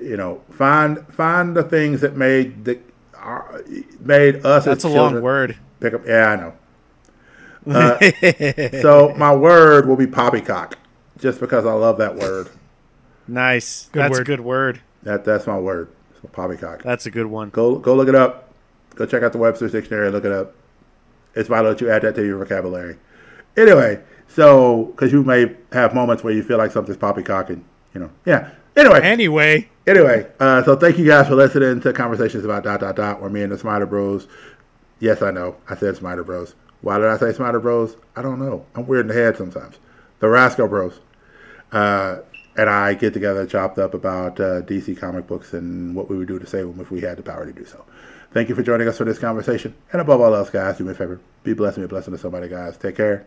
You 0.00 0.16
know, 0.16 0.42
find 0.50 1.06
find 1.14 1.56
the 1.56 1.62
things 1.62 2.00
that 2.02 2.16
made 2.16 2.64
the 2.64 2.78
are, 3.16 3.62
made 4.00 4.44
us 4.46 4.64
That's 4.64 4.84
a 4.84 4.88
long 4.88 5.20
word. 5.20 5.56
pick 5.80 5.94
up. 5.94 6.06
Yeah, 6.06 6.26
I 6.30 6.36
know. 6.36 6.54
Uh, 7.68 7.98
so 8.80 9.14
my 9.18 9.34
word 9.34 9.88
will 9.88 9.96
be 9.96 10.06
poppycock, 10.06 10.78
just 11.18 11.40
because 11.40 11.66
I 11.66 11.72
love 11.72 11.98
that 11.98 12.14
word. 12.14 12.48
Nice. 13.26 13.88
Good 13.92 14.00
That's 14.00 14.16
a 14.16 14.20
word. 14.20 14.26
good 14.26 14.40
word. 14.40 14.80
That 15.02 15.24
that's 15.24 15.46
my 15.46 15.58
word. 15.58 15.88
So 16.22 16.28
poppycock. 16.28 16.82
That's 16.82 17.06
a 17.06 17.10
good 17.10 17.26
one. 17.26 17.50
Go 17.50 17.76
go 17.78 17.94
look 17.94 18.08
it 18.08 18.14
up. 18.14 18.50
Go 18.94 19.04
check 19.06 19.22
out 19.22 19.32
the 19.32 19.38
Webster's 19.38 19.72
Dictionary 19.72 20.06
and 20.06 20.14
look 20.14 20.24
it 20.24 20.32
up. 20.32 20.54
It's 21.34 21.48
vital 21.48 21.70
that 21.72 21.80
you 21.80 21.90
add 21.90 22.02
that 22.02 22.14
to 22.14 22.24
your 22.24 22.38
vocabulary. 22.38 22.96
Anyway, 23.56 24.00
so 24.28 24.84
because 24.86 25.12
you 25.12 25.22
may 25.22 25.54
have 25.72 25.94
moments 25.94 26.22
where 26.22 26.32
you 26.32 26.42
feel 26.42 26.58
like 26.58 26.70
something's 26.70 26.96
poppycocking, 26.96 27.62
you 27.94 28.00
know. 28.00 28.10
Yeah. 28.24 28.50
Anyway, 28.76 29.00
Anyway, 29.02 29.68
anyway. 29.86 30.26
Uh, 30.38 30.62
so 30.62 30.76
thank 30.76 30.98
you 30.98 31.06
guys 31.06 31.28
for 31.28 31.34
listening 31.34 31.80
to 31.80 31.92
conversations 31.92 32.44
about 32.44 32.62
dot 32.62 32.80
dot 32.80 32.94
dot. 32.96 33.20
Where 33.22 33.30
me 33.30 33.42
and 33.42 33.50
the 33.50 33.56
Smider 33.56 33.88
Bros. 33.88 34.28
Yes, 35.00 35.22
I 35.22 35.30
know. 35.30 35.56
I 35.68 35.76
said 35.76 35.94
Smider 35.94 36.24
Bros. 36.24 36.54
Why 36.82 36.98
did 36.98 37.06
I 37.06 37.16
say 37.16 37.26
Smider 37.26 37.60
Bros? 37.60 37.96
I 38.14 38.22
don't 38.22 38.38
know. 38.38 38.66
I'm 38.74 38.86
weird 38.86 39.02
in 39.02 39.08
the 39.08 39.14
head 39.14 39.36
sometimes. 39.36 39.78
The 40.20 40.28
Rascal 40.28 40.68
Bros. 40.68 41.00
Uh, 41.72 42.18
and 42.56 42.68
I 42.70 42.94
get 42.94 43.12
together 43.14 43.46
chopped 43.46 43.78
up 43.78 43.94
about 43.94 44.40
uh, 44.40 44.62
DC 44.62 44.98
comic 44.98 45.26
books 45.26 45.52
and 45.52 45.94
what 45.94 46.08
we 46.08 46.16
would 46.16 46.28
do 46.28 46.38
to 46.38 46.46
save 46.46 46.66
them 46.66 46.80
if 46.80 46.90
we 46.90 47.00
had 47.00 47.18
the 47.18 47.22
power 47.22 47.44
to 47.44 47.52
do 47.52 47.64
so. 47.64 47.84
Thank 48.32 48.48
you 48.48 48.54
for 48.54 48.62
joining 48.62 48.88
us 48.88 48.98
for 48.98 49.04
this 49.04 49.18
conversation. 49.18 49.74
And 49.92 50.00
above 50.00 50.20
all 50.20 50.34
else, 50.34 50.50
guys, 50.50 50.78
do 50.78 50.84
me 50.84 50.92
a 50.92 50.94
favor. 50.94 51.20
Be 51.44 51.54
blessed 51.54 51.78
and 51.78 51.84
be 51.84 51.86
a 51.86 51.88
blessing 51.88 52.12
to 52.12 52.18
somebody, 52.18 52.48
guys. 52.48 52.76
Take 52.76 52.96
care. 52.96 53.26